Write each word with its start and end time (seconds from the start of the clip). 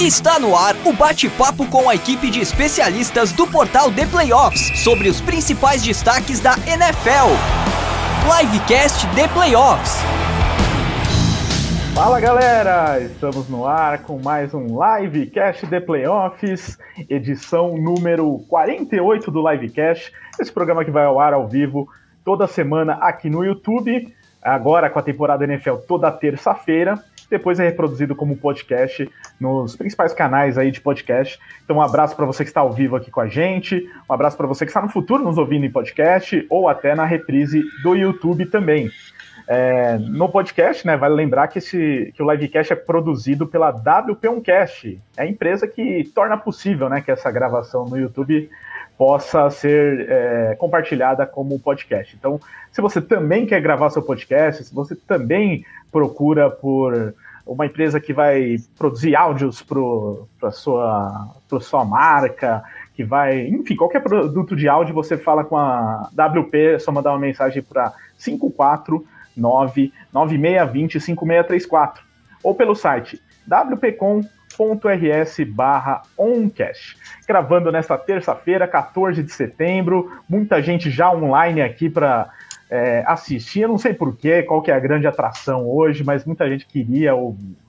Está 0.00 0.40
no 0.40 0.56
ar 0.56 0.74
o 0.84 0.92
bate-papo 0.92 1.70
com 1.70 1.88
a 1.88 1.94
equipe 1.94 2.28
de 2.28 2.40
especialistas 2.40 3.30
do 3.30 3.46
portal 3.46 3.92
The 3.92 4.04
Playoffs 4.06 4.80
sobre 4.80 5.08
os 5.08 5.20
principais 5.20 5.84
destaques 5.84 6.40
da 6.40 6.54
NFL. 6.66 7.30
Livecast 8.26 9.06
The 9.14 9.28
Playoffs. 9.28 9.98
Fala 11.94 12.18
galera, 12.18 12.98
estamos 12.98 13.48
no 13.48 13.68
ar 13.68 14.02
com 14.02 14.20
mais 14.20 14.52
um 14.52 14.66
Livecast 14.66 15.64
The 15.68 15.78
Playoffs, 15.78 16.76
edição 17.08 17.78
número 17.78 18.40
48 18.48 19.30
do 19.30 19.48
Livecast, 19.48 20.12
esse 20.40 20.50
programa 20.50 20.84
que 20.84 20.90
vai 20.90 21.04
ao 21.04 21.20
ar 21.20 21.32
ao 21.32 21.46
vivo 21.46 21.86
toda 22.24 22.48
semana 22.48 22.94
aqui 22.94 23.30
no 23.30 23.44
YouTube, 23.44 24.12
agora 24.42 24.90
com 24.90 24.98
a 24.98 25.02
temporada 25.02 25.44
NFL 25.44 25.76
toda 25.86 26.10
terça-feira 26.10 27.00
depois 27.30 27.58
é 27.58 27.64
reproduzido 27.64 28.14
como 28.14 28.36
podcast 28.36 29.10
nos 29.40 29.76
principais 29.76 30.12
canais 30.12 30.58
aí 30.58 30.70
de 30.70 30.80
podcast. 30.80 31.38
Então, 31.64 31.76
um 31.76 31.82
abraço 31.82 32.14
para 32.14 32.26
você 32.26 32.44
que 32.44 32.50
está 32.50 32.60
ao 32.60 32.72
vivo 32.72 32.96
aqui 32.96 33.10
com 33.10 33.20
a 33.20 33.26
gente, 33.26 33.88
um 34.08 34.12
abraço 34.12 34.36
para 34.36 34.46
você 34.46 34.64
que 34.64 34.70
está 34.70 34.82
no 34.82 34.88
futuro 34.88 35.22
nos 35.22 35.38
ouvindo 35.38 35.66
em 35.66 35.70
podcast 35.70 36.46
ou 36.48 36.68
até 36.68 36.94
na 36.94 37.04
reprise 37.04 37.62
do 37.82 37.94
YouTube 37.94 38.46
também. 38.46 38.90
É, 39.46 39.98
no 39.98 40.28
podcast, 40.28 40.86
né, 40.86 40.96
vale 40.96 41.14
lembrar 41.14 41.48
que, 41.48 41.58
esse, 41.58 42.12
que 42.14 42.22
o 42.22 42.30
livecast 42.30 42.72
é 42.72 42.76
produzido 42.76 43.46
pela 43.46 43.72
WP1Cast, 43.72 44.98
é 45.16 45.22
a 45.22 45.26
empresa 45.26 45.66
que 45.66 46.10
torna 46.14 46.36
possível 46.36 46.88
né, 46.88 47.02
que 47.02 47.10
essa 47.10 47.30
gravação 47.30 47.84
no 47.84 47.98
YouTube 47.98 48.48
possa 48.96 49.50
ser 49.50 50.06
é, 50.08 50.54
compartilhada 50.56 51.26
como 51.26 51.58
podcast. 51.58 52.16
Então, 52.18 52.40
se 52.70 52.80
você 52.80 53.02
também 53.02 53.44
quer 53.44 53.60
gravar 53.60 53.90
seu 53.90 54.02
podcast, 54.02 54.64
se 54.64 54.74
você 54.74 54.94
também 54.94 55.64
procura 55.92 56.48
por 56.48 57.14
uma 57.46 57.66
empresa 57.66 58.00
que 58.00 58.12
vai 58.12 58.56
produzir 58.76 59.14
áudios 59.14 59.62
para 59.62 60.50
sua, 60.50 61.30
sua 61.60 61.84
marca, 61.84 62.64
que 62.94 63.04
vai, 63.04 63.46
enfim, 63.48 63.76
qualquer 63.76 64.02
produto 64.02 64.56
de 64.56 64.66
áudio, 64.68 64.94
você 64.94 65.18
fala 65.18 65.44
com 65.44 65.56
a 65.56 66.10
WP, 66.12 66.74
é 66.74 66.78
só 66.78 66.90
mandar 66.90 67.10
uma 67.10 67.18
mensagem 67.18 67.62
para 67.62 67.92
549-9620-5634 69.36 71.98
ou 72.42 72.54
pelo 72.54 72.74
site 72.74 73.22
wpcom.rs 73.46 75.36
barra 75.48 76.00
oncast. 76.16 76.96
Gravando 77.26 77.70
nesta 77.70 77.98
terça-feira, 77.98 78.66
14 78.66 79.22
de 79.22 79.32
setembro, 79.32 80.10
muita 80.28 80.62
gente 80.62 80.90
já 80.90 81.12
online 81.12 81.60
aqui 81.60 81.90
para 81.90 82.30
é, 82.70 83.04
assistir. 83.06 83.60
Eu 83.60 83.68
não 83.68 83.78
sei 83.78 83.94
porquê, 83.94 84.42
qual 84.42 84.62
que 84.62 84.70
é 84.70 84.74
a 84.74 84.80
grande 84.80 85.06
atração 85.06 85.68
hoje, 85.68 86.02
mas 86.02 86.24
muita 86.24 86.48
gente 86.48 86.66
queria 86.66 87.12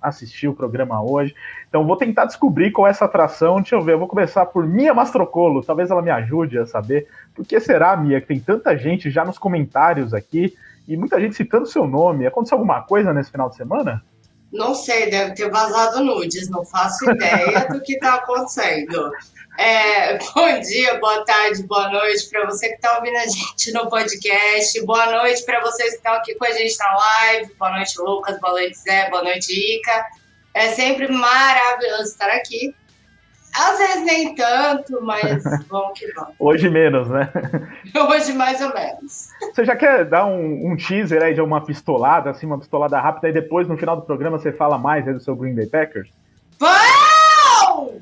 assistir 0.02 0.48
o 0.48 0.54
programa 0.54 1.04
hoje. 1.04 1.36
Então 1.68 1.86
vou 1.86 1.98
tentar 1.98 2.26
descobrir 2.26 2.72
qual 2.72 2.88
é 2.88 2.90
essa 2.90 3.06
atração. 3.06 3.58
Deixa 3.58 3.76
eu 3.76 3.82
ver, 3.82 3.94
eu 3.94 4.00
vou 4.00 4.08
começar 4.08 4.46
por 4.46 4.66
Mia 4.66 4.94
Mastrocolo. 4.94 5.64
Talvez 5.64 5.92
ela 5.92 6.02
me 6.02 6.12
ajude 6.12 6.58
a 6.58 6.66
saber. 6.66 7.08
Por 7.34 7.46
que 7.46 7.60
será, 7.60 7.96
Mia, 7.98 8.22
que 8.22 8.28
tem 8.28 8.40
tanta 8.40 8.78
gente 8.78 9.10
já 9.10 9.26
nos 9.26 9.38
comentários 9.38 10.14
aqui 10.14 10.56
e 10.88 10.96
muita 10.96 11.20
gente 11.20 11.36
citando 11.36 11.66
seu 11.66 11.86
nome? 11.86 12.26
Aconteceu 12.26 12.58
alguma 12.58 12.82
coisa 12.82 13.14
nesse 13.14 13.32
final 13.32 13.50
de 13.50 13.56
semana? 13.56 14.04
Não 14.52 14.74
sei, 14.74 15.10
deve 15.10 15.34
ter 15.34 15.50
vazado 15.50 16.04
nudes, 16.04 16.50
não 16.50 16.64
faço 16.64 17.10
ideia 17.10 17.68
do 17.68 17.82
que 17.82 17.94
está 17.94 18.16
acontecendo. 18.16 19.12
É, 19.58 20.18
bom 20.36 20.60
dia, 20.60 21.00
boa 21.00 21.24
tarde, 21.24 21.64
boa 21.64 21.90
noite 21.90 22.30
para 22.30 22.46
você 22.46 22.70
que 22.70 22.76
está 22.76 22.98
ouvindo 22.98 23.18
a 23.18 23.26
gente 23.26 23.72
no 23.74 23.90
podcast. 23.90 24.86
Boa 24.86 25.12
noite 25.12 25.44
para 25.46 25.62
vocês 25.62 25.92
que 25.92 25.98
estão 25.98 26.14
aqui 26.14 26.36
com 26.36 26.46
a 26.46 26.52
gente 26.52 26.78
na 26.78 26.96
live. 26.96 27.54
Boa 27.58 27.72
noite, 27.72 28.00
Lucas. 28.00 28.40
Boa 28.40 28.54
noite, 28.54 28.78
Zé. 28.78 29.10
Boa 29.10 29.24
noite, 29.24 29.52
Ica. 29.54 30.06
É 30.54 30.70
sempre 30.70 31.08
maravilhoso 31.08 32.04
estar 32.04 32.30
aqui. 32.30 32.76
Às 33.58 33.78
vezes 33.78 34.06
nem 34.06 34.36
tanto, 34.36 35.02
mas 35.02 35.42
vamos 35.70 35.98
que 35.98 36.12
vamos. 36.12 36.36
Hoje 36.38 36.70
menos, 36.70 37.08
né? 37.10 37.32
Hoje 38.10 38.34
mais 38.34 38.60
ou 38.60 38.74
menos. 38.74 39.30
Você 39.54 39.64
já 39.64 39.76
quer 39.78 40.04
dar 40.04 40.26
um, 40.26 40.72
um 40.72 40.76
teaser 40.76 41.24
aí 41.24 41.34
de 41.34 41.40
uma 41.40 41.64
pistolada, 41.64 42.30
assim, 42.30 42.46
uma 42.46 42.60
pistolada 42.60 43.00
rápida, 43.00 43.30
e 43.30 43.34
depois 43.34 43.68
no 43.68 43.78
final 43.78 43.96
do 43.96 44.02
programa 44.02 44.38
você 44.38 44.52
fala 44.52 44.78
mais 44.78 45.08
aí 45.08 45.14
do 45.14 45.22
seu 45.22 45.36
Green 45.36 45.56
Bay 45.56 45.68
Packers? 45.68 46.10
Vão! 46.60 48.02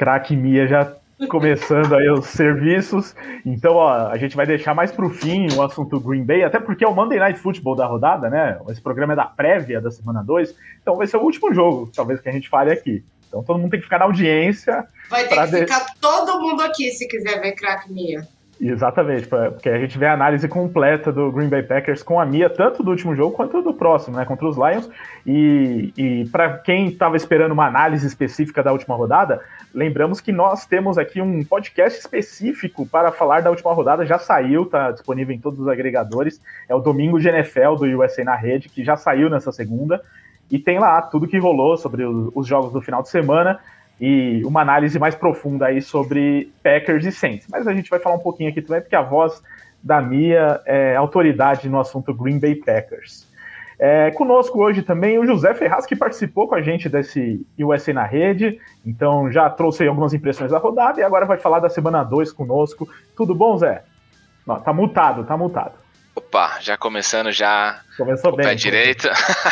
Craque 0.00 0.34
Mia 0.34 0.66
já 0.66 0.96
começando 1.28 1.94
aí 1.94 2.08
os 2.08 2.24
serviços. 2.24 3.14
Então, 3.44 3.74
ó, 3.74 4.08
a 4.08 4.16
gente 4.16 4.34
vai 4.34 4.46
deixar 4.46 4.74
mais 4.74 4.90
para 4.90 5.04
o 5.04 5.10
fim 5.10 5.46
o 5.54 5.62
assunto 5.62 6.00
Green 6.00 6.24
Bay, 6.24 6.42
até 6.42 6.58
porque 6.58 6.82
é 6.82 6.88
o 6.88 6.94
Monday 6.94 7.18
Night 7.18 7.38
Football 7.38 7.76
da 7.76 7.84
rodada, 7.84 8.30
né? 8.30 8.58
Esse 8.70 8.80
programa 8.80 9.12
é 9.12 9.16
da 9.16 9.26
prévia 9.26 9.78
da 9.78 9.90
semana 9.90 10.22
2, 10.22 10.56
então 10.80 10.96
vai 10.96 11.06
ser 11.06 11.18
o 11.18 11.20
último 11.20 11.52
jogo, 11.52 11.90
talvez, 11.94 12.18
que 12.18 12.30
a 12.30 12.32
gente 12.32 12.48
fale 12.48 12.72
aqui. 12.72 13.04
Então 13.28 13.42
todo 13.44 13.58
mundo 13.58 13.72
tem 13.72 13.80
que 13.80 13.84
ficar 13.84 13.98
na 13.98 14.06
audiência. 14.06 14.86
Vai 15.10 15.28
ter 15.28 15.36
que 15.36 15.46
de... 15.50 15.58
ficar 15.58 15.84
todo 16.00 16.40
mundo 16.40 16.62
aqui 16.62 16.90
se 16.92 17.06
quiser 17.06 17.38
ver 17.42 17.52
craque 17.52 17.92
Mia. 17.92 18.26
Exatamente, 18.62 19.26
porque 19.26 19.70
a 19.70 19.78
gente 19.78 19.96
vê 19.96 20.04
a 20.04 20.12
análise 20.12 20.46
completa 20.46 21.10
do 21.10 21.32
Green 21.32 21.48
Bay 21.48 21.62
Packers 21.62 22.02
com 22.02 22.20
a 22.20 22.26
Mia, 22.26 22.50
tanto 22.50 22.82
do 22.82 22.90
último 22.90 23.16
jogo 23.16 23.34
quanto 23.34 23.62
do 23.62 23.72
próximo, 23.72 24.18
né, 24.18 24.26
contra 24.26 24.46
os 24.46 24.54
Lions. 24.54 24.90
E, 25.26 25.94
e 25.96 26.28
para 26.28 26.58
quem 26.58 26.88
estava 26.88 27.16
esperando 27.16 27.52
uma 27.52 27.66
análise 27.66 28.06
específica 28.06 28.62
da 28.62 28.70
última 28.70 28.94
rodada, 28.94 29.40
lembramos 29.72 30.20
que 30.20 30.30
nós 30.30 30.66
temos 30.66 30.98
aqui 30.98 31.22
um 31.22 31.42
podcast 31.42 31.98
específico 31.98 32.86
para 32.86 33.10
falar 33.10 33.40
da 33.40 33.48
última 33.48 33.72
rodada, 33.72 34.04
já 34.04 34.18
saiu, 34.18 34.64
está 34.64 34.90
disponível 34.90 35.34
em 35.34 35.40
todos 35.40 35.58
os 35.58 35.66
agregadores. 35.66 36.38
É 36.68 36.74
o 36.74 36.80
Domingo 36.80 37.18
de 37.18 37.30
NFL 37.30 37.76
do 37.76 37.86
USA 37.86 38.24
na 38.24 38.36
Rede, 38.36 38.68
que 38.68 38.84
já 38.84 38.94
saiu 38.94 39.30
nessa 39.30 39.50
segunda. 39.50 40.02
E 40.50 40.58
tem 40.58 40.78
lá 40.78 41.00
tudo 41.00 41.26
que 41.26 41.38
rolou 41.38 41.78
sobre 41.78 42.04
os 42.04 42.46
jogos 42.46 42.74
do 42.74 42.82
final 42.82 43.02
de 43.02 43.08
semana 43.08 43.58
e 44.00 44.42
uma 44.44 44.62
análise 44.62 44.98
mais 44.98 45.14
profunda 45.14 45.66
aí 45.66 45.82
sobre 45.82 46.50
Packers 46.62 47.04
e 47.04 47.12
Saints. 47.12 47.46
Mas 47.50 47.68
a 47.68 47.74
gente 47.74 47.90
vai 47.90 48.00
falar 48.00 48.16
um 48.16 48.20
pouquinho 48.20 48.48
aqui 48.48 48.62
também, 48.62 48.80
porque 48.80 48.96
a 48.96 49.02
voz 49.02 49.42
da 49.82 50.00
Mia 50.00 50.60
é 50.64 50.96
autoridade 50.96 51.68
no 51.68 51.78
assunto 51.78 52.14
Green 52.14 52.38
Bay 52.38 52.54
Packers. 52.54 53.28
É, 53.78 54.10
conosco 54.10 54.62
hoje 54.62 54.82
também 54.82 55.18
o 55.18 55.24
José 55.24 55.54
Ferraz, 55.54 55.86
que 55.86 55.96
participou 55.96 56.46
com 56.46 56.54
a 56.54 56.60
gente 56.60 56.86
desse 56.86 57.46
USA 57.58 57.94
na 57.94 58.04
rede, 58.04 58.58
então 58.84 59.32
já 59.32 59.48
trouxe 59.48 59.86
algumas 59.86 60.12
impressões 60.12 60.50
da 60.50 60.58
rodada 60.58 61.00
e 61.00 61.02
agora 61.02 61.24
vai 61.24 61.38
falar 61.38 61.60
da 61.60 61.70
semana 61.70 62.04
2 62.04 62.30
conosco. 62.32 62.86
Tudo 63.16 63.34
bom, 63.34 63.56
Zé? 63.56 63.82
Não, 64.46 64.60
tá 64.60 64.72
mutado, 64.72 65.24
tá 65.24 65.34
mutado. 65.34 65.79
Opa, 66.30 66.58
já 66.60 66.76
começando 66.76 67.32
já. 67.32 67.82
Começou 67.96 68.36
bem. 68.36 68.46
Pé 68.46 68.54
direito. 68.54 69.08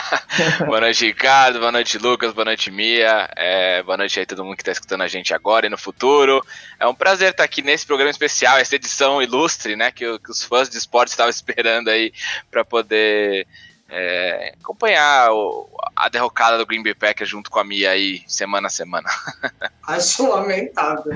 boa 0.64 0.80
noite, 0.80 1.06
Ricardo. 1.06 1.58
Boa 1.58 1.72
noite, 1.72 1.98
Lucas. 1.98 2.32
Boa 2.32 2.44
noite, 2.44 2.70
Mia. 2.70 3.28
É, 3.34 3.82
boa 3.82 3.96
noite 3.96 4.20
aí 4.20 4.24
todo 4.24 4.44
mundo 4.44 4.54
que 4.54 4.62
está 4.62 4.70
escutando 4.70 5.00
a 5.00 5.08
gente 5.08 5.34
agora 5.34 5.66
e 5.66 5.68
no 5.68 5.76
futuro. 5.76 6.40
É 6.78 6.86
um 6.86 6.94
prazer 6.94 7.32
estar 7.32 7.42
aqui 7.42 7.62
nesse 7.62 7.84
programa 7.84 8.12
especial, 8.12 8.58
essa 8.58 8.76
edição 8.76 9.20
ilustre, 9.20 9.74
né? 9.74 9.90
Que, 9.90 10.20
que 10.20 10.30
os 10.30 10.44
fãs 10.44 10.70
de 10.70 10.78
esporte 10.78 11.08
estavam 11.08 11.30
esperando 11.34 11.88
aí 11.88 12.12
para 12.48 12.64
poder 12.64 13.48
é, 13.88 14.54
acompanhar 14.62 15.32
o, 15.32 15.68
a 15.96 16.08
derrocada 16.08 16.58
do 16.58 16.66
Green 16.66 16.84
Bay 16.84 16.94
Packers 16.94 17.28
junto 17.28 17.50
com 17.50 17.58
a 17.58 17.64
Mia 17.64 17.90
aí 17.90 18.22
semana 18.28 18.68
a 18.68 18.70
semana. 18.70 19.08
Acho 19.82 20.28
lamentável. 20.28 21.12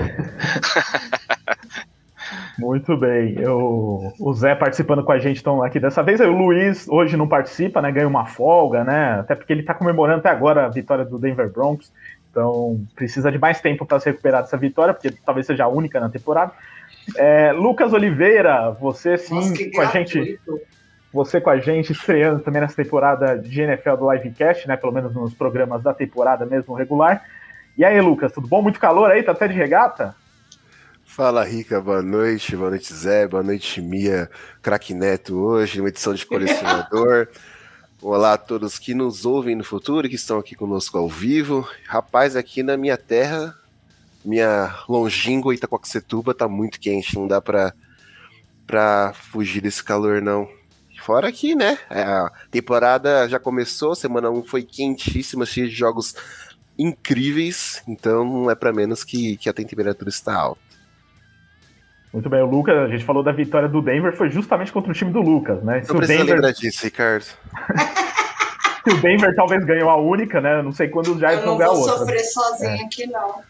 Muito 2.57 2.95
bem. 2.95 3.35
Eu, 3.39 4.13
o 4.19 4.33
Zé 4.33 4.55
participando 4.55 5.03
com 5.03 5.11
a 5.11 5.19
gente 5.19 5.39
então, 5.39 5.63
aqui 5.63 5.79
dessa 5.79 6.03
vez. 6.03 6.21
Aí 6.21 6.27
o 6.27 6.37
Luiz 6.37 6.87
hoje 6.87 7.17
não 7.17 7.27
participa, 7.27 7.81
né? 7.81 7.91
Ganha 7.91 8.07
uma 8.07 8.25
folga, 8.25 8.83
né? 8.83 9.19
Até 9.19 9.35
porque 9.35 9.51
ele 9.51 9.61
está 9.61 9.73
comemorando 9.73 10.19
até 10.19 10.29
agora 10.29 10.65
a 10.65 10.69
vitória 10.69 11.03
do 11.03 11.17
Denver 11.17 11.51
Broncos. 11.51 11.91
Então 12.29 12.83
precisa 12.95 13.31
de 13.31 13.37
mais 13.37 13.61
tempo 13.61 13.85
para 13.85 13.99
se 13.99 14.09
recuperar 14.09 14.41
dessa 14.41 14.57
vitória, 14.57 14.93
porque 14.93 15.11
talvez 15.25 15.45
seja 15.45 15.65
a 15.65 15.67
única 15.67 15.99
na 15.99 16.09
temporada. 16.09 16.51
É, 17.15 17.51
Lucas 17.51 17.93
Oliveira, 17.93 18.71
você 18.71 19.17
sim 19.17 19.35
Nossa, 19.35 19.71
com 19.71 19.81
a 19.81 19.85
gente. 19.85 20.39
Você 21.11 21.39
com 21.39 21.51
a 21.51 21.59
gente 21.59 21.91
estreando 21.91 22.39
também 22.39 22.59
nessa 22.59 22.75
temporada 22.75 23.37
de 23.37 23.61
NFL 23.61 23.97
do 23.97 24.11
Livecast, 24.11 24.67
né? 24.67 24.75
Pelo 24.75 24.91
menos 24.91 25.13
nos 25.13 25.33
programas 25.33 25.83
da 25.83 25.93
temporada 25.93 26.43
mesmo 26.43 26.73
regular. 26.73 27.23
E 27.77 27.85
aí, 27.85 27.99
Lucas, 28.01 28.31
tudo 28.31 28.47
bom? 28.47 28.63
Muito 28.63 28.79
calor 28.79 29.11
aí? 29.11 29.21
Tá 29.21 29.31
até 29.31 29.47
de 29.47 29.53
regata? 29.53 30.15
Fala, 31.15 31.43
Rica, 31.43 31.79
boa 31.79 32.01
noite, 32.01 32.55
boa 32.55 32.71
noite, 32.71 32.91
Zé, 32.91 33.27
boa 33.27 33.43
noite, 33.43 33.79
Mia, 33.79 34.27
craque 34.63 34.95
Neto 34.95 35.35
hoje, 35.35 35.79
uma 35.79 35.89
edição 35.89 36.11
de 36.11 36.25
colecionador. 36.25 37.27
Olá 38.01 38.33
a 38.33 38.37
todos 38.37 38.79
que 38.79 38.95
nos 38.95 39.23
ouvem 39.23 39.55
no 39.55 39.63
futuro, 39.63 40.09
que 40.09 40.15
estão 40.15 40.39
aqui 40.39 40.55
conosco 40.55 40.97
ao 40.97 41.07
vivo. 41.07 41.69
Rapaz, 41.85 42.35
aqui 42.35 42.63
na 42.63 42.75
minha 42.75 42.97
terra, 42.97 43.55
minha 44.25 44.75
longínqua 44.89 45.53
Itacoaxetuba 45.53 46.33
tá 46.33 46.47
muito 46.47 46.79
quente, 46.79 47.15
não 47.15 47.27
dá 47.27 47.39
pra, 47.39 47.75
pra 48.65 49.13
fugir 49.13 49.61
desse 49.61 49.83
calor, 49.83 50.19
não. 50.19 50.49
Fora 50.99 51.27
aqui, 51.27 51.53
né? 51.53 51.77
A 51.91 52.31
temporada 52.49 53.29
já 53.29 53.37
começou, 53.37 53.93
semana 53.93 54.31
1 54.31 54.45
foi 54.45 54.63
quentíssima, 54.63 55.45
cheia 55.45 55.67
de 55.67 55.75
jogos 55.75 56.15
incríveis, 56.75 57.83
então 57.87 58.25
não 58.25 58.49
é 58.49 58.55
para 58.55 58.73
menos 58.73 59.03
que, 59.03 59.37
que 59.37 59.47
a 59.47 59.53
temperatura 59.53 60.09
está 60.09 60.35
alta. 60.35 60.62
Muito 62.13 62.29
bem, 62.29 62.43
o 62.43 62.45
Lucas, 62.45 62.77
a 62.77 62.87
gente 62.87 63.03
falou 63.03 63.23
da 63.23 63.31
vitória 63.31 63.67
do 63.67 63.81
Denver, 63.81 64.15
foi 64.15 64.29
justamente 64.29 64.71
contra 64.71 64.91
o 64.91 64.93
time 64.93 65.11
do 65.11 65.19
Lucas, 65.19 65.63
né? 65.63 65.81
Se 65.81 65.89
Não 65.89 65.97
precisa 65.97 66.19
Denver... 66.19 66.35
lembrar 66.35 66.51
disso, 66.51 66.83
Ricardo. 66.83 67.25
o 68.85 68.93
Denver 69.01 69.35
talvez 69.35 69.65
ganhou 69.65 69.89
a 69.89 69.97
única, 69.97 70.39
né? 70.39 70.59
Eu 70.59 70.63
não 70.63 70.71
sei 70.71 70.89
quando 70.89 71.07
os 71.07 71.17
Giants 71.17 71.43
vão 71.43 71.57
ganhar 71.57 71.71
outra. 71.71 71.85
Eu 71.85 71.89
não 71.89 71.97
vou 71.97 72.05
sofrer 72.05 72.23
sozinho 72.23 72.69
é. 72.69 72.83
aqui, 72.83 73.07
não. 73.07 73.41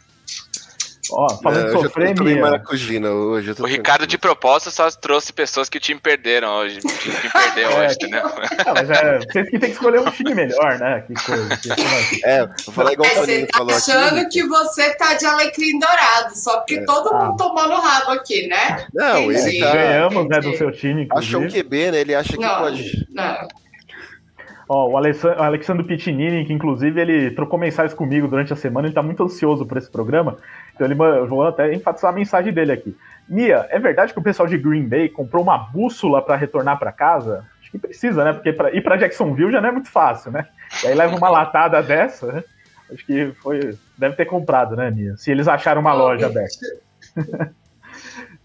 Ó, 1.11 1.27
falando 1.41 1.65
de 1.65 1.71
sofrer, 1.71 2.15
eu 2.17 2.41
maracujina 2.41 3.09
hoje. 3.09 3.53
o 3.59 3.65
Ricardo, 3.65 4.07
de 4.07 4.17
propósito, 4.17 4.71
só 4.71 4.89
trouxe 4.89 5.33
pessoas 5.33 5.67
que 5.67 5.77
o 5.77 5.81
time 5.81 5.99
perderam 5.99 6.49
hoje. 6.49 6.79
O 6.79 6.87
time 6.87 7.15
perdeu 7.31 7.69
é, 7.71 7.85
hoje, 7.85 7.95
entendeu? 7.95 8.23
Não, 8.23 8.73
mas 8.73 8.89
é, 8.89 9.19
vocês 9.19 9.49
que 9.49 9.59
tem 9.59 9.69
que 9.69 9.75
escolher 9.75 9.99
um 9.99 10.09
time 10.11 10.33
melhor, 10.33 10.79
né? 10.79 11.03
Que 11.05 11.13
coisa. 11.13 11.57
Que 11.57 12.23
é, 12.25 12.45
vou 12.45 12.73
falar 12.73 12.93
igual 12.93 13.09
é, 13.09 13.19
o 13.19 13.25
Você 13.25 13.45
tá 13.45 13.57
falou 13.57 13.75
achando 13.75 14.19
aqui. 14.19 14.29
que 14.29 14.47
você 14.47 14.95
tá 14.95 15.13
de 15.15 15.25
alecrim 15.25 15.77
dourado, 15.77 16.37
só 16.37 16.57
porque 16.57 16.75
é. 16.75 16.85
todo 16.85 17.13
mundo 17.13 17.33
ah. 17.33 17.37
tomou 17.37 17.67
no 17.67 17.75
rabo 17.75 18.11
aqui, 18.11 18.47
né? 18.47 18.87
Não, 18.93 19.31
Entendi. 19.31 19.49
ele 19.49 19.59
tá... 19.59 19.73
Ganhamos, 19.73 20.29
né, 20.29 20.39
do 20.39 20.57
seu 20.57 20.71
time, 20.71 21.03
inclusive. 21.03 21.35
Achou 21.35 21.41
um 21.41 21.51
QB, 21.51 21.91
né? 21.91 21.99
Ele 21.99 22.15
acha 22.15 22.33
que 22.33 22.39
não, 22.39 22.59
pode... 22.59 23.07
Não. 23.11 23.47
Ó, 24.69 24.89
o 24.89 24.97
Alessandro, 24.97 25.41
Alexandre 25.41 25.83
Pitinini, 25.83 26.45
que 26.45 26.53
inclusive 26.53 26.99
ele 26.99 27.31
trocou 27.31 27.59
mensagens 27.59 27.93
comigo 27.93 28.27
durante 28.27 28.53
a 28.53 28.55
semana, 28.55 28.87
ele 28.87 28.95
tá 28.95 29.03
muito 29.03 29.21
ansioso 29.23 29.65
por 29.65 29.77
esse 29.77 29.91
programa, 29.91 30.37
então 30.73 30.87
ele, 30.87 30.93
eu 30.99 31.27
vou 31.27 31.45
até 31.45 31.73
enfatizar 31.73 32.11
a 32.11 32.15
mensagem 32.15 32.53
dele 32.53 32.71
aqui. 32.71 32.97
Mia, 33.27 33.67
é 33.69 33.79
verdade 33.79 34.13
que 34.13 34.19
o 34.19 34.23
pessoal 34.23 34.47
de 34.47 34.57
Green 34.57 34.87
Bay 34.87 35.07
comprou 35.07 35.43
uma 35.43 35.57
bússola 35.57 36.21
para 36.21 36.35
retornar 36.35 36.77
para 36.77 36.91
casa? 36.91 37.45
Acho 37.61 37.71
que 37.71 37.77
precisa, 37.77 38.23
né? 38.23 38.33
Porque 38.33 38.51
pra 38.51 38.71
ir 38.71 38.81
para 38.81 38.97
Jacksonville 38.97 39.51
já 39.51 39.61
não 39.61 39.69
é 39.69 39.71
muito 39.71 39.89
fácil, 39.89 40.31
né? 40.31 40.47
E 40.83 40.87
aí 40.87 40.95
leva 40.95 41.15
uma 41.15 41.29
latada 41.29 41.81
dessa, 41.81 42.31
né? 42.31 42.43
Acho 42.91 43.05
que 43.05 43.31
foi. 43.41 43.77
Deve 43.97 44.15
ter 44.15 44.25
comprado, 44.25 44.75
né, 44.75 44.91
Mia? 44.91 45.15
Se 45.17 45.31
eles 45.31 45.47
acharam 45.47 45.81
uma 45.81 45.93
loja 45.93 46.27
aberta. 46.27 46.65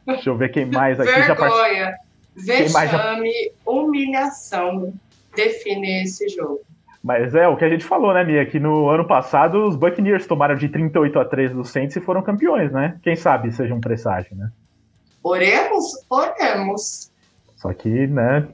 Deixa 0.06 0.30
eu 0.30 0.36
ver 0.36 0.50
quem 0.50 0.64
mais 0.64 0.98
aqui 0.98 1.10
Vergonha, 1.10 1.26
já 1.26 1.36
part... 1.36 1.98
vexame, 2.34 3.30
já... 3.30 3.70
humilhação 3.70 4.94
define 5.34 6.02
esse 6.02 6.28
jogo. 6.30 6.62
Mas 7.02 7.34
é 7.34 7.46
o 7.46 7.56
que 7.56 7.64
a 7.64 7.68
gente 7.68 7.84
falou, 7.84 8.12
né, 8.12 8.24
Mia? 8.24 8.44
Que 8.44 8.58
no 8.58 8.88
ano 8.88 9.06
passado 9.06 9.66
os 9.66 9.76
Buccaneers 9.76 10.26
tomaram 10.26 10.56
de 10.56 10.68
38 10.68 11.18
a 11.18 11.24
3 11.24 11.52
do 11.52 11.64
Saints 11.64 11.96
e 11.96 12.00
foram 12.00 12.22
campeões, 12.22 12.72
né? 12.72 12.98
Quem 13.02 13.14
sabe 13.14 13.52
seja 13.52 13.74
um 13.74 13.80
presságio, 13.80 14.36
né? 14.36 14.50
Oremos, 15.22 15.84
oremos. 16.10 17.12
Só 17.56 17.72
que, 17.72 18.06
né, 18.06 18.46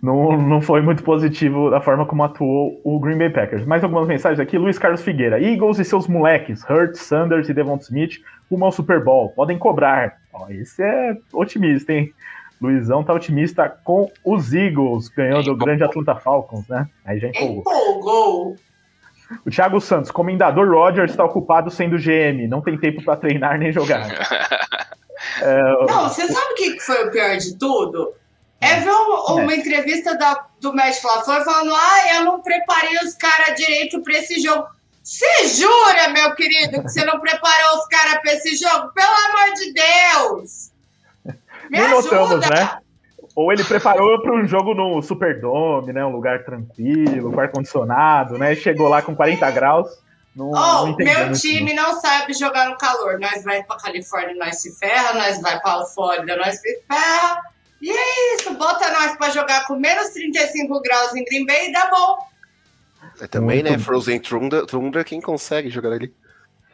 não, 0.00 0.36
não 0.36 0.60
foi 0.60 0.80
muito 0.80 1.02
positivo 1.02 1.70
da 1.70 1.80
forma 1.80 2.06
como 2.06 2.22
atuou 2.22 2.80
o 2.84 2.98
Green 2.98 3.18
Bay 3.18 3.30
Packers. 3.30 3.66
Mais 3.66 3.82
algumas 3.82 4.06
mensagens 4.06 4.40
aqui. 4.40 4.58
Luiz 4.58 4.78
Carlos 4.78 5.02
Figueira. 5.02 5.40
Eagles 5.40 5.78
e 5.78 5.84
seus 5.84 6.06
moleques, 6.06 6.64
Hurt, 6.68 6.94
Sanders 6.94 7.48
e 7.48 7.54
Devon 7.54 7.76
Smith, 7.76 8.20
rumo 8.50 8.64
ao 8.64 8.72
Super 8.72 9.02
Bowl. 9.02 9.30
Podem 9.30 9.58
cobrar. 9.58 10.18
Ó, 10.32 10.48
esse 10.48 10.82
é 10.82 11.16
otimista, 11.32 11.92
hein? 11.92 12.12
Luizão 12.62 13.02
tá 13.02 13.12
otimista 13.12 13.68
com 13.68 14.08
os 14.24 14.54
Eagles, 14.54 15.08
ganhando 15.08 15.50
o 15.50 15.56
grande 15.56 15.82
Atlanta 15.82 16.14
Falcons, 16.14 16.68
né? 16.68 16.88
Aí 17.04 17.18
já 17.18 17.28
empolgou. 17.28 17.60
Empolgou. 17.60 18.56
O 19.44 19.50
Thiago 19.50 19.80
Santos, 19.80 20.10
comendador 20.10 20.70
Rogers 20.70 21.10
está 21.10 21.24
ocupado 21.24 21.70
sendo 21.70 21.96
GM, 21.96 22.46
não 22.48 22.60
tem 22.60 22.78
tempo 22.78 23.02
para 23.02 23.16
treinar 23.16 23.58
nem 23.58 23.72
jogar. 23.72 24.06
é, 25.42 25.62
não, 25.88 26.08
você 26.08 26.28
sabe 26.28 26.52
o 26.52 26.54
que 26.54 26.78
foi 26.78 27.08
o 27.08 27.10
pior 27.10 27.36
de 27.36 27.58
tudo? 27.58 28.14
É 28.60 28.78
ver 28.78 28.90
uma, 28.90 29.32
uma 29.32 29.52
é. 29.52 29.56
entrevista 29.56 30.16
da, 30.16 30.46
do 30.60 30.72
Matt 30.72 31.02
LaFleur 31.02 31.44
falando: 31.44 31.74
ah, 31.74 32.14
eu 32.14 32.24
não 32.24 32.40
preparei 32.40 32.96
os 32.98 33.14
caras 33.14 33.56
direito 33.56 34.00
para 34.02 34.18
esse 34.18 34.40
jogo. 34.40 34.68
Você 35.02 35.48
jura, 35.48 36.10
meu 36.12 36.32
querido, 36.36 36.80
que 36.80 36.88
você 36.88 37.04
não 37.04 37.18
preparou 37.18 37.78
os 37.78 37.86
caras 37.88 38.20
para 38.20 38.34
esse 38.34 38.54
jogo? 38.54 38.92
Pelo 38.92 39.10
amor 39.10 39.54
de 39.54 39.72
Deus! 39.72 40.71
Me 41.72 41.78
Nem 41.78 41.88
notamos, 41.88 42.46
né? 42.50 42.78
Ou 43.34 43.50
ele 43.50 43.64
preparou 43.64 44.20
para 44.20 44.34
um 44.34 44.46
jogo 44.46 44.74
no 44.74 45.00
Superdome, 45.00 45.90
né? 45.90 46.04
Um 46.04 46.12
lugar 46.12 46.44
tranquilo, 46.44 47.32
com 47.32 47.40
ar-condicionado, 47.40 48.36
né? 48.36 48.54
Chegou 48.54 48.88
lá 48.88 49.00
com 49.00 49.16
40 49.16 49.50
graus. 49.52 49.88
Não, 50.36 50.50
oh, 50.50 50.86
não 50.86 50.96
meu 50.96 51.32
time 51.32 51.72
não. 51.72 51.94
não 51.94 52.00
sabe 52.00 52.34
jogar 52.34 52.68
no 52.68 52.76
calor. 52.76 53.18
Nós 53.18 53.42
vai 53.42 53.62
para 53.62 53.78
Califórnia, 53.78 54.34
nós 54.34 54.60
se 54.60 54.78
ferra, 54.78 55.14
nós 55.14 55.40
vai 55.40 55.58
para 55.60 55.82
Flórida, 55.86 56.36
nós 56.36 56.60
se 56.60 56.82
ferra. 56.86 57.40
E 57.80 57.90
é 57.90 58.34
isso, 58.34 58.52
bota 58.54 58.90
nós 58.90 59.16
para 59.16 59.30
jogar 59.30 59.66
com 59.66 59.76
menos 59.76 60.10
35 60.10 60.82
graus 60.82 61.14
em 61.14 61.24
Green 61.24 61.46
Bay 61.46 61.70
e 61.70 61.72
dá 61.72 61.88
bom. 61.88 62.18
É 63.18 63.26
também, 63.26 63.62
Muito 63.62 63.72
né? 63.72 63.78
Frozen 63.78 64.20
Thunder, 64.20 64.66
Thunder, 64.66 65.04
quem 65.04 65.22
consegue 65.22 65.70
jogar 65.70 65.92
ali? 65.92 66.14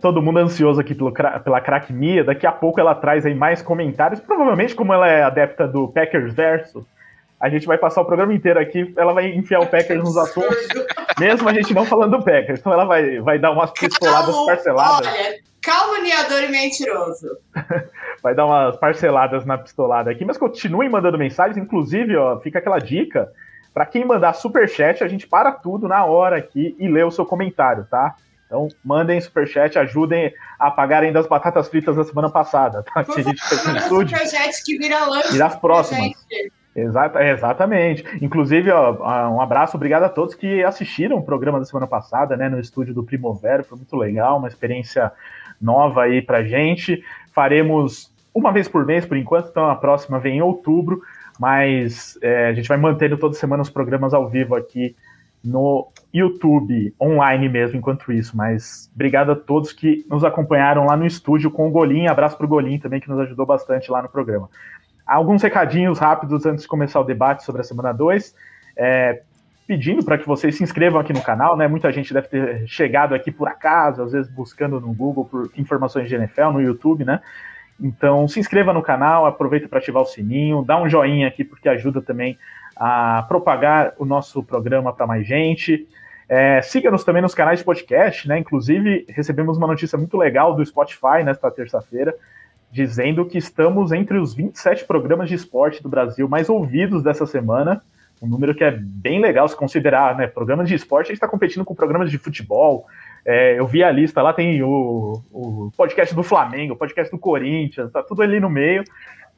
Todo 0.01 0.23
mundo 0.23 0.39
ansioso 0.39 0.81
aqui 0.81 0.95
pelo, 0.95 1.13
pela 1.13 1.61
crack 1.61 1.93
Mia. 1.93 2.25
Daqui 2.25 2.47
a 2.47 2.53
pouco 2.53 2.81
ela 2.81 2.95
traz 2.95 3.27
aí 3.27 3.35
mais 3.35 3.63
comentários. 3.63 4.21
Provavelmente, 4.21 4.75
como 4.75 4.93
ela 4.93 5.09
é 5.09 5.23
adepta 5.23 5.67
do 5.67 5.89
Packers 5.89 6.35
Verso, 6.35 6.87
a 7.41 7.49
gente 7.49 7.67
vai 7.67 7.79
passar 7.79 8.01
o 8.01 8.05
programa 8.05 8.35
inteiro 8.35 8.59
aqui. 8.59 8.93
Ela 8.97 9.13
vai 9.13 9.29
enfiar 9.29 9.61
o 9.61 9.67
Packers 9.67 10.03
nos 10.03 10.17
assuntos, 10.17 10.57
mesmo 11.19 11.49
a 11.49 11.53
gente 11.53 11.73
não 11.73 11.85
falando 11.85 12.19
do 12.19 12.25
Packers. 12.25 12.61
Então 12.61 12.73
ela 12.73 12.85
vai, 12.85 13.21
vai 13.21 13.39
dar 13.39 13.53
umas 13.53 13.71
pistoladas 13.71 14.35
Calma, 14.35 14.47
parceladas. 14.47 15.09
Olha, 15.09 15.39
caluniador 15.63 16.43
e 16.45 16.49
mentiroso. 16.49 17.29
vai 18.23 18.35
dar 18.35 18.47
umas 18.47 18.77
parceladas 18.77 19.45
na 19.45 19.59
pistolada 19.59 20.11
aqui, 20.11 20.25
mas 20.25 20.39
continuem 20.39 20.89
mandando 20.89 21.19
mensagens. 21.19 21.57
Inclusive, 21.57 22.17
ó, 22.17 22.39
fica 22.41 22.59
aquela 22.59 22.79
dica. 22.79 23.31
Para 23.73 23.87
quem 23.87 24.05
mandar 24.05 24.33
super 24.33 24.69
chat, 24.69 25.05
a 25.05 25.09
gente 25.09 25.29
para 25.29 25.53
tudo 25.53 25.87
na 25.87 26.05
hora 26.05 26.37
aqui 26.37 26.75
e 26.81 26.89
lê 26.89 27.05
o 27.05 27.11
seu 27.13 27.25
comentário, 27.25 27.87
tá? 27.89 28.17
Então, 28.49 28.67
mandem 28.83 29.21
superchat, 29.21 29.79
ajudem 29.79 30.33
a 30.59 30.71
pagarem 30.71 31.13
das 31.13 31.27
batatas 31.27 31.69
fritas 31.69 31.95
da 31.95 32.03
semana 32.03 32.31
passada, 32.31 32.83
tá? 32.83 33.05
Que 33.05 33.21
a 33.21 33.23
gente 33.23 33.45
fez 33.47 33.67
no 33.67 33.77
estúdio. 33.77 34.17
superchat 34.17 34.65
que 34.65 34.79
vira 34.79 35.05
lanche. 35.05 35.37
E 35.37 35.39
das 35.39 35.55
próximas. 35.55 36.13
Exata, 36.75 37.23
exatamente. 37.23 38.05
Inclusive, 38.23 38.71
ó, 38.71 39.31
um 39.31 39.41
abraço, 39.41 39.77
obrigado 39.77 40.05
a 40.05 40.09
todos 40.09 40.35
que 40.35 40.65
assistiram 40.65 41.19
o 41.19 41.23
programa 41.23 41.59
da 41.59 41.67
semana 41.67 41.87
passada, 41.87 42.37
né, 42.37 42.49
no 42.49 42.59
estúdio 42.59 42.95
do 42.95 43.05
Primavera, 43.05 43.65
foi 43.65 43.77
muito 43.77 43.97
legal, 43.97 44.39
uma 44.39 44.49
experiência 44.49 45.13
nova 45.61 46.05
aí 46.05 46.23
pra 46.23 46.43
gente. 46.43 47.03
Faremos 47.33 48.15
uma 48.33 48.53
vez 48.53 48.67
por 48.67 48.87
mês, 48.87 49.05
por 49.05 49.17
enquanto, 49.17 49.49
então 49.51 49.69
a 49.69 49.77
próxima 49.77 50.19
vem 50.19 50.39
em 50.39 50.43
outubro, 50.43 51.03
mas 51.39 52.19
é, 52.23 52.47
a 52.47 52.53
gente 52.55 52.69
vai 52.69 52.79
mantendo 52.79 53.19
toda 53.19 53.35
semana 53.35 53.63
os 53.63 53.71
programas 53.71 54.15
ao 54.15 54.29
vivo 54.29 54.55
aqui 54.55 54.95
no 55.45 55.89
YouTube, 56.13 56.95
online 57.01 57.49
mesmo, 57.49 57.77
enquanto 57.79 58.13
isso. 58.13 58.37
Mas 58.37 58.91
obrigado 58.95 59.33
a 59.33 59.37
todos 59.37 59.73
que 59.73 60.05
nos 60.09 60.25
acompanharam 60.25 60.85
lá 60.85 60.97
no 60.97 61.07
estúdio 61.07 61.51
com 61.51 61.69
o 61.69 61.71
Golim. 61.71 62.07
Abraço 62.07 62.37
para 62.37 62.47
o 62.47 62.49
Golim 62.49 62.79
também, 62.79 63.01
que 63.01 63.09
nos 63.09 63.19
ajudou 63.21 63.47
bastante 63.47 63.91
lá 63.91 64.03
no 64.03 64.09
programa. 64.09 64.49
Alguns 65.07 65.43
recadinhos 65.43 65.99
rápidos 65.99 66.45
antes 66.45 66.63
de 66.63 66.69
começar 66.69 67.01
o 67.01 67.05
debate 67.05 67.45
sobre 67.45 67.61
a 67.61 67.65
semana 67.65 67.93
2. 67.93 68.35
É, 68.77 69.23
pedindo 69.69 70.03
para 70.03 70.17
que 70.17 70.27
vocês 70.27 70.57
se 70.57 70.63
inscrevam 70.63 70.99
aqui 70.99 71.13
no 71.13 71.21
canal, 71.21 71.55
né? 71.55 71.69
Muita 71.69 71.93
gente 71.93 72.15
deve 72.15 72.27
ter 72.29 72.67
chegado 72.67 73.15
aqui 73.15 73.31
por 73.31 73.49
acaso, 73.49 74.03
às 74.03 74.13
vezes 74.13 74.31
buscando 74.33 74.81
no 74.81 74.95
Google 74.95 75.27
por 75.27 75.51
informações 75.59 76.09
de 76.09 76.15
NFL, 76.15 76.53
no 76.53 76.63
YouTube, 76.63 77.05
né? 77.05 77.21
Então 77.79 78.27
se 78.27 78.41
inscreva 78.41 78.73
no 78.73 78.83
canal, 78.83 79.27
aproveita 79.27 79.69
para 79.69 79.79
ativar 79.79 80.03
o 80.03 80.07
sininho, 80.07 80.65
dá 80.65 80.81
um 80.81 80.89
joinha 80.89 81.29
aqui 81.29 81.45
porque 81.45 81.69
ajuda 81.69 82.01
também 82.01 82.39
a 82.79 83.25
propagar 83.27 83.93
o 83.99 84.05
nosso 84.05 84.43
programa 84.43 84.93
para 84.93 85.07
mais 85.07 85.27
gente. 85.27 85.89
É, 86.29 86.63
Siga-nos 86.63 87.03
também 87.03 87.21
nos 87.21 87.35
canais 87.35 87.59
de 87.59 87.65
podcast, 87.65 88.29
né? 88.29 88.39
Inclusive, 88.39 89.05
recebemos 89.09 89.57
uma 89.57 89.67
notícia 89.67 89.99
muito 89.99 90.17
legal 90.17 90.55
do 90.55 90.65
Spotify 90.65 91.25
nesta 91.25 91.51
terça-feira, 91.51 92.15
dizendo 92.71 93.25
que 93.25 93.37
estamos 93.37 93.91
entre 93.91 94.19
os 94.19 94.33
27 94.33 94.85
programas 94.85 95.29
de 95.29 95.35
esporte 95.35 95.83
do 95.83 95.89
Brasil 95.89 96.29
mais 96.29 96.49
ouvidos 96.49 97.03
dessa 97.03 97.27
semana. 97.27 97.83
Um 98.23 98.29
número 98.29 98.55
que 98.55 98.63
é 98.63 98.71
bem 98.71 99.21
legal 99.21 99.49
se 99.49 99.57
considerar, 99.57 100.17
né? 100.17 100.27
Programas 100.27 100.69
de 100.69 100.75
esporte, 100.75 101.07
a 101.07 101.09
gente 101.09 101.17
está 101.17 101.29
competindo 101.29 101.65
com 101.65 101.75
programas 101.75 102.11
de 102.11 102.19
futebol. 102.19 102.87
É, 103.25 103.59
eu 103.59 103.67
vi 103.67 103.83
a 103.83 103.91
lista 103.91 104.23
lá, 104.23 104.33
tem 104.33 104.63
o, 104.63 105.23
o 105.33 105.73
podcast 105.77 106.15
do 106.15 106.23
Flamengo, 106.23 106.75
o 106.75 106.77
podcast 106.77 107.11
do 107.11 107.19
Corinthians, 107.19 107.91
tá 107.91 108.03
tudo 108.03 108.23
ali 108.23 108.39
no 108.39 108.51
meio 108.51 108.85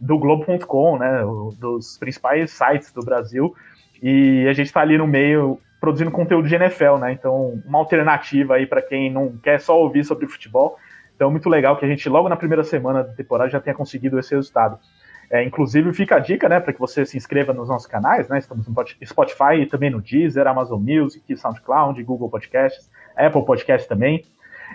do 0.00 0.18
Globo.com, 0.18 0.98
né, 0.98 1.22
dos 1.58 1.98
principais 1.98 2.50
sites 2.50 2.92
do 2.92 3.02
Brasil, 3.02 3.54
e 4.02 4.46
a 4.48 4.52
gente 4.52 4.66
está 4.66 4.80
ali 4.80 4.96
no 4.96 5.06
meio 5.06 5.60
produzindo 5.80 6.10
conteúdo 6.10 6.48
de 6.48 6.54
NFL, 6.54 6.96
né? 6.98 7.12
Então, 7.12 7.62
uma 7.66 7.78
alternativa 7.78 8.54
aí 8.54 8.66
para 8.66 8.82
quem 8.82 9.10
não 9.10 9.36
quer 9.42 9.60
só 9.60 9.78
ouvir 9.78 10.04
sobre 10.04 10.26
futebol. 10.26 10.78
Então, 11.16 11.30
muito 11.30 11.48
legal 11.48 11.76
que 11.76 11.84
a 11.84 11.88
gente, 11.88 12.08
logo 12.08 12.28
na 12.28 12.36
primeira 12.36 12.62
semana 12.62 13.02
da 13.02 13.12
temporada, 13.12 13.50
já 13.50 13.60
tenha 13.60 13.74
conseguido 13.74 14.18
esse 14.18 14.34
resultado. 14.34 14.78
É, 15.30 15.44
inclusive, 15.44 15.92
fica 15.92 16.16
a 16.16 16.18
dica, 16.18 16.48
né, 16.48 16.58
para 16.58 16.72
que 16.72 16.80
você 16.80 17.06
se 17.06 17.16
inscreva 17.16 17.52
nos 17.52 17.68
nossos 17.68 17.86
canais, 17.86 18.28
né? 18.28 18.38
Estamos 18.38 18.66
no 18.66 18.74
Spotify 19.04 19.60
e 19.60 19.66
também 19.66 19.88
no 19.88 20.00
Deezer, 20.02 20.46
Amazon 20.46 20.80
Music, 20.80 21.36
SoundCloud, 21.36 22.02
Google 22.02 22.28
Podcasts, 22.28 22.90
Apple 23.16 23.44
Podcasts 23.44 23.88
também. 23.88 24.24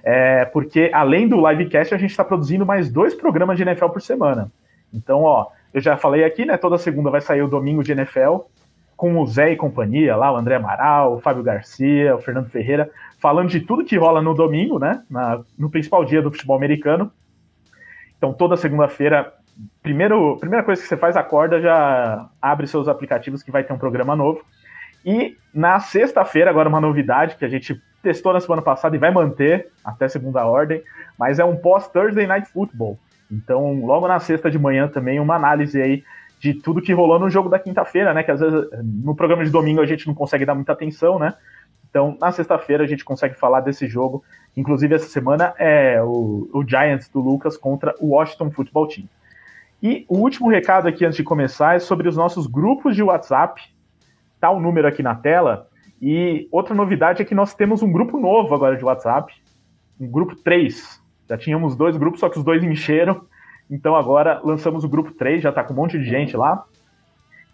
É, 0.03 0.45
porque 0.45 0.89
além 0.93 1.27
do 1.27 1.47
livecast, 1.47 1.93
a 1.93 1.97
gente 1.97 2.11
está 2.11 2.23
produzindo 2.23 2.65
mais 2.65 2.89
dois 2.89 3.13
programas 3.13 3.57
de 3.57 3.63
NFL 3.63 3.87
por 3.87 4.01
semana. 4.01 4.51
Então, 4.95 5.23
ó, 5.23 5.47
eu 5.73 5.81
já 5.81 5.97
falei 5.97 6.23
aqui, 6.23 6.45
né? 6.45 6.57
Toda 6.57 6.77
segunda 6.77 7.09
vai 7.09 7.21
sair 7.21 7.41
o 7.41 7.47
domingo 7.47 7.83
de 7.83 7.91
NFL 7.91 8.37
com 8.95 9.19
o 9.19 9.27
Zé 9.27 9.51
e 9.51 9.57
companhia, 9.57 10.15
lá 10.15 10.31
o 10.31 10.37
André 10.37 10.55
Amaral, 10.55 11.15
o 11.15 11.19
Fábio 11.19 11.43
Garcia, 11.43 12.15
o 12.15 12.21
Fernando 12.21 12.49
Ferreira, 12.49 12.89
falando 13.19 13.49
de 13.49 13.59
tudo 13.59 13.83
que 13.83 13.97
rola 13.97 14.21
no 14.21 14.33
domingo, 14.33 14.79
né? 14.79 15.03
Na, 15.09 15.41
no 15.57 15.69
principal 15.69 16.05
dia 16.05 16.21
do 16.21 16.31
futebol 16.31 16.55
americano. 16.55 17.11
Então, 18.17 18.31
toda 18.33 18.55
segunda-feira, 18.55 19.33
primeiro, 19.83 20.37
primeira 20.37 20.63
coisa 20.63 20.81
que 20.81 20.87
você 20.87 20.95
faz, 20.95 21.17
acorda, 21.17 21.59
já 21.59 22.29
abre 22.41 22.67
seus 22.67 22.87
aplicativos 22.87 23.43
que 23.43 23.51
vai 23.51 23.63
ter 23.63 23.73
um 23.73 23.77
programa 23.77 24.15
novo. 24.15 24.41
E 25.05 25.37
na 25.53 25.79
sexta-feira, 25.79 26.49
agora 26.49 26.69
uma 26.69 26.81
novidade 26.81 27.35
que 27.35 27.45
a 27.45 27.49
gente 27.49 27.79
testou 28.01 28.33
na 28.33 28.39
semana 28.39 28.61
passada 28.61 28.95
e 28.95 28.99
vai 28.99 29.11
manter 29.11 29.67
até 29.83 30.07
segunda 30.07 30.45
ordem, 30.45 30.81
mas 31.17 31.39
é 31.39 31.43
um 31.43 31.55
pós-Thursday 31.55 32.25
Night 32.25 32.47
Football. 32.47 32.97
Então, 33.31 33.85
logo 33.85 34.07
na 34.07 34.19
sexta 34.19 34.49
de 34.49 34.59
manhã 34.59 34.87
também 34.87 35.19
uma 35.19 35.35
análise 35.35 35.81
aí 35.81 36.03
de 36.39 36.53
tudo 36.53 36.81
que 36.81 36.93
rolou 36.93 37.19
no 37.19 37.29
jogo 37.29 37.49
da 37.49 37.57
quinta-feira, 37.57 38.13
né? 38.13 38.23
Que 38.23 38.31
às 38.31 38.39
vezes 38.39 38.69
no 38.83 39.15
programa 39.15 39.43
de 39.43 39.49
domingo 39.49 39.81
a 39.81 39.85
gente 39.85 40.05
não 40.07 40.13
consegue 40.13 40.45
dar 40.45 40.55
muita 40.55 40.73
atenção, 40.73 41.17
né? 41.17 41.33
Então, 41.89 42.17
na 42.19 42.31
sexta-feira 42.31 42.83
a 42.83 42.87
gente 42.87 43.05
consegue 43.05 43.35
falar 43.35 43.61
desse 43.61 43.87
jogo. 43.87 44.23
Inclusive, 44.55 44.95
essa 44.95 45.07
semana 45.07 45.53
é 45.57 46.01
o, 46.03 46.49
o, 46.53 46.63
Giants 46.67 47.07
do 47.07 47.21
Lucas 47.21 47.57
contra 47.57 47.95
o 47.99 48.09
Washington 48.09 48.51
Football 48.51 48.87
Team. 48.89 49.07
E 49.81 50.05
o 50.09 50.17
último 50.17 50.49
recado 50.49 50.87
aqui 50.87 51.05
antes 51.05 51.15
de 51.15 51.23
começar 51.23 51.75
é 51.75 51.79
sobre 51.79 52.09
os 52.09 52.17
nossos 52.17 52.47
grupos 52.47 52.95
de 52.95 53.01
WhatsApp. 53.01 53.61
Tá 54.41 54.51
o 54.51 54.59
número 54.59 54.87
aqui 54.87 55.01
na 55.01 55.15
tela. 55.15 55.69
E 56.01 56.47
outra 56.51 56.75
novidade 56.75 57.21
é 57.21 57.25
que 57.25 57.33
nós 57.33 57.53
temos 57.53 57.81
um 57.81 57.91
grupo 57.91 58.19
novo 58.19 58.53
agora 58.53 58.75
de 58.75 58.83
WhatsApp, 58.83 59.33
um 59.99 60.07
grupo 60.07 60.35
3. 60.35 61.01
Já 61.29 61.37
tínhamos 61.37 61.75
dois 61.75 61.97
grupos, 61.97 62.19
só 62.19 62.29
que 62.29 62.37
os 62.37 62.43
dois 62.43 62.63
encheram. 62.63 63.21
Então 63.69 63.95
agora 63.95 64.39
lançamos 64.43 64.83
o 64.83 64.89
grupo 64.89 65.11
3, 65.11 65.41
já 65.41 65.49
está 65.49 65.63
com 65.63 65.73
um 65.73 65.77
monte 65.77 65.97
de 65.97 66.05
gente 66.05 66.37
lá. 66.37 66.65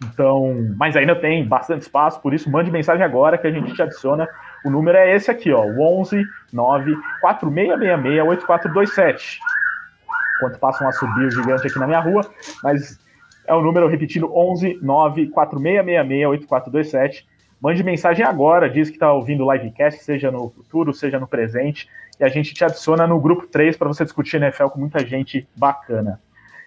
Então, 0.04 0.74
mas 0.76 0.96
ainda 0.96 1.14
tem 1.14 1.46
bastante 1.46 1.82
espaço, 1.82 2.20
por 2.20 2.34
isso 2.34 2.50
mande 2.50 2.70
mensagem 2.70 3.04
agora 3.04 3.38
que 3.38 3.46
a 3.46 3.50
gente 3.50 3.72
te 3.72 3.82
adiciona. 3.82 4.28
O 4.64 4.70
número 4.70 4.98
é 4.98 5.14
esse 5.14 5.30
aqui, 5.30 5.52
ó, 5.52 5.64
11 5.64 6.24
9 6.52 6.96
4666 7.20 8.28
8427. 8.28 9.38
Enquanto 10.36 10.58
passam 10.58 10.88
a 10.88 10.92
subir 10.92 11.26
o 11.26 11.30
gigante 11.30 11.66
aqui 11.66 11.78
na 11.78 11.86
minha 11.86 12.00
rua, 12.00 12.22
mas 12.64 12.98
é 13.46 13.54
o 13.54 13.62
número 13.62 13.88
repetindo 13.88 14.32
11 14.34 14.80
9 14.82 15.28
4666 15.28 16.26
8427. 16.26 17.28
Mande 17.60 17.84
mensagem 17.84 18.26
agora, 18.26 18.68
diz 18.68 18.88
que 18.88 18.96
está 18.96 19.12
ouvindo 19.12 19.46
o 19.46 19.52
livecast, 19.52 20.02
seja 20.02 20.32
no 20.32 20.50
futuro, 20.50 20.92
seja 20.92 21.20
no 21.20 21.28
presente, 21.28 21.88
e 22.22 22.24
a 22.24 22.28
gente 22.28 22.54
te 22.54 22.64
adiciona 22.64 23.04
no 23.04 23.20
grupo 23.20 23.48
3 23.48 23.76
para 23.76 23.88
você 23.88 24.04
discutir 24.04 24.36
NFL 24.36 24.66
com 24.66 24.78
muita 24.78 25.04
gente 25.04 25.44
bacana. 25.56 26.20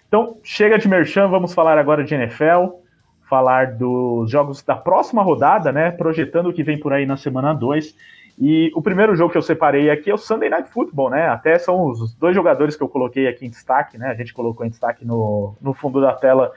Então, 0.06 0.36
chega 0.42 0.78
de 0.78 0.86
merchan, 0.86 1.28
vamos 1.28 1.54
falar 1.54 1.78
agora 1.78 2.04
de 2.04 2.14
NFL, 2.14 2.76
falar 3.22 3.72
dos 3.72 4.30
jogos 4.30 4.62
da 4.62 4.76
próxima 4.76 5.22
rodada, 5.22 5.72
né? 5.72 5.90
Projetando 5.90 6.50
o 6.50 6.52
que 6.52 6.62
vem 6.62 6.78
por 6.78 6.92
aí 6.92 7.06
na 7.06 7.16
semana 7.16 7.54
2. 7.54 7.96
E 8.38 8.70
o 8.74 8.82
primeiro 8.82 9.16
jogo 9.16 9.32
que 9.32 9.38
eu 9.38 9.42
separei 9.42 9.88
aqui 9.88 10.10
é 10.10 10.14
o 10.14 10.18
Sunday 10.18 10.50
Night 10.50 10.68
Football, 10.68 11.08
né? 11.08 11.26
Até 11.26 11.58
são 11.58 11.86
os 11.86 12.14
dois 12.14 12.34
jogadores 12.34 12.76
que 12.76 12.82
eu 12.82 12.88
coloquei 12.88 13.26
aqui 13.26 13.46
em 13.46 13.50
destaque, 13.50 13.96
né? 13.96 14.08
A 14.08 14.14
gente 14.14 14.34
colocou 14.34 14.66
em 14.66 14.68
destaque 14.68 15.06
no, 15.06 15.56
no 15.58 15.72
fundo 15.72 16.02
da 16.02 16.12
tela 16.12 16.52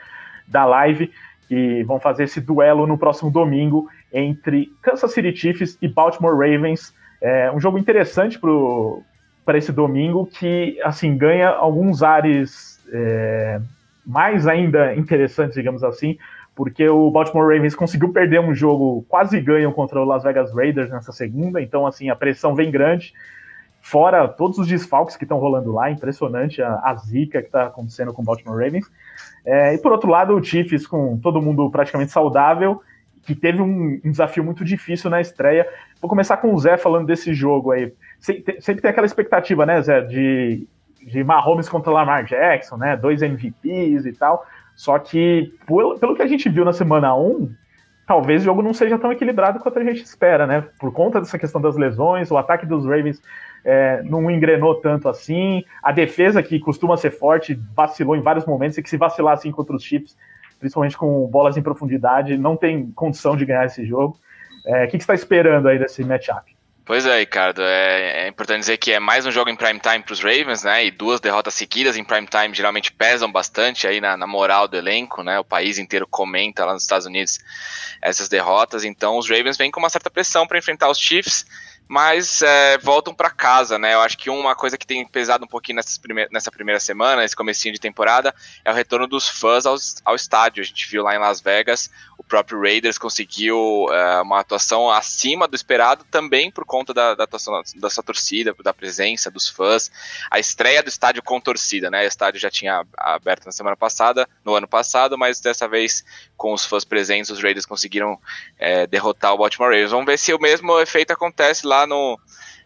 da 0.46 0.66
live, 0.66 1.10
que 1.48 1.84
vão 1.84 2.02
fazer 2.02 2.26
esse 2.26 2.42
duelo 2.42 2.86
no 2.86 2.98
próximo 2.98 3.32
domingo 3.32 3.88
entre 4.12 4.74
Kansas 4.82 5.14
City 5.14 5.34
Chiefs 5.34 5.78
e 5.82 5.88
Baltimore 5.88 6.34
Ravens. 6.38 6.94
É 7.22 7.52
um 7.52 7.60
jogo 7.60 7.78
interessante 7.78 8.40
para 9.46 9.58
esse 9.58 9.72
domingo 9.72 10.26
que 10.26 10.80
assim 10.84 11.18
ganha 11.18 11.50
alguns 11.50 12.02
ares 12.02 12.80
é, 12.92 13.60
mais 14.06 14.48
ainda 14.48 14.96
interessantes, 14.96 15.56
digamos 15.56 15.84
assim, 15.84 16.18
porque 16.56 16.88
o 16.88 17.12
Baltimore 17.12 17.54
Ravens 17.54 17.76
conseguiu 17.76 18.12
perder 18.12 18.40
um 18.40 18.54
jogo 18.54 19.06
quase 19.08 19.40
ganho 19.40 19.72
contra 19.72 20.00
o 20.00 20.06
Las 20.06 20.24
Vegas 20.24 20.54
Raiders 20.54 20.90
nessa 20.90 21.12
segunda, 21.12 21.62
então 21.62 21.86
assim 21.86 22.10
a 22.10 22.16
pressão 22.16 22.56
vem 22.56 22.72
grande. 22.72 23.14
Fora 23.82 24.28
todos 24.28 24.58
os 24.58 24.68
desfalques 24.68 25.16
que 25.16 25.24
estão 25.24 25.38
rolando 25.40 25.72
lá, 25.72 25.90
impressionante 25.90 26.62
a, 26.62 26.82
a 26.84 26.96
zica 26.96 27.42
que 27.42 27.48
está 27.48 27.68
acontecendo 27.68 28.14
com 28.14 28.22
o 28.22 28.26
Baltimore 28.26 28.58
Ravens. 28.58 28.86
É, 29.46 29.74
e 29.74 29.78
por 29.78 29.92
outro 29.92 30.10
lado, 30.10 30.36
o 30.36 30.44
Chiefs 30.44 30.86
com 30.86 31.18
todo 31.18 31.42
mundo 31.42 31.70
praticamente 31.72 32.12
saudável 32.12 32.82
que 33.30 33.36
teve 33.36 33.62
um, 33.62 34.02
um, 34.04 34.10
desafio 34.10 34.44
muito 34.44 34.66
difícil 34.66 35.08
na 35.08 35.22
estreia. 35.22 35.68
Vou 36.02 36.10
começar 36.10 36.38
com 36.38 36.52
o 36.52 36.58
Zé 36.58 36.78
falando 36.78 37.06
desse 37.06 37.32
jogo 37.32 37.72
aí. 37.72 37.94
Sempre, 38.20 38.82
tem 38.82 38.90
aquela 38.90 39.06
expectativa, 39.06 39.68
né, 39.68 39.80
Zé, 39.84 40.02
de, 40.02 40.68
de 41.06 41.24
Mahomes 41.24 41.70
contra 41.70 41.92
Lamar 41.92 42.26
Jackson, 42.26 42.76
né, 42.78 42.98
dois 42.98 43.22
MVPs 43.22 44.08
e 44.08 44.14
tal. 44.14 44.44
Só 44.76 44.98
que, 44.98 45.54
pelo, 45.68 46.00
pelo 46.00 46.16
que 46.16 46.24
a 46.24 46.28
gente 46.28 46.50
viu 46.50 46.66
na 46.66 46.74
semana 46.74 47.16
1, 47.16 47.54
talvez 48.08 48.42
o 48.42 48.46
jogo 48.46 48.64
não 48.64 48.74
seja 48.74 48.98
tão 48.98 49.12
equilibrado 49.12 49.60
quanto 49.60 49.78
a 49.78 49.84
gente 49.84 50.02
espera, 50.02 50.48
né? 50.48 50.66
Por 50.80 50.92
conta 50.92 51.20
dessa 51.20 51.38
questão 51.38 51.62
das 51.62 51.78
lesões, 51.78 52.32
o 52.32 52.38
ataque 52.38 52.66
dos 52.66 52.84
Ravens 52.84 53.22
é, 53.64 54.02
não 54.02 54.32
engrenou 54.32 54.74
tanto 54.74 55.08
assim, 55.08 55.64
a 55.84 55.92
defesa 55.92 56.42
que 56.42 56.60
costuma 56.60 56.98
ser 56.98 57.12
forte 57.12 57.60
vacilou 57.76 58.16
em 58.16 58.22
vários 58.22 58.46
momentos 58.48 58.80
e 58.80 58.82
que 58.82 58.90
se 58.90 58.98
vacilar 58.98 59.36
assim 59.36 59.52
contra 59.52 59.76
os 59.76 59.84
Chiefs 59.84 60.18
principalmente 60.60 60.98
com 60.98 61.26
bolas 61.28 61.58
em 61.58 61.62
profundidade, 61.62 62.38
não 62.38 62.56
tem 62.58 62.92
condição 62.92 63.36
de 63.36 63.46
ganhar 63.46 63.66
esse 63.66 63.86
jogo. 63.86 64.20
É, 64.66 64.86
o 64.86 64.88
que, 64.88 64.92
você 64.92 64.98
está 64.98 65.14
esperando 65.14 65.68
aí 65.68 65.80
desse 65.80 66.04
matchup? 66.04 66.56
Pois 66.86 67.06
é, 67.06 67.20
Ricardo. 67.20 67.62
É, 67.62 68.24
é, 68.24 68.28
importante 68.28 68.62
dizer 68.62 68.78
que 68.78 68.92
é 68.92 69.00
mais 69.00 69.26
um 69.26 69.32
jogo 69.32 69.50
em 69.50 69.56
prime 69.56 69.80
time 69.80 70.00
para 70.00 70.12
os 70.12 70.20
Ravens, 70.20 70.64
né? 70.64 70.86
E 70.86 70.92
duas 70.92 71.20
derrotas 71.20 71.54
seguidas 71.54 71.96
em 71.96 72.04
prime 72.04 72.26
time 72.26 72.54
geralmente 72.54 72.92
pesam 72.92 73.32
bastante 73.32 73.88
aí 73.88 74.02
na, 74.02 74.18
na, 74.18 74.26
moral 74.26 74.68
do 74.68 74.76
elenco, 74.76 75.22
né? 75.22 75.40
O 75.40 75.44
país 75.44 75.78
inteiro 75.78 76.08
comenta 76.08 76.66
lá 76.66 76.74
nos 76.74 76.82
Estados 76.82 77.06
Unidos 77.06 77.40
essas 78.02 78.28
derrotas. 78.28 78.84
Então 78.84 79.18
os 79.18 79.30
Ravens 79.30 79.56
vêm 79.56 79.70
com 79.70 79.80
uma 79.80 79.90
certa 79.90 80.10
pressão 80.10 80.48
para 80.48 80.58
enfrentar 80.58 80.90
os 80.90 80.98
Chiefs 80.98 81.46
mas 81.90 82.44
é, 82.44 82.78
voltam 82.78 83.16
para 83.16 83.32
casa, 83.32 83.80
né? 83.80 83.96
Eu 83.96 84.02
acho 84.02 84.16
que 84.16 84.30
uma 84.30 84.54
coisa 84.54 84.78
que 84.78 84.86
tem 84.86 85.04
pesado 85.08 85.44
um 85.44 85.48
pouquinho 85.48 85.82
nessa 86.32 86.52
primeira 86.52 86.80
semana, 86.80 87.26
esse 87.26 87.36
comecinho 87.36 87.74
de 87.74 87.80
temporada, 87.80 88.32
é 88.64 88.70
o 88.70 88.76
retorno 88.76 89.08
dos 89.08 89.28
fãs 89.28 89.66
ao, 89.66 90.16
estádio. 90.16 90.62
A 90.62 90.66
gente 90.66 90.88
viu 90.88 91.02
lá 91.02 91.16
em 91.16 91.18
Las 91.18 91.42
Vegas, 91.42 91.90
próprio 92.30 92.62
Raiders 92.62 93.00
conseguiu 93.00 93.88
é, 93.92 94.22
uma 94.22 94.40
atuação 94.40 94.90
acima 94.90 95.48
do 95.48 95.56
esperado, 95.56 96.06
também 96.12 96.52
por 96.52 96.64
conta 96.64 96.94
da, 96.94 97.16
da 97.16 97.24
atuação 97.24 97.62
da 97.76 97.90
sua 97.90 98.04
torcida, 98.04 98.56
da 98.64 98.74
presença 98.74 99.32
dos 99.32 99.50
fãs. 99.50 99.92
A 100.30 100.40
estreia 100.40 100.84
do 100.84 100.90
estádio 100.90 101.24
com 101.24 101.42
torcida, 101.42 101.90
né? 101.90 102.04
O 102.04 102.08
estádio 102.08 102.40
já 102.40 102.50
tinha 102.50 102.86
aberto 102.96 103.48
na 103.48 103.52
semana 103.52 103.76
passada, 103.76 104.30
no 104.46 104.54
ano 104.54 104.68
passado, 104.68 105.18
mas 105.18 105.42
dessa 105.42 105.68
vez 105.68 106.06
com 106.38 106.54
os 106.54 106.64
fãs 106.64 106.86
presentes, 106.86 107.32
os 107.32 107.42
Raiders 107.42 107.66
conseguiram 107.66 108.18
é, 108.60 108.86
derrotar 108.86 109.34
o 109.34 109.38
Baltimore 109.38 109.72
Ravens. 109.72 109.92
Vamos 109.92 110.06
ver 110.06 110.20
se 110.20 110.32
o 110.32 110.40
mesmo 110.40 110.80
efeito 110.80 111.12
acontece 111.12 111.66
lá 111.66 111.88
no, 111.88 112.20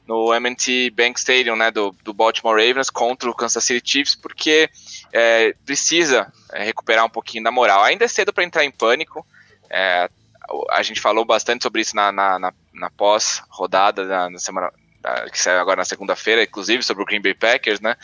no 0.06 0.34
M&T 0.34 0.90
Bank 0.92 1.18
Stadium, 1.18 1.56
né, 1.56 1.72
do, 1.72 1.96
do, 2.04 2.14
Baltimore 2.14 2.56
Ravens 2.56 2.90
contra 2.90 3.30
o 3.30 3.34
Kansas 3.34 3.64
City 3.64 3.90
Chiefs, 3.90 4.16
porque 4.16 4.70
é, 5.14 5.56
precisa 5.66 6.32
é, 6.52 6.64
recuperar 6.64 7.06
um 7.06 7.10
pouquinho 7.10 7.46
da 7.46 7.52
moral. 7.52 7.82
Ainda 7.84 8.04
é 8.04 8.08
cedo 8.10 8.34
para 8.34 8.44
entrar 8.44 8.66
em 8.66 8.72
pânico. 8.72 9.26
É, 9.70 10.10
a 10.72 10.84
gente 10.84 11.02
falou 11.02 11.26
bastante 11.26 11.64
sobre 11.64 11.82
isso 11.82 11.96
na, 11.96 12.12
na, 12.12 12.40
na, 12.40 12.54
na 12.74 12.90
pós-rodada, 12.90 14.06
na, 14.06 14.30
na, 14.30 14.40
semana, 14.40 14.72
que 15.32 15.40
saiu 15.40 15.60
agora 15.60 15.78
na 15.78 15.86
segunda-feira, 15.86 16.44
inclusive 16.44 16.84
sobre 16.84 17.04
o 17.04 17.06
Green 17.06 17.22
Bay 17.22 17.34
Packers, 17.34 17.80
né? 17.80 17.96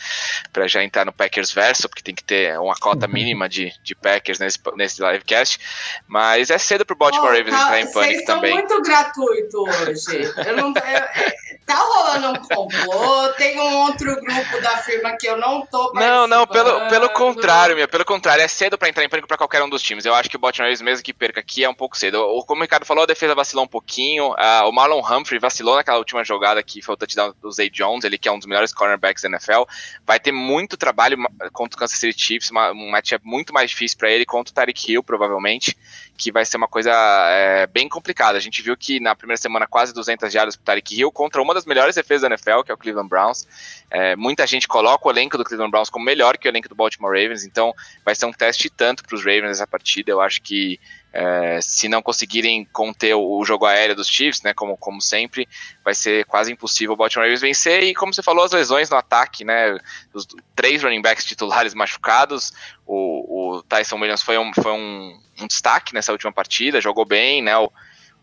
Para 0.52 0.66
já 0.66 0.82
entrar 0.82 1.04
no 1.04 1.12
Packers 1.12 1.52
verso, 1.52 1.88
porque 1.88 2.02
tem 2.02 2.14
que 2.14 2.24
ter 2.24 2.58
uma 2.58 2.74
cota 2.74 3.06
uhum. 3.06 3.12
mínima 3.12 3.48
de, 3.48 3.72
de 3.82 3.94
Packers 3.94 4.38
nesse, 4.38 4.58
nesse 4.76 5.02
livecast. 5.02 5.58
Mas 6.06 6.50
é 6.50 6.58
cedo 6.58 6.84
pro 6.84 6.96
Baltimore 6.96 7.30
oh, 7.30 7.36
Ravens 7.36 7.50
tá, 7.50 7.62
entrar 7.62 7.80
em 7.80 7.92
pânico 7.92 8.24
também. 8.24 8.52
Vocês 8.52 8.68
muito 8.68 8.82
gratuito 8.82 9.62
hoje. 9.62 10.32
Eu 10.46 10.56
não, 10.56 10.68
eu, 10.68 11.62
tá 11.66 11.76
rolando 11.76 12.38
um 12.38 12.42
complô, 12.42 13.28
tem 13.36 13.58
um 13.60 13.76
outro 13.78 14.14
grupo 14.16 14.60
da 14.60 14.78
firma 14.78 15.16
que 15.16 15.26
eu 15.26 15.36
não 15.36 15.64
tô 15.66 15.92
Não, 15.94 16.26
não, 16.26 16.46
pelo, 16.46 16.88
pelo 16.88 17.08
contrário, 17.10 17.76
meu, 17.76 17.88
pelo 17.88 18.04
contrário, 18.04 18.42
é 18.42 18.48
cedo 18.48 18.76
para 18.76 18.88
entrar 18.88 19.04
em 19.04 19.08
pânico 19.08 19.28
para 19.28 19.36
qualquer 19.36 19.62
um 19.62 19.68
dos 19.68 19.82
times. 19.82 20.04
Eu 20.04 20.14
acho 20.14 20.28
que 20.28 20.36
o 20.36 20.38
Baltimore 20.38 20.66
Ravens, 20.66 20.82
mesmo 20.82 21.04
que 21.04 21.12
perca 21.12 21.40
aqui, 21.40 21.64
é 21.64 21.68
um 21.68 21.74
pouco 21.74 21.96
cedo. 21.96 22.20
O, 22.20 22.44
como 22.44 22.60
o 22.60 22.62
Ricardo 22.62 22.84
falou, 22.84 23.04
a 23.04 23.06
defesa 23.06 23.34
vacilou 23.34 23.64
um 23.64 23.68
pouquinho. 23.68 24.32
Uh, 24.32 24.68
o 24.68 24.72
Marlon 24.72 25.00
Humphrey 25.00 25.38
vacilou 25.38 25.76
naquela 25.76 25.98
última 25.98 26.24
jogada 26.24 26.62
que 26.62 26.82
foi 26.82 26.89
o 26.92 26.96
touchdown 26.96 27.34
do 27.40 27.50
Zay 27.50 27.70
Jones, 27.70 28.04
ele 28.04 28.18
que 28.18 28.28
é 28.28 28.32
um 28.32 28.38
dos 28.38 28.46
melhores 28.46 28.72
cornerbacks 28.72 29.22
da 29.22 29.28
NFL. 29.28 29.62
Vai 30.06 30.18
ter 30.18 30.32
muito 30.32 30.76
trabalho 30.76 31.18
contra 31.52 31.76
o 31.76 31.78
Kansas 31.78 31.98
City 31.98 32.20
Chiefs, 32.20 32.50
uma, 32.50 32.72
um 32.72 32.90
matchup 32.90 33.24
muito 33.26 33.52
mais 33.52 33.70
difícil 33.70 33.98
para 33.98 34.10
ele 34.10 34.24
contra 34.24 34.50
o 34.50 34.54
Tyreek 34.54 34.92
Hill, 34.92 35.02
provavelmente 35.02 35.76
que 36.20 36.30
vai 36.30 36.44
ser 36.44 36.58
uma 36.58 36.68
coisa 36.68 36.92
é, 36.92 37.66
bem 37.66 37.88
complicada. 37.88 38.36
A 38.36 38.40
gente 38.40 38.60
viu 38.60 38.76
que 38.76 39.00
na 39.00 39.16
primeira 39.16 39.40
semana 39.40 39.66
quase 39.66 39.94
200 39.94 40.30
jardas 40.30 40.54
para 40.54 40.66
Tarek 40.66 40.94
Hill 40.94 41.10
contra 41.10 41.40
uma 41.40 41.54
das 41.54 41.64
melhores 41.64 41.94
defesas 41.94 42.20
da 42.20 42.28
NFL, 42.28 42.60
que 42.62 42.70
é 42.70 42.74
o 42.74 42.76
Cleveland 42.76 43.08
Browns. 43.08 43.48
É, 43.90 44.14
muita 44.16 44.46
gente 44.46 44.68
coloca 44.68 45.08
o 45.08 45.10
elenco 45.10 45.38
do 45.38 45.44
Cleveland 45.44 45.70
Browns 45.70 45.88
como 45.88 46.04
melhor 46.04 46.36
que 46.36 46.46
o 46.46 46.50
elenco 46.50 46.68
do 46.68 46.74
Baltimore 46.74 47.10
Ravens, 47.10 47.42
então 47.42 47.74
vai 48.04 48.14
ser 48.14 48.26
um 48.26 48.32
teste 48.32 48.68
tanto 48.68 49.02
para 49.02 49.14
os 49.16 49.24
Ravens 49.24 49.52
essa 49.52 49.66
partida. 49.66 50.12
Eu 50.12 50.20
acho 50.20 50.42
que 50.42 50.78
é, 51.12 51.58
se 51.60 51.88
não 51.88 52.00
conseguirem 52.00 52.64
conter 52.72 53.14
o, 53.14 53.38
o, 53.38 53.44
jogo 53.44 53.66
aéreo 53.66 53.96
dos 53.96 54.08
Chiefs, 54.08 54.42
né, 54.42 54.54
como, 54.54 54.76
como 54.76 55.00
sempre, 55.00 55.48
vai 55.84 55.94
ser 55.94 56.24
quase 56.26 56.52
impossível 56.52 56.92
o 56.92 56.96
Baltimore 56.96 57.26
Ravens 57.26 57.40
vencer. 57.40 57.82
E 57.82 57.94
como 57.94 58.14
você 58.14 58.22
falou, 58.22 58.44
as 58.44 58.52
lesões 58.52 58.90
no 58.90 58.96
ataque, 58.96 59.44
né, 59.44 59.76
os 60.14 60.26
três 60.54 60.82
running 60.82 61.02
backs 61.02 61.24
titulares 61.24 61.74
machucados, 61.74 62.52
o, 62.86 63.56
o 63.56 63.62
Tyson 63.62 63.96
Williams 63.96 64.22
foi 64.22 64.38
um, 64.38 64.52
foi 64.54 64.72
um, 64.72 65.20
um 65.40 65.46
destaque 65.46 65.94
nessa 65.94 66.12
última 66.12 66.32
partida, 66.32 66.80
jogou 66.80 67.04
bem, 67.04 67.42
né, 67.42 67.56
o, 67.56 67.70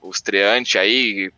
o 0.01 0.11
estreante 0.11 0.77
aí, 0.77 1.31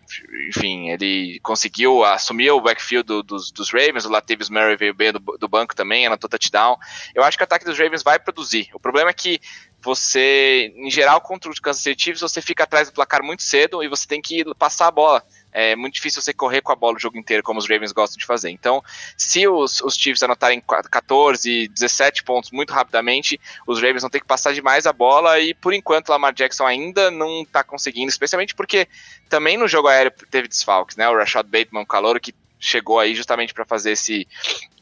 enfim, 0.50 0.89
ele 0.89 1.39
conseguiu 1.41 2.03
assumir 2.03 2.51
o 2.51 2.62
backfield 2.62 3.05
do, 3.05 3.24
dos, 3.24 3.51
dos, 3.51 3.71
Ravens, 3.71 4.05
o 4.05 4.09
Latavius 4.09 4.50
Murray 4.50 4.75
veio 4.75 4.93
bem 4.93 5.12
do, 5.12 5.19
do 5.19 5.48
banco 5.48 5.75
também, 5.75 6.05
anotou 6.05 6.29
touchdown. 6.29 6.77
Eu 7.15 7.24
acho 7.24 7.38
que 7.38 7.43
o 7.43 7.45
ataque 7.45 7.65
dos 7.65 7.77
Ravens 7.77 8.03
vai 8.03 8.19
produzir. 8.19 8.69
O 8.74 8.79
problema 8.79 9.09
é 9.09 9.13
que 9.13 9.39
você, 9.81 10.74
em 10.75 10.91
geral, 10.91 11.21
contra 11.21 11.50
os 11.50 11.59
Kansas 11.59 11.81
City 11.81 12.03
Chiefs, 12.03 12.21
você 12.21 12.41
fica 12.41 12.63
atrás 12.63 12.89
do 12.89 12.93
placar 12.93 13.24
muito 13.24 13.43
cedo 13.43 13.81
e 13.81 13.88
você 13.88 14.07
tem 14.07 14.21
que 14.21 14.43
passar 14.55 14.88
a 14.88 14.91
bola. 14.91 15.24
É 15.51 15.75
muito 15.75 15.96
difícil 15.96 16.22
você 16.22 16.34
correr 16.34 16.62
com 16.62 16.72
a 16.72 16.75
bola 16.75 16.98
o 16.98 17.00
jogo 17.00 17.18
inteiro, 17.18 17.44
como 17.44 17.60
os 17.60 17.68
Ravens 17.68 17.91
gostam 17.91 18.18
de 18.18 18.25
fazer. 18.25 18.50
Então, 18.50 18.84
se 19.18 19.48
os, 19.48 19.82
os 19.82 19.96
Chiefs 19.96 20.22
anotarem 20.24 20.62
14, 20.62 21.68
17 21.68 22.24
pontos 22.24 22.51
muito 22.51 22.72
rapidamente, 22.72 23.39
os 23.65 23.82
Ravens 23.82 24.01
vão 24.01 24.10
ter 24.10 24.20
que 24.20 24.27
passar 24.27 24.53
demais 24.53 24.86
a 24.86 24.94
bola 24.94 25.39
e, 25.39 25.53
por 25.53 25.74
enquanto, 25.74 26.10
o 26.10 26.12
Lamar 26.12 26.34
Jackson 26.34 26.65
ainda 26.65 27.10
não 27.10 27.41
está 27.41 27.63
conseguindo, 27.63 28.10
especialmente 28.10 28.53
porque 28.53 28.88
também 29.27 29.58
no 29.58 29.68
jogo 29.68 29.88
aéreo 29.88 30.12
teve 30.29 30.48
desfalques, 30.48 30.98
né? 30.98 31.10
O 31.10 31.18
Rashad 31.18 31.48
Bateman, 31.48 31.82
o 31.82 31.88
calor 31.88 32.20
que 32.20 32.34
chegou 32.60 33.00
aí 33.00 33.15
justamente 33.15 33.53
para 33.53 33.63
fazer 33.63 33.91
esse, 33.91 34.27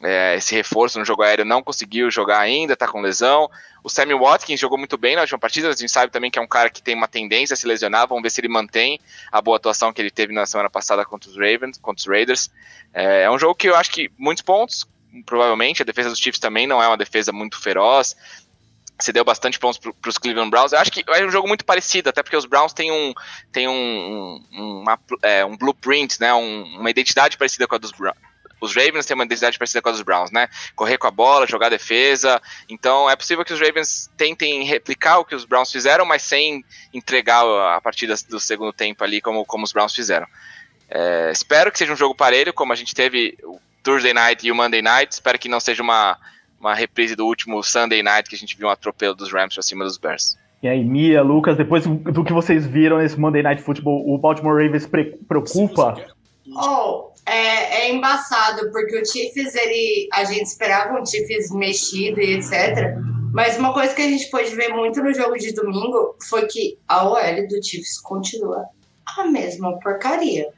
é, 0.02 0.34
esse 0.36 0.54
reforço 0.54 0.98
no 0.98 1.04
jogo 1.04 1.22
aéreo, 1.22 1.44
não 1.44 1.62
conseguiu 1.62 2.10
jogar 2.10 2.40
ainda, 2.40 2.76
tá 2.76 2.88
com 2.88 3.00
lesão. 3.00 3.48
O 3.88 3.90
Sammy 3.90 4.12
Watkins 4.12 4.60
jogou 4.60 4.76
muito 4.76 4.98
bem 4.98 5.16
na 5.16 5.22
última 5.22 5.38
partida, 5.38 5.70
a 5.70 5.72
gente 5.72 5.90
sabe 5.90 6.12
também 6.12 6.30
que 6.30 6.38
é 6.38 6.42
um 6.42 6.46
cara 6.46 6.68
que 6.68 6.82
tem 6.82 6.94
uma 6.94 7.08
tendência 7.08 7.54
a 7.54 7.56
se 7.56 7.66
lesionar, 7.66 8.06
vamos 8.06 8.22
ver 8.22 8.28
se 8.28 8.38
ele 8.38 8.48
mantém 8.48 9.00
a 9.32 9.40
boa 9.40 9.56
atuação 9.56 9.94
que 9.94 10.02
ele 10.02 10.10
teve 10.10 10.30
na 10.30 10.44
semana 10.44 10.68
passada 10.68 11.06
contra 11.06 11.30
os 11.30 11.36
Ravens, 11.36 11.78
contra 11.78 11.98
os 11.98 12.06
Raiders. 12.06 12.50
É, 12.92 13.22
é 13.22 13.30
um 13.30 13.38
jogo 13.38 13.54
que 13.54 13.66
eu 13.66 13.74
acho 13.74 13.90
que 13.90 14.10
muitos 14.18 14.42
pontos, 14.42 14.86
provavelmente, 15.24 15.80
a 15.80 15.86
defesa 15.86 16.10
dos 16.10 16.18
Chiefs 16.18 16.38
também 16.38 16.66
não 16.66 16.82
é 16.82 16.86
uma 16.86 16.98
defesa 16.98 17.32
muito 17.32 17.58
feroz, 17.58 18.14
se 19.00 19.10
deu 19.10 19.24
bastante 19.24 19.58
pontos 19.58 19.78
para 19.78 20.10
os 20.10 20.18
Cleveland 20.18 20.50
Browns. 20.50 20.72
Eu 20.72 20.80
acho 20.80 20.92
que 20.92 21.02
é 21.08 21.24
um 21.24 21.30
jogo 21.30 21.48
muito 21.48 21.64
parecido, 21.64 22.10
até 22.10 22.22
porque 22.22 22.36
os 22.36 22.44
Browns 22.44 22.74
têm 22.74 22.92
um, 22.92 23.14
têm 23.50 23.68
um, 23.68 24.44
um, 24.52 24.80
uma, 24.82 24.98
é, 25.22 25.46
um 25.46 25.56
blueprint, 25.56 26.20
né, 26.20 26.34
um, 26.34 26.78
uma 26.78 26.90
identidade 26.90 27.38
parecida 27.38 27.66
com 27.66 27.74
a 27.74 27.78
dos. 27.78 27.92
Os 28.60 28.74
Ravens 28.74 29.06
têm 29.06 29.14
uma 29.14 29.24
identidade 29.24 29.58
parecida 29.58 29.82
com 29.82 29.88
a 29.88 29.92
dos 29.92 30.02
Browns, 30.02 30.30
né? 30.30 30.48
Correr 30.74 30.98
com 30.98 31.06
a 31.06 31.10
bola, 31.10 31.46
jogar 31.46 31.68
defesa. 31.68 32.40
Então 32.68 33.08
é 33.08 33.16
possível 33.16 33.44
que 33.44 33.52
os 33.52 33.60
Ravens 33.60 34.10
tentem 34.16 34.64
replicar 34.64 35.18
o 35.18 35.24
que 35.24 35.34
os 35.34 35.44
Browns 35.44 35.70
fizeram, 35.70 36.04
mas 36.04 36.22
sem 36.22 36.64
entregar 36.92 37.44
a 37.76 37.80
partida 37.80 38.14
do 38.28 38.40
segundo 38.40 38.72
tempo 38.72 39.04
ali, 39.04 39.20
como, 39.20 39.44
como 39.44 39.64
os 39.64 39.72
Browns 39.72 39.94
fizeram. 39.94 40.26
É, 40.90 41.30
espero 41.30 41.70
que 41.70 41.78
seja 41.78 41.92
um 41.92 41.96
jogo 41.96 42.14
parelho, 42.14 42.52
como 42.52 42.72
a 42.72 42.76
gente 42.76 42.94
teve 42.94 43.36
o 43.44 43.60
Thursday 43.82 44.14
Night 44.14 44.46
e 44.46 44.50
o 44.50 44.54
Monday 44.54 44.82
Night. 44.82 45.12
Espero 45.12 45.38
que 45.38 45.48
não 45.48 45.60
seja 45.60 45.82
uma 45.82 46.18
uma 46.60 46.74
reprise 46.74 47.14
do 47.14 47.24
último 47.24 47.62
Sunday 47.62 48.02
Night 48.02 48.28
que 48.28 48.34
a 48.34 48.38
gente 48.38 48.56
viu 48.56 48.68
um 48.68 48.70
atropelo 48.70 49.14
dos 49.14 49.32
Rams 49.32 49.54
pra 49.54 49.62
cima 49.62 49.84
dos 49.84 49.96
Bears. 49.96 50.36
E 50.62 50.66
aí, 50.66 50.82
Mia, 50.84 51.22
Lucas, 51.22 51.56
depois 51.56 51.86
do 51.86 52.24
que 52.24 52.32
vocês 52.32 52.66
viram 52.66 52.98
nesse 52.98 53.18
Monday 53.18 53.42
Night 53.42 53.62
Football, 53.62 54.12
o 54.12 54.18
Baltimore 54.18 54.60
Ravens 54.60 54.86
pre 54.86 55.04
preocupa? 55.28 56.04
Oh, 56.48 57.10
é, 57.28 57.80
é, 57.80 57.90
embaçado, 57.90 58.70
porque 58.72 58.98
o 58.98 59.04
Chiefs, 59.04 59.54
ele, 59.54 60.08
a 60.12 60.24
gente 60.24 60.46
esperava 60.46 60.98
um 60.98 61.04
Chiefs 61.04 61.50
mexido 61.52 62.20
e 62.20 62.34
etc. 62.34 62.96
Mas 63.32 63.58
uma 63.58 63.72
coisa 63.72 63.94
que 63.94 64.02
a 64.02 64.08
gente 64.08 64.30
pôde 64.30 64.54
ver 64.56 64.68
muito 64.68 65.02
no 65.02 65.12
jogo 65.12 65.36
de 65.36 65.52
domingo 65.52 66.16
foi 66.28 66.46
que 66.46 66.78
a 66.88 67.06
OL 67.06 67.46
do 67.46 67.62
Chiefs 67.62 68.00
continua 68.00 68.66
a 69.16 69.24
mesma 69.26 69.78
porcaria. 69.78 70.48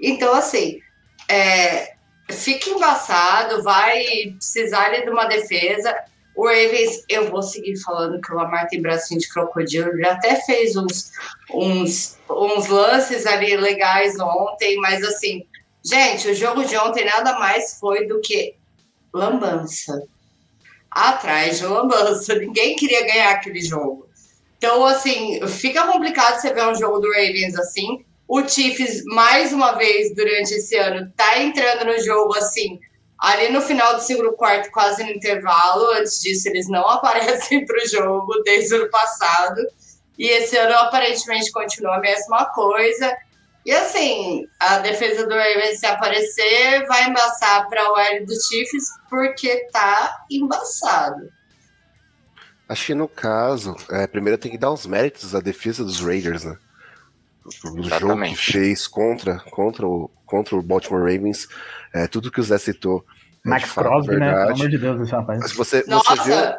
Então, 0.00 0.34
assim, 0.34 0.80
é, 1.28 1.94
fica 2.30 2.70
embaçado, 2.70 3.62
vai 3.62 4.04
precisar 4.36 4.90
de 4.90 5.10
uma 5.10 5.26
defesa. 5.26 5.94
O 6.36 6.46
Ravens, 6.46 7.04
eu 7.08 7.30
vou 7.30 7.42
seguir 7.42 7.76
falando 7.80 8.20
que 8.20 8.32
o 8.32 8.36
Lamar 8.36 8.68
tem 8.68 8.80
bracinho 8.80 9.20
de 9.20 9.28
crocodilo, 9.28 9.90
ele 9.90 10.06
até 10.06 10.36
fez 10.36 10.76
uns, 10.76 11.10
uns, 11.52 12.18
uns 12.30 12.66
lances 12.68 13.26
ali 13.26 13.56
legais 13.56 14.18
ontem, 14.20 14.76
mas 14.76 15.02
assim, 15.02 15.44
gente, 15.88 16.28
o 16.28 16.34
jogo 16.34 16.64
de 16.64 16.76
ontem 16.76 17.04
nada 17.04 17.38
mais 17.38 17.78
foi 17.78 18.06
do 18.06 18.20
que 18.20 18.54
lambança. 19.12 20.02
Atrás 20.90 21.58
de 21.58 21.66
lambança. 21.66 22.34
Ninguém 22.38 22.76
queria 22.76 23.06
ganhar 23.06 23.30
aquele 23.30 23.60
jogo. 23.60 24.08
Então, 24.56 24.84
assim, 24.84 25.46
fica 25.46 25.86
complicado 25.86 26.40
você 26.40 26.52
ver 26.52 26.66
um 26.66 26.74
jogo 26.74 26.98
do 26.98 27.08
Ravens 27.12 27.56
assim. 27.56 28.04
O 28.26 28.46
Chiefs, 28.46 29.04
mais 29.06 29.52
uma 29.52 29.72
vez, 29.72 30.14
durante 30.14 30.52
esse 30.54 30.76
ano, 30.76 31.10
tá 31.16 31.38
entrando 31.38 31.86
no 31.86 31.98
jogo 32.02 32.34
assim, 32.36 32.78
ali 33.18 33.50
no 33.50 33.62
final 33.62 33.94
do 33.94 34.02
segundo 34.02 34.32
quarto, 34.32 34.70
quase 34.70 35.02
no 35.02 35.10
intervalo. 35.10 35.92
Antes 35.92 36.20
disso, 36.20 36.48
eles 36.48 36.68
não 36.68 36.86
aparecem 36.90 37.64
para 37.64 37.82
o 37.82 37.88
jogo 37.88 38.42
desde 38.44 38.74
o 38.74 38.82
ano 38.82 38.90
passado. 38.90 39.60
E 40.18 40.26
esse 40.26 40.56
ano, 40.56 40.74
aparentemente, 40.74 41.52
continua 41.52 41.96
a 41.96 42.00
mesma 42.00 42.46
coisa. 42.46 43.16
E 43.68 43.70
assim, 43.70 44.48
a 44.58 44.78
defesa 44.78 45.26
do 45.26 45.34
Ravens, 45.34 45.78
se 45.78 45.84
aparecer, 45.84 46.86
vai 46.86 47.04
embaçar 47.10 47.68
para 47.68 47.92
o 47.92 47.98
L 47.98 48.24
do 48.24 48.32
Chiefs, 48.32 48.94
porque 49.10 49.68
tá 49.70 50.24
embaçado. 50.30 51.28
Acho 52.66 52.86
que 52.86 52.94
no 52.94 53.06
caso, 53.06 53.76
é, 53.90 54.06
primeiro 54.06 54.38
tem 54.38 54.50
que 54.50 54.56
dar 54.56 54.70
os 54.70 54.86
méritos 54.86 55.34
à 55.34 55.40
defesa 55.40 55.84
dos 55.84 56.00
Raiders, 56.00 56.44
né? 56.44 56.56
o 57.44 57.82
jogo 57.82 58.22
que 58.22 58.36
fez 58.36 58.86
contra, 58.86 59.38
contra, 59.50 59.86
o, 59.86 60.10
contra 60.24 60.56
o 60.56 60.62
Baltimore 60.62 61.02
Ravens, 61.02 61.46
é, 61.92 62.06
tudo 62.06 62.32
que 62.32 62.40
o 62.40 62.44
Zé 62.44 62.56
citou. 62.56 63.04
É 63.44 63.50
Max 63.50 63.70
Crosby, 63.70 64.16
né? 64.16 64.32
Pelo 64.32 64.54
amor 64.54 64.68
de 64.70 64.78
Deus, 64.78 65.00
esse 65.02 65.12
rapaz. 65.12 65.40
Mas 65.40 65.52
você, 65.52 65.84
Nossa, 65.86 66.16
você 66.16 66.22
viu, 66.22 66.54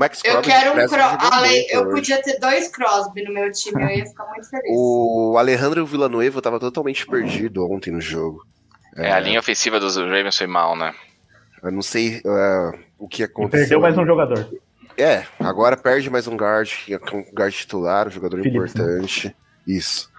Max 0.00 0.22
Crosby 0.22 0.38
eu 0.38 0.42
quero 0.42 0.70
um 0.70 0.88
Crosby. 0.88 1.66
Eu 1.68 1.90
podia 1.90 2.22
ter 2.22 2.38
dois 2.38 2.68
Crosby 2.68 3.22
no 3.22 3.34
meu 3.34 3.52
time, 3.52 3.82
eu 3.82 3.98
ia 3.98 4.06
ficar 4.06 4.24
muito 4.28 4.48
feliz. 4.48 4.70
O 4.70 5.36
Alejandro 5.36 5.84
Villanueva 5.84 6.38
estava 6.38 6.58
totalmente 6.58 7.06
perdido 7.06 7.70
ontem 7.70 7.90
no 7.90 8.00
jogo. 8.00 8.42
É, 8.96 9.08
é, 9.08 9.12
a 9.12 9.20
linha 9.20 9.38
ofensiva 9.38 9.78
dos 9.78 9.98
Ravens 9.98 10.38
foi 10.38 10.46
mal, 10.46 10.74
né? 10.74 10.94
Eu 11.62 11.70
não 11.70 11.82
sei 11.82 12.22
uh, 12.24 12.78
o 12.98 13.06
que 13.06 13.22
aconteceu. 13.22 13.60
Perdeu 13.60 13.80
mais 13.80 13.98
um 13.98 14.06
jogador. 14.06 14.50
É, 14.96 15.26
agora 15.38 15.76
perde 15.76 16.08
mais 16.08 16.26
um 16.26 16.34
guard, 16.34 16.70
que 16.82 16.94
é 16.94 16.98
um 17.12 17.22
guard 17.34 17.52
titular, 17.52 18.08
um 18.08 18.10
jogador 18.10 18.42
Phillips, 18.42 18.74
né? 18.74 18.82
importante. 18.82 19.36
Isso. 19.66 20.10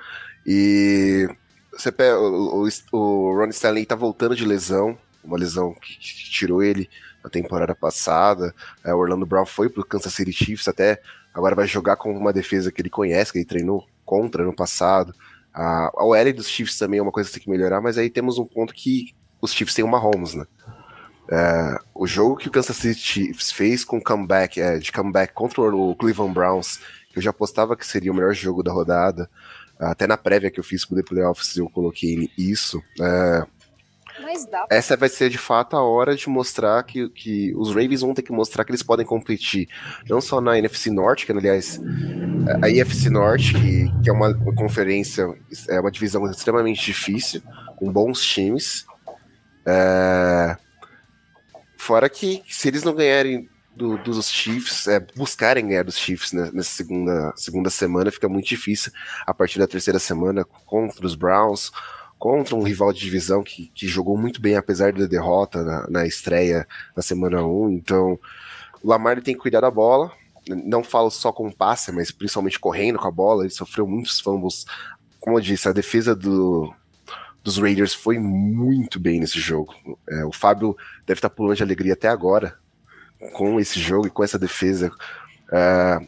E 0.46 1.28
você 1.74 1.91
pega, 1.91 2.20
o, 2.20 2.67
o, 2.67 2.70
o 2.91 3.36
Ron 3.36 3.48
Stanley 3.48 3.88
tá 3.88 3.96
voltando 3.96 4.36
de 4.36 4.46
lesão, 4.46 4.96
uma 5.24 5.39
lesão 5.39 5.74
que, 5.74 5.98
que 5.98 6.30
tirou 6.30 6.62
ele 6.62 6.88
na 7.23 7.29
temporada 7.29 7.75
passada. 7.75 8.53
É, 8.84 8.93
o 8.93 8.97
Orlando 8.97 9.25
Brown 9.25 9.45
foi 9.45 9.69
pro 9.69 9.86
Kansas 9.86 10.13
City 10.13 10.31
Chiefs 10.31 10.67
até 10.67 11.01
agora 11.34 11.55
vai 11.55 11.67
jogar 11.67 11.95
com 11.95 12.12
uma 12.15 12.34
defesa 12.34 12.71
que 12.71 12.81
ele 12.81 12.89
conhece, 12.89 13.31
que 13.31 13.38
ele 13.38 13.45
treinou 13.45 13.86
contra 14.05 14.43
no 14.43 14.53
passado. 14.53 15.13
A, 15.53 15.91
a 15.95 16.05
OL 16.05 16.34
dos 16.34 16.47
Chiefs 16.47 16.77
também 16.77 16.99
é 16.99 17.03
uma 17.03 17.12
coisa 17.12 17.29
que 17.29 17.36
tem 17.36 17.43
que 17.43 17.49
melhorar, 17.49 17.81
mas 17.81 17.97
aí 17.97 18.10
temos 18.10 18.38
um 18.38 18.45
ponto 18.45 18.73
que 18.73 19.13
os 19.41 19.53
Chiefs 19.53 19.75
têm 19.75 19.86
uma 19.86 19.99
Mahomes, 19.99 20.34
né? 20.34 20.45
É, 21.29 21.77
o 21.95 22.05
jogo 22.05 22.36
que 22.36 22.49
o 22.49 22.51
Kansas 22.51 22.75
City 22.75 22.99
Chiefs 22.99 23.51
fez 23.51 23.86
com 23.86 24.01
comeback, 24.01 24.60
é, 24.60 24.77
de 24.77 24.91
comeback 24.91 25.34
contra 25.34 25.62
o 25.62 25.95
Cleveland 25.95 26.34
Browns, 26.34 26.79
que 27.10 27.19
eu 27.19 27.21
já 27.21 27.29
apostava 27.29 27.75
que 27.75 27.88
seria 27.88 28.12
o 28.12 28.15
melhor 28.15 28.34
jogo 28.34 28.62
da 28.62 28.71
rodada, 28.71 29.29
até 29.79 30.05
na 30.05 30.17
prévia 30.17 30.51
que 30.51 30.60
eu 30.60 30.63
fiz 30.63 30.86
com 30.86 30.93
o 30.93 30.97
The 30.97 31.03
Playoffs 31.03 31.57
eu 31.57 31.69
coloquei 31.69 32.29
isso. 32.38 32.81
É, 32.99 33.45
essa 34.70 34.98
vai 34.98 35.10
ser 35.10 35.30
de 35.30 35.38
fato 35.38 35.76
a 35.76 35.84
hora 35.84 36.15
de 36.15 36.30
mostrar 36.30 36.84
que, 36.84 37.10
que 37.10 37.54
os 37.56 37.70
Ravens 37.70 38.02
vão 38.02 38.13
ter 38.13 38.22
que 38.22 38.32
mostrar 38.32 38.63
que 38.63 38.72
eles 38.72 38.84
podem 38.84 39.06
competir 39.06 39.67
não 40.08 40.22
só 40.22 40.39
na 40.39 40.58
NFC 40.58 40.89
Norte, 40.89 41.26
que 41.26 41.32
aliás 41.32 41.80
a 42.62 42.70
IFC 42.70 43.10
Norte, 43.10 43.54
que, 43.54 43.91
que 44.04 44.10
é 44.10 44.13
uma, 44.13 44.30
uma 44.30 44.56
conferência, 44.56 45.28
é 45.70 45.80
uma 45.80 45.91
divisão 45.91 46.30
extremamente 46.30 46.84
difícil, 46.86 47.41
com 47.78 47.91
bons 47.91 48.22
times. 48.22 48.86
É, 49.65 50.58
fora 51.78 52.10
que 52.10 52.44
se 52.48 52.67
eles 52.67 52.84
não 52.84 52.96
ganharem 52.96 53.50
do, 53.76 53.98
dos 53.98 54.30
Chiefs, 54.30 54.88
é, 54.88 55.00
buscarem 55.15 55.67
ganhar 55.67 55.84
dos 55.84 55.98
Chiefs 55.98 56.34
né, 56.34 56.50
nessa 56.54 56.70
segunda, 56.70 57.34
segunda 57.36 57.70
semana, 57.70 58.12
fica 58.12 58.28
muito 58.28 58.48
difícil 58.48 58.91
a 59.26 59.34
partir 59.34 59.60
da 59.60 59.67
terceira 59.67 60.00
semana 60.00 60.44
contra 60.65 61.06
os 61.06 61.15
Browns, 61.15 61.72
contra 62.21 62.55
um 62.55 62.62
rival 62.62 62.93
de 62.93 62.99
divisão 62.99 63.41
que, 63.41 63.71
que 63.73 63.88
jogou 63.88 64.15
muito 64.15 64.39
bem, 64.39 64.55
apesar 64.55 64.93
da 64.93 65.07
derrota 65.07 65.63
na, 65.63 65.88
na 65.89 66.05
estreia 66.05 66.67
na 66.95 67.01
semana 67.01 67.43
1. 67.43 67.71
Então, 67.71 68.19
o 68.84 68.88
Lamar 68.88 69.19
tem 69.23 69.34
que 69.34 69.41
cuidar 69.41 69.62
da 69.62 69.71
bola. 69.71 70.12
Não 70.47 70.84
falo 70.84 71.10
só 71.10 71.31
com 71.31 71.51
passe, 71.51 71.91
mas 71.91 72.12
principalmente 72.12 72.60
correndo 72.60 72.99
com 72.99 73.07
a 73.07 73.12
bola. 73.12 73.41
Ele 73.41 73.49
sofreu 73.49 73.88
muitos 73.88 74.19
fumbles. 74.19 74.67
Como 75.19 75.36
eu 75.36 75.41
disse, 75.41 75.67
a 75.67 75.71
defesa 75.71 76.15
do, 76.15 76.71
dos 77.43 77.57
Raiders 77.57 77.95
foi 77.95 78.19
muito 78.19 78.99
bem 78.99 79.19
nesse 79.19 79.39
jogo. 79.39 79.73
É, 80.07 80.23
o 80.23 80.31
Fábio 80.31 80.77
deve 81.07 81.17
estar 81.17 81.29
pulando 81.31 81.57
de 81.57 81.63
alegria 81.63 81.93
até 81.93 82.07
agora, 82.07 82.55
com 83.34 83.60
esse 83.60 83.79
jogo 83.79 84.05
e 84.05 84.12
com 84.12 84.23
essa 84.23 84.38
defesa. 84.38 84.91
Uh, 85.47 86.07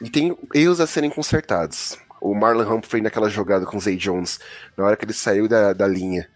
e 0.00 0.08
tem 0.08 0.38
erros 0.54 0.80
a 0.80 0.86
serem 0.86 1.10
consertados. 1.10 1.98
O 2.20 2.34
Marlon 2.34 2.76
Humphrey 2.76 3.02
naquela 3.02 3.28
jogada 3.28 3.66
com 3.66 3.76
o 3.76 3.80
Zay 3.80 3.96
Jones, 3.96 4.38
na 4.76 4.84
hora 4.84 4.96
que 4.96 5.04
ele 5.04 5.12
saiu 5.12 5.48
da, 5.48 5.72
da 5.72 5.86
linha 5.86 6.28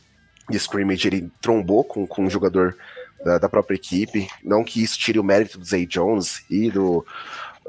de 0.49 0.57
scrimmage, 0.57 1.07
ele 1.07 1.31
trombou 1.41 1.85
com, 1.85 2.07
com 2.07 2.25
um 2.25 2.31
jogador 2.31 2.77
da, 3.25 3.39
da, 3.39 3.49
própria 3.49 3.77
equipe. 3.77 4.29
Não 4.43 4.65
que 4.65 4.83
isso 4.83 4.99
tire 4.99 5.19
o 5.19 5.25
mérito 5.25 5.59
do 5.59 5.65
Zay 5.65 5.87
Jones 5.87 6.45
e 6.51 6.71
do, 6.71 7.05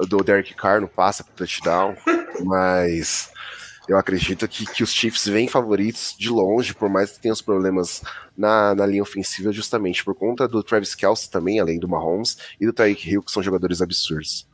do 0.08 0.22
Derek 0.22 0.54
Carr 0.54 0.80
no 0.80 0.88
passa 0.88 1.24
pro 1.24 1.34
touchdown, 1.34 1.96
mas 2.44 3.30
eu 3.88 3.98
acredito 3.98 4.46
que, 4.46 4.64
que 4.64 4.82
os 4.82 4.92
Chiefs 4.92 5.26
vêm 5.26 5.48
favoritos 5.48 6.14
de 6.18 6.28
longe, 6.28 6.74
por 6.74 6.88
mais 6.88 7.12
que 7.12 7.20
tenham 7.20 7.32
os 7.32 7.42
problemas 7.42 8.02
na, 8.36 8.74
na 8.74 8.86
linha 8.86 9.02
ofensiva, 9.02 9.52
justamente 9.52 10.04
por 10.04 10.14
conta 10.14 10.46
do 10.46 10.62
Travis 10.62 10.94
Kelce 10.94 11.30
também, 11.30 11.58
além 11.58 11.78
do 11.78 11.88
Mahomes, 11.88 12.36
e 12.60 12.66
do 12.66 12.72
Tyreek 12.72 13.08
Hill, 13.08 13.22
que 13.22 13.32
são 13.32 13.42
jogadores 13.42 13.82
absurdos. 13.82 14.46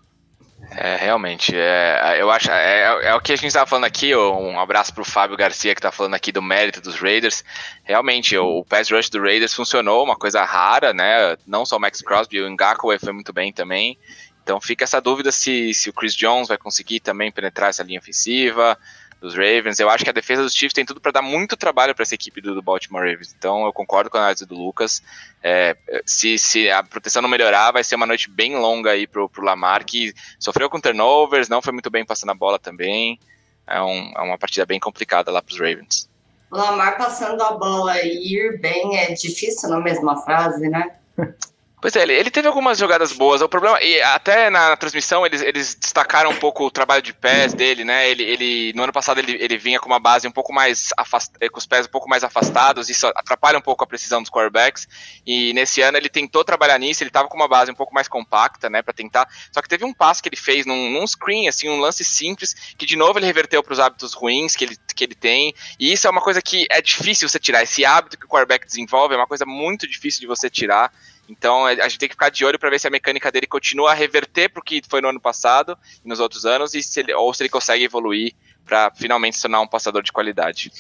É, 0.71 0.97
realmente, 0.97 1.57
é, 1.57 2.19
eu 2.21 2.31
acho, 2.31 2.51
é, 2.51 3.07
é, 3.09 3.15
o 3.15 3.21
que 3.21 3.33
a 3.33 3.37
gente 3.37 3.47
estava 3.47 3.67
falando 3.67 3.87
aqui, 3.87 4.15
um 4.15 4.61
abraço 4.61 4.93
para 4.93 5.01
o 5.01 5.05
Fábio 5.05 5.37
Garcia 5.37 5.75
que 5.75 5.79
está 5.79 5.91
falando 5.91 6.15
aqui 6.15 6.31
do 6.31 6.43
mérito 6.43 6.81
dos 6.81 6.97
Raiders, 6.97 7.43
realmente, 7.83 8.37
o, 8.37 8.59
o 8.59 8.65
pass 8.65 8.91
rush 8.91 9.09
do 9.09 9.21
Raiders 9.21 9.55
funcionou, 9.55 10.05
uma 10.05 10.15
coisa 10.15 10.45
rara, 10.45 10.93
né, 10.93 11.37
não 11.47 11.65
só 11.65 11.79
o 11.79 11.81
Max 11.81 12.03
Crosby, 12.03 12.43
o 12.43 12.51
Ngakwe 12.51 12.99
foi 12.99 13.13
muito 13.13 13.33
bem 13.33 13.51
também, 13.51 13.99
então 14.43 14.61
fica 14.61 14.85
essa 14.85 15.01
dúvida 15.01 15.33
se, 15.33 15.73
se 15.75 15.91
o 15.91 15.93
Chris 15.93 16.15
Jones 16.15 16.49
vai 16.49 16.59
conseguir 16.59 17.01
também 17.01 17.33
penetrar 17.33 17.71
essa 17.71 17.83
linha 17.83 17.99
ofensiva, 17.99 18.79
dos 19.21 19.35
Ravens. 19.35 19.79
Eu 19.79 19.91
acho 19.91 20.05
que 20.05 20.11
a 20.11 20.13
defesa 20.13 20.43
dos 20.43 20.55
Chiefs 20.55 20.73
tem 20.73 20.85
tudo 20.85 21.01
para 21.01 21.13
dar 21.13 21.23
muito 21.23 21.57
trabalho 21.57 21.95
para 21.95 22.03
essa 22.03 22.15
equipe 22.15 22.41
do, 22.41 22.55
do, 22.55 22.63
Baltimore 22.63 23.03
Ravens. 23.03 23.35
Então 23.37 23.65
eu 23.65 23.73
concordo 23.73 24.09
com 24.11 24.17
a 24.17 24.21
análise 24.21 24.47
do 24.47 24.55
Lucas. 24.55 25.03
É, 25.43 25.77
se, 26.07 26.39
se, 26.39 26.71
a 26.71 26.83
proteção 26.83 27.23
não 27.23 27.29
melhorar, 27.29 27.73
vai 27.73 27.83
ser 27.83 27.97
uma 27.97 28.07
noite 28.07 28.31
bem 28.31 28.57
longa 28.57 28.91
aí 28.91 29.07
pro, 29.07 29.29
pro 29.29 29.45
Lamar, 29.45 29.85
que 29.85 30.15
sofreu 30.39 30.71
com 30.71 30.81
turnovers, 30.81 31.49
não 31.49 31.63
foi 31.63 31.73
muito 31.73 31.91
bem 31.91 32.05
passando 32.05 32.31
a 32.31 32.35
bola 32.35 32.59
também. 32.59 33.19
É, 33.67 33.83
um, 33.83 34.13
é 34.17 34.21
uma 34.23 34.39
partida 34.39 34.65
bem 34.65 34.81
complicada 34.81 35.31
lá 35.31 35.43
para 35.43 35.53
os 35.53 35.59
Ravens. 35.59 36.09
O 36.51 36.57
Lamar 36.57 36.97
passando 36.97 37.43
a 37.43 37.53
bola 37.53 38.01
e 38.01 38.35
ir 38.35 38.61
bem 38.61 38.97
é 38.99 39.13
difícil 39.13 39.69
na 39.69 39.81
mesma 39.81 40.17
frase, 40.23 40.69
né? 40.69 40.97
Pois 41.81 41.95
é, 41.95 42.03
ele, 42.03 42.13
ele, 42.13 42.31
teve 42.31 42.49
algumas 42.49 42.77
jogadas 42.77 43.13
boas. 43.13 43.41
O 43.41 43.49
problema, 43.49 43.81
e 43.81 44.01
até 44.03 44.51
na, 44.51 44.77
transmissão 44.77 45.25
eles, 45.25 45.41
eles 45.41 45.77
destacaram 45.77 46.31
um 46.31 46.35
pouco 46.35 46.67
o 46.67 46.71
trabalho 46.71 47.01
de 47.01 47.13
pés 47.13 47.55
dele, 47.55 47.85
né? 47.85 48.11
Ele, 48.11 48.25
ele 48.25 48.73
no 48.75 48.83
ano 48.83 48.93
passado 48.93 49.19
ele, 49.19 49.37
ele 49.41 49.57
vinha 49.57 49.79
com 49.79 49.87
uma 49.87 50.01
base 50.01 50.27
um 50.27 50.31
pouco 50.33 50.53
mais 50.53 50.91
afastada, 50.97 51.49
com 51.49 51.59
os 51.59 51.67
pés 51.67 51.87
um 51.87 51.91
pouco 51.91 52.09
mais 52.09 52.25
afastados, 52.25 52.91
isso 52.91 53.07
atrapalha 53.07 53.59
um 53.59 53.63
pouco 53.63 53.85
a 53.85 53.87
precisão 53.87 54.21
dos 54.21 54.31
quarterbacks. 54.31 54.89
E 55.25 55.53
nesse 55.53 55.81
ano 55.81 55.97
ele 55.97 56.09
tentou 56.09 56.43
trabalhar 56.43 56.79
nisso, 56.79 57.05
ele 57.05 57.11
estava 57.11 57.29
com 57.29 57.37
uma 57.37 57.47
base 57.47 57.71
um 57.71 57.77
pouco 57.77 57.95
mais 57.95 58.09
compacta, 58.09 58.69
né? 58.69 58.83
Para 58.83 58.93
tentar. 58.93 59.29
Só 59.53 59.63
que 59.63 59.69
teve 59.69 59.85
um 59.85 59.95
passe 59.95 60.21
que 60.21 60.29
ele 60.29 60.37
fez 60.37 60.67
num, 60.67 60.91
num 60.91 61.07
screen, 61.07 61.47
assim, 61.47 61.69
um 61.69 61.79
lance 61.79 62.05
simples, 62.05 62.57
que 62.77 62.87
de 62.87 62.97
novo 62.97 63.21
ele 63.21 63.27
reverteu 63.27 63.63
para 63.63 63.73
os 63.73 63.79
hábitos 63.79 64.15
ruins 64.15 64.57
que 64.57 64.65
ele, 64.65 64.77
que 64.97 65.05
ele 65.05 65.15
tem. 65.15 65.55
E 65.79 65.93
isso 65.93 66.09
é 66.09 66.11
uma 66.11 66.21
coisa 66.21 66.43
que 66.43 66.67
é 66.73 66.83
difícil 66.83 67.29
você 67.29 67.39
tirar. 67.39 67.63
Esse 67.63 67.85
hábito 67.85 68.19
que 68.19 68.27
o 68.27 68.29
quarterback 68.29 68.67
desenvolve 68.67 69.15
é 69.15 69.17
uma 69.17 69.29
coisa 69.29 69.47
muito 69.47 69.87
difícil 69.87 70.21
de 70.21 70.27
você 70.27 70.51
tirar. 70.51 70.93
Então 71.29 71.69
é, 71.69 71.81
a 71.81 71.89
gente 71.89 71.99
tem 71.99 72.09
que 72.09 72.15
ficar 72.15 72.31
de 72.31 72.45
olho 72.45 72.59
para 72.59 72.71
ver 72.71 72.81
se 72.81 72.87
a 72.87 72.91
mecânica 72.91 73.31
dele 73.31 73.47
continua 73.47 73.91
a 73.91 73.95
reverter 73.95 74.49
para 74.49 74.61
o 74.61 74.65
que 74.65 74.83
foi 74.89 75.01
no 75.01 75.09
ano 75.09 75.21
passado 75.21 75.77
e 76.05 76.09
nos 76.09 76.21
outros 76.21 76.47
anos, 76.47 76.75
e 76.75 76.83
se 76.83 77.01
ele, 77.01 77.13
ou 77.13 77.33
se 77.35 77.43
ele 77.43 77.51
consegue 77.51 77.85
evoluir 77.85 78.35
para 78.65 78.91
finalmente 78.91 79.37
se 79.37 79.43
tornar 79.43 79.61
um 79.61 79.67
passador 79.67 80.03
de 80.03 80.13
qualidade. 80.13 80.73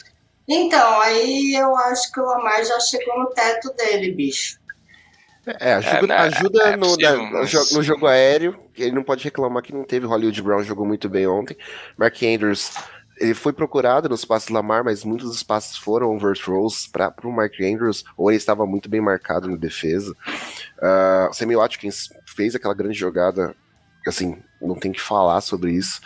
Então, 0.48 1.00
aí 1.02 1.54
eu 1.54 1.76
acho 1.76 2.10
que 2.10 2.20
o 2.20 2.24
Lamar 2.24 2.64
já 2.64 2.80
chegou 2.80 3.18
no 3.18 3.26
teto 3.26 3.70
dele, 3.74 4.12
bicho. 4.12 4.58
É, 5.60 5.74
ajuda, 5.74 5.98
é, 5.98 6.06
né, 6.06 6.16
ajuda 6.16 6.62
é 6.62 6.76
no, 6.76 6.86
possível, 6.86 7.22
na, 7.22 7.30
mas... 7.40 7.72
no, 7.72 7.82
jogo 7.82 8.06
aéreo. 8.06 8.58
Ele 8.76 8.92
não 8.92 9.02
pode 9.02 9.24
reclamar 9.24 9.62
que 9.62 9.72
não 9.72 9.84
teve. 9.84 10.06
Hollywood 10.06 10.42
Brown 10.42 10.62
jogou 10.62 10.86
muito 10.86 11.08
bem 11.08 11.26
ontem. 11.26 11.56
Mark 11.96 12.22
Andrews 12.22 12.70
ele 13.20 13.34
foi 13.34 13.52
procurado 13.52 14.08
nos 14.08 14.24
passes 14.24 14.48
Lamar, 14.48 14.84
mas 14.84 15.04
muitos 15.04 15.30
dos 15.30 15.76
foram 15.76 16.14
overthrows 16.14 16.86
para 16.86 17.14
o 17.24 17.32
Mark 17.32 17.54
Andrews, 17.60 18.04
ou 18.16 18.30
ele 18.30 18.36
estava 18.36 18.66
muito 18.66 18.88
bem 18.88 19.00
marcado 19.00 19.48
na 19.48 19.56
defesa. 19.56 20.12
Uh, 20.78 21.32
Sammy 21.34 21.56
Watkins 21.56 22.08
fez 22.26 22.54
aquela 22.54 22.74
grande 22.74 22.98
jogada, 22.98 23.54
assim, 24.06 24.36
não 24.60 24.74
tem 24.74 24.92
que 24.92 25.00
falar 25.00 25.40
sobre 25.40 25.72
isso. 25.72 26.00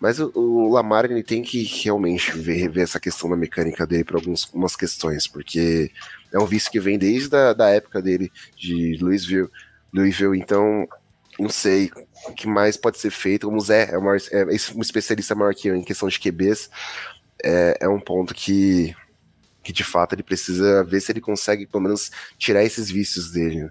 Mas 0.00 0.20
o, 0.20 0.30
o 0.34 0.72
Lamar 0.72 1.06
ele 1.06 1.22
tem 1.22 1.42
que 1.42 1.62
realmente 1.62 2.30
ver, 2.32 2.68
ver 2.68 2.82
essa 2.82 3.00
questão 3.00 3.28
da 3.28 3.36
mecânica 3.36 3.86
dele 3.86 4.04
para 4.04 4.16
algumas 4.16 4.76
questões, 4.76 5.26
porque 5.26 5.90
é 6.32 6.38
um 6.38 6.46
vício 6.46 6.70
que 6.70 6.78
vem 6.78 6.98
desde 6.98 7.34
a 7.34 7.52
da 7.52 7.68
época 7.70 8.00
dele 8.00 8.30
de 8.56 8.96
Louisville, 9.00 9.48
Louisville 9.92 10.38
então 10.38 10.86
não 11.38 11.48
sei 11.48 11.90
o 12.26 12.32
que 12.32 12.46
mais 12.46 12.76
pode 12.76 12.98
ser 12.98 13.10
feito. 13.10 13.46
Como 13.46 13.58
o 13.58 13.60
Zé 13.60 13.90
é, 13.92 13.98
uma, 13.98 14.16
é 14.16 14.44
um 14.74 14.80
especialista 14.80 15.34
maior 15.34 15.54
que 15.54 15.68
eu 15.68 15.76
em 15.76 15.84
questão 15.84 16.08
de 16.08 16.18
QBs, 16.18 16.70
é, 17.42 17.78
é 17.80 17.88
um 17.88 18.00
ponto 18.00 18.34
que, 18.34 18.94
que 19.62 19.72
de 19.72 19.84
fato 19.84 20.14
ele 20.14 20.22
precisa 20.22 20.84
ver 20.84 21.00
se 21.00 21.12
ele 21.12 21.20
consegue 21.20 21.66
pelo 21.66 21.82
menos 21.82 22.10
tirar 22.36 22.64
esses 22.64 22.90
vícios 22.90 23.30
dele. 23.30 23.64
Né? 23.64 23.70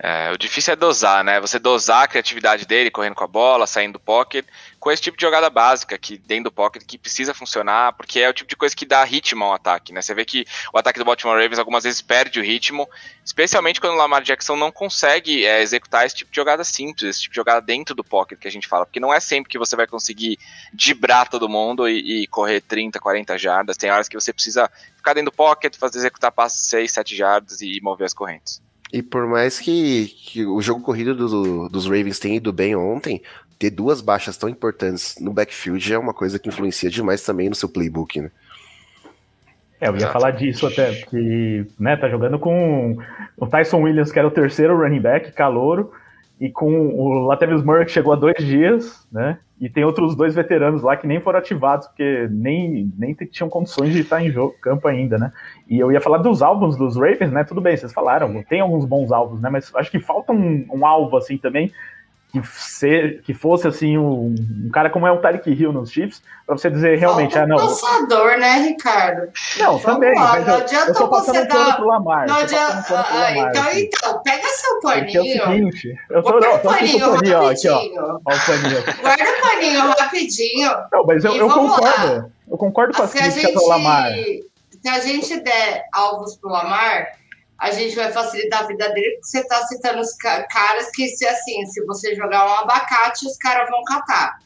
É, 0.00 0.30
o 0.30 0.38
difícil 0.38 0.72
é 0.72 0.76
dosar, 0.76 1.24
né? 1.24 1.40
Você 1.40 1.58
dosar 1.58 2.04
a 2.04 2.08
criatividade 2.08 2.64
dele, 2.64 2.88
correndo 2.88 3.16
com 3.16 3.24
a 3.24 3.26
bola, 3.26 3.66
saindo 3.66 3.94
do 3.94 4.00
pocket, 4.00 4.46
com 4.78 4.92
esse 4.92 5.02
tipo 5.02 5.16
de 5.16 5.22
jogada 5.22 5.50
básica, 5.50 5.98
que 5.98 6.16
dentro 6.16 6.44
do 6.44 6.52
pocket, 6.52 6.84
que 6.86 6.96
precisa 6.96 7.34
funcionar, 7.34 7.92
porque 7.94 8.20
é 8.20 8.28
o 8.28 8.32
tipo 8.32 8.48
de 8.48 8.54
coisa 8.54 8.76
que 8.76 8.86
dá 8.86 9.02
ritmo 9.02 9.44
ao 9.44 9.54
ataque, 9.54 9.92
né? 9.92 10.00
Você 10.00 10.14
vê 10.14 10.24
que 10.24 10.46
o 10.72 10.78
ataque 10.78 11.00
do 11.00 11.04
Baltimore 11.04 11.36
Ravens 11.36 11.58
algumas 11.58 11.82
vezes 11.82 12.00
perde 12.00 12.38
o 12.38 12.44
ritmo, 12.44 12.88
especialmente 13.24 13.80
quando 13.80 13.94
o 13.94 13.96
Lamar 13.96 14.22
Jackson 14.22 14.54
não 14.54 14.70
consegue 14.70 15.44
é, 15.44 15.60
executar 15.62 16.06
esse 16.06 16.14
tipo 16.14 16.30
de 16.30 16.36
jogada 16.36 16.62
simples, 16.62 17.10
esse 17.10 17.22
tipo 17.22 17.32
de 17.32 17.36
jogada 17.36 17.60
dentro 17.60 17.92
do 17.92 18.04
pocket 18.04 18.38
que 18.38 18.46
a 18.46 18.52
gente 18.52 18.68
fala, 18.68 18.86
porque 18.86 19.00
não 19.00 19.12
é 19.12 19.18
sempre 19.18 19.50
que 19.50 19.58
você 19.58 19.74
vai 19.74 19.88
conseguir 19.88 20.38
dibrar 20.72 21.28
todo 21.28 21.48
mundo 21.48 21.88
e, 21.88 22.22
e 22.22 22.26
correr 22.28 22.60
30, 22.60 23.00
40 23.00 23.36
jardas, 23.36 23.76
tem 23.76 23.90
horas 23.90 24.08
que 24.08 24.14
você 24.14 24.32
precisa 24.32 24.70
ficar 24.96 25.14
dentro 25.14 25.32
do 25.32 25.36
pocket, 25.36 25.76
fazer 25.76 25.98
executar 25.98 26.30
passes 26.30 26.68
6, 26.68 26.92
7 26.92 27.16
jardas 27.16 27.60
e 27.60 27.80
mover 27.82 28.06
as 28.06 28.14
correntes. 28.14 28.67
E 28.92 29.02
por 29.02 29.26
mais 29.26 29.58
que, 29.58 30.06
que 30.06 30.46
o 30.46 30.60
jogo 30.62 30.82
corrido 30.82 31.14
do, 31.14 31.68
dos 31.68 31.84
Ravens 31.84 32.18
tenha 32.18 32.36
ido 32.36 32.52
bem 32.52 32.74
ontem, 32.74 33.22
ter 33.58 33.70
duas 33.70 34.00
baixas 34.00 34.36
tão 34.36 34.48
importantes 34.48 35.16
no 35.20 35.32
backfield 35.32 35.92
é 35.92 35.98
uma 35.98 36.14
coisa 36.14 36.38
que 36.38 36.48
influencia 36.48 36.88
demais 36.88 37.22
também 37.22 37.48
no 37.48 37.54
seu 37.54 37.68
playbook, 37.68 38.20
né? 38.20 38.30
É, 39.80 39.88
eu 39.88 39.96
ia 39.96 40.08
falar 40.08 40.32
disso 40.32 40.66
até, 40.66 40.92
porque 40.92 41.66
né, 41.78 41.96
tá 41.96 42.08
jogando 42.08 42.38
com 42.38 42.96
o 43.36 43.46
Tyson 43.46 43.82
Williams, 43.82 44.10
que 44.10 44.18
era 44.18 44.26
o 44.26 44.30
terceiro 44.30 44.76
running 44.76 45.00
back, 45.00 45.30
calouro, 45.32 45.92
e 46.40 46.50
com 46.50 46.88
o 46.88 47.26
Latavius 47.26 47.64
Murray, 47.64 47.84
que 47.84 47.90
chegou 47.90 48.12
há 48.12 48.16
dois 48.16 48.36
dias, 48.38 49.06
né? 49.10 49.38
E 49.60 49.68
tem 49.68 49.84
outros 49.84 50.14
dois 50.14 50.36
veteranos 50.36 50.82
lá 50.82 50.96
que 50.96 51.06
nem 51.06 51.20
foram 51.20 51.40
ativados, 51.40 51.88
porque 51.88 52.28
nem, 52.30 52.92
nem 52.96 53.12
tinham 53.14 53.48
condições 53.48 53.92
de 53.92 54.02
estar 54.02 54.22
em 54.22 54.30
jogo, 54.30 54.54
campo 54.60 54.86
ainda, 54.86 55.18
né? 55.18 55.32
E 55.68 55.78
eu 55.80 55.90
ia 55.90 56.00
falar 56.00 56.18
dos 56.18 56.42
álbuns 56.42 56.76
dos 56.76 56.96
Ravens, 56.96 57.32
né? 57.32 57.42
Tudo 57.42 57.60
bem, 57.60 57.76
vocês 57.76 57.92
falaram, 57.92 58.40
tem 58.44 58.60
alguns 58.60 58.84
bons 58.84 59.10
alvos, 59.10 59.40
né? 59.40 59.50
Mas 59.50 59.74
acho 59.74 59.90
que 59.90 59.98
falta 59.98 60.32
um, 60.32 60.64
um 60.72 60.86
alvo, 60.86 61.16
assim, 61.16 61.36
também, 61.36 61.72
que, 62.30 62.42
ser, 62.46 63.22
que 63.22 63.32
fosse 63.32 63.66
assim 63.66 63.96
um, 63.96 64.34
um, 64.34 64.70
cara 64.70 64.90
como 64.90 65.06
é 65.06 65.12
o 65.12 65.18
Tarek 65.18 65.50
Hill 65.50 65.72
nos 65.72 65.90
Chiefs, 65.90 66.22
para 66.46 66.58
você 66.58 66.70
dizer 66.70 66.98
realmente, 66.98 67.32
Falta 67.32 67.44
ah, 67.44 67.46
não. 67.46 67.56
passador, 67.56 68.38
né, 68.38 68.54
Ricardo? 68.68 69.32
Não, 69.58 69.78
também. 69.78 70.14
Lá, 70.14 70.38
não 70.40 70.56
adianta 70.56 70.90
eu 70.90 70.94
tô 70.94 71.08
você 71.08 71.46
dar. 71.46 71.76
Pro 71.76 71.86
Lamar, 71.86 72.26
não 72.26 72.36
adianta. 72.36 73.06
Ah, 73.10 73.32
então, 73.32 73.62
aqui. 73.62 73.80
então, 73.80 74.22
pega 74.22 74.48
seu 74.48 74.80
paninho. 74.80 75.18
É 75.18 75.20
o 75.20 75.46
seguinte, 75.46 75.94
eu 76.10 76.22
tô, 76.22 76.38
não, 76.38 76.58
tô 76.58 76.68
aqui 76.68 77.00
com 77.00 77.06
o 77.06 77.14
paninho, 77.14 77.38
ó, 77.38 77.50
aqui, 77.50 77.68
ó. 77.68 77.78
ó 77.78 78.34
o 78.34 78.46
paninho. 78.46 78.84
Guarda 79.00 79.24
o 79.24 79.42
paninho 79.42 79.80
rapidinho. 79.80 80.70
Não, 80.92 81.06
mas 81.06 81.24
eu, 81.24 81.34
eu 81.34 81.48
concordo. 81.48 82.12
Lá. 82.12 82.26
Eu 82.50 82.56
concordo 82.58 82.96
com 82.96 83.02
as 83.02 83.12
críticas 83.12 83.54
do 83.54 83.66
Lamar. 83.66 84.12
Se 84.82 84.88
a 84.88 85.00
gente 85.00 85.40
der 85.40 85.86
alvos 85.92 86.36
pro 86.36 86.50
Lamar, 86.50 87.17
a 87.58 87.70
gente 87.72 87.96
vai 87.96 88.12
facilitar 88.12 88.62
a 88.62 88.66
vida 88.66 88.88
dele, 88.90 89.16
porque 89.16 89.26
você 89.26 89.40
está 89.40 89.66
citando 89.66 90.00
os 90.00 90.12
caras 90.14 90.90
que, 90.92 91.08
se 91.08 91.26
assim, 91.26 91.66
se 91.66 91.84
você 91.84 92.14
jogar 92.14 92.46
um 92.46 92.54
abacate, 92.60 93.26
os 93.26 93.36
caras 93.36 93.68
vão 93.68 93.82
catar. 93.84 94.38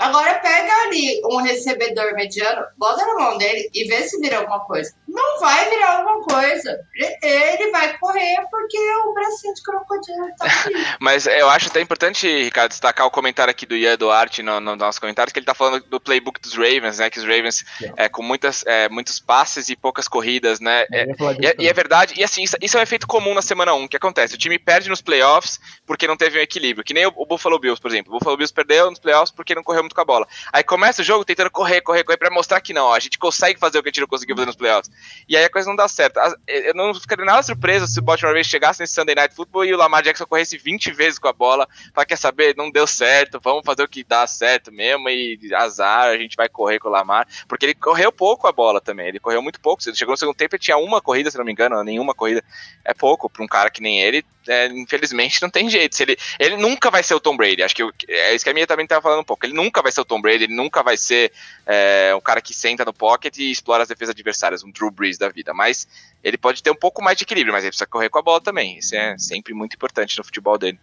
Agora 0.00 0.34
pega 0.38 0.72
ali 0.84 1.20
um 1.26 1.36
recebedor 1.42 2.14
mediano, 2.14 2.64
bota 2.78 3.04
na 3.04 3.14
mão 3.14 3.36
dele 3.36 3.68
e 3.74 3.86
vê 3.86 4.02
se 4.08 4.18
vira 4.18 4.38
alguma 4.38 4.60
coisa. 4.60 4.94
Não 5.06 5.38
vai 5.40 5.68
virar 5.68 5.98
alguma 5.98 6.22
coisa. 6.22 6.80
Ele 7.22 7.70
vai 7.70 7.98
correr 7.98 8.42
porque 8.50 8.78
o 9.06 9.12
bracinho 9.12 9.54
de 9.54 9.62
crocodilo 9.62 10.26
tá 10.38 10.46
aqui. 10.48 10.72
Mas 10.98 11.26
eu 11.26 11.50
acho 11.50 11.68
até 11.68 11.82
importante, 11.82 12.26
Ricardo, 12.26 12.70
destacar 12.70 13.06
o 13.06 13.10
comentário 13.10 13.50
aqui 13.50 13.66
do 13.66 13.76
Ian 13.76 13.98
Duarte 13.98 14.42
no, 14.42 14.58
no 14.58 14.74
nosso 14.74 14.98
comentário, 14.98 15.30
que 15.30 15.38
ele 15.38 15.44
tá 15.44 15.54
falando 15.54 15.84
do 15.84 16.00
playbook 16.00 16.40
dos 16.40 16.54
Ravens, 16.54 16.98
né? 16.98 17.10
Que 17.10 17.18
os 17.18 17.24
Ravens 17.24 17.62
é, 17.94 18.08
com 18.08 18.22
muitas, 18.22 18.64
é, 18.66 18.88
muitos 18.88 19.20
passes 19.20 19.68
e 19.68 19.76
poucas 19.76 20.08
corridas, 20.08 20.60
né? 20.60 20.86
É, 20.90 21.04
e, 21.38 21.46
é, 21.46 21.54
e, 21.58 21.68
é 21.68 21.72
verdade, 21.74 22.14
e 22.16 22.24
assim, 22.24 22.42
isso, 22.42 22.56
isso, 22.62 22.78
é 22.78 22.80
um 22.80 22.82
efeito 22.82 23.06
comum 23.06 23.34
na 23.34 23.42
semana 23.42 23.74
1. 23.74 23.84
O 23.84 23.88
que 23.88 23.98
acontece? 23.98 24.34
O 24.34 24.38
time 24.38 24.58
perde 24.58 24.88
nos 24.88 25.02
playoffs 25.02 25.60
porque 25.86 26.06
não 26.06 26.16
teve 26.16 26.38
um 26.38 26.42
equilíbrio. 26.42 26.84
Que 26.84 26.94
nem 26.94 27.06
o, 27.06 27.12
o 27.14 27.26
Buffalo 27.26 27.58
Bills, 27.58 27.80
por 27.80 27.90
exemplo. 27.90 28.14
O 28.14 28.18
Buffalo 28.18 28.38
Bills 28.38 28.54
perdeu 28.54 28.88
nos 28.88 28.98
playoffs 28.98 29.30
porque 29.30 29.54
não 29.54 29.62
correu 29.62 29.89
com 29.94 30.00
a 30.00 30.04
bola. 30.04 30.26
Aí 30.52 30.62
começa 30.62 31.02
o 31.02 31.04
jogo 31.04 31.24
tentando 31.24 31.50
correr, 31.50 31.80
correr, 31.80 32.04
correr 32.04 32.16
pra 32.16 32.30
mostrar 32.30 32.60
que 32.60 32.72
não, 32.72 32.86
ó, 32.86 32.94
a 32.94 33.00
gente 33.00 33.18
consegue 33.18 33.58
fazer 33.58 33.78
o 33.78 33.82
que 33.82 33.88
a 33.88 33.90
gente 33.90 34.00
não 34.00 34.06
conseguiu 34.06 34.36
fazer 34.36 34.46
nos 34.46 34.56
playoffs. 34.56 34.90
E 35.28 35.36
aí 35.36 35.44
a 35.44 35.50
coisa 35.50 35.68
não 35.68 35.76
dá 35.76 35.88
certo. 35.88 36.18
Eu 36.46 36.74
não 36.74 36.94
ficaria 36.94 37.24
nada 37.24 37.42
surpreso 37.42 37.86
se 37.86 37.98
o 37.98 38.02
Baltimore 38.02 38.32
Ravens 38.32 38.46
chegasse 38.46 38.80
nesse 38.80 38.94
Sunday 38.94 39.14
Night 39.14 39.34
Football 39.34 39.64
e 39.64 39.74
o 39.74 39.76
Lamar 39.76 40.02
Jackson 40.02 40.26
corresse 40.26 40.56
20 40.58 40.92
vezes 40.92 41.18
com 41.18 41.28
a 41.28 41.32
bola. 41.32 41.68
Pra 41.92 42.04
quer 42.04 42.16
saber, 42.16 42.54
não 42.56 42.70
deu 42.70 42.86
certo, 42.86 43.40
vamos 43.42 43.62
fazer 43.64 43.82
o 43.82 43.88
que 43.88 44.04
dá 44.04 44.26
certo 44.26 44.72
mesmo 44.72 45.08
e 45.08 45.38
azar, 45.54 46.06
a 46.06 46.16
gente 46.16 46.36
vai 46.36 46.48
correr 46.48 46.78
com 46.78 46.88
o 46.88 46.92
Lamar. 46.92 47.26
Porque 47.48 47.66
ele 47.66 47.74
correu 47.74 48.12
pouco 48.12 48.46
a 48.46 48.52
bola 48.52 48.80
também, 48.80 49.08
ele 49.08 49.20
correu 49.20 49.42
muito 49.42 49.60
pouco. 49.60 49.82
Chegou 49.94 50.12
no 50.12 50.18
segundo 50.18 50.36
tempo 50.36 50.56
e 50.56 50.58
tinha 50.58 50.76
uma 50.76 51.00
corrida, 51.00 51.30
se 51.30 51.38
não 51.38 51.44
me 51.44 51.52
engano, 51.52 51.82
nenhuma 51.82 52.14
corrida. 52.14 52.42
É 52.84 52.94
pouco 52.94 53.28
pra 53.28 53.42
um 53.42 53.48
cara 53.48 53.70
que 53.70 53.82
nem 53.82 54.00
ele 54.00 54.24
é, 54.50 54.66
infelizmente 54.66 55.40
não 55.40 55.48
tem 55.48 55.70
jeito. 55.70 55.94
Se 55.94 56.02
ele, 56.02 56.16
ele 56.38 56.56
nunca 56.56 56.90
vai 56.90 57.02
ser 57.02 57.14
o 57.14 57.20
Tom 57.20 57.36
Brady. 57.36 57.62
Acho 57.62 57.74
que 57.74 57.82
eu, 57.82 57.92
é 58.08 58.34
isso 58.34 58.44
que 58.44 58.50
a 58.50 58.54
minha 58.54 58.66
também 58.66 58.84
estava 58.84 59.00
falando 59.00 59.20
um 59.20 59.24
pouco. 59.24 59.46
Ele 59.46 59.54
nunca 59.54 59.80
vai 59.80 59.92
ser 59.92 60.00
o 60.00 60.04
Tom 60.04 60.20
Brady, 60.20 60.44
ele 60.44 60.54
nunca 60.54 60.82
vai 60.82 60.96
ser 60.96 61.32
é, 61.64 62.12
um 62.14 62.20
cara 62.20 62.40
que 62.40 62.52
senta 62.52 62.84
no 62.84 62.92
pocket 62.92 63.36
e 63.38 63.50
explora 63.50 63.84
as 63.84 63.88
defesas 63.88 64.12
adversárias, 64.12 64.64
um 64.64 64.70
Drew 64.70 64.90
Brees 64.90 65.16
da 65.16 65.28
vida. 65.28 65.54
Mas 65.54 65.86
ele 66.22 66.36
pode 66.36 66.62
ter 66.62 66.70
um 66.70 66.74
pouco 66.74 67.00
mais 67.00 67.16
de 67.16 67.24
equilíbrio, 67.24 67.52
mas 67.52 67.62
ele 67.62 67.70
precisa 67.70 67.86
correr 67.86 68.08
com 68.08 68.18
a 68.18 68.22
bola 68.22 68.40
também. 68.40 68.78
Isso 68.78 68.96
é 68.96 69.16
sempre 69.16 69.54
muito 69.54 69.74
importante 69.74 70.18
no 70.18 70.24
futebol 70.24 70.58
dele. 70.58 70.78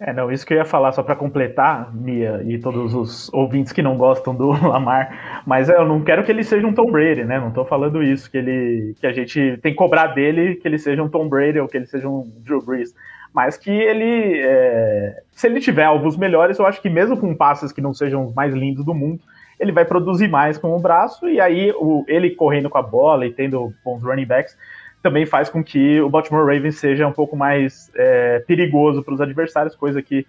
É, 0.00 0.12
não, 0.12 0.30
isso 0.30 0.44
que 0.44 0.52
eu 0.52 0.58
ia 0.58 0.64
falar 0.64 0.90
só 0.90 1.02
para 1.02 1.14
completar, 1.14 1.94
Mia 1.94 2.42
e 2.44 2.58
todos 2.58 2.94
os 2.94 3.32
ouvintes 3.32 3.72
que 3.72 3.80
não 3.80 3.96
gostam 3.96 4.34
do 4.34 4.50
Lamar, 4.66 5.42
mas 5.46 5.68
eu 5.68 5.86
não 5.86 6.02
quero 6.02 6.24
que 6.24 6.32
ele 6.32 6.42
seja 6.42 6.66
um 6.66 6.74
Tom 6.74 6.90
Brady, 6.90 7.24
né? 7.24 7.38
Não 7.38 7.52
tô 7.52 7.64
falando 7.64 8.02
isso, 8.02 8.28
que 8.28 8.36
ele 8.36 8.94
que 9.00 9.06
a 9.06 9.12
gente 9.12 9.56
tem 9.62 9.72
que 9.72 9.78
cobrar 9.78 10.08
dele 10.08 10.56
que 10.56 10.66
ele 10.66 10.78
seja 10.78 11.02
um 11.02 11.08
Tom 11.08 11.28
Brady 11.28 11.60
ou 11.60 11.68
que 11.68 11.76
ele 11.76 11.86
seja 11.86 12.08
um 12.08 12.28
Drew 12.38 12.60
Brees, 12.60 12.92
mas 13.32 13.56
que 13.56 13.70
ele, 13.70 14.40
é, 14.42 15.22
se 15.30 15.46
ele 15.46 15.60
tiver 15.60 15.84
alvos 15.84 16.16
melhores, 16.16 16.58
eu 16.58 16.66
acho 16.66 16.82
que 16.82 16.90
mesmo 16.90 17.16
com 17.16 17.34
passes 17.34 17.72
que 17.72 17.80
não 17.80 17.94
sejam 17.94 18.26
os 18.26 18.34
mais 18.34 18.52
lindos 18.52 18.84
do 18.84 18.94
mundo, 18.94 19.20
ele 19.58 19.72
vai 19.72 19.84
produzir 19.84 20.28
mais 20.28 20.58
com 20.58 20.74
o 20.74 20.80
braço 20.80 21.28
e 21.28 21.40
aí 21.40 21.72
o, 21.72 22.04
ele 22.08 22.30
correndo 22.30 22.68
com 22.68 22.78
a 22.78 22.82
bola 22.82 23.26
e 23.26 23.32
tendo 23.32 23.72
bons 23.84 24.02
running 24.02 24.26
backs 24.26 24.56
também 25.04 25.26
faz 25.26 25.50
com 25.50 25.62
que 25.62 26.00
o 26.00 26.08
Baltimore 26.08 26.46
Ravens 26.46 26.78
seja 26.78 27.06
um 27.06 27.12
pouco 27.12 27.36
mais 27.36 27.90
é, 27.94 28.38
perigoso 28.38 29.02
para 29.02 29.12
os 29.12 29.20
adversários, 29.20 29.76
coisa 29.76 30.00
que 30.00 30.26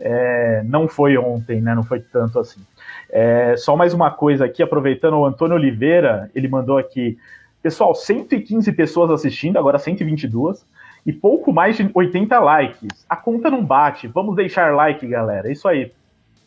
é, 0.00 0.64
não 0.64 0.88
foi 0.88 1.16
ontem, 1.16 1.62
né? 1.62 1.76
Não 1.76 1.84
foi 1.84 2.00
tanto 2.00 2.40
assim. 2.40 2.60
É, 3.08 3.54
só 3.56 3.76
mais 3.76 3.94
uma 3.94 4.10
coisa 4.10 4.44
aqui, 4.44 4.64
aproveitando 4.64 5.14
o 5.16 5.24
Antônio 5.24 5.54
Oliveira, 5.54 6.28
ele 6.34 6.48
mandou 6.48 6.76
aqui, 6.76 7.16
pessoal, 7.62 7.94
115 7.94 8.72
pessoas 8.72 9.12
assistindo, 9.12 9.60
agora 9.60 9.78
122, 9.78 10.66
e 11.06 11.12
pouco 11.12 11.52
mais 11.52 11.76
de 11.76 11.88
80 11.94 12.36
likes. 12.40 13.06
A 13.08 13.14
conta 13.14 13.48
não 13.48 13.64
bate, 13.64 14.08
vamos 14.08 14.34
deixar 14.34 14.74
like, 14.74 15.06
galera. 15.06 15.52
Isso 15.52 15.68
aí. 15.68 15.92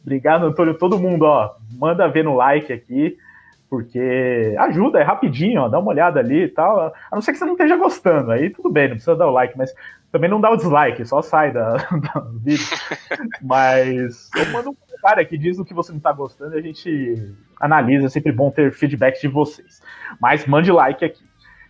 Obrigado, 0.02 0.46
Antônio, 0.46 0.74
todo 0.74 1.00
mundo, 1.00 1.24
ó, 1.24 1.56
manda 1.78 2.10
ver 2.10 2.26
no 2.26 2.36
like 2.36 2.74
aqui 2.74 3.18
porque 3.70 4.56
ajuda, 4.58 5.00
é 5.00 5.04
rapidinho, 5.04 5.62
ó, 5.62 5.70
dá 5.70 5.78
uma 5.78 5.92
olhada 5.92 6.20
ali 6.20 6.44
e 6.44 6.48
tal. 6.48 6.80
A 6.80 7.16
não 7.16 7.22
ser 7.22 7.32
que 7.32 7.38
você 7.38 7.46
não 7.46 7.54
esteja 7.54 7.78
gostando, 7.78 8.32
aí 8.32 8.50
tudo 8.50 8.70
bem, 8.70 8.86
não 8.86 8.96
precisa 8.96 9.16
dar 9.16 9.28
o 9.28 9.32
like, 9.32 9.58
mas 9.58 9.74
também 10.12 10.30
não 10.30 10.42
dá 10.42 10.50
o 10.50 10.58
dislike, 10.58 11.06
só 11.06 11.22
sai 11.22 11.52
da, 11.52 11.74
da 12.14 12.28
vídeo. 12.42 12.66
mas 13.42 14.30
eu 14.36 14.52
mando 14.52 14.72
um 14.72 14.76
comentário 14.76 15.22
aqui, 15.22 15.38
diz 15.38 15.60
o 15.60 15.66
que 15.66 15.74
você 15.74 15.92
não 15.92 16.00
está 16.00 16.12
gostando 16.12 16.56
e 16.56 16.60
a 16.60 16.62
gente 16.62 17.32
analisa, 17.62 18.08
é 18.08 18.10
sempre 18.10 18.32
bom 18.32 18.50
ter 18.50 18.72
feedback 18.72 19.22
de 19.22 19.28
vocês. 19.28 19.82
Mas 20.20 20.46
mande 20.48 20.72
like 20.72 21.06
aqui. 21.06 21.24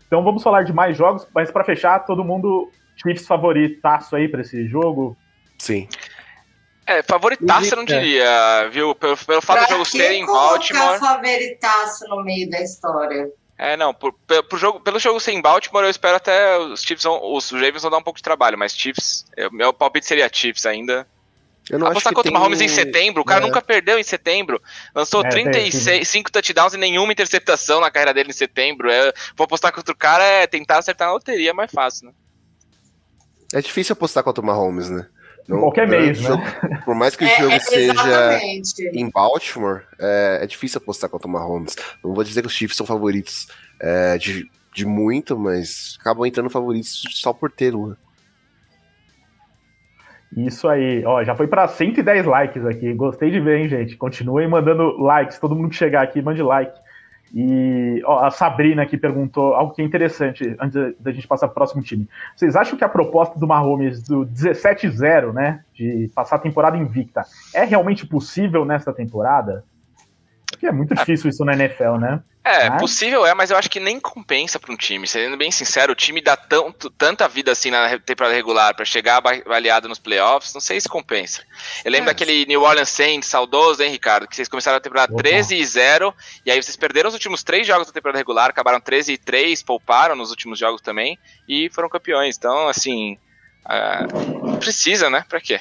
Então 0.07 0.23
vamos 0.23 0.41
falar 0.41 0.63
de 0.63 0.71
mais 0.71 0.97
jogos, 0.97 1.27
mas 1.35 1.51
para 1.51 1.65
fechar, 1.65 1.99
todo 1.99 2.23
mundo 2.23 2.71
Chiefs 2.95 3.27
favoritaço 3.27 4.15
aí 4.15 4.27
para 4.27 4.41
esse 4.41 4.67
jogo? 4.67 5.17
Sim. 5.57 5.88
É, 6.89 7.04
favoritaço 7.04 7.71
eu 7.71 7.78
não 7.78 7.86
diria, 7.86 8.67
viu? 8.71 8.95
Pelo, 8.95 9.15
pelo 9.15 9.41
fato 9.43 9.63
do 9.63 9.69
jogo 9.69 9.86
ser 9.86 10.12
em 10.13 10.25
Baltimore. 10.25 10.97
favoritaço 10.97 12.08
no 12.08 12.23
meio 12.23 12.49
da 12.49 12.60
história? 12.63 13.32
É, 13.56 13.78
não, 13.78 13.93
por, 13.93 14.12
por, 14.49 14.58
jogo, 14.58 14.80
pelo 14.80 14.97
jogo 14.97 15.19
ser 15.19 15.34
em 15.34 15.41
Baltimore, 15.41 15.84
eu 15.84 15.89
espero 15.91 16.15
até 16.15 16.58
os 16.58 16.82
Chiefs 16.82 17.04
vão, 17.04 17.36
os 17.36 17.52
Ravens 17.52 17.84
vão 17.84 17.91
dar 17.91 17.99
um 17.99 18.02
pouco 18.02 18.17
de 18.17 18.23
trabalho, 18.23 18.58
mas 18.58 18.75
Chiefs, 18.75 19.23
eu, 19.38 19.52
meu 19.52 19.71
palpite 19.71 20.08
seria 20.08 20.28
Chiefs 20.34 20.65
ainda. 20.65 21.06
Eu 21.69 21.78
não 21.78 21.86
Apostar 21.86 22.12
contra 22.12 22.32
o 22.32 22.34
Mahomes 22.34 22.60
em 22.60 22.67
setembro, 22.67 23.21
o 23.21 23.25
cara 23.25 23.43
é. 23.43 23.45
nunca 23.45 23.62
perdeu 23.62 23.99
em 23.99 24.04
setembro. 24.04 24.60
Lançou 24.95 25.23
é, 25.23 25.30
35 25.30 26.32
touchdowns 26.32 26.73
e 26.73 26.78
nenhuma 26.78 27.12
interceptação 27.12 27.80
na 27.80 27.91
carreira 27.91 28.15
dele 28.15 28.32
em 28.32 28.34
setembro. 28.34 28.89
É, 28.89 29.13
vou 29.38 29.45
apostar 29.45 29.71
contra 29.71 29.93
o 29.93 29.97
cara 29.97 30.23
é 30.23 30.47
tentar 30.47 30.80
acertar 30.80 31.10
na 31.10 31.13
loteria, 31.13 31.52
é 31.52 31.54
mais 31.54 31.71
fácil, 31.71 32.08
né? 32.08 32.13
É 33.54 33.62
difícil 33.62 33.93
apostar 33.93 34.23
contra 34.23 34.41
o 34.41 34.45
Mahomes, 34.45 34.89
né? 34.89 35.08
Não, 35.49 35.62
qualquer 35.62 35.88
mês, 35.88 36.21
né? 36.21 36.29
Por 36.85 36.93
mais 36.93 37.15
que 37.15 37.25
o 37.25 37.27
é, 37.27 37.38
jogo 37.38 37.51
é, 37.51 37.59
seja 37.59 38.39
em 38.93 39.09
Baltimore, 39.09 39.81
é, 39.99 40.39
é, 40.43 40.47
difícil 40.47 40.79
apostar 40.79 41.09
contra 41.09 41.27
o 41.27 41.31
Mahomes. 41.31 41.75
Não 42.03 42.13
vou 42.13 42.23
dizer 42.23 42.41
que 42.41 42.47
os 42.47 42.53
Chiefs 42.53 42.77
são 42.77 42.85
favoritos 42.85 43.47
é, 43.81 44.15
de, 44.19 44.47
de 44.71 44.85
muito, 44.85 45.38
mas 45.38 45.97
acabam 45.99 46.27
entrando 46.27 46.51
favoritos 46.51 47.01
só 47.15 47.33
por 47.33 47.51
ter 47.51 47.73
Lula. 47.73 47.97
Isso 50.38 50.67
aí, 50.67 51.03
ó, 51.03 51.23
já 51.23 51.35
foi 51.35 51.47
para 51.47 51.67
110 51.67 52.27
likes 52.27 52.63
aqui. 52.63 52.93
Gostei 52.93 53.31
de 53.31 53.39
ver, 53.39 53.57
hein, 53.57 53.67
gente? 53.67 53.97
Continuem 53.97 54.47
mandando 54.47 54.95
likes. 55.01 55.39
Todo 55.39 55.55
mundo 55.55 55.69
que 55.69 55.75
chegar 55.75 56.03
aqui, 56.03 56.21
mande 56.21 56.43
like. 56.43 56.79
E 57.33 58.01
ó, 58.05 58.25
a 58.25 58.31
Sabrina 58.31 58.83
aqui 58.83 58.97
perguntou 58.97 59.53
algo 59.53 59.73
que 59.73 59.81
é 59.81 59.85
interessante 59.85 60.55
antes 60.59 60.95
da 60.99 61.11
gente 61.11 61.27
passar 61.27 61.47
para 61.47 61.51
o 61.51 61.55
próximo 61.55 61.81
time. 61.81 62.07
Vocês 62.35 62.55
acham 62.55 62.77
que 62.77 62.83
a 62.83 62.89
proposta 62.89 63.39
do 63.39 63.47
Mahomes 63.47 64.01
do 64.03 64.25
17-0, 64.25 65.33
né, 65.33 65.63
de 65.73 66.09
passar 66.15 66.37
a 66.37 66.39
temporada 66.39 66.77
invicta, 66.77 67.23
é 67.53 67.63
realmente 67.63 68.05
possível 68.07 68.65
nesta 68.65 68.91
temporada? 68.91 69.63
Porque 70.49 70.65
é 70.65 70.71
muito 70.71 70.95
difícil 70.95 71.29
isso 71.29 71.45
na 71.45 71.53
NFL, 71.53 71.97
né? 71.99 72.21
É, 72.49 72.69
mas... 72.69 72.81
possível 72.81 73.25
é, 73.25 73.33
mas 73.33 73.51
eu 73.51 73.57
acho 73.57 73.69
que 73.69 73.79
nem 73.79 73.99
compensa 73.99 74.59
para 74.59 74.73
um 74.73 74.77
time. 74.77 75.07
Sendo 75.07 75.38
bem 75.38 75.51
sincero, 75.51 75.93
o 75.93 75.95
time 75.95 76.21
dá 76.21 76.35
tanto, 76.35 76.89
tanta 76.89 77.27
vida 77.27 77.51
assim 77.51 77.69
na 77.69 77.99
temporada 77.99 78.35
regular 78.35 78.75
para 78.75 78.85
chegar 78.85 79.17
avaliado 79.17 79.88
nos 79.88 79.99
playoffs, 79.99 80.53
não 80.53 80.62
sei 80.62 80.81
se 80.81 80.89
compensa. 80.89 81.43
Eu 81.85 81.91
lembro 81.91 82.09
é. 82.09 82.13
daquele 82.13 82.45
New 82.45 82.62
Orleans 82.62 82.89
Saints 82.89 83.29
saudoso, 83.29 83.83
hein, 83.83 83.91
Ricardo? 83.91 84.27
Que 84.27 84.35
vocês 84.35 84.47
começaram 84.47 84.77
a 84.77 84.81
temporada 84.81 85.13
Opa. 85.13 85.21
13 85.21 85.55
e 85.55 85.65
0, 85.65 86.13
e 86.45 86.51
aí 86.51 86.62
vocês 86.62 86.75
perderam 86.75 87.09
os 87.09 87.13
últimos 87.13 87.43
três 87.43 87.67
jogos 87.67 87.88
da 87.88 87.93
temporada 87.93 88.17
regular, 88.17 88.49
acabaram 88.49 88.81
13 88.81 89.13
e 89.13 89.17
3, 89.17 89.62
pouparam 89.62 90.15
nos 90.15 90.31
últimos 90.31 90.57
jogos 90.57 90.81
também, 90.81 91.19
e 91.47 91.69
foram 91.69 91.88
campeões. 91.88 92.35
Então, 92.38 92.67
assim, 92.67 93.17
uh, 93.65 94.57
precisa, 94.57 95.09
né? 95.09 95.23
Pra 95.29 95.39
quê? 95.39 95.59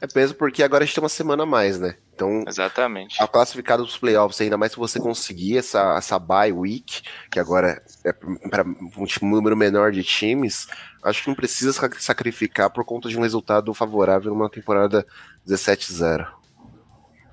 É 0.00 0.06
mesmo 0.14 0.36
porque 0.36 0.62
agora 0.62 0.84
a 0.84 0.86
gente 0.86 0.94
tem 0.94 1.02
uma 1.02 1.08
semana 1.08 1.42
a 1.42 1.46
mais, 1.46 1.78
né? 1.78 1.96
Então, 2.14 2.44
Exatamente. 2.46 3.22
a 3.22 3.26
classificada 3.26 3.82
dos 3.82 3.96
playoffs, 3.96 4.40
ainda 4.40 4.58
mais 4.58 4.72
se 4.72 4.78
você 4.78 5.00
conseguir 5.00 5.58
essa, 5.58 5.96
essa 5.96 6.18
bye 6.18 6.52
week, 6.52 7.02
que 7.30 7.40
agora 7.40 7.82
é 8.04 8.12
para 8.12 8.64
um 8.64 9.28
número 9.28 9.56
menor 9.56 9.90
de 9.90 10.04
times, 10.04 10.66
acho 11.02 11.22
que 11.22 11.28
não 11.28 11.34
precisa 11.34 11.72
sacrificar 11.98 12.70
por 12.70 12.84
conta 12.84 13.08
de 13.08 13.18
um 13.18 13.22
resultado 13.22 13.72
favorável 13.72 14.32
numa 14.32 14.50
temporada 14.50 15.06
17-0. 15.48 16.26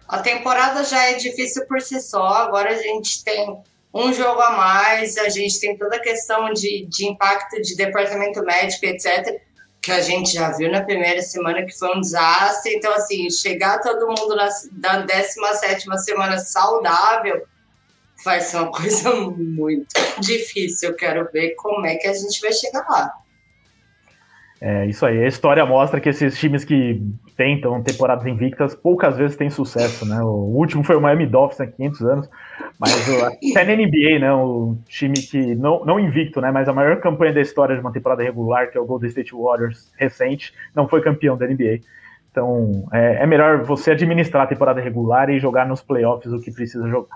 A 0.07 0.19
temporada 0.19 0.83
já 0.83 1.03
é 1.09 1.13
difícil 1.15 1.67
por 1.67 1.81
si 1.81 2.01
só, 2.01 2.25
agora 2.25 2.71
a 2.71 2.81
gente 2.81 3.23
tem 3.23 3.61
um 3.93 4.13
jogo 4.13 4.39
a 4.41 4.51
mais, 4.51 5.17
a 5.17 5.29
gente 5.29 5.59
tem 5.59 5.77
toda 5.77 5.97
a 5.97 6.01
questão 6.01 6.51
de, 6.53 6.87
de 6.87 7.05
impacto 7.05 7.61
de 7.61 7.75
departamento 7.75 8.41
médico, 8.43 8.85
etc 8.85 9.48
que 9.81 9.91
a 9.91 10.01
gente 10.01 10.33
já 10.33 10.51
viu 10.51 10.71
na 10.71 10.81
primeira 10.81 11.21
semana 11.21 11.65
que 11.65 11.77
foi 11.77 11.95
um 11.95 12.01
desastre. 12.01 12.75
Então, 12.75 12.91
assim, 12.93 13.29
chegar 13.29 13.79
todo 13.79 14.07
mundo 14.07 14.35
na, 14.35 14.49
na 14.73 15.05
17 15.05 15.85
semana 16.03 16.37
saudável 16.37 17.43
vai 18.23 18.41
ser 18.41 18.57
uma 18.57 18.71
coisa 18.73 19.13
muito 19.15 19.93
difícil. 20.19 20.89
Eu 20.89 20.95
quero 20.95 21.29
ver 21.31 21.55
como 21.55 21.85
é 21.85 21.95
que 21.95 22.07
a 22.07 22.13
gente 22.13 22.41
vai 22.41 22.51
chegar 22.51 22.85
lá. 22.89 23.13
É 24.61 24.85
isso 24.87 25.05
aí. 25.05 25.23
A 25.23 25.27
história 25.27 25.65
mostra 25.65 26.01
que 26.01 26.09
esses 26.09 26.37
times 26.37 26.65
que 26.65 27.01
tentam 27.39 27.81
temporadas 27.81 28.25
invictas 28.25 28.75
poucas 28.75 29.15
vezes 29.15 29.37
têm 29.37 29.49
sucesso, 29.49 30.05
né? 30.05 30.21
O 30.21 30.51
último 30.57 30.83
foi 30.83 30.97
o 30.97 31.01
Miami 31.01 31.25
Dolphins 31.25 31.61
há 31.61 31.67
500 31.67 32.01
anos, 32.01 32.29
mas 32.77 32.93
até 33.53 33.63
na 33.63 33.81
NBA, 33.81 34.19
né? 34.19 34.33
O 34.33 34.75
time 34.89 35.13
que 35.13 35.55
não, 35.55 35.85
não 35.85 35.97
invicto, 35.97 36.41
né? 36.41 36.51
Mas 36.51 36.67
a 36.67 36.73
maior 36.73 36.99
campanha 36.99 37.31
da 37.31 37.39
história 37.39 37.75
de 37.75 37.79
uma 37.79 37.93
temporada 37.93 38.21
regular, 38.21 38.69
que 38.69 38.77
é 38.77 38.81
o 38.81 38.85
Golden 38.85 39.07
State 39.07 39.33
Warriors 39.33 39.89
recente, 39.97 40.53
não 40.75 40.85
foi 40.85 41.01
campeão 41.01 41.37
da 41.37 41.47
NBA. 41.47 41.79
Então 42.29 42.85
é, 42.91 43.23
é 43.23 43.25
melhor 43.25 43.63
você 43.63 43.91
administrar 43.91 44.43
a 44.43 44.47
temporada 44.47 44.81
regular 44.81 45.29
e 45.29 45.39
jogar 45.39 45.65
nos 45.65 45.81
playoffs 45.81 46.33
o 46.33 46.41
que 46.41 46.51
precisa 46.51 46.89
jogar. 46.89 47.15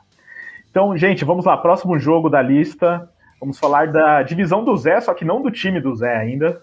Então, 0.72 0.96
gente, 0.96 1.26
vamos 1.26 1.44
lá. 1.44 1.58
Próximo 1.58 2.00
jogo 2.00 2.30
da 2.30 2.42
lista. 2.42 3.10
Vamos 3.42 3.60
falar 3.60 3.92
da 3.92 4.24
divisão 4.24 4.64
do 4.64 4.78
Zé, 4.78 5.02
só 5.02 5.14
que 5.14 5.26
não 5.26 5.42
do 5.42 5.52
time 5.52 5.82
do 5.82 5.94
Zé 5.94 6.16
ainda. 6.16 6.62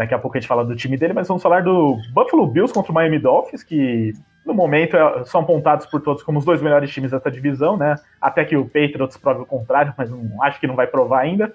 Daqui 0.00 0.14
a 0.14 0.18
pouco 0.18 0.34
a 0.34 0.40
gente 0.40 0.48
fala 0.48 0.64
do 0.64 0.74
time 0.74 0.96
dele, 0.96 1.12
mas 1.12 1.28
vamos 1.28 1.42
falar 1.42 1.62
do 1.62 1.98
Buffalo 2.14 2.46
Bills 2.46 2.72
contra 2.72 2.90
o 2.90 2.94
Miami 2.94 3.18
Dolphins, 3.18 3.62
que 3.62 4.14
no 4.46 4.54
momento 4.54 4.96
é, 4.96 5.24
são 5.26 5.42
apontados 5.42 5.84
por 5.84 6.00
todos 6.00 6.22
como 6.22 6.38
os 6.38 6.44
dois 6.46 6.62
melhores 6.62 6.90
times 6.90 7.10
dessa 7.10 7.30
divisão, 7.30 7.76
né? 7.76 7.96
Até 8.18 8.42
que 8.46 8.56
o 8.56 8.64
Patriots 8.64 9.18
prove 9.18 9.42
o 9.42 9.44
contrário, 9.44 9.92
mas 9.98 10.10
não, 10.10 10.42
acho 10.42 10.58
que 10.58 10.66
não 10.66 10.74
vai 10.74 10.86
provar 10.86 11.20
ainda. 11.20 11.52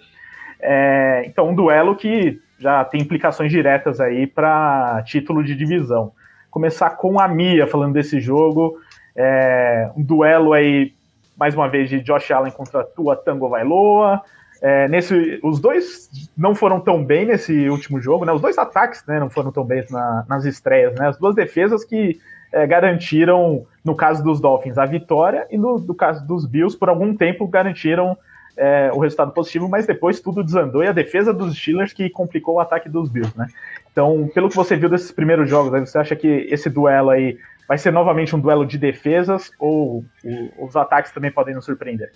É, 0.62 1.24
então, 1.26 1.50
um 1.50 1.56
duelo 1.56 1.96
que 1.96 2.40
já 2.60 2.86
tem 2.86 3.02
implicações 3.02 3.52
diretas 3.52 4.00
aí 4.00 4.28
para 4.28 5.02
título 5.08 5.44
de 5.44 5.56
divisão. 5.56 6.12
Começar 6.52 6.92
com 6.92 7.20
a 7.20 7.28
Mia 7.28 7.66
falando 7.66 7.94
desse 7.94 8.20
jogo. 8.20 8.78
É, 9.16 9.90
um 9.98 10.04
duelo 10.04 10.54
aí, 10.54 10.94
mais 11.36 11.56
uma 11.56 11.68
vez, 11.68 11.90
de 11.90 12.00
Josh 12.00 12.30
Allen 12.30 12.52
contra 12.52 12.84
Tua 12.84 13.16
Tango 13.16 13.50
Vailoa. 13.50 14.22
É, 14.62 14.88
nesse, 14.88 15.40
os 15.44 15.60
dois 15.60 16.10
não 16.38 16.56
foram 16.56 16.80
tão 16.80 17.04
bem 17.04 17.26
nesse 17.26 17.70
último 17.70 18.02
jogo, 18.02 18.26
né? 18.26 18.32
Os 18.32 18.42
dois 18.42 18.58
ataques 18.58 19.04
né, 19.06 19.20
não 19.20 19.30
foram 19.30 19.52
tão 19.52 19.64
bem 19.64 19.84
na, 19.90 20.26
nas 20.28 20.46
estreias, 20.46 20.96
né? 20.96 21.10
As 21.10 21.18
duas 21.18 21.36
defesas 21.36 21.84
que 21.84 22.20
é, 22.52 22.66
garantiram, 22.66 23.66
no 23.84 23.96
caso 23.96 24.24
dos 24.24 24.40
Dolphins, 24.40 24.78
a 24.78 24.86
vitória, 24.86 25.46
e 25.52 25.58
no, 25.58 25.78
no, 25.78 25.94
caso 25.94 26.26
dos 26.26 26.46
Bills, 26.46 26.78
por 26.78 26.90
algum 26.90 27.16
tempo, 27.16 27.48
garantiram 27.48 28.18
é, 28.58 28.90
o 28.94 29.00
resultado 29.00 29.32
positivo, 29.32 29.68
mas 29.68 29.86
depois 29.86 30.22
tudo 30.22 30.44
desandou 30.44 30.84
e 30.84 30.88
a 30.88 30.94
defesa 30.94 31.34
dos 31.34 31.58
Steelers 31.58 31.92
que 31.92 32.10
complicou 32.10 32.56
o 32.56 32.60
ataque 32.60 32.88
dos 32.88 33.10
Bills, 33.10 33.38
né? 33.38 33.48
Então, 33.92 34.30
pelo 34.34 34.50
que 34.50 34.56
você 34.56 34.76
viu 34.76 34.90
desses 34.90 35.12
primeiros 35.12 35.50
jogos, 35.50 35.90
você 35.90 35.98
acha 35.98 36.16
que 36.16 36.48
esse 36.50 36.70
duelo 36.70 37.10
aí 37.10 37.38
vai 37.68 37.78
ser 37.78 37.92
novamente 37.92 38.36
um 38.36 38.40
duelo 38.40 38.66
de 38.66 38.78
defesas 38.78 39.52
ou 39.60 40.06
o, 40.24 40.66
os 40.66 40.76
ataques 40.76 41.12
também 41.12 41.32
podem 41.32 41.56
nos 41.56 41.66
surpreender? 41.66 42.12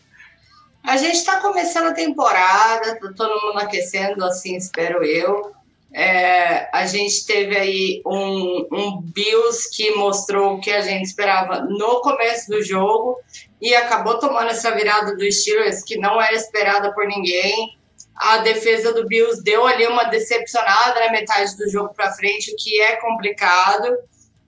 A 0.84 0.98
gente 0.98 1.16
está 1.16 1.40
começando 1.40 1.88
a 1.88 1.94
temporada, 1.94 3.00
tá 3.00 3.14
todo 3.16 3.42
mundo 3.42 3.60
aquecendo, 3.60 4.24
assim, 4.26 4.56
espero 4.56 5.04
eu. 5.04 5.52
É, 5.92 6.70
a 6.72 6.86
gente 6.86 7.26
teve 7.26 7.58
aí 7.58 8.02
um, 8.06 8.68
um 8.72 9.02
Bills 9.02 9.70
que 9.76 9.96
mostrou 9.96 10.56
o 10.56 10.62
que 10.62 10.72
a 10.72 10.82
gente 10.82 11.06
esperava 11.06 11.62
no 11.62 12.02
começo 12.02 12.50
do 12.50 12.62
jogo 12.64 13.18
e 13.60 13.74
acabou 13.74 14.20
tomando 14.20 14.52
essa 14.52 14.72
virada 14.72 15.16
do 15.16 15.32
Steelers 15.32 15.84
que 15.84 15.98
não 15.98 16.22
era 16.22 16.36
esperada 16.36 16.94
por 16.94 17.08
ninguém. 17.08 17.78
A 18.16 18.38
defesa 18.40 18.94
do 18.94 19.08
Bills 19.08 19.44
deu 19.44 19.66
ali 19.66 19.88
uma 19.88 20.04
decepcionada 20.06 21.00
na 21.00 21.12
metade 21.12 21.58
do 21.58 21.70
jogo 21.70 21.94
para 21.94 22.14
frente, 22.14 22.52
o 22.52 22.56
que 22.56 22.80
é 22.82 22.98
complicado, 22.98 23.98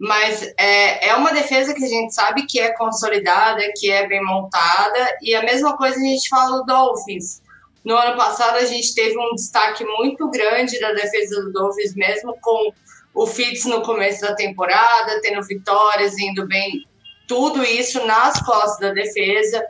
mas 0.01 0.43
é, 0.57 1.09
é 1.09 1.15
uma 1.15 1.31
defesa 1.31 1.73
que 1.73 1.83
a 1.83 1.87
gente 1.87 2.13
sabe 2.13 2.45
que 2.47 2.59
é 2.59 2.73
consolidada, 2.73 3.61
que 3.77 3.89
é 3.89 4.07
bem 4.07 4.23
montada, 4.23 5.17
e 5.21 5.33
a 5.35 5.43
mesma 5.43 5.77
coisa 5.77 5.95
a 5.95 6.03
gente 6.03 6.27
fala 6.27 6.57
do 6.57 6.65
Dolphins 6.65 7.41
no 7.83 7.95
ano 7.95 8.15
passado, 8.15 8.57
a 8.57 8.65
gente 8.65 8.93
teve 8.93 9.17
um 9.17 9.33
destaque 9.33 9.83
muito 9.83 10.29
grande 10.29 10.79
da 10.79 10.91
defesa 10.93 11.41
do 11.41 11.51
Dolphins, 11.51 11.95
mesmo 11.95 12.37
com 12.39 12.71
o 13.13 13.25
Fitz 13.25 13.65
no 13.65 13.81
começo 13.81 14.21
da 14.21 14.35
temporada, 14.35 15.19
tendo 15.21 15.41
vitórias, 15.43 16.17
indo 16.17 16.47
bem, 16.47 16.87
tudo 17.27 17.63
isso 17.63 18.05
nas 18.05 18.39
costas 18.43 18.79
da 18.79 18.93
defesa. 18.93 19.65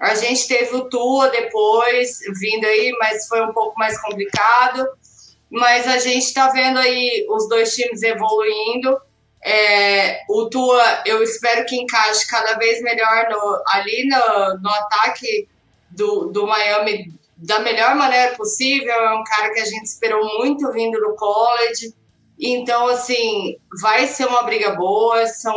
A 0.00 0.14
gente 0.14 0.48
teve 0.48 0.74
o 0.74 0.88
Tua 0.88 1.28
depois, 1.28 2.18
vindo 2.40 2.64
aí, 2.64 2.92
mas 2.98 3.28
foi 3.28 3.42
um 3.42 3.52
pouco 3.52 3.78
mais 3.78 4.00
complicado. 4.00 4.88
Mas 5.50 5.86
a 5.86 5.98
gente 5.98 6.24
está 6.24 6.48
vendo 6.48 6.78
aí 6.78 7.26
os 7.28 7.48
dois 7.48 7.74
times 7.74 8.02
evoluindo. 8.02 8.98
É, 9.42 10.22
o 10.28 10.50
Tua, 10.50 11.02
eu 11.06 11.22
espero 11.22 11.64
que 11.64 11.76
encaixe 11.76 12.26
cada 12.28 12.54
vez 12.58 12.82
melhor 12.82 13.28
no, 13.30 13.62
ali 13.68 14.06
no, 14.06 14.58
no 14.60 14.70
ataque 14.70 15.48
do, 15.90 16.26
do 16.26 16.46
Miami 16.46 17.18
da 17.36 17.58
melhor 17.60 17.94
maneira 17.94 18.36
possível. 18.36 18.92
É 18.92 19.14
um 19.14 19.24
cara 19.24 19.52
que 19.52 19.60
a 19.60 19.64
gente 19.64 19.84
esperou 19.84 20.22
muito 20.38 20.70
vindo 20.72 21.00
do 21.00 21.14
college. 21.16 21.94
Então, 22.38 22.86
assim, 22.88 23.56
vai 23.80 24.06
ser 24.06 24.26
uma 24.26 24.42
briga 24.42 24.72
boa. 24.72 25.26
São 25.26 25.54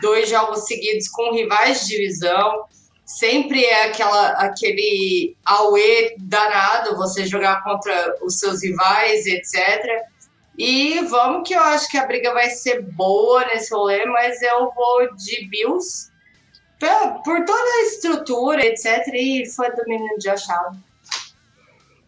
dois 0.00 0.28
jogos 0.28 0.66
seguidos 0.66 1.08
com 1.08 1.32
rivais 1.32 1.82
de 1.82 1.96
divisão. 1.96 2.64
Sempre 3.04 3.64
é 3.64 3.86
aquela, 3.86 4.28
aquele 4.32 5.36
auê 5.44 6.14
danado 6.18 6.96
você 6.96 7.26
jogar 7.26 7.62
contra 7.64 8.14
os 8.22 8.38
seus 8.38 8.62
rivais, 8.62 9.26
etc. 9.26 9.84
E 10.58 11.00
vamos 11.06 11.48
que 11.48 11.54
eu 11.54 11.62
acho 11.62 11.88
que 11.90 11.96
a 11.96 12.06
briga 12.06 12.32
vai 12.34 12.50
ser 12.50 12.82
boa 12.82 13.44
nesse 13.46 13.74
rolê, 13.74 14.04
mas 14.06 14.42
eu 14.42 14.70
vou 14.74 15.14
de 15.16 15.48
Bills 15.48 16.10
por 17.24 17.44
toda 17.44 17.62
a 17.62 17.82
estrutura, 17.82 18.64
etc. 18.64 19.06
E 19.12 19.44
foi 19.54 19.70
do 19.70 19.82
menino 19.86 20.18
Josh 20.18 20.48
Allen. 20.48 20.80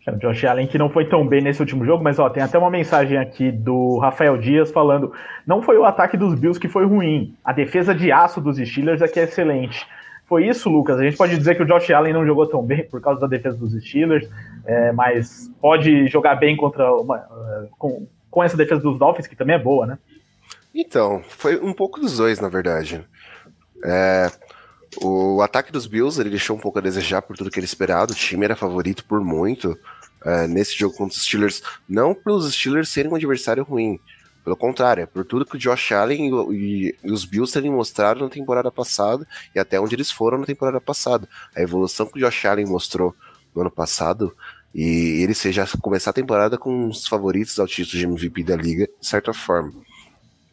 O 0.09 0.19
Josh 0.19 0.45
Allen 0.45 0.67
que 0.67 0.79
não 0.79 0.91
foi 0.91 1.09
tão 1.09 1.27
bem 1.27 1.41
nesse 1.41 1.61
último 1.61 1.85
jogo, 1.85 2.03
mas 2.03 2.19
ó, 2.19 2.29
tem 2.29 2.43
até 2.43 2.59
uma 2.59 2.71
mensagem 2.71 3.17
aqui 3.17 3.53
do 3.53 3.99
Rafael 3.99 4.37
Dias 4.37 4.71
falando: 4.71 5.13
não 5.47 5.63
foi 5.63 5.79
o 5.79 5.85
ataque 5.85 6.17
dos 6.17 6.35
Bills 6.35 6.59
que 6.59 6.69
foi 6.69 6.85
ruim, 6.85 7.37
a 7.45 7.53
defesa 7.53 7.95
de 7.95 8.11
aço 8.11 8.41
dos 8.41 8.57
Steelers 8.57 9.01
é 9.01 9.09
que 9.09 9.21
é 9.21 9.25
excelente. 9.25 9.87
Foi 10.27 10.47
isso, 10.47 10.71
Lucas. 10.71 10.99
A 10.99 11.05
gente 11.05 11.17
pode 11.17 11.37
dizer 11.37 11.55
que 11.57 11.63
o 11.63 11.67
Josh 11.67 11.91
Allen 11.91 12.15
não 12.15 12.27
jogou 12.27 12.47
tão 12.49 12.63
bem 12.63 12.85
por 12.85 13.01
causa 13.01 13.21
da 13.21 13.27
defesa 13.27 13.57
dos 13.57 13.73
Steelers, 13.85 14.29
é, 14.65 14.91
mas 14.91 15.51
pode 15.61 16.09
jogar 16.09 16.37
bem 16.37 16.57
contra 16.57 16.91
uma, 16.95 17.19
uh, 17.19 17.69
com, 17.79 18.07
com 18.33 18.43
essa 18.43 18.57
defesa 18.57 18.81
dos 18.81 18.99
Dolphins, 18.99 19.27
que 19.27 19.37
também 19.37 19.55
é 19.55 19.59
boa, 19.59 19.87
né? 19.87 19.99
Então, 20.75 21.23
foi 21.29 21.61
um 21.61 21.75
pouco 21.75 22.01
dos 22.01 22.17
dois, 22.17 22.41
na 22.41 22.49
verdade. 22.49 23.07
É, 23.85 24.33
o 25.03 25.43
ataque 25.43 25.71
dos 25.71 25.87
Bills 25.87 26.19
ele 26.19 26.31
deixou 26.31 26.57
um 26.57 26.59
pouco 26.59 26.79
a 26.79 26.83
desejar 26.83 27.21
por 27.21 27.37
tudo 27.37 27.51
que 27.51 27.61
ele 27.61 27.67
esperado. 27.67 28.15
O 28.15 28.17
time 28.17 28.47
era 28.47 28.57
favorito 28.57 29.05
por 29.05 29.21
muito 29.23 29.79
uh, 30.25 30.49
nesse 30.49 30.75
jogo 30.75 30.97
contra 30.97 31.15
os 31.15 31.23
Steelers. 31.23 31.63
Não 31.87 32.15
pelos 32.15 32.51
Steelers 32.55 32.89
serem 32.89 33.13
um 33.13 33.15
adversário 33.15 33.63
ruim. 33.63 34.01
Pelo 34.43 34.57
contrário, 34.57 35.03
é 35.03 35.07
por 35.07 35.27
tudo 35.27 35.45
que 35.45 35.57
o 35.57 35.59
Josh 35.59 35.93
Allen 35.93 36.31
e, 36.51 36.97
e, 37.05 37.13
os 37.13 37.27
Bills 37.27 37.53
terem 37.53 37.71
mostrado 37.71 38.25
na 38.25 38.31
temporada 38.31 38.73
passada 38.73 39.29
e 39.55 39.59
até 39.61 39.79
onde 39.79 39.95
eles 39.95 40.11
foram 40.11 40.39
na 40.39 40.47
temporada 40.47 40.81
passada. 40.81 41.29
A 41.55 41.61
evolução 41.61 42.07
que 42.07 42.19
o 42.19 42.21
Josh 42.21 42.47
Allen 42.47 42.67
mostrou 42.67 43.15
no 43.55 43.61
ano 43.61 43.71
passado 43.71 44.35
e 44.75 45.23
ele 45.23 45.35
seja 45.35 45.67
começar 45.81 46.11
a 46.11 46.15
temporada 46.15 46.57
com 46.57 46.89
os 46.89 47.07
favoritos 47.07 47.59
ao 47.59 47.67
título 47.67 47.99
de 47.99 48.07
MVP 48.07 48.45
da 48.45 48.57
liga, 48.57 48.89
de 49.01 49.07
certa 49.07 49.33
forma. 49.33 49.73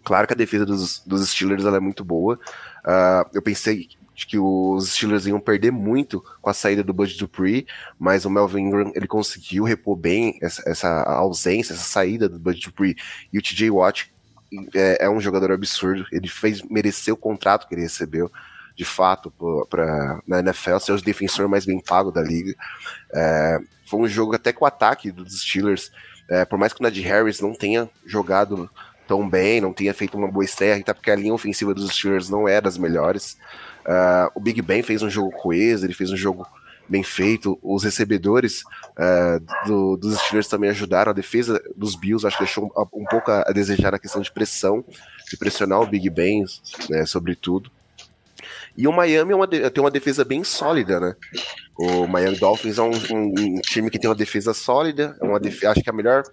Claro 0.04 0.28
que 0.28 0.34
a 0.34 0.38
defesa 0.38 0.66
dos, 0.66 1.02
dos 1.06 1.30
Steelers 1.30 1.66
é 1.66 1.80
muito 1.80 2.04
boa. 2.04 2.40
Uh, 2.86 3.30
eu 3.34 3.42
pensei 3.42 3.88
que 4.28 4.38
os 4.38 4.92
Steelers 4.92 5.26
iam 5.26 5.40
perder 5.40 5.72
muito 5.72 6.24
com 6.42 6.50
a 6.50 6.54
saída 6.54 6.84
do 6.84 6.94
Bud 6.94 7.18
Dupree, 7.18 7.66
mas 7.98 8.26
o 8.26 8.30
Melvin 8.30 8.64
Ingram 8.64 8.92
ele 8.96 9.08
conseguiu 9.08 9.64
repor 9.64 9.96
bem 9.96 10.38
essa, 10.42 10.62
essa 10.70 11.04
ausência, 11.04 11.74
essa 11.74 11.84
saída 11.84 12.28
do 12.28 12.40
Bud 12.40 12.60
Dupree 12.60 12.96
e 13.32 13.38
o 13.38 13.42
TJ 13.42 13.70
Watt 13.70 14.12
é, 14.74 15.06
é, 15.06 15.10
um 15.10 15.22
jogador 15.22 15.52
absurdo, 15.52 16.06
ele 16.12 16.28
fez 16.28 16.62
merecer 16.64 17.14
o 17.14 17.18
contrato 17.18 17.68
que 17.68 17.76
ele 17.76 17.84
recebeu 17.84 18.32
de 18.76 18.86
fato 18.86 19.32
para 19.70 20.22
na 20.26 20.40
NFL 20.40 20.80
ser 20.80 20.94
o 20.94 21.02
defensor 21.02 21.48
mais 21.48 21.66
bem 21.66 21.82
pago 21.82 22.12
da 22.12 22.22
liga. 22.22 22.56
É, 23.14 23.60
foi 23.90 24.00
um 24.00 24.08
jogo 24.08 24.36
até 24.36 24.54
com 24.54 24.64
o 24.64 24.68
ataque 24.68 25.12
dos 25.12 25.42
Steelers, 25.42 25.92
é, 26.30 26.46
por 26.46 26.60
mais 26.60 26.72
que 26.72 26.80
o 26.80 26.84
Najee 26.84 27.02
Harris 27.02 27.42
não 27.42 27.54
tenha 27.54 27.90
jogado 28.06 28.70
tão 29.08 29.28
bem, 29.28 29.60
não 29.60 29.74
tenha 29.74 29.94
feito 29.94 30.16
uma 30.16 30.28
boa 30.28 30.46
estreia, 30.46 30.76
até 30.76 30.94
porque 30.94 31.10
a 31.10 31.16
linha 31.16 31.34
ofensiva 31.34 31.74
dos 31.74 31.92
Steelers 31.92 32.30
não 32.30 32.48
é 32.48 32.62
das 32.62 32.78
melhores. 32.78 33.38
Uh, 33.80 34.30
o 34.36 34.40
Big 34.40 34.62
Ben 34.62 34.84
fez 34.84 35.02
um 35.02 35.10
jogo 35.10 35.32
coeso, 35.32 35.84
ele 35.84 35.96
fez 35.96 36.12
um 36.12 36.16
jogo 36.16 36.46
bem 36.88 37.02
feito. 37.02 37.58
Os 37.64 37.84
recebedores 37.84 38.62
uh, 38.62 39.68
do, 39.68 39.98
dos 39.98 40.20
Steelers 40.20 40.48
também 40.48 40.70
ajudaram. 40.70 41.10
A 41.10 41.16
defesa 41.16 41.60
dos 41.76 41.96
Bills 41.96 42.26
acho 42.26 42.38
que 42.38 42.44
deixou 42.44 42.66
um, 42.66 43.02
um 43.02 43.06
pouco 43.06 43.32
a, 43.32 43.46
a, 43.48 43.52
desejar 43.52 43.92
na 43.92 44.00
questão 44.00 44.22
de 44.22 44.32
pressão, 44.32 44.86
de 45.28 45.38
pressionar 45.38 45.82
o 45.82 45.88
Big 45.88 46.08
Ben, 46.12 46.46
né, 46.88 47.04
sobretudo. 47.08 47.72
E 48.80 48.88
o 48.88 48.94
Miami 48.94 49.34
é 49.34 49.36
uma, 49.36 49.46
tem 49.46 49.84
uma 49.84 49.92
defesa 49.92 50.24
bem 50.24 50.42
sólida, 50.42 51.02
né? 51.02 51.14
O 51.78 52.08
Miami 52.08 52.38
Dolphins 52.38 52.78
é 52.78 52.82
um, 52.82 52.92
um, 53.12 53.34
um 53.38 53.56
time 53.60 53.90
que 53.90 54.00
tem 54.00 54.10
uma 54.10 54.16
defesa 54.16 54.54
sólida. 54.54 55.18
É 55.22 55.26
uma 55.26 55.38
def 55.38 55.66
acho 55.66 55.84
que 55.84 55.90
a 55.90 55.92
melhor, 55.92 56.24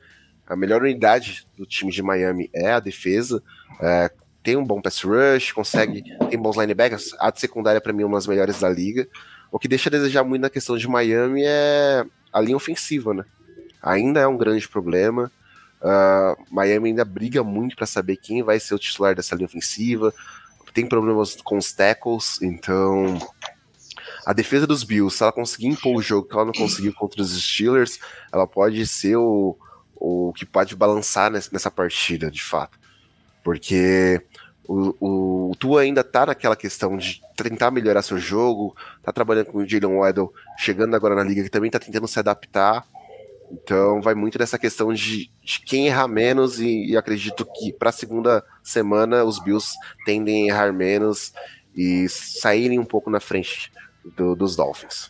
a 0.47 0.55
melhor 0.55 0.81
unidade 0.81 1.45
do 1.59 1.67
time 1.67 1.91
de 1.91 2.01
Miami 2.05 2.49
é 2.55 2.71
a 2.71 2.79
defesa. 2.79 3.43
É, 3.81 4.13
tem 4.45 4.57
um 4.57 4.65
bom 4.65 4.81
pass 4.81 5.03
rush, 5.03 5.51
consegue, 5.51 6.05
tem 6.31 6.39
bons 6.39 6.57
linebackers. 6.57 7.17
A 7.19 7.33
de 7.33 7.41
secundária, 7.41 7.81
para 7.81 7.93
mim, 7.93 8.05
é 8.05 8.07
uma 8.07 8.17
das 8.17 8.29
melhores 8.29 8.61
da 8.61 8.69
liga. 8.69 9.09
O 9.51 9.59
que 9.59 9.67
deixa 9.67 9.89
a 9.89 9.91
desejar 9.91 10.23
muito 10.23 10.43
na 10.43 10.51
questão 10.51 10.79
de 10.79 10.87
Miami 10.87 11.43
é 11.45 12.05
a 12.33 12.41
linha 12.41 12.57
ofensiva, 12.57 13.13
né? 13.13 13.25
Ainda 13.83 14.21
é 14.21 14.27
um 14.29 14.37
grande 14.37 14.69
problema. 14.69 15.33
Uh, 15.83 16.41
Miami 16.49 16.91
ainda 16.91 17.05
briga 17.05 17.43
muito 17.43 17.75
para 17.75 17.87
saber 17.87 18.17
quem 18.17 18.45
vai 18.45 18.61
ser 18.61 18.77
o 18.77 18.79
titular 18.79 19.17
dessa 19.17 19.35
linha 19.35 19.47
ofensiva. 19.47 20.15
Tem 20.77 20.87
problemas 20.87 21.37
com 21.37 21.57
os 21.57 21.73
tackles, 21.73 22.39
então 22.43 23.19
a 24.27 24.35
defesa 24.35 24.67
dos 24.67 24.85
Bills, 24.85 25.17
se 25.17 25.23
ela 25.23 25.33
conseguir 25.33 25.69
impor 25.69 25.97
o 25.97 26.03
jogo 26.03 26.29
que 26.29 26.35
ela 26.35 26.45
não 26.45 26.53
conseguiu 26.53 26.93
contra 26.93 27.23
os 27.23 27.35
Steelers, 27.35 27.99
ela 28.31 28.47
pode 28.47 28.87
ser 28.87 29.17
o, 29.17 29.57
o 29.95 30.35
que 30.35 30.45
pode 30.45 30.77
balançar 30.77 31.31
nessa 31.31 31.71
partida, 31.71 32.31
de 32.31 32.43
fato. 32.43 32.79
Porque 33.43 34.21
o, 34.69 35.49
o, 35.49 35.57
Tua 35.59 35.81
ainda 35.81 36.05
tá 36.05 36.27
naquela 36.27 36.55
questão 36.55 36.99
de 36.99 37.23
tentar 37.35 37.71
melhorar 37.71 38.03
seu 38.03 38.19
jogo, 38.19 38.77
tá 39.03 39.11
trabalhando 39.11 39.47
com 39.47 39.59
o 39.61 39.67
Jalen 39.67 39.97
Waddle, 39.97 40.31
chegando 40.59 40.95
agora 40.95 41.15
na 41.15 41.25
liga, 41.25 41.43
que 41.43 41.49
também 41.49 41.71
tá 41.71 41.79
tentando 41.79 42.07
se 42.07 42.19
adaptar. 42.19 42.87
Então 43.51 44.01
vai 44.01 44.15
muito 44.15 44.39
dessa 44.39 44.59
questão 44.59 44.93
de, 44.93 45.31
de 45.43 45.61
quem 45.65 45.87
errar 45.87 46.09
menos, 46.09 46.61
e, 46.61 46.91
e 46.91 46.97
acredito 46.97 47.45
que 47.45 47.73
para 47.73 47.91
a 47.91 47.93
segunda 47.93 48.45
semana 48.63 49.25
os 49.25 49.39
Bills 49.39 49.75
tendem 50.05 50.51
a 50.51 50.55
errar 50.55 50.73
menos 50.73 51.33
e 51.77 52.09
saírem 52.09 52.79
um 52.79 52.85
pouco 52.85 53.11
na 53.11 53.21
frente 53.21 53.71
do, 54.17 54.35
dos 54.35 54.57
Dolphins. 54.57 55.09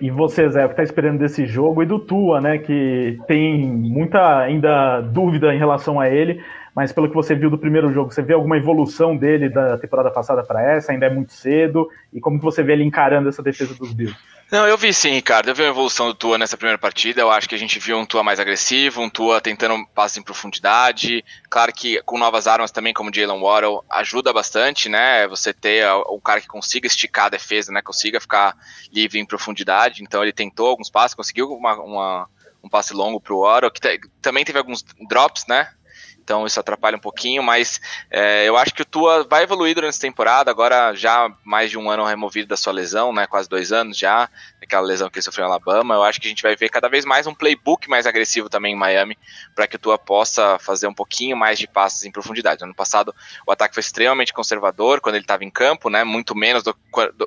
E 0.00 0.10
você, 0.10 0.48
Zé, 0.48 0.64
que 0.64 0.72
está 0.72 0.82
esperando 0.82 1.18
desse 1.18 1.46
jogo? 1.46 1.82
E 1.82 1.86
do 1.86 1.98
Tua, 1.98 2.40
né? 2.40 2.56
Que 2.56 3.18
tem 3.26 3.66
muita 3.66 4.38
ainda 4.38 5.02
dúvida 5.02 5.54
em 5.54 5.58
relação 5.58 6.00
a 6.00 6.08
ele. 6.08 6.42
mas 6.74 6.90
pelo 6.90 7.08
que 7.08 7.14
você 7.14 7.34
viu 7.34 7.50
do 7.50 7.58
primeiro 7.58 7.92
jogo, 7.92 8.10
você 8.10 8.22
vê 8.22 8.32
alguma 8.32 8.56
evolução 8.56 9.14
dele 9.14 9.50
da 9.50 9.76
temporada 9.76 10.10
passada 10.10 10.42
para 10.42 10.62
essa? 10.62 10.92
Ainda 10.92 11.06
é 11.06 11.10
muito 11.10 11.32
cedo? 11.32 11.88
E 12.12 12.20
como 12.20 12.38
que 12.38 12.44
você 12.44 12.62
vê 12.62 12.72
ele 12.72 12.84
encarando 12.84 13.28
essa 13.28 13.42
defesa 13.42 13.74
dos 13.74 13.92
Bills? 13.92 14.16
Não, 14.50 14.66
eu 14.66 14.76
vi 14.76 14.92
sim, 14.92 15.10
Ricardo. 15.10 15.48
Eu 15.48 15.54
vi 15.54 15.62
uma 15.62 15.68
evolução 15.68 16.08
do 16.08 16.14
Tua 16.14 16.36
nessa 16.36 16.56
primeira 16.56 16.76
partida. 16.76 17.20
Eu 17.20 17.30
acho 17.30 17.48
que 17.48 17.54
a 17.54 17.58
gente 17.58 17.78
viu 17.78 17.96
um 17.96 18.04
Tua 18.04 18.24
mais 18.24 18.40
agressivo, 18.40 19.00
um 19.00 19.08
Tua 19.08 19.40
tentando 19.40 19.86
passes 19.94 20.18
em 20.18 20.22
profundidade. 20.22 21.24
Claro 21.48 21.72
que 21.72 22.02
com 22.02 22.18
novas 22.18 22.48
armas 22.48 22.72
também, 22.72 22.92
como 22.92 23.14
Jalen 23.14 23.40
Waddle, 23.40 23.84
ajuda 23.88 24.32
bastante, 24.32 24.88
né? 24.88 25.28
Você 25.28 25.52
ter 25.52 25.86
um 26.08 26.18
cara 26.18 26.40
que 26.40 26.48
consiga 26.48 26.88
esticar 26.88 27.26
a 27.26 27.30
defesa, 27.30 27.70
né? 27.70 27.80
Consiga 27.80 28.20
ficar 28.20 28.56
livre 28.92 29.20
em 29.20 29.24
profundidade. 29.24 30.02
Então 30.02 30.20
ele 30.20 30.32
tentou 30.32 30.66
alguns 30.66 30.90
passes, 30.90 31.14
conseguiu 31.14 31.52
uma, 31.52 31.74
uma 31.74 32.28
um 32.62 32.68
passe 32.68 32.92
longo 32.92 33.20
para 33.20 33.66
o 33.66 33.70
que 33.70 34.00
também 34.20 34.44
teve 34.44 34.58
alguns 34.58 34.84
drops, 35.08 35.46
né? 35.46 35.72
Então 36.30 36.46
isso 36.46 36.60
atrapalha 36.60 36.96
um 36.96 37.00
pouquinho, 37.00 37.42
mas 37.42 37.80
é, 38.08 38.48
eu 38.48 38.56
acho 38.56 38.72
que 38.72 38.82
o 38.82 38.84
Tua 38.84 39.26
vai 39.28 39.42
evoluir 39.42 39.74
durante 39.74 39.90
essa 39.90 40.00
temporada, 40.00 40.48
agora 40.48 40.94
já 40.94 41.28
mais 41.44 41.72
de 41.72 41.76
um 41.76 41.90
ano 41.90 42.04
removido 42.04 42.46
da 42.46 42.56
sua 42.56 42.72
lesão, 42.72 43.12
né, 43.12 43.26
quase 43.26 43.48
dois 43.48 43.72
anos 43.72 43.98
já, 43.98 44.30
aquela 44.62 44.86
lesão 44.86 45.10
que 45.10 45.18
ele 45.18 45.24
sofreu 45.24 45.44
em 45.44 45.48
Alabama, 45.48 45.96
eu 45.96 46.04
acho 46.04 46.20
que 46.20 46.28
a 46.28 46.30
gente 46.30 46.44
vai 46.44 46.54
ver 46.54 46.68
cada 46.68 46.88
vez 46.88 47.04
mais 47.04 47.26
um 47.26 47.34
playbook 47.34 47.90
mais 47.90 48.06
agressivo 48.06 48.48
também 48.48 48.74
em 48.74 48.78
Miami, 48.78 49.18
para 49.56 49.66
que 49.66 49.74
o 49.74 49.78
Tua 49.78 49.98
possa 49.98 50.56
fazer 50.60 50.86
um 50.86 50.94
pouquinho 50.94 51.36
mais 51.36 51.58
de 51.58 51.66
passes 51.66 52.04
em 52.04 52.12
profundidade. 52.12 52.62
ano 52.62 52.74
passado 52.76 53.12
o 53.44 53.50
ataque 53.50 53.74
foi 53.74 53.80
extremamente 53.80 54.32
conservador 54.32 55.00
quando 55.00 55.16
ele 55.16 55.24
estava 55.24 55.44
em 55.44 55.50
campo, 55.50 55.90
né, 55.90 56.04
muito 56.04 56.36
menos, 56.36 56.62
do, 56.62 56.76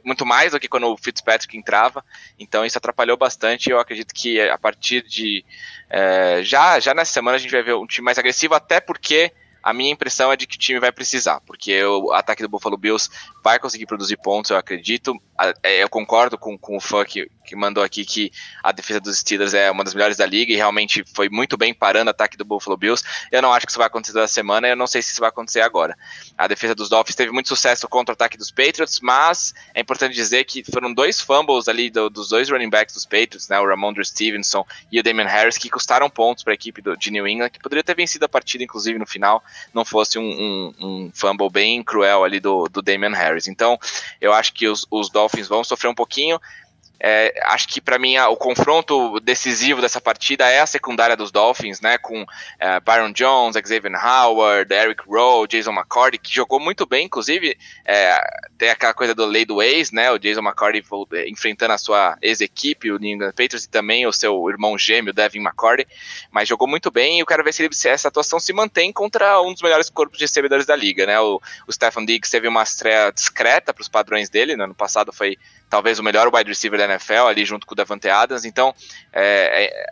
muito 0.06 0.26
mais 0.26 0.54
do 0.54 0.62
que 0.62 0.70
quando 0.70 0.88
o 0.88 0.96
Fitzpatrick 0.96 1.58
entrava, 1.58 2.06
então 2.40 2.66
isso 2.66 2.78
atrapalhou 2.78 3.18
bastante, 3.18 3.70
eu 3.70 3.82
acredito 3.82 4.14
que 4.14 4.40
a 4.40 4.58
partir 4.58 5.04
de 5.04 5.44
é, 5.90 6.42
já, 6.42 6.80
já 6.80 6.94
nessa 6.94 7.12
semana 7.12 7.36
a 7.36 7.40
gente 7.40 7.52
vai 7.52 7.62
ver 7.62 7.76
um 7.76 7.86
time 7.86 8.06
mais 8.06 8.18
agressivo, 8.18 8.56
até 8.56 8.80
porque 8.94 9.34
a 9.64 9.74
minha 9.74 9.92
impressão 9.92 10.32
é 10.32 10.36
de 10.36 10.46
que 10.46 10.56
o 10.56 10.60
time 10.60 10.80
vai 10.80 10.92
precisar, 10.92 11.40
porque 11.42 11.84
o 11.86 12.12
ataque 12.12 12.44
do 12.44 12.50
Buffalo 12.50 12.78
Bills 12.78 13.10
vai 13.42 13.58
conseguir 13.58 13.86
produzir 13.86 14.18
pontos, 14.18 14.52
eu 14.52 14.58
acredito. 14.58 15.16
É, 15.64 15.82
eu 15.82 15.90
concordo 15.90 16.38
com, 16.38 16.58
com 16.58 16.76
o 16.76 16.82
fã 16.82 17.04
que, 17.04 17.32
que 17.46 17.56
mandou 17.56 17.82
aqui 17.82 18.06
que 18.06 18.30
a 18.62 18.72
defesa 18.72 19.00
dos 19.00 19.18
Steelers 19.18 19.54
é 19.54 19.72
uma 19.72 19.84
das 19.84 19.94
melhores 19.94 20.18
da 20.18 20.26
liga 20.26 20.52
e 20.52 20.58
realmente 20.58 21.04
foi 21.16 21.30
muito 21.30 21.58
bem 21.58 21.74
parando 21.74 22.10
o 22.10 22.12
ataque 22.12 22.38
do 22.38 22.46
Buffalo 22.46 22.78
Bills. 22.78 23.04
Eu 23.32 23.42
não 23.42 23.54
acho 23.54 23.66
que 23.66 23.72
isso 23.72 23.80
vai 23.80 23.88
acontecer 23.88 24.14
toda 24.14 24.28
semana, 24.28 24.68
eu 24.68 24.76
não 24.76 24.86
sei 24.86 25.02
se 25.02 25.12
isso 25.12 25.22
vai 25.22 25.30
acontecer 25.30 25.62
agora. 25.62 25.98
A 26.38 26.48
defesa 26.48 26.74
dos 26.74 26.90
Dolphins 26.90 27.16
teve 27.16 27.32
muito 27.32 27.50
sucesso 27.50 27.88
contra 27.88 28.12
o 28.12 28.16
ataque 28.16 28.38
dos 28.38 28.50
Patriots, 28.50 29.00
mas 29.02 29.54
é 29.74 29.82
importante 29.82 30.14
dizer 30.14 30.44
que 30.46 30.64
foram 30.64 30.94
dois 30.94 31.22
fumbles 31.22 31.68
ali 31.68 31.90
do, 31.90 32.10
dos 32.10 32.30
dois 32.30 32.50
running 32.50 32.70
backs 32.70 32.96
dos 32.96 33.06
Patriots, 33.06 33.48
né, 33.50 33.60
o 33.60 33.68
Ramondre 33.68 34.04
Stevenson 34.04 34.66
e 34.92 35.00
o 35.00 35.04
Damian 35.04 35.28
Harris, 35.28 35.58
que 35.58 35.70
custaram 35.70 36.10
pontos 36.10 36.44
para 36.44 36.54
a 36.54 36.56
equipe 36.56 36.82
do, 36.82 36.98
de 36.98 37.12
New 37.12 37.28
England, 37.28 37.50
que 37.50 37.60
poderia 37.60 37.84
ter 37.84 37.96
vencido 37.96 38.26
a 38.26 38.30
partida, 38.30 38.64
inclusive 38.64 38.98
no 38.98 39.06
final, 39.06 39.44
não 39.74 39.86
fosse 39.86 40.18
um, 40.18 40.24
um, 40.24 40.74
um 40.80 41.12
fumble 41.14 41.50
bem 41.50 41.84
cruel 41.84 42.24
ali 42.24 42.40
do, 42.40 42.68
do 42.68 42.82
Damian 42.82 43.16
Harris. 43.16 43.48
Então, 43.48 43.80
eu 44.20 44.34
acho 44.34 44.54
que 44.54 44.68
os, 44.68 44.88
os 44.90 45.10
Dolphins 45.10 45.48
vão 45.48 45.64
sofrer 45.64 45.90
um 45.90 45.96
pouquinho. 45.96 46.40
É, 47.00 47.34
acho 47.48 47.68
que 47.68 47.82
para 47.82 48.00
mim 48.00 48.18
o 48.18 48.38
confronto 48.38 49.20
decisivo 49.20 49.82
dessa 49.82 50.00
partida 50.00 50.50
é 50.50 50.62
a 50.62 50.66
secundária 50.66 51.18
dos 51.18 51.32
Dolphins, 51.32 51.82
né? 51.82 51.98
Com 51.98 52.26
é, 52.58 52.80
Byron 52.80 53.12
Jones, 53.12 53.56
Xavier 53.56 53.94
Howard, 53.94 54.74
Eric 54.74 55.04
Rowe, 55.06 55.46
Jason 55.48 55.74
McCordy, 55.74 56.18
que 56.18 56.34
jogou 56.34 56.62
muito 56.62 56.86
bem, 56.86 57.06
inclusive 57.06 57.58
é, 57.84 58.18
tem 58.58 58.70
aquela 58.70 58.94
coisa 58.94 59.14
do 59.14 59.26
lei 59.26 59.44
do 59.44 59.58
né? 59.92 60.12
O 60.12 60.18
Jason 60.18 60.40
McCordy 60.40 60.82
é, 61.14 61.28
enfrentando 61.28 61.74
a 61.74 61.78
sua 61.78 62.18
ex-equipe, 62.22 62.90
o 62.90 62.98
New 62.98 63.16
England 63.16 63.32
Patriots, 63.32 63.66
e 63.66 63.70
também 63.70 64.08
o 64.08 64.14
seu 64.14 64.50
irmão 64.50 64.78
gêmeo, 64.78 65.14
Devin 65.14 65.40
McCordy, 65.40 65.86
mas 66.32 66.48
jogou 66.48 66.68
muito 66.68 66.90
bem 66.90 67.18
e 67.18 67.20
eu 67.20 67.26
quero 67.26 67.44
ver 67.44 67.54
se, 67.54 67.64
ele, 67.64 67.76
se 67.76 67.90
essa 67.90 68.08
atuação 68.08 68.40
se 68.40 68.54
mantém 68.54 68.94
contra 68.94 69.42
um 69.42 69.52
dos 69.52 69.62
melhores 69.62 69.90
corpos 69.90 70.18
de 70.18 70.24
recebedores 70.24 70.66
da 70.66 70.76
liga, 70.76 71.06
né? 71.06 71.20
O, 71.20 71.42
o 71.68 71.74
Stephen 71.74 72.06
Diggs 72.06 72.32
teve 72.32 72.48
uma 72.48 72.64
estreia 72.64 73.12
discreta 73.12 73.74
para 73.74 73.82
os 73.82 73.90
padrões 73.90 74.30
dele, 74.30 74.56
no 74.56 74.64
ano 74.64 74.76
passado 74.76 75.12
foi 75.12 75.38
talvez 75.74 75.98
o 75.98 76.04
melhor 76.04 76.30
wide 76.32 76.48
receiver 76.48 76.78
da 76.78 76.86
NFL, 76.86 77.26
ali 77.28 77.44
junto 77.44 77.66
com 77.66 77.74
o 77.74 77.76
Davante 77.76 78.08
Adams. 78.08 78.46
Então, 78.46 78.76
é, 79.12 79.66
é, 79.66 79.92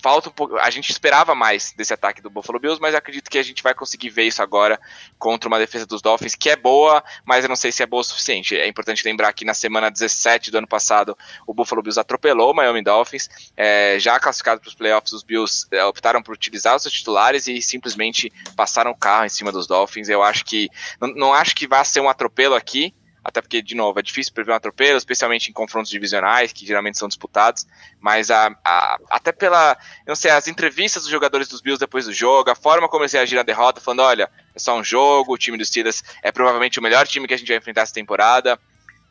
falta 0.00 0.30
um 0.30 0.32
pouco. 0.32 0.56
A 0.56 0.70
gente 0.70 0.90
esperava 0.90 1.34
mais 1.34 1.70
desse 1.72 1.92
ataque 1.92 2.22
do 2.22 2.30
Buffalo 2.30 2.58
Bills, 2.58 2.80
mas 2.80 2.94
acredito 2.94 3.28
que 3.28 3.36
a 3.36 3.42
gente 3.42 3.62
vai 3.62 3.74
conseguir 3.74 4.08
ver 4.08 4.22
isso 4.22 4.42
agora 4.42 4.80
contra 5.18 5.46
uma 5.46 5.58
defesa 5.58 5.84
dos 5.84 6.00
Dolphins 6.00 6.34
que 6.34 6.48
é 6.48 6.56
boa, 6.56 7.04
mas 7.26 7.44
eu 7.44 7.48
não 7.50 7.56
sei 7.56 7.70
se 7.70 7.82
é 7.82 7.86
boa 7.86 8.00
o 8.00 8.04
suficiente. 8.04 8.56
É 8.56 8.66
importante 8.66 9.04
lembrar 9.04 9.30
que 9.34 9.44
na 9.44 9.52
semana 9.52 9.90
17 9.90 10.50
do 10.50 10.56
ano 10.56 10.66
passado 10.66 11.14
o 11.46 11.52
Buffalo 11.52 11.82
Bills 11.82 12.00
atropelou 12.00 12.52
o 12.52 12.54
Miami 12.54 12.82
Dolphins, 12.82 13.28
é, 13.54 13.98
já 13.98 14.18
classificado 14.18 14.62
para 14.62 14.68
os 14.68 14.74
playoffs, 14.74 15.12
os 15.12 15.22
Bills 15.22 15.66
é, 15.70 15.84
optaram 15.84 16.22
por 16.22 16.32
utilizar 16.32 16.74
os 16.74 16.80
seus 16.80 16.94
titulares 16.94 17.46
e 17.48 17.60
simplesmente 17.60 18.32
passaram 18.56 18.92
o 18.92 18.96
carro 18.96 19.26
em 19.26 19.28
cima 19.28 19.52
dos 19.52 19.66
Dolphins. 19.66 20.08
Eu 20.08 20.22
acho 20.22 20.42
que 20.46 20.70
não, 20.98 21.08
não 21.08 21.34
acho 21.34 21.54
que 21.54 21.66
vai 21.66 21.84
ser 21.84 22.00
um 22.00 22.08
atropelo 22.08 22.54
aqui 22.54 22.94
até 23.22 23.40
porque, 23.40 23.60
de 23.60 23.74
novo, 23.74 23.98
é 23.98 24.02
difícil 24.02 24.32
prever 24.32 24.52
um 24.52 24.54
atropelo, 24.54 24.96
especialmente 24.96 25.50
em 25.50 25.52
confrontos 25.52 25.90
divisionais, 25.90 26.52
que 26.52 26.66
geralmente 26.66 26.98
são 26.98 27.08
disputados, 27.08 27.66
mas 28.00 28.30
a, 28.30 28.54
a, 28.64 28.98
até 29.10 29.32
pela, 29.32 29.76
não 30.06 30.16
sei, 30.16 30.30
as 30.30 30.46
entrevistas 30.48 31.02
dos 31.02 31.10
jogadores 31.10 31.48
dos 31.48 31.60
Bills 31.60 31.78
depois 31.78 32.06
do 32.06 32.12
jogo, 32.12 32.50
a 32.50 32.54
forma 32.54 32.88
como 32.88 33.02
eles 33.02 33.12
reagiram 33.12 33.40
à 33.40 33.44
derrota, 33.44 33.80
falando, 33.80 34.00
olha, 34.00 34.30
é 34.54 34.58
só 34.58 34.76
um 34.76 34.84
jogo, 34.84 35.34
o 35.34 35.38
time 35.38 35.58
dos 35.58 35.68
Steelers 35.68 36.02
é 36.22 36.32
provavelmente 36.32 36.78
o 36.78 36.82
melhor 36.82 37.06
time 37.06 37.26
que 37.26 37.34
a 37.34 37.36
gente 37.36 37.48
vai 37.48 37.58
enfrentar 37.58 37.82
essa 37.82 37.94
temporada, 37.94 38.58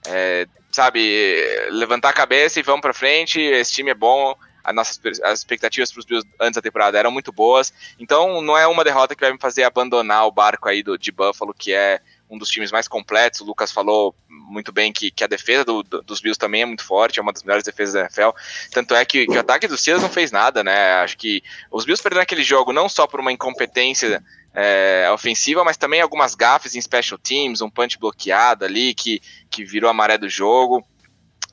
é, 0.08 0.48
sabe, 0.72 1.46
levantar 1.72 2.10
a 2.10 2.14
cabeça 2.14 2.60
e 2.60 2.64
vamos 2.64 2.82
para 2.82 2.94
frente, 2.94 3.40
esse 3.40 3.72
time 3.72 3.92
é 3.92 3.96
bom, 3.96 4.36
as 4.64 4.76
nossas 4.76 5.00
as 5.24 5.40
expectativas 5.40 5.92
para 5.92 6.00
os 6.00 6.06
Bills 6.06 6.28
antes 6.40 6.56
da 6.56 6.62
temporada 6.62 6.98
eram 6.98 7.12
muito 7.12 7.32
boas, 7.32 7.74
então 7.98 8.42
não 8.42 8.58
é 8.58 8.68
uma 8.68 8.84
derrota 8.84 9.16
que 9.16 9.22
vai 9.22 9.32
me 9.32 9.40
fazer 9.40 9.64
abandonar 9.64 10.28
o 10.28 10.32
barco 10.32 10.68
aí 10.68 10.84
do, 10.84 10.98
de 10.98 11.12
Buffalo, 11.12 11.54
que 11.54 11.74
é 11.74 12.02
um 12.30 12.38
dos 12.38 12.50
times 12.50 12.72
mais 12.72 12.88
completos. 12.88 13.42
O 13.42 13.46
Lucas 13.46 13.72
falou 13.72 14.16
muito 14.30 14.72
bem 14.72 14.92
que, 14.92 15.12
que 15.12 15.24
a 15.24 15.28
defesa 15.28 15.64
do, 15.64 15.84
do, 15.84 16.02
dos 16.02 16.20
Bills 16.22 16.38
também 16.38 16.62
é 16.62 16.66
muito 16.66 16.84
forte, 16.84 17.20
é 17.20 17.22
uma 17.22 17.34
das 17.34 17.44
melhores 17.44 17.64
defesas 17.64 17.94
da 17.94 18.02
NFL. 18.02 18.30
Tanto 18.72 18.96
é 18.96 19.06
que, 19.06 19.26
que 19.26 19.38
o 19.38 19.40
ataque 19.40 19.68
dos 19.68 19.80
Steelers 19.80 20.04
não 20.04 20.10
fez 20.10 20.32
nada, 20.32 20.64
né? 20.64 20.94
Acho 21.02 21.18
que 21.18 21.44
os 21.72 21.86
Bills 21.86 22.02
perderam 22.02 22.24
aquele 22.24 22.44
jogo 22.44 22.74
não 22.74 22.90
só 22.90 23.08
por 23.08 23.20
uma 23.20 23.32
incompetência 23.32 24.24
é, 24.54 25.10
ofensiva, 25.14 25.64
mas 25.64 25.78
também 25.78 26.02
algumas 26.02 26.36
gafes 26.36 26.76
em 26.76 26.82
special 26.82 27.18
teams, 27.18 27.62
um 27.62 27.70
punch 27.70 27.98
bloqueado 27.98 28.66
ali 28.66 28.94
que, 28.94 29.22
que 29.50 29.64
virou 29.64 29.90
a 29.90 29.94
maré 29.94 30.18
do 30.18 30.30
jogo 30.30 30.86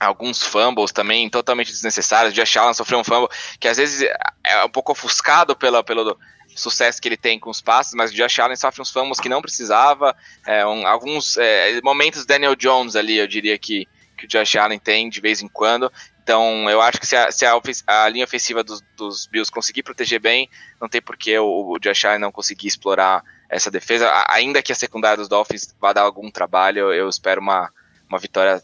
alguns 0.00 0.42
fumbles 0.42 0.92
também 0.92 1.30
totalmente 1.30 1.70
desnecessários. 1.70 2.34
Josh 2.34 2.56
Allen 2.56 2.74
sofreu 2.74 2.98
um 2.98 3.04
fumble 3.04 3.28
que 3.58 3.68
às 3.68 3.76
vezes 3.76 4.06
é 4.44 4.64
um 4.64 4.68
pouco 4.68 4.92
ofuscado 4.92 5.56
pela, 5.56 5.82
pelo, 5.82 6.18
sucesso 6.54 7.00
que 7.00 7.08
ele 7.08 7.16
tem 7.16 7.38
com 7.38 7.50
os 7.50 7.60
passes, 7.60 7.94
mas 7.94 8.10
o 8.10 8.14
Josh 8.14 8.38
Allen 8.38 8.56
sofre 8.56 8.82
uns 8.82 8.90
fumbles 8.90 9.20
que 9.20 9.28
não 9.28 9.42
precisava, 9.42 10.14
é, 10.46 10.66
um, 10.66 10.86
alguns 10.86 11.36
é, 11.36 11.80
momentos 11.82 12.24
Daniel 12.24 12.54
Jones 12.54 12.96
ali, 12.96 13.18
eu 13.18 13.26
diria 13.26 13.58
que, 13.58 13.86
que 14.16 14.26
o 14.26 14.28
Josh 14.28 14.56
Allen 14.56 14.78
tem 14.78 15.08
de 15.08 15.20
vez 15.20 15.42
em 15.42 15.48
quando. 15.48 15.90
Então, 16.22 16.70
eu 16.70 16.80
acho 16.80 16.98
que 16.98 17.06
se 17.06 17.14
a, 17.14 17.30
se 17.30 17.44
a, 17.44 17.60
a 17.86 18.08
linha 18.08 18.24
ofensiva 18.24 18.64
dos, 18.64 18.80
dos, 18.96 19.26
Bills 19.26 19.52
conseguir 19.52 19.82
proteger 19.82 20.18
bem, 20.18 20.48
não 20.80 20.88
tem 20.88 21.02
por 21.02 21.16
que 21.16 21.38
o, 21.38 21.72
o 21.72 21.78
Josh 21.78 22.06
Allen 22.06 22.18
não 22.18 22.32
conseguir 22.32 22.66
explorar 22.66 23.22
essa 23.48 23.70
defesa. 23.70 24.10
ainda 24.30 24.62
que 24.62 24.72
a 24.72 24.74
secundária 24.74 25.18
dos 25.18 25.28
Dolphins 25.28 25.74
vá 25.78 25.92
dar 25.92 26.02
algum 26.02 26.30
trabalho, 26.30 26.78
eu, 26.78 26.92
eu 26.94 27.08
espero 27.08 27.40
uma, 27.40 27.70
uma 28.08 28.18
vitória 28.18 28.62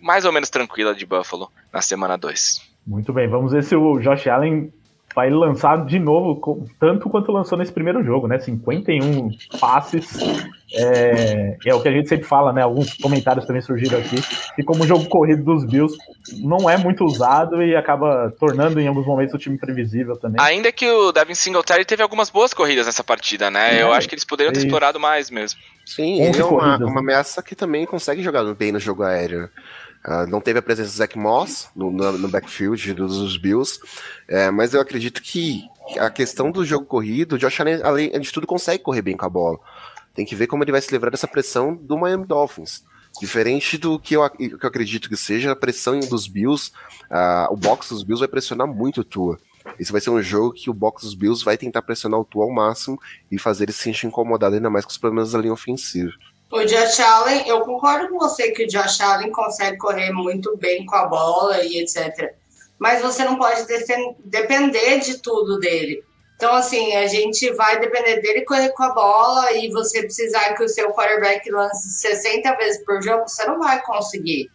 mais 0.00 0.24
ou 0.24 0.32
menos 0.32 0.50
tranquila 0.50 0.94
de 0.94 1.06
Buffalo 1.06 1.50
na 1.72 1.80
semana 1.80 2.16
2. 2.16 2.68
Muito 2.86 3.12
bem, 3.12 3.28
vamos 3.28 3.52
ver 3.52 3.64
se 3.64 3.74
o 3.74 3.98
Josh 3.98 4.26
Allen 4.26 4.72
vai 5.18 5.30
lançar 5.30 5.84
de 5.84 5.98
novo, 5.98 6.64
tanto 6.78 7.10
quanto 7.10 7.32
lançou 7.32 7.58
nesse 7.58 7.72
primeiro 7.72 8.04
jogo, 8.04 8.28
né? 8.28 8.38
51 8.38 9.30
passes. 9.58 10.16
É, 10.72 11.56
é, 11.66 11.74
o 11.74 11.82
que 11.82 11.88
a 11.88 11.90
gente 11.90 12.08
sempre 12.08 12.24
fala, 12.24 12.52
né? 12.52 12.62
Alguns 12.62 12.94
comentários 12.94 13.44
também 13.44 13.60
surgiram 13.60 13.98
aqui. 13.98 14.14
E 14.56 14.62
como 14.62 14.84
o 14.84 14.86
jogo 14.86 15.08
corrido 15.08 15.42
dos 15.42 15.64
Bills 15.64 15.98
não 16.40 16.70
é 16.70 16.76
muito 16.76 17.04
usado 17.04 17.60
e 17.60 17.74
acaba 17.74 18.32
tornando 18.38 18.78
em 18.78 18.86
alguns 18.86 19.06
momentos 19.06 19.34
o 19.34 19.38
time 19.38 19.58
previsível 19.58 20.16
também. 20.16 20.40
Ainda 20.40 20.70
que 20.70 20.88
o 20.88 21.10
Devin 21.10 21.34
Singletary 21.34 21.84
teve 21.84 22.00
algumas 22.00 22.30
boas 22.30 22.54
corridas 22.54 22.86
nessa 22.86 23.02
partida, 23.02 23.50
né? 23.50 23.76
É, 23.76 23.82
Eu 23.82 23.92
acho 23.92 24.08
que 24.08 24.14
eles 24.14 24.24
poderiam 24.24 24.52
ter 24.52 24.60
explorado 24.60 25.00
mais 25.00 25.30
mesmo. 25.30 25.58
Sim, 25.84 26.22
ele 26.22 26.40
é 26.40 26.44
uma, 26.44 26.76
uma 26.76 26.78
né? 26.78 26.98
ameaça 27.00 27.42
que 27.42 27.56
também 27.56 27.84
consegue 27.86 28.22
jogar 28.22 28.44
bem 28.54 28.70
no 28.70 28.78
jogo 28.78 29.02
aéreo. 29.02 29.50
Uh, 30.08 30.26
não 30.26 30.40
teve 30.40 30.58
a 30.58 30.62
presença 30.62 30.88
do 30.88 30.96
Zach 30.96 31.18
Moss 31.18 31.68
no, 31.76 31.90
no, 31.90 32.12
no 32.16 32.28
backfield 32.28 32.94
dos 32.94 33.36
Bills, 33.36 33.78
é, 34.26 34.50
mas 34.50 34.72
eu 34.72 34.80
acredito 34.80 35.20
que 35.20 35.68
a 35.98 36.08
questão 36.08 36.50
do 36.50 36.64
jogo 36.64 36.86
corrido, 36.86 37.34
o 37.34 37.38
Josh 37.38 37.60
Allen, 37.60 37.82
além 37.82 38.18
de 38.18 38.32
tudo, 38.32 38.46
consegue 38.46 38.82
correr 38.82 39.02
bem 39.02 39.18
com 39.18 39.26
a 39.26 39.28
bola. 39.28 39.58
Tem 40.14 40.24
que 40.24 40.34
ver 40.34 40.46
como 40.46 40.64
ele 40.64 40.72
vai 40.72 40.80
se 40.80 40.90
livrar 40.90 41.10
dessa 41.10 41.28
pressão 41.28 41.74
do 41.74 41.98
Miami 41.98 42.24
Dolphins. 42.24 42.82
Diferente 43.20 43.76
do 43.76 43.98
que 43.98 44.16
eu, 44.16 44.30
que 44.30 44.54
eu 44.54 44.68
acredito 44.68 45.10
que 45.10 45.16
seja 45.16 45.52
a 45.52 45.56
pressão 45.56 46.00
dos 46.00 46.26
Bills, 46.26 46.72
uh, 47.10 47.52
o 47.52 47.56
box 47.56 47.90
dos 47.90 48.02
Bills 48.02 48.20
vai 48.20 48.28
pressionar 48.28 48.66
muito 48.66 49.02
o 49.02 49.04
Tua. 49.04 49.38
Esse 49.78 49.92
vai 49.92 50.00
ser 50.00 50.08
um 50.08 50.22
jogo 50.22 50.54
que 50.54 50.70
o 50.70 50.74
box 50.74 51.04
dos 51.04 51.14
Bills 51.14 51.44
vai 51.44 51.58
tentar 51.58 51.82
pressionar 51.82 52.18
o 52.18 52.24
Tua 52.24 52.44
ao 52.44 52.50
máximo 52.50 52.98
e 53.30 53.38
fazer 53.38 53.64
ele 53.64 53.72
se 53.72 53.82
sentir 53.82 54.06
incomodado 54.06 54.54
ainda 54.54 54.70
mais 54.70 54.86
com 54.86 54.90
os 54.90 54.96
problemas 54.98 55.32
da 55.32 55.38
linha 55.38 55.52
ofensiva. 55.52 56.12
O 56.50 56.64
Josh 56.64 56.98
Allen, 57.00 57.46
eu 57.46 57.60
concordo 57.60 58.08
com 58.08 58.18
você 58.18 58.50
que 58.52 58.64
o 58.64 58.66
Josh 58.66 59.02
Allen 59.02 59.30
consegue 59.30 59.76
correr 59.76 60.10
muito 60.12 60.56
bem 60.56 60.86
com 60.86 60.96
a 60.96 61.06
bola 61.06 61.62
e 61.62 61.78
etc. 61.78 62.34
Mas 62.78 63.02
você 63.02 63.22
não 63.22 63.36
pode 63.36 63.66
depender 64.24 64.98
de 65.00 65.18
tudo 65.18 65.58
dele. 65.58 66.02
Então, 66.36 66.54
assim, 66.54 66.94
a 66.94 67.06
gente 67.06 67.52
vai 67.52 67.78
depender 67.78 68.22
dele 68.22 68.46
correr 68.46 68.70
com 68.70 68.82
a 68.82 68.94
bola 68.94 69.52
e 69.52 69.70
você 69.70 70.00
precisar 70.02 70.54
que 70.54 70.62
o 70.62 70.68
seu 70.68 70.90
quarterback 70.92 71.50
lance 71.50 72.00
60 72.00 72.54
vezes 72.54 72.84
por 72.84 73.02
jogo, 73.02 73.28
você 73.28 73.44
não 73.44 73.58
vai 73.58 73.82
conseguir. 73.82 74.48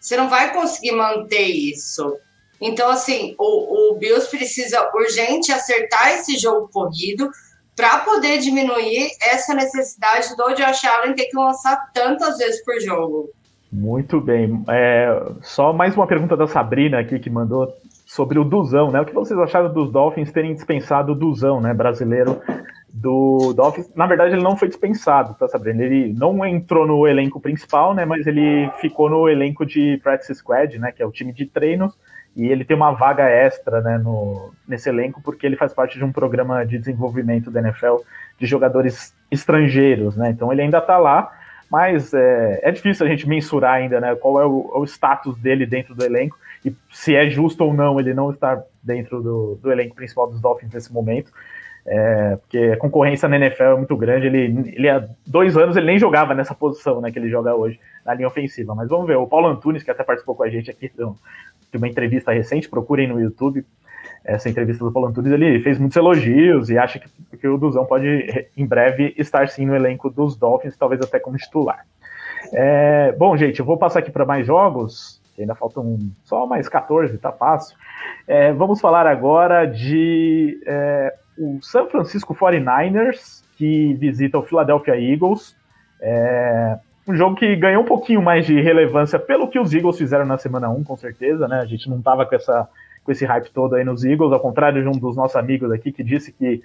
Você 0.00 0.16
não 0.16 0.28
vai 0.28 0.52
conseguir 0.52 0.92
manter 0.92 1.46
isso. 1.46 2.18
Então, 2.60 2.88
assim, 2.88 3.36
o, 3.38 3.92
o 3.92 3.94
Bills 3.96 4.28
precisa 4.28 4.90
urgente 4.94 5.52
acertar 5.52 6.14
esse 6.14 6.38
jogo 6.38 6.68
corrido 6.72 7.30
para 7.76 7.98
poder 7.98 8.38
diminuir 8.38 9.10
essa 9.22 9.54
necessidade 9.54 10.34
do 10.34 10.54
Josh 10.54 10.84
Allen 10.86 11.14
ter 11.14 11.26
que 11.26 11.36
lançar 11.36 11.92
tantas 11.92 12.38
vezes 12.38 12.64
por 12.64 12.80
jogo. 12.80 13.28
Muito 13.70 14.20
bem. 14.20 14.64
É, 14.68 15.32
só 15.42 15.72
mais 15.72 15.94
uma 15.94 16.06
pergunta 16.06 16.36
da 16.36 16.46
Sabrina 16.46 16.98
aqui 16.98 17.18
que 17.18 17.28
mandou 17.28 17.70
sobre 18.06 18.38
o 18.38 18.44
Duzão, 18.44 18.90
né? 18.90 19.00
O 19.00 19.04
que 19.04 19.12
vocês 19.12 19.38
acharam 19.38 19.72
dos 19.72 19.92
Dolphins 19.92 20.32
terem 20.32 20.54
dispensado 20.54 21.12
o 21.12 21.14
Duzão, 21.14 21.60
né? 21.60 21.74
Brasileiro 21.74 22.40
do 22.88 23.52
Dolphins. 23.54 23.90
Na 23.94 24.06
verdade, 24.06 24.34
ele 24.34 24.42
não 24.42 24.56
foi 24.56 24.68
dispensado, 24.68 25.34
tá 25.34 25.46
sabendo? 25.46 25.82
Ele 25.82 26.14
não 26.14 26.46
entrou 26.46 26.86
no 26.86 27.06
elenco 27.06 27.38
principal, 27.38 27.94
né? 27.94 28.06
Mas 28.06 28.26
ele 28.26 28.70
ficou 28.80 29.10
no 29.10 29.28
elenco 29.28 29.66
de 29.66 30.00
Practice 30.02 30.36
Squad, 30.36 30.78
né? 30.78 30.92
Que 30.92 31.02
é 31.02 31.06
o 31.06 31.12
time 31.12 31.32
de 31.32 31.44
treinos 31.44 31.92
e 32.36 32.48
ele 32.48 32.66
tem 32.66 32.76
uma 32.76 32.92
vaga 32.92 33.24
extra 33.24 33.80
né, 33.80 33.96
no, 33.96 34.52
nesse 34.68 34.90
elenco 34.90 35.22
porque 35.22 35.46
ele 35.46 35.56
faz 35.56 35.72
parte 35.72 35.96
de 35.96 36.04
um 36.04 36.12
programa 36.12 36.66
de 36.66 36.78
desenvolvimento 36.78 37.50
da 37.50 37.60
NFL 37.60 37.96
de 38.38 38.46
jogadores 38.46 39.14
estrangeiros, 39.30 40.16
né? 40.16 40.28
Então 40.30 40.52
ele 40.52 40.60
ainda 40.60 40.78
está 40.78 40.98
lá, 40.98 41.32
mas 41.70 42.12
é, 42.12 42.60
é, 42.62 42.70
difícil 42.70 43.06
a 43.06 43.08
gente 43.08 43.26
mensurar 43.26 43.76
ainda 43.76 43.98
né, 44.00 44.14
qual 44.16 44.38
é 44.38 44.44
o, 44.44 44.70
o, 44.74 44.84
status 44.84 45.36
dele 45.38 45.64
dentro 45.64 45.94
do 45.94 46.04
elenco 46.04 46.38
e 46.62 46.76
se 46.92 47.16
é 47.16 47.28
justo 47.30 47.64
ou 47.64 47.72
não 47.72 47.98
ele 47.98 48.12
não 48.12 48.30
estar 48.30 48.62
dentro 48.82 49.22
do, 49.22 49.58
do 49.62 49.72
elenco 49.72 49.96
principal 49.96 50.30
dos 50.30 50.40
Dolphins 50.40 50.72
nesse 50.72 50.92
momento. 50.92 51.32
É, 51.88 52.36
porque 52.36 52.58
a 52.58 52.76
concorrência 52.76 53.28
na 53.28 53.36
NFL 53.36 53.62
é 53.62 53.76
muito 53.76 53.96
grande. 53.96 54.26
Ele, 54.26 54.72
ele 54.74 54.88
há 54.88 55.06
dois 55.26 55.56
anos 55.56 55.76
ele 55.76 55.86
nem 55.86 55.98
jogava 55.98 56.34
nessa 56.34 56.54
posição 56.54 57.00
né, 57.00 57.12
que 57.12 57.18
ele 57.18 57.30
joga 57.30 57.54
hoje, 57.54 57.78
na 58.04 58.14
linha 58.14 58.28
ofensiva. 58.28 58.74
Mas 58.74 58.88
vamos 58.88 59.06
ver, 59.06 59.16
o 59.16 59.26
Paulo 59.26 59.46
Antunes, 59.46 59.82
que 59.82 59.90
até 59.90 60.02
participou 60.02 60.34
com 60.34 60.42
a 60.42 60.50
gente 60.50 60.70
aqui 60.70 60.90
de 60.96 61.76
uma 61.76 61.88
entrevista 61.88 62.32
recente, 62.32 62.68
procurem 62.68 63.06
no 63.06 63.20
YouTube 63.20 63.64
essa 64.24 64.48
entrevista 64.48 64.84
do 64.84 64.90
Paulo 64.90 65.08
Antunes, 65.08 65.30
ele 65.30 65.60
fez 65.60 65.78
muitos 65.78 65.96
elogios 65.96 66.68
e 66.68 66.76
acha 66.76 66.98
que, 66.98 67.08
que 67.36 67.46
o 67.46 67.56
Duzão 67.56 67.86
pode 67.86 68.48
em 68.56 68.66
breve 68.66 69.14
estar 69.16 69.48
sim 69.48 69.64
no 69.64 69.74
elenco 69.74 70.10
dos 70.10 70.36
Dolphins, 70.36 70.76
talvez 70.76 71.00
até 71.00 71.20
como 71.20 71.36
titular. 71.36 71.86
É, 72.52 73.12
bom, 73.12 73.36
gente, 73.36 73.60
eu 73.60 73.66
vou 73.66 73.76
passar 73.76 74.00
aqui 74.00 74.10
para 74.10 74.24
mais 74.24 74.44
jogos, 74.44 75.22
ainda 75.38 75.54
faltam 75.54 75.98
só 76.24 76.44
mais 76.44 76.68
14, 76.68 77.16
tá 77.18 77.30
fácil. 77.30 77.76
É, 78.26 78.52
vamos 78.52 78.80
falar 78.80 79.06
agora 79.06 79.64
de 79.64 80.60
é, 80.66 81.14
o 81.38 81.58
San 81.62 81.86
Francisco 81.86 82.34
49ers, 82.34 83.42
que 83.56 83.94
visita 83.94 84.38
o 84.38 84.42
Philadelphia 84.42 84.94
Eagles. 84.98 85.56
É, 86.00 86.78
um 87.06 87.14
jogo 87.14 87.36
que 87.36 87.54
ganhou 87.56 87.82
um 87.82 87.86
pouquinho 87.86 88.20
mais 88.20 88.44
de 88.46 88.60
relevância 88.60 89.18
pelo 89.18 89.48
que 89.48 89.58
os 89.58 89.72
Eagles 89.72 89.96
fizeram 89.96 90.26
na 90.26 90.38
semana 90.38 90.68
1, 90.68 90.84
com 90.84 90.96
certeza, 90.96 91.46
né? 91.46 91.60
A 91.60 91.66
gente 91.66 91.88
não 91.88 92.02
tava 92.02 92.26
com, 92.26 92.34
essa, 92.34 92.68
com 93.04 93.12
esse 93.12 93.24
hype 93.24 93.50
todo 93.50 93.76
aí 93.76 93.84
nos 93.84 94.04
Eagles, 94.04 94.32
ao 94.32 94.40
contrário 94.40 94.82
de 94.82 94.88
um 94.88 94.98
dos 94.98 95.16
nossos 95.16 95.36
amigos 95.36 95.70
aqui 95.70 95.92
que 95.92 96.02
disse 96.02 96.32
que 96.32 96.62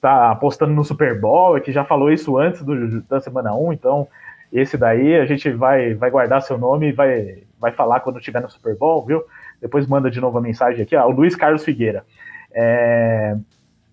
tá 0.00 0.30
apostando 0.30 0.72
no 0.72 0.84
Super 0.84 1.18
Bowl 1.18 1.56
e 1.56 1.60
que 1.60 1.72
já 1.72 1.84
falou 1.84 2.12
isso 2.12 2.36
antes 2.38 2.62
do, 2.62 3.02
da 3.02 3.20
semana 3.20 3.54
1, 3.54 3.72
então 3.72 4.06
esse 4.52 4.78
daí 4.78 5.16
a 5.16 5.26
gente 5.26 5.50
vai, 5.50 5.94
vai 5.94 6.10
guardar 6.10 6.42
seu 6.42 6.56
nome 6.56 6.88
e 6.88 6.92
vai, 6.92 7.42
vai 7.58 7.72
falar 7.72 8.00
quando 8.00 8.20
tiver 8.20 8.40
no 8.40 8.50
Super 8.50 8.76
Bowl, 8.76 9.04
viu? 9.04 9.22
Depois 9.60 9.86
manda 9.86 10.10
de 10.10 10.20
novo 10.20 10.38
a 10.38 10.40
mensagem 10.40 10.82
aqui, 10.82 10.94
ó, 10.94 11.06
o 11.06 11.10
Luiz 11.10 11.34
Carlos 11.34 11.64
Figueira. 11.64 12.04
É, 12.52 13.36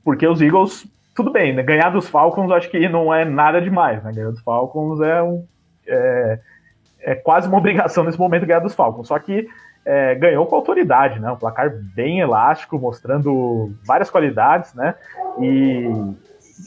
porque 0.05 0.27
os 0.27 0.39
Eagles, 0.39 0.87
tudo 1.15 1.31
bem, 1.31 1.53
né? 1.53 1.63
ganhar 1.63 1.89
dos 1.89 2.07
Falcons 2.07 2.51
acho 2.51 2.69
que 2.69 2.87
não 2.87 3.11
é 3.11 3.25
nada 3.25 3.59
demais, 3.59 4.03
né? 4.03 4.13
Ganhar 4.13 4.29
dos 4.29 4.41
Falcons 4.41 5.01
é 5.01 5.21
um 5.23 5.43
é, 5.87 6.39
é 7.01 7.15
quase 7.15 7.47
uma 7.47 7.57
obrigação 7.59 8.03
nesse 8.03 8.19
momento 8.19 8.45
ganhar 8.45 8.59
dos 8.59 8.75
Falcons. 8.75 9.07
Só 9.07 9.17
que 9.17 9.47
é, 9.83 10.13
ganhou 10.13 10.45
com 10.45 10.55
autoridade, 10.55 11.19
né? 11.19 11.31
Um 11.31 11.35
placar 11.35 11.73
bem 11.95 12.19
elástico, 12.19 12.77
mostrando 12.77 13.73
várias 13.83 14.09
qualidades, 14.11 14.75
né? 14.75 14.93
E, 15.39 15.89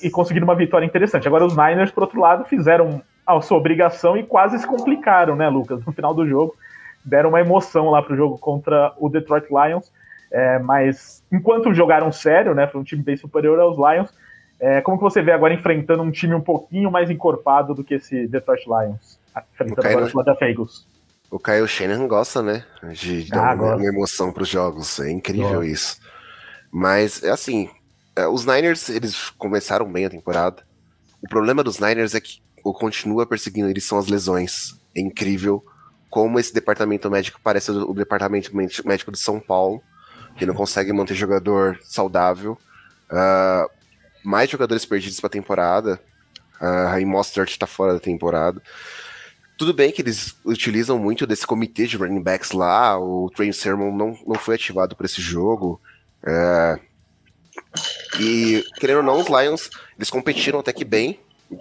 e 0.03 0.11
conseguindo 0.11 0.45
uma 0.45 0.57
vitória 0.57 0.85
interessante. 0.85 1.29
Agora 1.29 1.47
os 1.47 1.57
Niners, 1.57 1.93
por 1.93 2.03
outro 2.03 2.21
lado, 2.21 2.45
fizeram 2.45 3.01
a 3.25 3.41
sua 3.41 3.59
obrigação 3.59 4.17
e 4.17 4.25
quase 4.25 4.59
se 4.59 4.67
complicaram, 4.67 5.37
né, 5.37 5.49
Lucas? 5.49 5.85
No 5.85 5.93
final 5.93 6.13
do 6.13 6.27
jogo, 6.27 6.57
deram 7.05 7.29
uma 7.29 7.41
emoção 7.41 7.91
lá 7.91 8.03
para 8.03 8.15
o 8.15 8.17
jogo 8.17 8.37
contra 8.37 8.93
o 8.99 9.09
Detroit 9.09 9.47
Lions. 9.49 9.93
É, 10.31 10.59
mas 10.59 11.25
enquanto 11.33 11.73
jogaram 11.73 12.13
sério, 12.13 12.55
né? 12.55 12.67
Foi 12.67 12.81
um 12.81 12.85
time 12.85 13.03
bem 13.03 13.17
superior 13.17 13.59
aos 13.59 13.77
Lions 13.77 14.13
é, 14.61 14.81
como 14.81 14.99
que 14.99 15.05
você 15.05 15.23
vê 15.23 15.31
agora 15.31 15.55
enfrentando 15.55 16.03
um 16.03 16.11
time 16.11 16.35
um 16.35 16.41
pouquinho 16.41 16.91
mais 16.91 17.09
encorpado 17.11 17.75
do 17.75 17.85
que 17.85 17.95
esse 17.95 18.27
Detroit 18.27 18.65
Lions? 18.67 19.19
Enfrentando 19.55 19.87
agora 19.87 20.07
o 20.07 20.11
Philadelphia 20.11 20.51
Eagles. 20.51 20.87
O 21.31 21.39
Kyle 21.39 21.69
Shanahan 21.69 22.09
gosta, 22.09 22.43
né? 22.43 22.65
De, 22.93 23.25
de 23.25 23.31
dar 23.31 23.53
ah, 23.53 23.55
uma, 23.55 23.77
uma, 23.77 23.87
emoção 23.87 24.33
para 24.33 24.43
os 24.43 24.49
jogos. 24.49 24.99
É 24.99 25.11
incrível 25.11 25.63
isso. 25.63 26.01
Mas, 26.73 27.23
é 27.23 27.31
assim, 27.31 27.71
é, 28.17 28.27
os 28.27 28.45
Niners, 28.45 28.89
eles 28.89 29.31
começaram 29.31 29.91
bem 29.91 30.07
a 30.07 30.11
temporada. 30.11 30.63
O 31.23 31.29
problema 31.29 31.63
dos 31.63 31.79
Niners 31.79 32.15
é 32.15 32.21
que 32.21 32.41
o 32.65 32.73
continua 32.73 33.27
perseguindo 33.27 33.69
eles 33.69 33.85
são 33.85 33.99
as 33.99 34.09
lesões. 34.09 34.75
É 34.97 35.01
incrível 35.01 35.65
como 36.11 36.41
esse 36.41 36.53
departamento 36.53 37.09
médico 37.11 37.39
parece 37.45 37.71
o 37.71 37.93
departamento 37.93 38.51
médico 38.57 39.13
de 39.13 39.19
São 39.19 39.39
Paulo, 39.39 39.83
que 40.39 40.47
não 40.47 40.55
consegue 40.55 40.93
manter 40.93 41.15
jogador 41.15 41.79
saudável. 41.83 42.57
Uh, 43.11 43.69
mais 44.23 44.49
jogadores 44.49 44.85
perdidos 44.85 45.21
para 45.21 45.27
a 45.27 45.31
temporada. 45.31 46.01
A 46.61 46.91
Raim 46.91 47.05
Mostert 47.05 47.51
está 47.51 47.67
fora 47.67 47.93
da 47.93 48.01
temporada. 48.01 48.63
Tudo 49.57 49.75
bem 49.75 49.91
que 49.91 50.03
eles 50.03 50.37
utilizam 50.45 50.99
muito 50.99 51.27
desse 51.27 51.47
comitê 51.47 51.87
de 51.87 51.97
running 51.97 52.23
backs 52.23 52.53
lá. 52.53 52.99
O 52.99 53.31
Train 53.31 53.53
Sermon 53.53 53.95
não, 53.95 54.17
não 54.27 54.37
foi 54.37 54.55
ativado 54.55 54.95
para 54.95 55.07
esse 55.07 55.21
jogo. 55.21 55.81
É... 56.23 56.79
E, 58.21 58.65
querendo 58.79 58.99
ou 58.99 59.03
não, 59.03 59.21
os 59.21 59.27
Lions 59.27 59.71
eles 59.97 60.11
competiram 60.11 60.61
até 60.61 60.73
que 60.73 60.85
bem. 60.85 61.19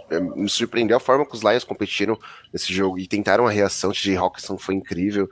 É, 0.10 0.20
me 0.20 0.50
surpreendeu 0.50 0.98
a 0.98 1.00
forma 1.00 1.26
que 1.26 1.34
os 1.34 1.42
Lions 1.42 1.64
competiram 1.64 2.20
nesse 2.52 2.74
jogo 2.74 3.00
e 3.00 3.08
tentaram 3.08 3.48
a 3.48 3.52
reação. 3.52 3.92
de 3.92 4.16
Hawkinson 4.16 4.58
foi 4.58 4.76
incrível. 4.76 5.30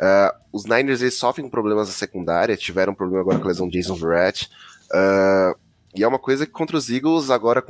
Uh, 0.00 0.34
os 0.50 0.64
Niners 0.64 1.02
eles 1.02 1.14
sofrem 1.14 1.48
problemas 1.48 1.88
na 1.88 1.94
secundária, 1.94 2.56
tiveram 2.56 2.92
um 2.92 2.96
problema 2.96 3.20
agora 3.20 3.38
com 3.38 3.44
a 3.44 3.48
lesão 3.48 3.68
de 3.68 3.78
Jason 3.78 3.94
Verrett. 3.94 4.50
Uh, 4.90 5.58
e 5.94 6.02
é 6.02 6.08
uma 6.08 6.18
coisa 6.18 6.46
que 6.46 6.52
contra 6.52 6.76
os 6.76 6.88
Eagles 6.88 7.30
agora 7.30 7.62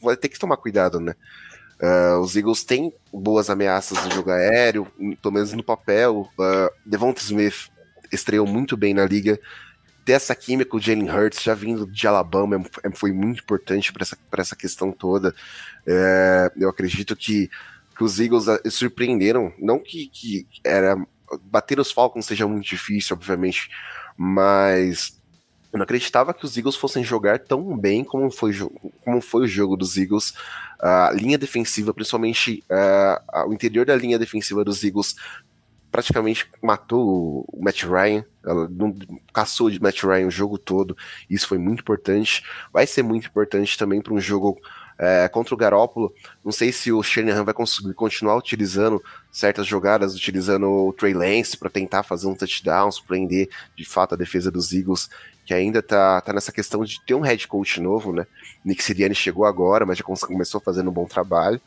vai 0.00 0.16
ter 0.16 0.28
que 0.28 0.38
tomar 0.38 0.56
cuidado, 0.56 1.00
né? 1.00 1.14
Uh, 1.82 2.20
os 2.20 2.36
Eagles 2.36 2.62
têm 2.62 2.92
boas 3.12 3.50
ameaças 3.50 4.02
no 4.04 4.10
jogo 4.12 4.30
aéreo, 4.30 4.86
pelo 5.20 5.34
menos 5.34 5.52
no 5.52 5.64
papel. 5.64 6.28
Uh, 6.38 6.70
Devonta 6.86 7.20
Smith 7.20 7.68
estreou 8.12 8.46
muito 8.46 8.76
bem 8.76 8.94
na 8.94 9.04
liga. 9.04 9.38
Ter 10.04 10.12
essa 10.12 10.34
química 10.34 10.70
com 10.70 10.76
o 10.76 10.80
Jalen 10.80 11.10
Hurts, 11.10 11.42
já 11.42 11.54
vindo 11.54 11.86
de 11.86 12.06
Alabama, 12.06 12.62
é, 12.82 12.90
foi 12.94 13.10
muito 13.10 13.42
importante 13.42 13.92
para 13.92 14.02
essa, 14.02 14.16
essa 14.36 14.54
questão 14.54 14.92
toda. 14.92 15.34
Uh, 15.86 16.52
eu 16.56 16.68
acredito 16.68 17.16
que, 17.16 17.50
que 17.96 18.04
os 18.04 18.20
Eagles 18.20 18.44
surpreenderam. 18.70 19.52
Não 19.58 19.78
que, 19.78 20.08
que 20.08 20.46
era 20.62 20.96
bater 21.42 21.78
os 21.78 21.90
Falcons 21.90 22.26
seja 22.26 22.46
muito 22.46 22.66
difícil, 22.66 23.16
obviamente, 23.16 23.70
mas 24.16 25.20
eu 25.72 25.78
não 25.78 25.82
acreditava 25.82 26.32
que 26.32 26.44
os 26.44 26.56
Eagles 26.56 26.76
fossem 26.76 27.02
jogar 27.02 27.40
tão 27.40 27.76
bem 27.76 28.04
como 28.04 28.30
foi, 28.30 28.52
como 29.04 29.20
foi 29.20 29.42
o 29.42 29.48
jogo 29.48 29.76
dos 29.76 29.96
Eagles. 29.96 30.32
A 30.78 31.10
linha 31.12 31.36
defensiva, 31.36 31.92
principalmente 31.92 32.62
uh, 32.70 33.48
o 33.48 33.52
interior 33.52 33.84
da 33.84 33.96
linha 33.96 34.16
defensiva 34.16 34.64
dos 34.64 34.84
Eagles, 34.84 35.16
praticamente 35.90 36.48
matou 36.62 37.44
o 37.48 37.60
Matt 37.60 37.82
Ryan. 37.82 38.24
Ela 38.44 38.68
não 38.68 38.94
caçou 39.32 39.68
de 39.68 39.82
Matt 39.82 40.02
Ryan 40.04 40.28
o 40.28 40.30
jogo 40.30 40.58
todo. 40.58 40.96
Isso 41.28 41.48
foi 41.48 41.58
muito 41.58 41.80
importante. 41.80 42.44
Vai 42.72 42.86
ser 42.86 43.02
muito 43.02 43.26
importante 43.26 43.76
também 43.76 44.00
para 44.00 44.14
um 44.14 44.20
jogo 44.20 44.60
é, 44.98 45.28
contra 45.28 45.54
o 45.54 45.58
Garópolo. 45.58 46.12
Não 46.44 46.52
sei 46.52 46.72
se 46.72 46.92
o 46.92 47.02
Shanahan 47.02 47.44
vai 47.44 47.54
conseguir 47.54 47.94
continuar 47.94 48.36
utilizando 48.36 49.02
certas 49.30 49.66
jogadas, 49.66 50.14
utilizando 50.14 50.68
o 50.68 50.92
Trey 50.92 51.14
Lance 51.14 51.56
para 51.56 51.70
tentar 51.70 52.02
fazer 52.02 52.26
um 52.26 52.34
touchdown, 52.34 52.90
surpreender 52.90 53.48
de 53.76 53.84
fato 53.84 54.14
a 54.14 54.18
defesa 54.18 54.50
dos 54.50 54.72
Eagles 54.72 55.08
que 55.44 55.52
ainda 55.52 55.82
tá, 55.82 56.20
tá 56.20 56.32
nessa 56.32 56.50
questão 56.50 56.84
de 56.84 57.00
ter 57.04 57.14
um 57.14 57.20
head 57.20 57.46
coach 57.46 57.80
novo, 57.80 58.12
né? 58.12 58.26
Nick 58.64 58.82
Sirianni 58.82 59.14
chegou 59.14 59.44
agora, 59.44 59.84
mas 59.84 59.98
já 59.98 60.04
começou 60.04 60.60
fazendo 60.60 60.88
um 60.88 60.92
bom 60.92 61.04
trabalho. 61.04 61.60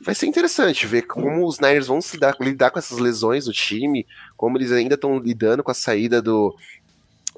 Vai 0.00 0.14
ser 0.14 0.26
interessante 0.26 0.86
ver 0.86 1.02
como 1.02 1.46
os 1.46 1.58
Niners 1.58 1.86
vão 1.86 2.00
se 2.00 2.18
dar, 2.18 2.36
lidar 2.40 2.70
com 2.70 2.78
essas 2.78 2.98
lesões 2.98 3.46
do 3.46 3.52
time, 3.52 4.06
como 4.36 4.58
eles 4.58 4.72
ainda 4.72 4.94
estão 4.94 5.18
lidando 5.18 5.62
com 5.62 5.70
a 5.70 5.74
saída 5.74 6.20
do, 6.20 6.54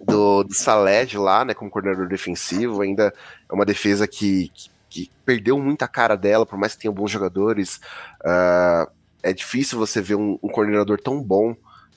do, 0.03 0.43
do 0.43 0.55
Saled 0.55 1.17
lá, 1.19 1.45
né, 1.45 1.55
como 1.55 1.71
coordenador 1.71 2.09
defensivo. 2.09 2.81
Ainda 2.81 3.13
é 3.49 3.55
uma 3.55 3.67
defesa 3.67 4.09
que, 4.09 4.51
que, 4.55 4.71
que 4.89 5.11
perdeu 5.25 5.59
muita 5.59 5.87
cara 5.87 6.17
dela, 6.17 6.47
por 6.47 6.59
mais 6.59 6.75
que 6.75 6.83
tenha 6.83 6.93
bons 6.93 7.11
jogadores. 7.11 7.81
Uh, 8.23 8.91
é 9.23 9.33
difícil 9.33 9.79
você 9.79 10.01
ver 10.01 10.15
um, 10.15 10.39
um 10.43 10.49
coordenador 10.49 11.01
tão 11.01 11.23
bom 11.23 11.55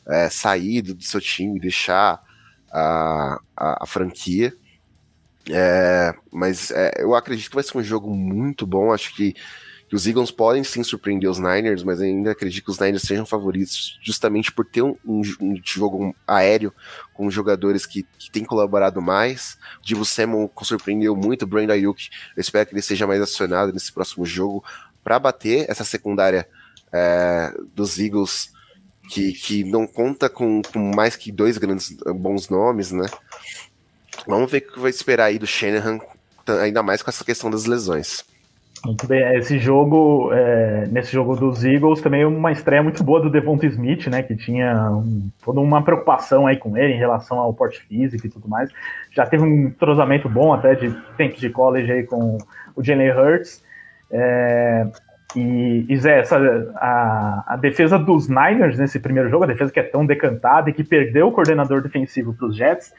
é, 0.07 0.29
sair 0.29 0.81
do, 0.81 0.95
do 0.95 1.03
seu 1.03 1.21
time, 1.21 1.59
deixar 1.59 2.21
a, 2.71 3.39
a, 3.55 3.83
a 3.83 3.85
franquia. 3.85 4.53
É, 5.49 6.13
mas 6.31 6.71
é, 6.71 6.91
eu 6.99 7.15
acredito 7.15 7.49
que 7.49 7.55
vai 7.55 7.63
ser 7.63 7.77
um 7.77 7.83
jogo 7.83 8.13
muito 8.13 8.65
bom. 8.65 8.91
Acho 8.91 9.15
que, 9.15 9.35
que, 9.91 9.95
os 9.95 10.07
Eagles 10.07 10.31
podem 10.31 10.63
sim 10.63 10.83
surpreender 10.85 11.29
os 11.29 11.37
Niners, 11.37 11.83
mas 11.83 11.99
ainda 11.99 12.31
acredito 12.31 12.63
que 12.63 12.71
os 12.71 12.79
Niners 12.79 13.01
sejam 13.01 13.25
favoritos 13.25 13.99
justamente 14.01 14.49
por 14.49 14.65
ter 14.65 14.81
um, 14.81 14.95
um, 15.05 15.21
um 15.41 15.61
jogo 15.61 16.15
aéreo 16.25 16.73
com 17.13 17.29
jogadores 17.29 17.85
que, 17.85 18.07
que 18.17 18.31
têm 18.31 18.45
colaborado 18.45 19.01
mais. 19.01 19.57
Divo 19.83 20.05
Samuel 20.05 20.49
surpreendeu 20.63 21.13
muito, 21.13 21.45
Brandon 21.45 21.73
Ayuk. 21.73 22.09
Eu 22.37 22.39
espero 22.39 22.69
que 22.69 22.73
ele 22.73 22.81
seja 22.81 23.05
mais 23.05 23.21
acionado 23.21 23.73
nesse 23.73 23.91
próximo 23.91 24.25
jogo 24.25 24.63
para 25.03 25.19
bater 25.19 25.69
essa 25.69 25.83
secundária 25.83 26.47
é, 26.89 27.53
dos 27.75 27.99
Eagles. 27.99 28.49
Que, 29.09 29.33
que 29.33 29.63
não 29.65 29.85
conta 29.85 30.29
com, 30.29 30.61
com 30.61 30.79
mais 30.95 31.17
que 31.17 31.33
dois 31.33 31.57
grandes 31.57 31.97
bons 32.15 32.47
nomes, 32.47 32.93
né? 32.93 33.05
Vamos 34.25 34.49
ver 34.49 34.59
o 34.59 34.73
que 34.73 34.79
vai 34.79 34.89
esperar 34.89 35.25
aí 35.25 35.37
do 35.37 35.45
Shanahan, 35.45 35.99
ainda 36.61 36.81
mais 36.81 37.01
com 37.01 37.09
essa 37.09 37.25
questão 37.25 37.49
das 37.49 37.65
lesões. 37.65 38.23
Muito 38.83 39.05
bem, 39.05 39.21
esse 39.35 39.59
jogo, 39.59 40.33
é, 40.33 40.87
nesse 40.87 41.11
jogo 41.11 41.35
dos 41.35 41.63
Eagles, 41.63 42.01
também 42.01 42.25
uma 42.25 42.51
estreia 42.51 42.81
muito 42.81 43.03
boa 43.03 43.21
do 43.21 43.29
Devonta 43.29 43.67
Smith, 43.67 44.07
né, 44.07 44.23
que 44.23 44.35
tinha 44.35 44.89
um, 44.89 45.29
toda 45.45 45.59
uma 45.59 45.83
preocupação 45.83 46.47
aí 46.47 46.57
com 46.57 46.75
ele 46.75 46.93
em 46.93 46.97
relação 46.97 47.37
ao 47.37 47.53
porte 47.53 47.79
físico 47.83 48.25
e 48.25 48.29
tudo 48.29 48.49
mais. 48.49 48.71
Já 49.11 49.25
teve 49.27 49.43
um 49.43 49.67
entrosamento 49.67 50.27
bom 50.27 50.51
até 50.51 50.73
de 50.73 50.89
tempos 51.15 51.39
de 51.39 51.49
college 51.51 51.91
aí 51.91 52.03
com 52.03 52.39
o 52.75 52.83
Jalen 52.83 53.11
Hurts. 53.11 53.63
É, 54.09 54.87
e, 55.35 55.85
e 55.87 55.97
Zé, 55.97 56.19
essa, 56.19 56.37
a, 56.75 57.53
a, 57.53 57.55
defesa 57.57 57.97
dos 57.97 58.27
Niners 58.27 58.77
nesse 58.77 58.99
primeiro 58.99 59.29
jogo, 59.29 59.43
a 59.43 59.47
defesa 59.47 59.71
que 59.71 59.79
é 59.79 59.83
tão 59.83 60.05
decantada 60.05 60.69
e 60.69 60.73
que 60.73 60.83
perdeu 60.83 61.27
o 61.27 61.31
coordenador 61.31 61.81
defensivo 61.81 62.33
para 62.33 62.47
os 62.47 62.55
Jets, 62.55 62.93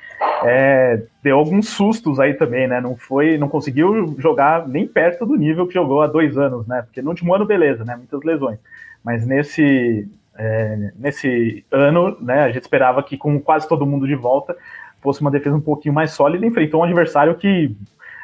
é, 0.45 1.03
deu 1.23 1.37
alguns 1.37 1.69
sustos 1.69 2.19
aí 2.19 2.35
também, 2.35 2.67
né? 2.67 2.81
Não 2.81 2.97
foi, 2.97 3.37
não 3.39 3.49
conseguiu 3.49 4.15
jogar 4.19 4.67
nem 4.67 4.87
perto 4.87 5.27
do 5.27 5.37
nível 5.37 5.67
que 5.67 5.75
jogou 5.75 6.03
há 6.03 6.07
dois 6.07 6.37
anos, 6.39 6.67
né? 6.67 6.83
Porque 6.83 7.03
no 7.03 7.11
último 7.11 7.35
ano, 7.35 7.45
beleza, 7.45 7.85
né? 7.85 7.97
Muitas 7.97 8.23
lesões. 8.23 8.59
Mas 9.05 9.27
nesse, 9.27 10.09
é, 10.37 10.93
nesse 10.97 11.65
ano, 11.71 12.17
né? 12.21 12.45
A 12.45 12.51
gente 12.51 12.63
esperava 12.63 13.03
que 13.03 13.17
com 13.17 13.39
quase 13.41 13.69
todo 13.69 13.87
mundo 13.87 14.07
de 14.07 14.15
volta 14.15 14.57
fosse 15.01 15.21
uma 15.21 15.31
defesa 15.31 15.57
um 15.57 15.61
pouquinho 15.61 15.95
mais 15.95 16.13
sólida. 16.13 16.47
Enfrentou 16.47 16.81
um 16.81 16.85
adversário 16.85 17.35
que 17.35 17.77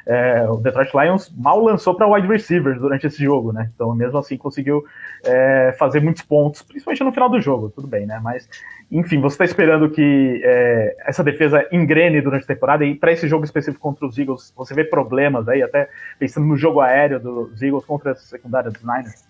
é, 0.09 0.43
o 0.49 0.57
Detroit 0.57 0.91
Lions 0.95 1.31
mal 1.37 1.63
lançou 1.63 1.95
para 1.95 2.09
wide 2.09 2.27
receivers 2.27 2.81
durante 2.81 3.07
esse 3.07 3.23
jogo, 3.23 3.53
né? 3.53 3.71
Então, 3.75 3.95
mesmo 3.95 4.17
assim, 4.17 4.39
conseguiu 4.39 4.83
é, 5.23 5.77
fazer 5.79 6.01
muitos 6.01 6.23
pontos, 6.23 6.63
principalmente 6.63 7.05
no 7.05 7.13
final 7.13 7.29
do 7.29 7.39
jogo, 7.39 7.69
tudo 7.69 7.87
bem, 7.87 8.07
né? 8.07 8.19
Mas, 8.23 8.49
enfim, 8.91 9.21
você 9.21 9.35
está 9.35 9.45
esperando 9.45 9.91
que 9.91 10.41
é, 10.43 10.97
essa 11.01 11.23
defesa 11.23 11.63
engrene 11.71 12.23
durante 12.23 12.45
a 12.45 12.47
temporada 12.47 12.87
e 12.87 12.95
para 12.95 13.13
esse 13.13 13.29
jogo 13.29 13.45
específico 13.45 13.83
contra 13.83 14.07
os 14.07 14.17
Eagles, 14.17 14.51
você 14.57 14.73
vê 14.73 14.83
problemas 14.83 15.47
aí, 15.47 15.63
até 15.63 15.91
pensando 16.19 16.47
no 16.47 16.57
jogo 16.57 16.81
aéreo 16.81 17.21
dos 17.21 17.61
Eagles 17.61 17.85
contra 17.85 18.13
essa 18.13 18.23
secundária 18.23 18.71
dos 18.71 18.83
Niners? 18.83 19.23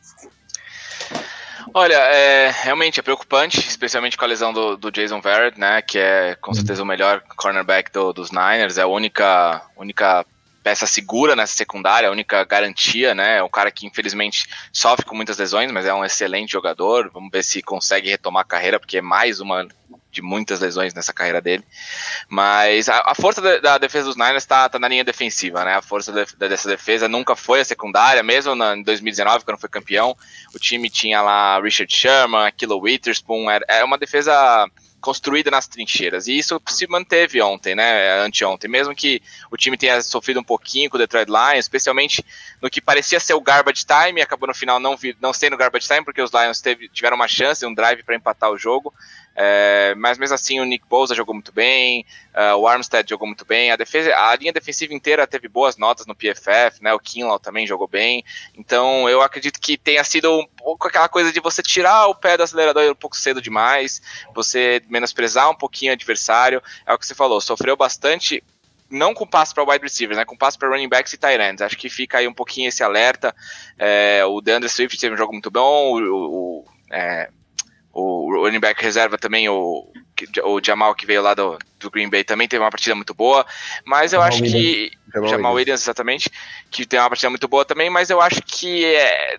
Olha, 1.75 1.97
é, 1.97 2.53
realmente 2.63 3.01
é 3.01 3.03
preocupante, 3.03 3.59
especialmente 3.59 4.17
com 4.17 4.25
a 4.25 4.29
lesão 4.29 4.53
do, 4.53 4.77
do 4.77 4.93
Jason 4.93 5.21
Verrett, 5.21 5.59
né, 5.59 5.83
que 5.83 5.99
é 5.99 6.37
com 6.37 6.55
certeza 6.55 6.85
o 6.85 6.87
melhor 6.87 7.21
cornerback 7.37 7.91
do, 7.93 8.13
dos 8.13 8.31
Niners, 8.31 8.79
é 8.79 8.83
a 8.83 8.87
única, 8.87 9.61
única 9.77 10.25
peça 10.63 10.87
segura 10.87 11.35
nessa 11.35 11.55
secundária, 11.55 12.09
a 12.09 12.13
única 12.13 12.45
garantia, 12.45 13.15
né? 13.15 13.39
É 13.39 13.43
um 13.43 13.49
cara 13.49 13.71
que 13.71 13.87
infelizmente 13.87 14.47
sofre 14.73 15.05
com 15.05 15.15
muitas 15.15 15.39
lesões, 15.39 15.71
mas 15.73 15.87
é 15.87 15.95
um 15.95 16.05
excelente 16.05 16.53
jogador. 16.53 17.11
Vamos 17.13 17.31
ver 17.31 17.43
se 17.43 17.63
consegue 17.63 18.11
retomar 18.11 18.43
a 18.43 18.49
carreira, 18.49 18.79
porque 18.79 18.99
é 18.99 19.03
mais 19.03 19.41
uma 19.41 19.67
de 20.11 20.23
muitas 20.23 20.61
lesões 20.61 20.95
nessa 20.95 21.13
carreira 21.13 21.41
dele. 21.41 21.65
Mas 22.29 22.89
a, 22.89 23.03
a 23.07 23.15
força 23.15 23.41
da, 23.41 23.59
da, 23.59 23.79
defesa 23.79 24.07
dos 24.07 24.17
Niners 24.17 24.43
está 24.43 24.69
tá 24.69 24.79
na 24.79 24.89
linha 24.89 25.05
defensiva, 25.05 25.65
né? 25.65 25.77
A 25.77 25.83
força 25.83 26.13
de, 26.13 26.37
dessa 26.37 26.69
defesa 26.69 27.09
nunca 27.09 27.37
foi 27.37 27.61
a 27.61 27.65
secundária, 27.65 28.23
mesmo 28.23 28.55
na, 28.55 28.77
em 28.77 28.83
2019, 28.83 29.45
quando 29.45 29.61
foi 29.61 29.69
campeão. 29.69 30.17
O 30.55 30.59
time 30.59 30.91
tinha 30.91 31.21
lá 31.23 31.61
Richard 31.61 31.93
Sherman, 31.93 32.51
Kilo 32.57 32.81
Witherspoon, 32.81 33.51
era, 33.51 33.65
era 33.69 33.85
uma 33.85 33.99
defesa 33.99 34.69
construída 35.01 35.51
nas 35.51 35.67
trincheiras. 35.67 36.27
E 36.27 36.37
isso 36.37 36.61
se 36.67 36.87
manteve 36.87 37.41
ontem, 37.41 37.75
né? 37.75 38.21
Anteontem. 38.21 38.71
Mesmo 38.71 38.95
que 38.95 39.23
o 39.51 39.57
time 39.57 39.77
tenha 39.77 40.01
sofrido 40.03 40.41
um 40.41 40.45
pouquinho 40.45 40.91
com 40.91 40.97
o 40.97 40.99
Detroit 40.99 41.29
Lions, 41.29 41.65
especialmente 41.65 42.25
no 42.61 42.69
que 42.69 42.81
parecia 42.81 43.21
ser 43.21 43.35
o 43.35 43.41
garbage 43.41 43.85
time, 43.85 44.21
acabou 44.21 44.49
no 44.49 44.55
final 44.55 44.81
não, 44.81 44.97
não 45.21 45.33
sendo 45.33 45.57
garbage 45.57 45.87
time, 45.87 46.05
porque 46.05 46.23
os 46.23 46.33
Lions 46.33 46.61
teve, 46.61 46.89
tiveram 46.89 47.17
uma 47.17 47.29
chance, 47.29 47.65
um 47.65 47.75
drive 47.75 48.03
para 48.03 48.17
empatar 48.17 48.51
o 48.51 48.59
jogo. 48.59 48.93
É, 49.41 49.95
mas 49.95 50.19
mesmo 50.19 50.35
assim 50.35 50.59
o 50.59 50.65
Nick 50.65 50.85
Bosa 50.89 51.15
jogou 51.15 51.33
muito 51.33 51.53
bem, 51.53 52.05
uh, 52.35 52.57
o 52.57 52.67
Armstead 52.67 53.09
jogou 53.09 53.25
muito 53.25 53.45
bem, 53.45 53.71
a 53.71 53.77
defesa, 53.77 54.13
a 54.13 54.35
linha 54.35 54.53
defensiva 54.53 54.93
inteira 54.93 55.29
teve 55.29 55.47
boas 55.47 55.77
notas 55.77 56.07
no 56.07 56.15
PFF, 56.15 56.83
né? 56.83 56.93
O 56.93 56.99
Kinlaw 56.99 57.39
também 57.39 57.65
jogou 57.65 57.87
bem. 57.87 58.25
Então 58.57 59.09
eu 59.09 59.23
acredito 59.23 59.61
que 59.61 59.79
tenha 59.79 60.03
sido 60.03 60.41
um 60.41 60.47
pouco 60.57 60.89
aquela 60.89 61.09
coisa 61.09 61.33
de 61.33 61.39
você 61.39 61.63
tirar 61.63 62.09
o 62.09 62.17
pé 62.17 62.37
do 62.37 62.43
acelerador 62.43 62.91
um 62.91 62.97
pouco 62.97 63.17
cedo 63.17 63.41
demais, 63.41 64.03
você 64.35 64.83
menosprezar 64.89 65.49
um 65.49 65.55
pouquinho 65.55 65.93
o 65.93 65.95
adversário. 65.95 66.61
É 66.85 66.93
o 66.93 66.99
que 66.99 67.07
você 67.07 67.15
falou, 67.15 67.41
sofreu 67.41 67.77
bastante 67.77 68.43
não 68.91 69.15
com 69.15 69.25
passo 69.25 69.55
para 69.55 69.63
wide 69.63 69.85
receivers, 69.85 70.19
né, 70.19 70.25
com 70.25 70.37
passo 70.37 70.59
para 70.59 70.69
running 70.69 70.89
backs 70.89 71.13
e 71.13 71.17
tight 71.17 71.41
ends. 71.41 71.63
Acho 71.63 71.77
que 71.77 71.89
fica 71.89 72.19
aí 72.19 72.27
um 72.27 72.35
pouquinho 72.35 72.71
esse 72.71 72.83
alerta. 72.83 73.33
É, 73.79 74.25
o 74.25 74.41
DeAndre 74.41 74.69
Swift 74.69 74.99
teve 74.99 75.15
um 75.15 75.19
jogo 75.19 75.33
muito 75.33 75.51
bom, 75.51 76.01
o, 76.01 76.65
o 76.65 76.65
é, 76.91 77.31
o 77.99 78.45
running 78.45 78.61
back 78.61 78.83
reserva 78.83 79.19
também, 79.19 79.49
o, 79.49 79.91
o 80.45 80.61
Jamal 80.65 80.95
que 80.95 81.07
veio 81.07 81.23
lá 81.23 81.35
do, 81.35 81.59
do 81.79 81.91
Green 81.91 82.09
Bay 82.09 82.25
também 82.25 82.49
teve 82.49 82.63
uma 82.63 82.71
partida 82.71 82.95
muito 82.95 83.15
boa, 83.15 83.47
mas 83.85 84.13
eu 84.13 84.19
Jamal 84.19 84.29
acho 84.29 84.43
Williams. 84.43 84.63
que 84.63 84.99
Jamal, 85.13 85.31
Jamal 85.31 85.55
Williams. 85.55 85.83
Exatamente, 85.83 86.31
que 86.71 86.87
tem 86.87 87.01
uma 87.01 87.09
partida 87.09 87.31
muito 87.31 87.49
boa 87.49 87.65
também, 87.65 87.91
mas 87.91 88.11
eu 88.11 88.21
acho 88.21 88.43
que 88.43 88.85
é, 88.85 89.37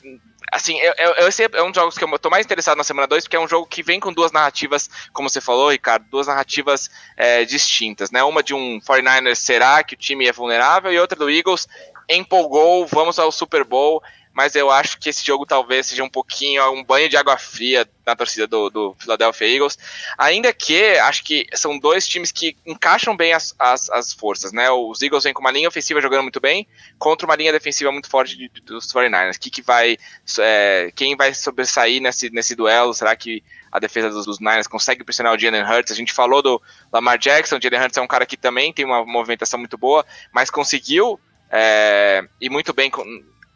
assim, 0.52 0.78
eu, 0.80 0.94
eu, 0.98 1.28
esse 1.28 1.44
é 1.44 1.64
um 1.64 1.68
dos 1.72 1.76
jogos 1.76 1.98
que 1.98 2.04
eu 2.04 2.20
tô 2.20 2.30
mais 2.30 2.46
interessado 2.46 2.78
na 2.78 2.84
semana 2.84 3.08
2, 3.08 3.24
porque 3.24 3.36
é 3.36 3.40
um 3.40 3.48
jogo 3.48 3.68
que 3.68 3.84
vem 3.84 4.00
com 4.00 4.12
duas 4.12 4.32
narrativas, 4.32 4.90
como 5.14 5.30
você 5.30 5.42
falou, 5.42 5.72
Ricardo, 5.72 6.06
duas 6.10 6.28
narrativas 6.28 6.90
é, 7.16 7.46
distintas, 7.46 8.12
né? 8.12 8.24
Uma 8.24 8.44
de 8.44 8.54
um 8.54 8.80
49ers 8.80 9.36
será 9.36 9.84
que 9.84 9.94
o 9.94 9.98
time 9.98 10.28
é 10.28 10.32
vulnerável 10.32 10.92
e 10.92 11.00
outra 11.00 11.18
do 11.18 11.30
Eagles 11.30 11.68
empolgou, 12.10 12.88
vamos 12.88 13.20
ao 13.20 13.32
Super 13.32 13.64
Bowl 13.64 14.02
mas 14.40 14.56
eu 14.56 14.72
acho 14.72 14.98
que 14.98 15.10
esse 15.10 15.26
jogo 15.26 15.46
talvez 15.46 15.88
seja 15.88 16.02
um 16.02 16.10
pouquinho 16.10 16.64
um 16.72 16.82
banho 16.82 17.10
de 17.10 17.18
água 17.18 17.38
fria 17.38 17.86
na 18.06 18.16
torcida 18.16 18.48
do, 18.48 18.70
do 18.70 18.96
Philadelphia 18.98 19.54
Eagles. 19.54 19.78
Ainda 20.18 20.54
que 20.54 20.98
acho 21.00 21.26
que 21.26 21.46
são 21.56 21.78
dois 21.78 22.08
times 22.08 22.32
que 22.32 22.56
encaixam 22.66 23.18
bem 23.18 23.34
as, 23.34 23.54
as, 23.60 23.90
as, 23.90 24.14
forças, 24.14 24.54
né? 24.54 24.72
Os 24.72 25.02
Eagles 25.02 25.26
vêm 25.26 25.34
com 25.34 25.42
uma 25.42 25.52
linha 25.52 25.68
ofensiva 25.68 26.00
jogando 26.00 26.22
muito 26.22 26.40
bem 26.40 26.66
contra 26.98 27.28
uma 27.28 27.36
linha 27.36 27.52
defensiva 27.52 27.92
muito 27.92 28.10
forte 28.10 28.38
de, 28.38 28.50
dos 28.62 28.88
49ers. 28.94 29.38
Que 29.38 29.50
que 29.50 29.62
vai, 29.62 29.98
é, 30.40 30.90
quem 30.96 31.18
vai 31.18 31.34
sobressair 31.34 32.02
nesse, 32.02 32.30
nesse 32.30 32.56
duelo? 32.56 32.94
Será 32.94 33.18
que 33.18 33.44
a 33.70 33.78
defesa 33.78 34.10
dos, 34.10 34.26
dos 34.26 34.40
Niners 34.40 34.68
consegue 34.68 35.04
pressionar 35.04 35.34
o 35.34 35.38
Jalen 35.38 35.64
Hurts? 35.64 35.92
A 35.92 35.96
gente 35.96 36.14
falou 36.14 36.42
do 36.42 36.62
Lamar 36.94 37.18
Jackson, 37.18 37.58
o 37.58 37.62
Jalen 37.62 37.82
Hurts 37.82 37.98
é 37.98 38.02
um 38.02 38.08
cara 38.08 38.26
que 38.26 38.38
também 38.38 38.72
tem 38.72 38.86
uma 38.86 39.06
movimentação 39.06 39.60
muito 39.60 39.78
boa, 39.78 40.06
mas 40.32 40.50
conseguiu 40.50 41.20
é, 41.52 42.24
ir 42.40 42.50
muito 42.50 42.74
bem 42.74 42.90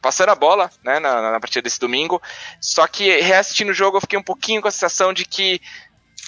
passando 0.03 0.29
a 0.29 0.35
bola, 0.35 0.69
né, 0.83 0.99
na, 0.99 1.31
na 1.31 1.39
partida 1.39 1.61
desse 1.63 1.79
domingo. 1.79 2.21
Só 2.59 2.85
que 2.85 3.21
reassistindo 3.21 3.71
o 3.71 3.73
jogo, 3.73 3.97
eu 3.97 4.01
fiquei 4.01 4.19
um 4.19 4.23
pouquinho 4.23 4.61
com 4.61 4.67
a 4.67 4.71
sensação 4.71 5.13
de 5.13 5.23
que 5.23 5.61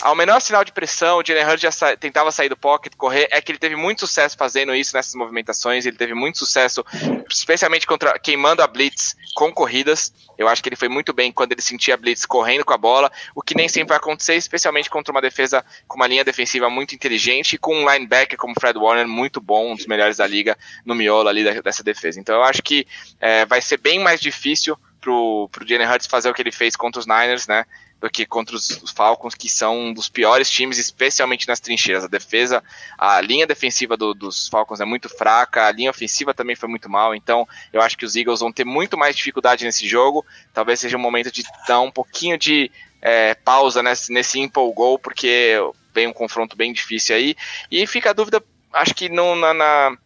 ao 0.01 0.15
menor 0.15 0.41
sinal 0.41 0.63
de 0.65 0.73
pressão, 0.73 1.19
o 1.19 1.23
Jalen 1.25 1.45
Hurts 1.45 1.61
já 1.61 1.71
sa 1.71 1.95
tentava 1.95 2.29
sair 2.31 2.49
do 2.49 2.57
pocket, 2.57 2.93
correr. 2.97 3.27
É 3.31 3.41
que 3.41 3.51
ele 3.51 3.59
teve 3.59 3.75
muito 3.75 4.01
sucesso 4.01 4.35
fazendo 4.37 4.75
isso 4.75 4.95
nessas 4.95 5.15
movimentações. 5.15 5.85
Ele 5.85 5.95
teve 5.95 6.13
muito 6.13 6.37
sucesso, 6.37 6.85
especialmente 7.29 7.87
contra 7.87 8.19
queimando 8.19 8.61
a 8.61 8.67
blitz 8.67 9.15
com 9.33 9.53
corridas. 9.53 10.13
Eu 10.37 10.49
acho 10.49 10.61
que 10.61 10.67
ele 10.67 10.75
foi 10.75 10.89
muito 10.89 11.13
bem 11.13 11.31
quando 11.31 11.53
ele 11.53 11.61
sentia 11.61 11.93
a 11.93 11.97
blitz 11.97 12.25
correndo 12.25 12.65
com 12.65 12.73
a 12.73 12.77
bola, 12.77 13.09
o 13.33 13.41
que 13.41 13.55
nem 13.55 13.69
sempre 13.69 13.89
vai 13.89 13.97
acontecer, 13.97 14.35
especialmente 14.35 14.89
contra 14.89 15.13
uma 15.13 15.21
defesa 15.21 15.63
com 15.87 15.95
uma 15.95 16.07
linha 16.07 16.25
defensiva 16.25 16.69
muito 16.69 16.93
inteligente 16.93 17.53
e 17.53 17.57
com 17.57 17.73
um 17.73 17.89
linebacker 17.89 18.37
como 18.37 18.53
Fred 18.59 18.77
Warner 18.77 19.07
muito 19.07 19.39
bom, 19.39 19.71
um 19.71 19.75
dos 19.75 19.87
melhores 19.87 20.17
da 20.17 20.27
liga 20.27 20.57
no 20.85 20.93
miolo 20.93 21.29
ali 21.29 21.43
dessa 21.61 21.83
defesa. 21.83 22.19
Então 22.19 22.35
eu 22.35 22.43
acho 22.43 22.61
que 22.61 22.85
é, 23.19 23.45
vai 23.45 23.61
ser 23.61 23.77
bem 23.77 23.99
mais 23.99 24.19
difícil 24.19 24.77
pro, 24.99 25.47
pro 25.51 25.65
Jalen 25.65 25.87
Hurts 25.87 26.07
fazer 26.07 26.29
o 26.29 26.33
que 26.33 26.41
ele 26.41 26.51
fez 26.51 26.75
contra 26.75 26.99
os 26.99 27.07
Niners, 27.07 27.47
né? 27.47 27.65
Do 28.05 28.09
que 28.11 28.23
contra 28.23 28.55
os 28.55 28.79
Falcons, 28.95 29.33
que 29.33 29.49
são 29.49 29.87
um 29.87 29.93
dos 29.93 30.07
piores 30.07 30.47
times, 30.49 30.77
especialmente 30.77 31.47
nas 31.47 31.59
trincheiras. 31.59 32.03
A 32.03 32.07
defesa, 32.07 32.63
a 32.95 33.19
linha 33.19 33.47
defensiva 33.47 33.97
do, 33.97 34.13
dos 34.13 34.47
Falcons 34.47 34.79
é 34.79 34.85
muito 34.85 35.09
fraca, 35.09 35.65
a 35.65 35.71
linha 35.71 35.89
ofensiva 35.89 36.31
também 36.31 36.55
foi 36.55 36.69
muito 36.69 36.87
mal, 36.87 37.15
então 37.15 37.47
eu 37.73 37.81
acho 37.81 37.97
que 37.97 38.05
os 38.05 38.15
Eagles 38.15 38.41
vão 38.41 38.51
ter 38.51 38.63
muito 38.63 38.95
mais 38.95 39.15
dificuldade 39.15 39.65
nesse 39.65 39.87
jogo. 39.87 40.23
Talvez 40.53 40.79
seja 40.79 40.97
um 40.97 40.99
momento 40.99 41.31
de 41.31 41.43
dar 41.67 41.81
um 41.81 41.89
pouquinho 41.89 42.37
de 42.37 42.71
é, 43.01 43.33
pausa 43.33 43.81
nesse, 43.81 44.13
nesse 44.13 44.39
empolgou, 44.39 44.99
porque 44.99 45.55
vem 45.91 46.05
um 46.05 46.13
confronto 46.13 46.55
bem 46.55 46.71
difícil 46.71 47.15
aí. 47.15 47.35
E 47.71 47.87
fica 47.87 48.11
a 48.11 48.13
dúvida, 48.13 48.43
acho 48.71 48.93
que 48.93 49.09
no, 49.09 49.35
na, 49.35 49.51
na 49.51 49.97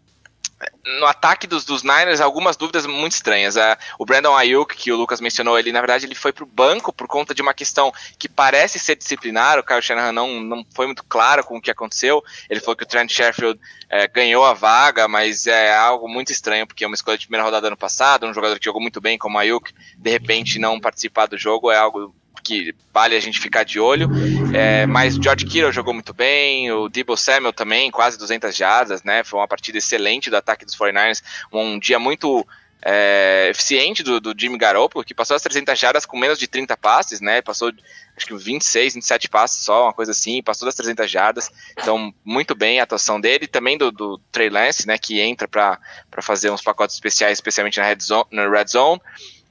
no 0.99 1.05
ataque 1.05 1.47
dos, 1.47 1.63
dos 1.63 1.83
Niners, 1.83 2.19
algumas 2.19 2.57
dúvidas 2.57 2.85
muito 2.85 3.13
estranhas. 3.13 3.55
Uh, 3.55 3.77
o 3.97 4.05
Brandon 4.05 4.35
Ayuk, 4.35 4.75
que 4.75 4.91
o 4.91 4.97
Lucas 4.97 5.21
mencionou, 5.21 5.57
ele 5.57 5.71
na 5.71 5.79
verdade 5.79 6.05
ele 6.05 6.15
foi 6.15 6.33
pro 6.33 6.45
banco 6.45 6.91
por 6.91 7.07
conta 7.07 7.33
de 7.33 7.41
uma 7.41 7.53
questão 7.53 7.91
que 8.17 8.27
parece 8.27 8.79
ser 8.79 8.95
disciplinar. 8.95 9.57
O 9.57 9.63
Kyle 9.63 9.81
Shanahan 9.81 10.11
não, 10.11 10.39
não 10.41 10.65
foi 10.73 10.85
muito 10.85 11.03
claro 11.03 11.43
com 11.43 11.57
o 11.57 11.61
que 11.61 11.71
aconteceu. 11.71 12.23
Ele 12.49 12.59
falou 12.59 12.75
que 12.75 12.83
o 12.83 12.87
Trent 12.87 13.11
Sheffield 13.11 13.59
é, 13.89 14.07
ganhou 14.07 14.45
a 14.45 14.53
vaga, 14.53 15.07
mas 15.07 15.47
é 15.47 15.73
algo 15.73 16.07
muito 16.07 16.31
estranho, 16.31 16.67
porque 16.67 16.83
é 16.83 16.87
uma 16.87 16.95
escolha 16.95 17.17
de 17.17 17.25
primeira 17.25 17.43
rodada 17.43 17.67
ano 17.67 17.77
passado, 17.77 18.25
um 18.25 18.33
jogador 18.33 18.59
que 18.59 18.65
jogou 18.65 18.81
muito 18.81 18.99
bem 18.99 19.17
como 19.17 19.37
o 19.37 19.39
Ayuk, 19.39 19.73
de 19.97 20.09
repente 20.09 20.59
não 20.59 20.79
participar 20.79 21.27
do 21.27 21.37
jogo 21.37 21.71
é 21.71 21.77
algo 21.77 22.13
que 22.49 22.73
vale 22.91 23.15
a 23.15 23.19
gente 23.19 23.39
ficar 23.39 23.63
de 23.63 23.79
olho. 23.79 24.09
É, 24.53 24.87
mas 24.87 25.15
o 25.15 25.21
George 25.21 25.45
Kittle 25.45 25.71
jogou 25.71 25.93
muito 25.93 26.13
bem, 26.13 26.71
o 26.71 26.89
Debo 26.89 27.15
Samuel 27.15 27.53
também, 27.53 27.91
quase 27.91 28.17
200 28.17 28.55
jardas, 28.55 29.03
né? 29.03 29.23
Foi 29.23 29.39
uma 29.39 29.47
partida 29.47 29.77
excelente 29.77 30.31
do 30.31 30.35
ataque 30.35 30.65
dos 30.65 30.75
49ers, 30.75 31.21
um 31.53 31.77
dia 31.77 31.99
muito 31.99 32.45
é, 32.81 33.49
eficiente 33.51 34.01
do, 34.01 34.19
do 34.19 34.33
Jimmy 34.35 34.57
Garoppolo, 34.57 35.05
que 35.05 35.13
passou 35.13 35.35
as 35.35 35.43
300 35.43 35.77
jardas 35.77 36.05
com 36.07 36.17
menos 36.17 36.39
de 36.39 36.47
30 36.47 36.75
passes, 36.75 37.21
né? 37.21 37.39
Passou 37.41 37.71
acho 38.17 38.25
que 38.25 38.35
26, 38.35 38.95
27 38.95 39.29
passes 39.29 39.63
só, 39.63 39.83
uma 39.83 39.93
coisa 39.93 40.11
assim, 40.11 40.41
passou 40.41 40.65
das 40.65 40.75
300 40.75 41.09
jardas. 41.09 41.51
Então, 41.79 42.11
muito 42.25 42.55
bem 42.55 42.79
a 42.79 42.83
atuação 42.83 43.21
dele, 43.21 43.47
também 43.47 43.77
do, 43.77 43.91
do 43.91 44.19
Trey 44.31 44.49
Lance, 44.49 44.87
né? 44.87 44.97
Que 44.97 45.21
entra 45.21 45.47
para 45.47 45.77
fazer 46.21 46.49
uns 46.49 46.63
pacotes 46.63 46.95
especiais, 46.95 47.37
especialmente 47.37 47.79
na 47.79 47.85
Red 47.85 47.99
Zone. 48.01 48.25
Na 48.31 48.49
red 48.49 48.67
zone. 48.67 48.99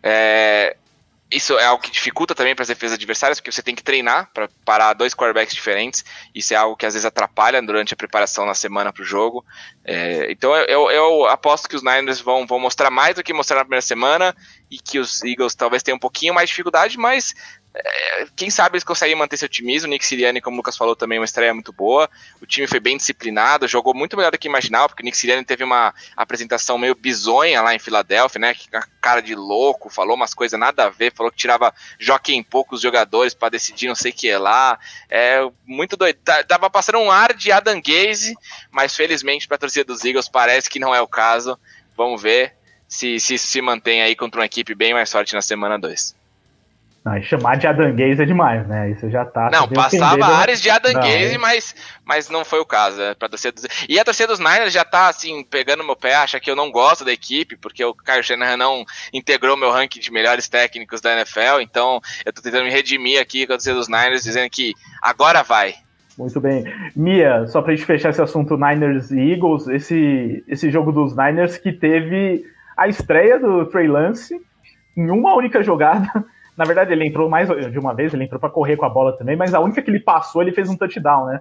É, 0.03 0.76
isso 1.31 1.59
é 1.59 1.66
algo 1.66 1.83
que 1.83 1.91
dificulta 1.91 2.35
também 2.35 2.55
para 2.55 2.62
as 2.62 2.68
defesas 2.68 2.97
adversárias, 2.97 3.39
porque 3.39 3.53
você 3.53 3.62
tem 3.62 3.74
que 3.74 3.83
treinar 3.83 4.31
para 4.33 4.49
parar 4.64 4.95
dois 4.95 5.14
quarterbacks 5.14 5.55
diferentes. 5.55 6.03
Isso 6.35 6.55
é 6.55 6.57
algo 6.57 6.74
que 6.74 6.87
às 6.87 6.95
vezes 6.95 7.05
atrapalha 7.05 7.61
durante 7.61 7.93
a 7.93 7.97
preparação 7.97 8.47
na 8.47 8.55
semana 8.55 8.93
para 8.93 9.03
o 9.03 9.05
jogo. 9.05 9.45
É, 9.85 10.31
então 10.33 10.57
eu, 10.57 10.91
eu, 10.91 11.26
aposto 11.26 11.68
que 11.68 11.76
os 11.76 11.83
Niners 11.83 12.20
vão, 12.20 12.47
vão 12.47 12.59
mostrar 12.59 12.91
mais 12.91 13.14
do 13.14 13.22
que 13.22 13.35
mostrar 13.35 13.59
na 13.59 13.64
primeira 13.64 13.83
semana 13.83 14.35
e 14.70 14.79
que 14.79 14.99
os 14.99 15.22
Eagles 15.22 15.55
talvez 15.55 15.83
tenham 15.83 15.97
um 15.97 16.01
pouquinho 16.01 16.33
mais 16.33 16.49
de 16.49 16.53
dificuldade, 16.53 16.99
mas 16.99 17.35
é, 17.85 18.26
quem 18.35 18.51
sabe 18.51 18.74
eles 18.74 18.85
conseguem 18.85 19.14
manter 19.14 19.37
seu 19.37 19.47
otimismo. 19.47 19.89
O 19.89 19.91
Nick 19.91 20.05
Sirianni, 20.05 20.41
como 20.41 20.57
o 20.57 20.59
Lucas 20.59 20.76
falou, 20.76 20.97
também 20.97 21.18
uma 21.18 21.24
estreia 21.24 21.55
muito 21.55 21.72
boa. 21.72 22.11
O 22.41 22.47
time 22.47 22.66
foi 22.66 22.81
bem 22.81 22.97
disciplinado, 22.97 23.68
jogou 23.68 23.95
muito 23.95 24.16
melhor 24.16 24.33
do 24.33 24.39
que 24.39 24.49
imaginava, 24.49 24.89
porque 24.89 25.03
o 25.03 25.05
Nick 25.05 25.16
Sirianni 25.16 25.45
teve 25.45 25.62
uma 25.62 25.95
apresentação 26.16 26.76
meio 26.76 26.95
bizonha 26.95 27.62
lá 27.62 27.74
em 27.74 27.79
Filadélfia, 27.79 28.41
né? 28.41 28.55
Com 28.55 28.81
cara 29.01 29.20
de 29.20 29.35
louco, 29.35 29.89
falou 29.89 30.16
umas 30.16 30.35
coisas 30.35 30.59
nada 30.59 30.85
a 30.85 30.91
ver, 30.91 31.12
falou 31.14 31.31
que 31.31 31.39
tirava 31.39 31.72
jockey 31.99 32.35
em 32.35 32.43
poucos 32.43 32.81
jogadores 32.81 33.33
para 33.33 33.51
decidir 33.51 33.87
não 33.87 33.95
sei 33.95 34.11
o 34.11 34.14
que 34.14 34.37
lá. 34.37 34.79
É 35.09 35.41
muito 35.64 35.97
doido. 35.97 36.18
Tava 36.47 36.68
passando 36.68 36.99
um 36.99 37.11
ar 37.11 37.33
de 37.33 37.53
Adam 37.53 37.81
Gaze, 37.81 38.35
mas 38.70 38.97
felizmente 38.97 39.47
para 39.47 39.55
a 39.55 39.61
torcida 39.61 39.85
dos 39.85 40.05
Eagles 40.05 40.29
parece 40.29 40.68
que 40.68 40.81
não 40.81 40.95
é 40.95 41.01
o 41.01 41.07
caso. 41.07 41.59
Vamos 41.97 42.20
ver 42.20 42.55
se 42.89 43.20
se, 43.20 43.39
se 43.39 43.61
mantém 43.61 44.03
aí 44.03 44.16
contra 44.16 44.41
uma 44.41 44.47
equipe 44.47 44.74
bem 44.74 44.95
mais 44.95 45.12
forte 45.12 45.35
na 45.35 45.43
semana 45.43 45.79
2. 45.79 46.18
Não, 47.05 47.22
chamar 47.22 47.57
de 47.57 47.66
adanguês 47.66 48.20
é 48.20 48.24
demais, 48.24 48.66
né? 48.66 48.90
Isso 48.90 49.09
já 49.09 49.24
tá. 49.24 49.49
Não, 49.51 49.68
passava 49.68 50.26
áreas 50.26 50.61
de 50.61 50.68
adanguês, 50.68 51.32
é. 51.32 51.38
mas, 51.38 51.74
mas 52.05 52.28
não 52.28 52.44
foi 52.44 52.61
o 52.61 52.66
caso. 52.66 53.01
É, 53.01 53.14
pra 53.14 53.28
torcida 53.28 53.53
dos... 53.53 53.66
E 53.88 53.99
a 53.99 54.05
torcida 54.05 54.28
dos 54.28 54.38
Niners 54.38 54.72
já 54.72 54.84
tá, 54.84 55.09
assim, 55.09 55.42
pegando 55.44 55.84
meu 55.84 55.96
pé, 55.96 56.16
acha 56.16 56.40
que 56.40 56.51
eu 56.51 56.57
não 56.57 56.70
gosto 56.70 57.05
da 57.05 57.12
equipe, 57.12 57.57
porque 57.57 57.84
o 57.84 57.94
Kyle 57.94 58.22
Shanahan 58.22 58.57
não 58.57 58.84
integrou 59.12 59.57
meu 59.57 59.70
ranking 59.70 60.01
de 60.01 60.12
melhores 60.12 60.49
técnicos 60.49 61.01
da 61.01 61.12
NFL, 61.12 61.61
então 61.61 62.01
eu 62.26 62.32
tô 62.32 62.42
tentando 62.42 62.64
me 62.64 62.70
redimir 62.70 63.20
aqui 63.20 63.46
com 63.46 63.53
a 63.53 63.57
torcida 63.57 63.76
dos 63.76 63.88
Niners, 63.88 64.24
dizendo 64.24 64.51
que 64.51 64.74
agora 65.01 65.42
vai. 65.42 65.74
Muito 66.18 66.40
bem. 66.40 66.64
Mia, 66.96 67.46
só 67.46 67.62
pra 67.62 67.74
gente 67.74 67.86
fechar 67.86 68.11
esse 68.11 68.20
assunto 68.20 68.57
Niners 68.57 69.12
e 69.12 69.32
Eagles, 69.32 69.68
esse, 69.68 70.42
esse 70.49 70.68
jogo 70.68 70.90
dos 70.90 71.16
Niners 71.16 71.57
que 71.57 71.72
teve 71.72 72.44
a 72.76 72.88
estreia 72.88 73.38
do 73.38 73.64
Trey 73.66 73.86
Lance 73.86 74.34
em 74.96 75.11
uma 75.11 75.36
única 75.36 75.62
jogada 75.62 76.11
na 76.59 76.64
verdade, 76.64 76.92
ele 76.92 77.06
entrou 77.06 77.30
mais 77.30 77.48
de 77.48 77.78
uma 77.78 77.94
vez, 77.94 78.12
ele 78.12 78.24
entrou 78.24 78.40
para 78.40 78.50
correr 78.50 78.76
com 78.76 78.84
a 78.84 78.88
bola 78.88 79.16
também, 79.16 79.36
mas 79.36 79.54
a 79.54 79.61
única 79.61 79.80
que 79.80 79.88
ele 79.88 80.00
passou, 80.00 80.42
ele 80.42 80.50
fez 80.50 80.68
um 80.68 80.76
touchdown, 80.76 81.26
né? 81.26 81.40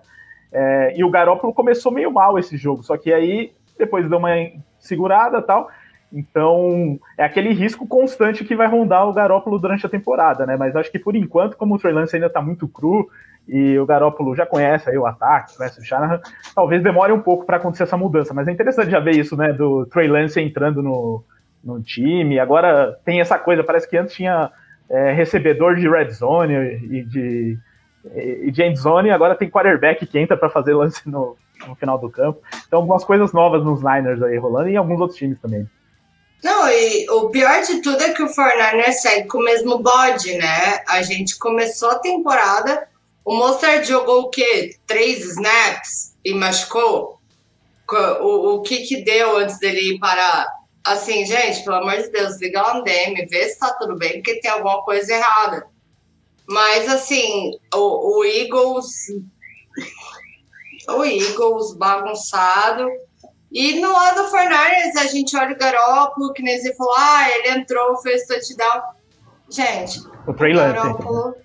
É, 0.52 0.94
e 0.96 1.04
o 1.04 1.10
Garoppolo 1.10 1.52
começou 1.52 1.92
meio 1.92 2.12
mal 2.12 2.38
esse 2.38 2.56
jogo, 2.56 2.84
só 2.84 2.96
que 2.96 3.12
aí 3.12 3.52
depois 3.80 4.08
deu 4.08 4.20
uma 4.20 4.30
segurada 4.78 5.42
tal. 5.42 5.70
Então, 6.14 7.00
é 7.18 7.24
aquele 7.26 7.52
risco 7.52 7.88
constante 7.88 8.46
que 8.46 8.56
vai 8.56 8.68
rondar 8.68 9.10
o 9.10 9.14
Garópolo 9.14 9.58
durante 9.58 9.88
a 9.88 9.90
temporada, 9.90 10.46
né? 10.46 10.56
Mas 10.56 10.76
acho 10.76 10.92
que 10.92 11.00
por 11.00 11.16
enquanto, 11.16 11.58
como 11.58 11.74
o 11.74 11.80
Trey 11.80 11.92
Lance 11.92 12.16
ainda 12.16 12.30
tá 12.30 12.40
muito 12.40 12.68
cru 12.68 13.10
e 13.48 13.78
o 13.80 13.86
Garópolo 13.88 14.36
já 14.36 14.46
conhece 14.46 14.88
aí 14.88 14.98
o 15.00 15.08
ataque, 15.08 15.58
conhece 15.58 15.82
o 15.82 15.84
Shanahan, 15.84 16.22
talvez 16.54 16.84
demore 16.84 17.12
um 17.12 17.22
pouco 17.22 17.44
para 17.44 17.58
acontecer 17.58 17.84
essa 17.84 17.98
mudança. 17.98 18.36
Mas 18.36 18.48
é 18.48 18.52
interessante 18.52 18.92
já 18.92 19.00
ver 19.00 19.16
isso, 19.16 19.36
né? 19.36 19.52
Do 19.52 19.88
Trey 19.88 20.08
Lance 20.08 20.40
entrando 20.40 20.84
no, 20.84 21.24
no 21.64 21.82
time. 21.82 22.40
Agora 22.40 22.98
tem 23.04 23.20
essa 23.20 23.40
coisa, 23.40 23.64
parece 23.64 23.90
que 23.90 23.98
antes 23.98 24.14
tinha 24.14 24.52
é, 24.90 25.12
recebedor 25.12 25.76
de 25.76 25.90
red 25.90 26.10
zone 26.12 26.54
e 26.54 27.04
de, 27.04 27.58
e 28.44 28.52
de 28.52 28.64
end 28.64 28.80
zone, 28.80 29.10
agora 29.10 29.36
tem 29.36 29.50
quarterback 29.50 30.06
que 30.06 30.20
entra 30.20 30.38
para 30.38 30.50
fazer 30.50 30.74
lance 30.74 31.08
no, 31.10 31.36
no 31.68 31.76
final 31.76 31.98
do 31.98 32.10
campo. 32.10 32.42
Então, 32.68 32.80
algumas 32.80 33.04
coisas 33.04 33.34
novas 33.34 33.64
nos 33.64 33.82
Niners 33.82 34.22
aí 34.22 34.38
rolando 34.38 34.70
e 34.70 34.74
em 34.74 34.78
alguns 34.78 35.00
outros 35.00 35.18
times 35.18 35.40
também. 35.40 35.68
Não, 36.44 36.70
e 36.70 37.10
o 37.10 37.30
pior 37.30 37.62
de 37.64 37.82
tudo 37.82 38.02
é 38.02 38.14
que 38.14 38.22
o 38.22 38.28
49ers 38.28 38.94
segue 38.94 39.28
com 39.28 39.40
o 39.40 39.44
mesmo 39.44 39.80
bode, 39.80 40.38
né? 40.38 40.84
A 40.88 41.02
gente 41.02 41.38
começou 41.38 41.90
a 41.90 42.00
temporada, 42.00 42.88
o 43.26 43.36
Mostert 43.36 43.86
jogou 43.86 44.22
o 44.22 44.30
quê? 44.30 44.76
Três 44.86 45.26
snaps 45.26 46.16
e 46.24 46.34
machucou? 46.34 47.20
O, 48.22 48.56
o 48.56 48.62
que 48.62 48.80
que 48.80 49.04
deu 49.04 49.38
antes 49.38 49.60
dele 49.60 49.96
ir 49.96 50.00
para 50.00 50.48
Assim, 50.88 51.26
gente, 51.26 51.66
pelo 51.66 51.76
amor 51.76 51.98
de 51.98 52.10
Deus, 52.10 52.40
liga 52.40 52.78
o 52.78 52.82
DM, 52.82 53.26
vê 53.28 53.50
se 53.50 53.60
tá 53.60 53.74
tudo 53.74 53.98
bem, 53.98 54.14
porque 54.14 54.40
tem 54.40 54.50
alguma 54.50 54.82
coisa 54.84 55.14
errada. 55.14 55.68
Mas, 56.48 56.88
assim, 56.88 57.52
o, 57.74 58.20
o 58.20 58.24
Eagles. 58.24 58.88
O 60.88 61.04
Eagles 61.04 61.76
bagunçado. 61.76 62.88
E 63.52 63.82
no 63.82 63.92
lado 63.92 64.24
do 64.24 64.30
Fernandes, 64.30 64.96
a 64.96 65.08
gente 65.08 65.36
olha 65.36 65.54
o 65.54 65.58
Garópolo, 65.58 66.32
que 66.32 66.42
nem 66.42 66.58
você 66.58 66.74
falou, 66.74 66.94
ah, 66.98 67.30
ele 67.32 67.60
entrou, 67.60 67.98
fez 67.98 68.26
touchdown. 68.26 68.82
Gente, 69.50 70.00
o, 70.26 70.32
o 70.32 70.34
Garópolo, 70.34 71.36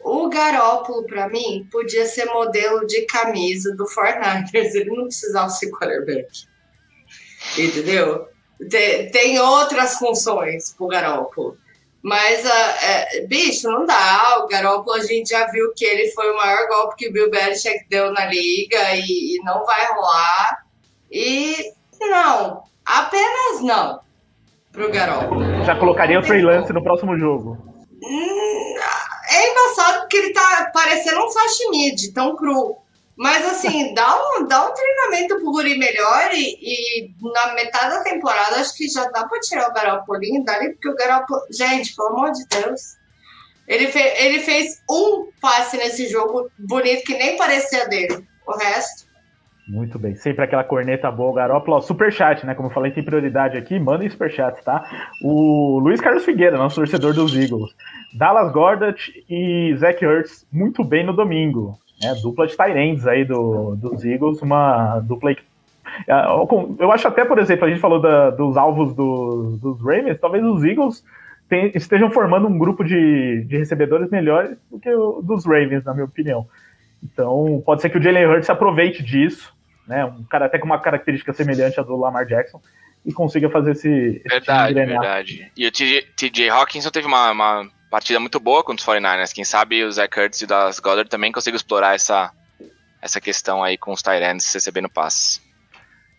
o 0.00 0.28
Garópolo, 0.30 1.04
pra 1.04 1.28
mim, 1.28 1.68
podia 1.70 2.06
ser 2.06 2.24
modelo 2.26 2.86
de 2.86 3.04
camisa 3.04 3.76
do 3.76 3.86
Fernandes. 3.86 4.74
Ele 4.74 4.96
não 4.96 5.04
precisava 5.04 5.50
ser 5.50 5.70
quarterback. 5.70 6.46
Entendeu? 7.58 8.34
Tem, 8.70 9.10
tem 9.10 9.40
outras 9.40 9.94
funções 9.94 10.72
pro 10.72 10.88
Garoppolo. 10.88 11.56
Mas, 12.02 12.44
uh, 12.44 12.48
é, 12.82 13.20
bicho, 13.26 13.68
não 13.68 13.84
dá. 13.84 14.38
O 14.44 14.46
Garoppolo, 14.46 14.96
a 14.96 15.04
gente 15.04 15.30
já 15.30 15.46
viu 15.46 15.72
que 15.74 15.84
ele 15.84 16.10
foi 16.12 16.30
o 16.30 16.36
maior 16.36 16.68
golpe 16.68 16.96
que 16.96 17.08
o 17.08 17.12
Bill 17.12 17.30
Belichick 17.30 17.84
deu 17.90 18.12
na 18.12 18.26
liga 18.26 18.94
e, 18.94 19.36
e 19.36 19.42
não 19.44 19.64
vai 19.64 19.86
rolar. 19.92 20.64
E 21.10 21.72
não, 22.00 22.62
apenas 22.84 23.62
não 23.62 24.00
pro 24.70 24.92
Garoppolo. 24.92 25.64
Já 25.64 25.76
colocaria 25.76 26.18
o 26.18 26.22
Trey 26.22 26.42
Lance 26.42 26.72
no 26.72 26.82
próximo 26.82 27.18
jogo. 27.18 27.58
Hum, 28.02 28.74
é 29.30 29.50
embaçado 29.50 30.00
porque 30.00 30.16
ele 30.18 30.32
tá 30.32 30.70
parecendo 30.72 31.24
um 31.24 31.30
Fashimid, 31.30 32.12
tão 32.12 32.36
cru. 32.36 32.76
Mas 33.16 33.46
assim, 33.46 33.94
dá 33.94 34.14
um, 34.14 34.46
dá 34.46 34.68
um 34.68 34.74
treinamento 34.74 35.36
pro 35.36 35.52
Guri 35.52 35.78
melhor 35.78 36.30
e, 36.34 36.58
e, 36.60 37.10
na 37.22 37.54
metade 37.54 37.94
da 37.94 38.02
temporada 38.02 38.56
acho 38.56 38.76
que 38.76 38.88
já 38.88 39.08
dá 39.08 39.26
pra 39.26 39.40
tirar 39.40 39.70
o 39.70 39.72
Garopolinho 39.72 40.44
dali, 40.44 40.74
porque 40.74 40.88
o 40.90 40.94
Garoppolo. 40.94 41.40
Gente, 41.50 41.96
pelo 41.96 42.08
amor 42.08 42.32
de 42.32 42.46
Deus. 42.46 42.98
Ele, 43.66 43.88
fe, 43.88 43.98
ele 43.98 44.40
fez 44.40 44.82
um 44.88 45.28
passe 45.40 45.76
nesse 45.78 46.08
jogo 46.08 46.48
bonito 46.58 47.04
que 47.04 47.16
nem 47.16 47.36
parecia 47.36 47.88
dele. 47.88 48.24
O 48.46 48.56
resto. 48.56 49.06
Muito 49.66 49.98
bem, 49.98 50.14
sempre 50.14 50.44
aquela 50.44 50.62
corneta 50.62 51.10
boa, 51.10 51.34
Garópolo. 51.34 51.80
Superchat, 51.80 52.46
né? 52.46 52.54
Como 52.54 52.68
eu 52.68 52.72
falei, 52.72 52.92
tem 52.92 53.04
prioridade 53.04 53.56
aqui, 53.56 53.80
mandem 53.80 54.08
superchat, 54.08 54.62
tá? 54.62 55.10
O 55.24 55.80
Luiz 55.80 56.00
Carlos 56.00 56.24
Figueira, 56.24 56.56
nosso 56.56 56.76
torcedor 56.76 57.14
dos 57.14 57.34
Eagles. 57.34 57.74
Dallas 58.16 58.52
Gordat 58.52 59.10
e 59.28 59.74
Zach 59.78 60.04
Ertz 60.04 60.46
muito 60.52 60.84
bem 60.84 61.04
no 61.04 61.12
domingo 61.12 61.76
né, 62.02 62.14
dupla 62.22 62.46
de 62.46 62.56
Tyrands 62.56 63.06
aí 63.06 63.24
do, 63.24 63.76
dos 63.76 64.04
Eagles, 64.04 64.42
uma 64.42 65.00
dupla 65.00 65.34
que 65.34 65.42
é, 66.06 66.26
eu 66.78 66.92
acho 66.92 67.08
até, 67.08 67.24
por 67.24 67.38
exemplo, 67.38 67.64
a 67.64 67.68
gente 67.70 67.80
falou 67.80 68.00
da, 68.00 68.30
dos 68.30 68.56
alvos 68.56 68.94
do, 68.94 69.56
dos 69.62 69.80
Ravens, 69.80 70.18
talvez 70.20 70.44
os 70.44 70.62
Eagles 70.62 71.02
tem, 71.48 71.70
estejam 71.74 72.10
formando 72.10 72.48
um 72.48 72.58
grupo 72.58 72.84
de, 72.84 73.44
de 73.44 73.56
recebedores 73.56 74.10
melhores 74.10 74.58
do 74.70 74.78
que 74.78 74.90
o 74.90 75.22
dos 75.22 75.46
Ravens, 75.46 75.84
na 75.84 75.94
minha 75.94 76.04
opinião. 76.04 76.46
Então, 77.02 77.62
pode 77.64 77.82
ser 77.82 77.90
que 77.90 77.98
o 77.98 78.02
Jalen 78.02 78.26
Hurts 78.26 78.50
aproveite 78.50 79.02
disso, 79.02 79.54
né? 79.86 80.04
Um 80.04 80.24
cara 80.24 80.46
até 80.46 80.58
com 80.58 80.66
uma 80.66 80.80
característica 80.80 81.32
semelhante 81.32 81.78
à 81.78 81.82
do 81.82 81.96
Lamar 81.96 82.26
Jackson 82.26 82.60
e 83.04 83.12
consiga 83.12 83.48
fazer 83.48 83.72
esse. 83.72 83.88
esse 83.88 84.28
verdade, 84.28 84.74
verdade. 84.74 85.52
E 85.56 85.66
o 85.66 85.70
TJ 85.70 86.50
Hawkinson 86.50 86.90
teve 86.90 87.06
uma, 87.06 87.30
uma 87.30 87.70
partida 87.90 88.20
muito 88.20 88.40
boa 88.40 88.62
contra 88.62 88.80
os 88.82 88.86
49ers. 88.86 89.32
Quem 89.32 89.44
sabe 89.44 89.84
o 89.84 89.92
Zach 89.92 90.12
Kurtz 90.12 90.40
e 90.40 90.44
o 90.44 90.48
Dallas 90.48 90.80
Goddard 90.80 91.08
também 91.08 91.32
conseguem 91.32 91.56
explorar 91.56 91.94
essa, 91.94 92.30
essa 93.00 93.20
questão 93.20 93.62
aí 93.62 93.76
com 93.76 93.92
os 93.92 94.02
Tyrants 94.02 94.52
recebendo 94.52 94.88
passes. 94.88 95.44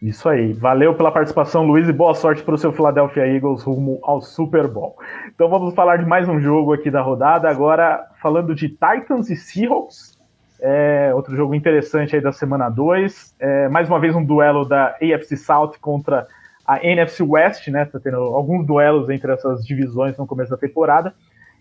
Isso 0.01 0.29
aí. 0.29 0.53
Valeu 0.53 0.93
pela 0.93 1.11
participação, 1.11 1.65
Luiz, 1.65 1.89
e 1.89 1.93
boa 1.93 2.13
sorte 2.13 2.43
para 2.43 2.53
o 2.53 2.57
seu 2.57 2.71
Philadelphia 2.71 3.25
Eagles 3.25 3.63
rumo 3.63 3.99
ao 4.03 4.21
Super 4.21 4.67
Bowl. 4.67 4.95
Então 5.33 5.49
vamos 5.49 5.73
falar 5.73 5.97
de 5.97 6.05
mais 6.05 6.29
um 6.29 6.39
jogo 6.39 6.73
aqui 6.73 6.91
da 6.91 7.01
rodada. 7.01 7.49
Agora, 7.49 8.07
falando 8.21 8.53
de 8.53 8.69
Titans 8.69 9.29
e 9.29 9.35
Seahawks. 9.35 10.15
É, 10.59 11.11
outro 11.13 11.35
jogo 11.35 11.53
interessante 11.53 12.15
aí 12.15 12.21
da 12.21 12.31
semana 12.31 12.69
2. 12.69 13.35
É, 13.39 13.69
mais 13.69 13.89
uma 13.89 13.99
vez 13.99 14.15
um 14.15 14.23
duelo 14.23 14.65
da 14.65 14.95
AFC 15.01 15.35
South 15.35 15.73
contra 15.81 16.27
a 16.65 16.83
NFC 16.85 17.23
West, 17.23 17.67
né? 17.69 17.85
Tá 17.85 17.99
tendo 17.99 18.17
alguns 18.17 18.67
duelos 18.67 19.09
entre 19.09 19.31
essas 19.31 19.65
divisões 19.65 20.15
no 20.15 20.27
começo 20.27 20.51
da 20.51 20.57
temporada. 20.57 21.13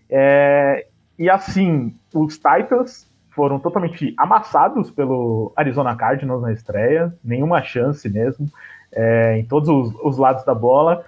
É, 0.09 0.85
e 1.17 1.29
assim, 1.29 1.95
os 2.13 2.35
Titans 2.37 3.07
foram 3.37 3.59
totalmente 3.59 4.15
amassados 4.17 4.89
pelo 4.89 5.53
Arizona 5.55 5.95
Cardinals 5.95 6.41
na 6.41 6.51
estreia, 6.51 7.13
nenhuma 7.23 7.61
chance 7.61 8.09
mesmo, 8.09 8.47
é, 8.91 9.37
em 9.37 9.45
todos 9.45 9.69
os, 9.69 9.93
os, 10.01 10.17
lados 10.17 10.43
da 10.43 10.55
bola. 10.55 11.03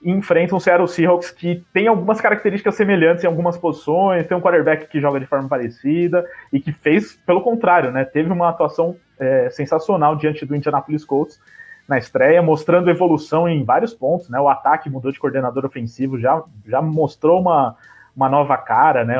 E 0.00 0.10
enfrentam 0.10 0.58
o 0.58 0.60
Seattle 0.60 0.88
Seahawks, 0.88 1.30
que 1.30 1.64
tem 1.72 1.86
algumas 1.88 2.20
características 2.20 2.74
semelhantes 2.76 3.24
em 3.24 3.26
algumas 3.26 3.56
posições, 3.56 4.26
tem 4.26 4.36
um 4.36 4.40
quarterback 4.40 4.86
que 4.86 5.00
joga 5.00 5.18
de 5.18 5.26
forma 5.26 5.48
parecida 5.48 6.24
e 6.52 6.60
que 6.60 6.72
fez 6.72 7.14
pelo 7.26 7.40
contrário, 7.40 7.90
né? 7.90 8.04
Teve 8.04 8.32
uma 8.32 8.48
atuação 8.48 8.96
é, 9.18 9.50
sensacional 9.50 10.16
diante 10.16 10.44
do 10.44 10.54
Indianapolis 10.54 11.04
Colts 11.04 11.40
na 11.88 11.98
estreia, 11.98 12.42
mostrando 12.42 12.90
evolução 12.90 13.48
em 13.48 13.64
vários 13.64 13.92
pontos, 13.92 14.28
né? 14.28 14.40
O 14.40 14.48
ataque 14.48 14.90
mudou 14.90 15.10
de 15.10 15.18
coordenador 15.18 15.64
ofensivo, 15.64 16.18
já, 16.18 16.42
já 16.66 16.80
mostrou 16.80 17.40
uma, 17.40 17.76
uma 18.14 18.28
nova 18.28 18.56
cara, 18.56 19.04
né? 19.04 19.16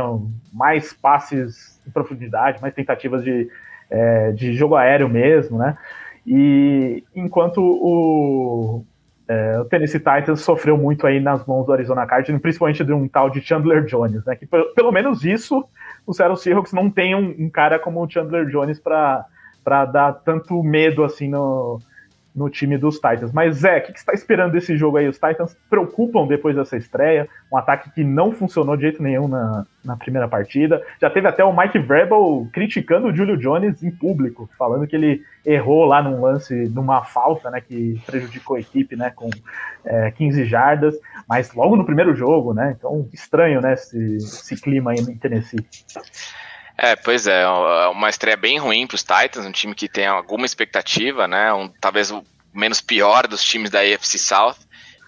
Mais 0.52 0.92
passes 0.92 1.80
em 1.86 1.90
profundidade, 1.90 2.60
mais 2.60 2.74
tentativas 2.74 3.22
de, 3.24 3.48
é, 3.90 4.32
de 4.32 4.52
jogo 4.54 4.76
aéreo 4.76 5.08
mesmo, 5.08 5.58
né? 5.58 5.76
E 6.26 7.02
enquanto 7.14 7.58
o, 7.60 8.84
é, 9.26 9.58
o 9.60 9.64
Tennessee 9.64 9.98
Titans 9.98 10.40
sofreu 10.40 10.76
muito 10.76 11.06
aí 11.06 11.20
nas 11.20 11.44
mãos 11.46 11.66
do 11.66 11.72
Arizona 11.72 12.06
Cardinals, 12.06 12.42
principalmente 12.42 12.84
de 12.84 12.92
um 12.92 13.08
tal 13.08 13.30
de 13.30 13.40
Chandler 13.40 13.84
Jones, 13.84 14.24
né? 14.24 14.36
Que 14.36 14.46
pelo 14.46 14.92
menos 14.92 15.24
isso 15.24 15.64
o 16.06 16.12
Seattle 16.12 16.38
Seahawks 16.38 16.72
não 16.72 16.90
tem 16.90 17.14
um, 17.14 17.34
um 17.38 17.50
cara 17.50 17.78
como 17.78 18.02
o 18.02 18.10
Chandler 18.10 18.46
Jones 18.46 18.78
para 18.78 19.84
dar 19.86 20.12
tanto 20.24 20.62
medo 20.62 21.04
assim 21.04 21.28
no, 21.28 21.80
no 22.34 22.48
time 22.48 22.78
dos 22.78 22.96
Titans. 22.96 23.32
Mas, 23.32 23.58
Zé, 23.58 23.78
o 23.78 23.82
que, 23.82 23.88
você 23.88 23.98
está 23.98 24.12
esperando 24.12 24.52
desse 24.52 24.76
jogo 24.76 24.96
aí? 24.96 25.06
Os 25.06 25.16
Titans 25.18 25.56
preocupam 25.68 26.26
depois 26.26 26.56
dessa 26.56 26.76
estreia, 26.76 27.28
um 27.52 27.56
ataque 27.56 27.90
que 27.90 28.02
não 28.02 28.32
funcionou 28.32 28.76
de 28.76 28.82
jeito 28.82 29.02
nenhum 29.02 29.28
na, 29.28 29.66
na 29.84 29.96
primeira 29.96 30.26
partida. 30.26 30.82
Já 31.00 31.10
teve 31.10 31.28
até 31.28 31.44
o 31.44 31.54
Mike 31.54 31.78
Vrabel 31.78 32.48
criticando 32.52 33.08
o 33.08 33.14
Julio 33.14 33.36
Jones 33.36 33.82
em 33.82 33.90
público, 33.90 34.48
falando 34.58 34.86
que 34.86 34.96
ele 34.96 35.22
errou 35.44 35.84
lá 35.84 36.02
num 36.02 36.20
lance, 36.20 36.54
numa 36.68 37.04
falta, 37.04 37.50
né, 37.50 37.60
que 37.60 38.00
prejudicou 38.06 38.56
a 38.56 38.60
equipe, 38.60 38.96
né, 38.96 39.10
com 39.14 39.28
é, 39.84 40.10
15 40.12 40.44
jardas, 40.44 40.98
mas 41.28 41.52
logo 41.52 41.76
no 41.76 41.84
primeiro 41.84 42.14
jogo, 42.14 42.54
né, 42.54 42.74
então 42.78 43.08
estranho, 43.12 43.60
né, 43.60 43.74
esse, 43.74 44.16
esse 44.16 44.60
clima 44.60 44.92
aí 44.92 44.98
em 44.98 45.16
Tennessee. 45.16 45.66
É, 46.76 46.96
pois 46.96 47.26
é, 47.26 47.42
é, 47.42 47.88
uma 47.88 48.08
estreia 48.08 48.36
bem 48.36 48.58
ruim 48.58 48.86
para 48.86 48.94
os 48.94 49.02
Titans, 49.02 49.46
um 49.46 49.52
time 49.52 49.74
que 49.74 49.88
tem 49.88 50.06
alguma 50.06 50.46
expectativa, 50.46 51.28
né? 51.28 51.52
Um, 51.52 51.68
talvez 51.68 52.10
o 52.10 52.24
menos 52.52 52.80
pior 52.80 53.26
dos 53.26 53.42
times 53.42 53.70
da 53.70 53.80
AFC 53.80 54.18
South. 54.18 54.56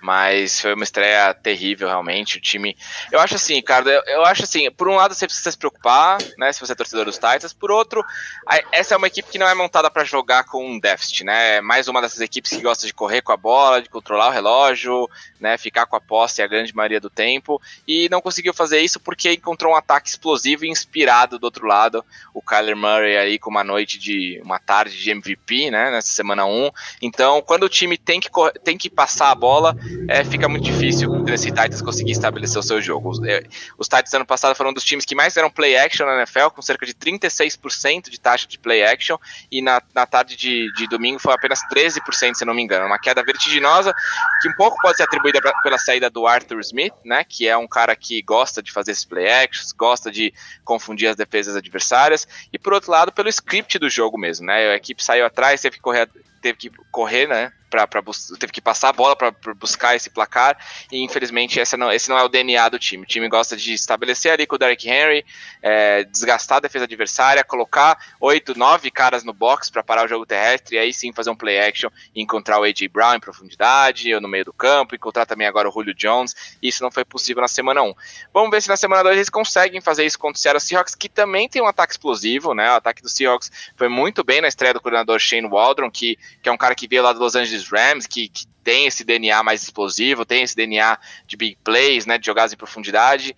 Mas 0.05 0.61
foi 0.61 0.75
uma 0.75 0.85
estreia 0.85 1.33
terrível, 1.33 1.89
realmente. 1.89 2.37
O 2.37 2.41
time. 2.41 2.77
Eu 3.11 3.19
acho 3.21 3.37
assim, 3.37 3.55
Ricardo, 3.55 3.89
eu, 3.89 4.03
eu, 4.05 4.25
acho 4.27 4.45
assim, 4.45 4.71
por 4.71 4.87
um 4.87 4.97
lado 4.97 5.15
você 5.15 5.25
precisa 5.25 5.51
se 5.51 5.57
preocupar, 5.57 6.19
né? 6.37 6.53
Se 6.53 6.61
você 6.61 6.73
é 6.73 6.75
torcedor 6.75 7.07
dos 7.07 7.15
Titans. 7.15 7.55
Por 7.55 7.71
outro, 7.71 8.05
a, 8.47 8.61
essa 8.71 8.93
é 8.93 8.99
uma 8.99 9.07
equipe 9.07 9.31
que 9.31 9.39
não 9.39 9.49
é 9.49 9.55
montada 9.55 9.91
para 9.91 10.05
jogar 10.05 10.45
com 10.45 10.63
um 10.63 10.79
déficit, 10.79 11.25
né? 11.25 11.57
É 11.57 11.61
mais 11.63 11.89
uma 11.89 12.03
dessas 12.03 12.21
equipes 12.21 12.51
que 12.51 12.61
gosta 12.61 12.87
de 12.87 12.93
correr 12.93 13.23
com 13.23 13.33
a 13.33 13.37
bola, 13.39 13.81
de 13.81 13.89
controlar 13.89 14.29
o 14.29 14.31
relógio, 14.31 15.09
né? 15.41 15.57
Ficar 15.57 15.87
com 15.87 15.97
a 15.97 16.01
posse 16.03 16.43
a 16.43 16.47
grande 16.47 16.77
maioria 16.77 17.01
do 17.01 17.09
tempo. 17.09 17.59
E 17.89 18.07
não 18.11 18.21
conseguiu 18.21 18.53
fazer 18.53 18.81
isso 18.81 19.01
porque 19.01 19.33
encontrou 19.33 19.73
um 19.73 19.77
ataque 19.77 20.11
explosivo 20.11 20.67
e 20.67 20.69
inspirado 20.69 21.39
do 21.39 21.45
outro 21.45 21.67
lado. 21.67 22.05
O 22.35 22.43
Kyler 22.43 22.77
Murray 22.77 23.17
aí 23.17 23.39
com 23.39 23.49
uma 23.49 23.65
noite 23.65 23.99
de. 23.99 24.39
uma 24.45 24.59
tarde 24.59 25.03
de 25.03 25.11
MVP, 25.11 25.71
né? 25.71 25.91
Nessa 25.91 26.13
semana 26.13 26.45
1. 26.45 26.71
Então, 27.01 27.41
quando 27.41 27.63
o 27.63 27.71
time 27.71 27.97
tem 27.97 28.21
que, 28.21 28.29
tem 28.63 28.77
que 28.77 28.91
passar 28.91 29.31
a 29.31 29.35
bola 29.35 29.75
é, 30.09 30.25
fica 30.25 30.49
muito 30.49 30.65
difícil 30.65 31.11
o 31.11 31.25
Tennessee 31.25 31.51
Titans 31.51 31.83
conseguir 31.83 32.13
estabelecer 32.13 32.59
o 32.59 32.63
seu 32.63 32.81
jogo. 32.81 33.11
Os, 33.11 33.23
é, 33.23 33.43
os 33.79 33.89
Titans 33.89 34.13
ano 34.15 34.27
passado 34.27 34.55
foram 34.55 34.71
um 34.71 34.75
dos 34.75 34.85
times 34.85 35.05
que 35.05 35.15
mais 35.15 35.35
deram 35.35 35.51
play 35.51 35.77
action 35.77 36.07
na 36.07 36.17
NFL, 36.17 36.49
com 36.55 36.63
cerca 36.63 36.85
de 36.85 36.95
36% 36.95 38.11
de 38.11 38.21
taxa 38.21 38.47
de 38.47 38.59
play 38.59 38.85
action, 38.85 39.17
e 39.51 39.63
na, 39.63 39.83
na 39.95 40.07
tarde 40.07 40.37
de, 40.37 40.73
de 40.75 40.87
domingo 40.89 41.19
foi 41.19 41.33
apenas 41.33 41.61
13%, 41.73 42.35
se 42.35 42.45
não 42.45 42.55
me 42.55 42.63
engano. 42.63 42.87
Uma 42.87 42.99
queda 42.99 43.23
vertiginosa, 43.23 43.95
que 44.41 44.49
um 44.49 44.55
pouco 44.55 44.77
pode 44.81 44.97
ser 44.97 45.05
atribuída 45.05 45.41
pra, 45.41 45.53
pela 45.63 45.79
saída 45.79 46.11
do 46.11 46.27
Arthur 46.27 46.61
Smith, 46.61 46.95
né, 47.05 47.25
que 47.25 47.49
é 47.49 47.57
um 47.57 47.67
cara 47.67 47.95
que 47.97 48.21
gosta 48.23 48.63
de 48.63 48.73
fazer 48.73 48.93
esses 48.93 49.05
play 49.05 49.31
actions, 49.31 49.73
gosta 49.73 50.11
de 50.11 50.33
confundir 50.65 51.09
as 51.09 51.17
defesas 51.17 51.57
adversárias, 51.57 52.27
e 52.53 52.59
por 52.59 52.73
outro 52.73 52.91
lado, 52.91 53.13
pelo 53.13 53.29
script 53.29 53.79
do 53.79 53.89
jogo 53.89 54.19
mesmo, 54.19 54.47
né, 54.47 54.71
a 54.73 54.77
equipe 54.77 55.03
saiu 55.03 55.27
atrás, 55.27 55.61
teve 55.61 55.77
que 55.77 55.83
correr, 55.83 56.09
teve 56.45 56.59
que 56.59 56.71
correr, 56.91 57.27
né, 57.27 57.51
para 57.71 58.03
teve 58.39 58.53
que 58.53 58.61
passar 58.61 58.91
a 58.91 58.93
bola 58.93 59.17
para 59.17 59.33
buscar 59.55 59.97
esse 59.97 60.09
placar 60.09 60.57
e 60.93 61.03
infelizmente 61.03 61.59
esse 61.59 61.77
não, 61.77 61.91
esse 61.91 62.09
não 62.09 62.19
é 62.19 62.23
o 62.23 62.29
DNA 62.29 62.69
do 62.69 62.79
time. 62.79 63.03
O 63.03 63.07
time 63.07 63.29
gosta 63.29 63.57
de 63.57 63.73
estabelecer 63.73 64.33
ali 64.33 64.47
com 64.47 64.55
o 64.55 64.59
Derrick 64.59 64.89
Henry, 64.89 65.25
é, 65.61 66.05
desgastar 66.05 66.59
a 66.59 66.61
defesa 66.61 66.85
adversária, 66.85 67.43
colocar 67.43 67.99
oito, 68.21 68.57
nove 68.57 68.91
caras 68.91 69.25
no 69.25 69.33
box 69.33 69.71
para 69.71 69.83
parar 69.83 70.05
o 70.05 70.09
jogo 70.09 70.25
terrestre 70.25 70.77
e 70.77 70.79
aí 70.79 70.93
sim 70.93 71.13
fazer 71.13 71.31
um 71.31 71.37
play 71.37 71.59
action 71.59 71.91
e 72.15 72.23
encontrar 72.23 72.61
o 72.61 72.63
AJ 72.63 72.89
Brown 72.93 73.15
em 73.15 73.21
profundidade 73.21 74.15
ou 74.15 74.21
no 74.21 74.29
meio 74.29 74.45
do 74.45 74.53
campo, 74.53 74.95
encontrar 74.95 75.27
também 75.27 75.47
agora 75.47 75.69
o 75.69 75.73
Julio 75.73 75.95
Jones. 75.95 76.35
Isso 76.63 76.83
não 76.83 76.91
foi 76.91 77.05
possível 77.05 77.41
na 77.41 77.49
semana 77.49 77.83
1. 77.83 77.95
Vamos 78.33 78.51
ver 78.51 78.63
se 78.63 78.69
na 78.69 78.77
semana 78.77 79.03
2 79.03 79.17
eles 79.17 79.31
conseguem 79.31 79.81
fazer 79.81 80.05
isso 80.05 80.19
contra 80.19 80.39
o 80.39 80.41
Seattle 80.41 80.61
Seahawks, 80.61 80.95
que 80.95 81.09
também 81.09 81.49
tem 81.49 81.63
um 81.63 81.67
ataque 81.67 81.95
explosivo, 81.95 82.55
né? 82.55 82.71
O 82.71 82.77
ataque 82.77 83.03
do 83.03 83.09
Seahawks 83.09 83.51
foi 83.77 83.89
muito 83.89 84.23
bem 84.23 84.41
na 84.41 84.49
estreia 84.49 84.75
do 84.75 84.81
coordenador 84.81 85.19
Shane 85.19 85.49
Waldron, 85.49 85.91
que, 85.91 86.19
que 86.43 86.49
é 86.49 86.53
um 86.53 86.57
cara 86.57 86.75
que 86.75 86.89
veio 86.89 87.03
lá 87.03 87.13
do 87.13 87.21
Los 87.21 87.35
Angeles 87.35 87.69
Rams, 87.69 88.07
que, 88.07 88.29
que 88.29 88.47
tem 88.63 88.87
esse 88.87 89.05
DNA 89.05 89.43
mais 89.43 89.63
explosivo, 89.63 90.25
tem 90.25 90.43
esse 90.43 90.57
DNA 90.57 90.99
de 91.27 91.37
big 91.37 91.59
plays, 91.63 92.07
né, 92.07 92.19
de 92.19 92.27
jogadas 92.27 92.53
em 92.53 92.57
profundidade. 92.57 93.35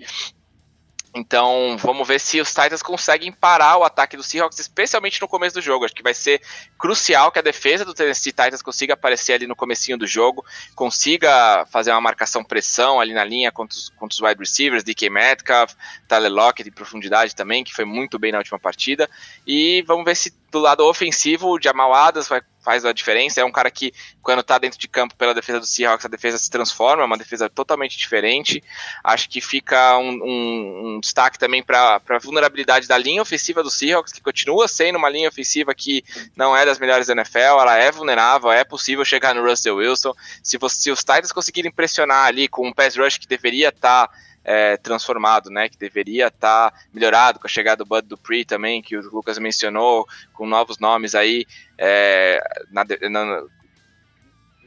Então, 1.18 1.78
vamos 1.78 2.06
ver 2.06 2.20
se 2.20 2.38
os 2.42 2.50
Titans 2.50 2.82
conseguem 2.82 3.32
parar 3.32 3.78
o 3.78 3.84
ataque 3.84 4.18
dos 4.18 4.26
Seahawks, 4.26 4.58
especialmente 4.58 5.18
no 5.18 5.26
começo 5.26 5.54
do 5.54 5.62
jogo. 5.62 5.86
Acho 5.86 5.94
que 5.94 6.02
vai 6.02 6.12
ser 6.12 6.42
crucial 6.76 7.32
que 7.32 7.38
a 7.38 7.42
defesa 7.42 7.86
do 7.86 7.94
Tennessee 7.94 8.32
Titans 8.32 8.60
consiga 8.60 8.92
aparecer 8.92 9.32
ali 9.32 9.46
no 9.46 9.56
comecinho 9.56 9.96
do 9.96 10.06
jogo, 10.06 10.44
consiga 10.74 11.64
fazer 11.70 11.90
uma 11.92 12.02
marcação 12.02 12.44
pressão 12.44 13.00
ali 13.00 13.14
na 13.14 13.24
linha 13.24 13.50
contra 13.50 13.74
os, 13.74 13.88
contra 13.88 14.14
os 14.14 14.20
wide 14.20 14.38
receivers, 14.38 14.84
DK 14.84 15.08
Metcalf, 15.08 15.72
Tyler 16.06 16.30
Lockett 16.30 16.68
em 16.68 16.72
profundidade 16.72 17.34
também, 17.34 17.64
que 17.64 17.72
foi 17.72 17.86
muito 17.86 18.18
bem 18.18 18.30
na 18.30 18.38
última 18.38 18.58
partida. 18.58 19.08
E 19.46 19.82
vamos 19.86 20.04
ver 20.04 20.16
se 20.16 20.30
do 20.50 20.58
lado 20.58 20.84
ofensivo 20.84 21.48
o 21.48 21.60
Jamal 21.60 21.92
Adams 21.92 22.28
vai 22.28 22.40
faz 22.66 22.84
a 22.84 22.92
diferença. 22.92 23.40
É 23.40 23.44
um 23.44 23.52
cara 23.52 23.70
que, 23.70 23.94
quando 24.20 24.42
tá 24.42 24.58
dentro 24.58 24.76
de 24.76 24.88
campo 24.88 25.14
pela 25.14 25.32
defesa 25.32 25.60
do 25.60 25.66
Seahawks, 25.66 26.04
a 26.04 26.08
defesa 26.08 26.36
se 26.36 26.50
transforma, 26.50 27.04
é 27.04 27.06
uma 27.06 27.16
defesa 27.16 27.48
totalmente 27.48 27.96
diferente. 27.96 28.60
Acho 29.04 29.30
que 29.30 29.40
fica 29.40 29.96
um, 29.98 30.10
um, 30.10 30.96
um 30.96 31.00
destaque 31.00 31.38
também 31.38 31.62
para 31.62 32.02
a 32.08 32.18
vulnerabilidade 32.18 32.88
da 32.88 32.98
linha 32.98 33.22
ofensiva 33.22 33.62
do 33.62 33.70
Seahawks, 33.70 34.12
que 34.12 34.20
continua 34.20 34.66
sendo 34.66 34.96
uma 34.96 35.08
linha 35.08 35.28
ofensiva 35.28 35.72
que 35.72 36.04
não 36.34 36.56
é 36.56 36.66
das 36.66 36.80
melhores 36.80 37.06
da 37.06 37.12
NFL, 37.12 37.60
ela 37.60 37.76
é 37.78 37.92
vulnerável, 37.92 38.50
é 38.50 38.64
possível 38.64 39.04
chegar 39.04 39.32
no 39.32 39.48
Russell 39.48 39.76
Wilson. 39.76 40.12
Se, 40.42 40.58
você, 40.58 40.80
se 40.80 40.90
os 40.90 40.98
Titans 40.98 41.30
conseguirem 41.30 41.70
pressionar 41.70 42.26
ali 42.26 42.48
com 42.48 42.66
um 42.66 42.72
pass 42.72 42.96
rush 42.96 43.18
que 43.18 43.28
deveria 43.28 43.68
estar. 43.68 44.08
Tá 44.08 44.26
é, 44.46 44.76
transformado, 44.76 45.50
né? 45.50 45.68
Que 45.68 45.76
deveria 45.76 46.28
estar 46.28 46.70
tá 46.70 46.78
melhorado 46.94 47.40
com 47.40 47.48
a 47.48 47.50
chegada 47.50 47.84
do 47.84 47.88
Bud 47.88 48.06
Dupree 48.06 48.44
também, 48.44 48.80
que 48.80 48.96
o 48.96 49.10
Lucas 49.10 49.38
mencionou, 49.38 50.06
com 50.32 50.46
novos 50.46 50.78
nomes 50.78 51.16
aí 51.16 51.44
é, 51.76 52.40
na, 52.70 52.84
na, 53.10 53.42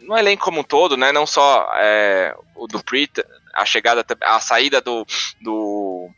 no 0.01 0.17
elenco 0.17 0.43
como 0.43 0.59
um 0.59 0.63
todo, 0.63 0.97
né? 0.97 1.13
Não 1.13 1.25
só 1.25 1.71
é, 1.77 2.35
o 2.55 2.67
Dupree, 2.67 3.09
a 3.53 3.65
chegada, 3.65 4.05
a 4.21 4.41
saída 4.41 4.81
do, 4.81 5.07
do, 5.41 6.09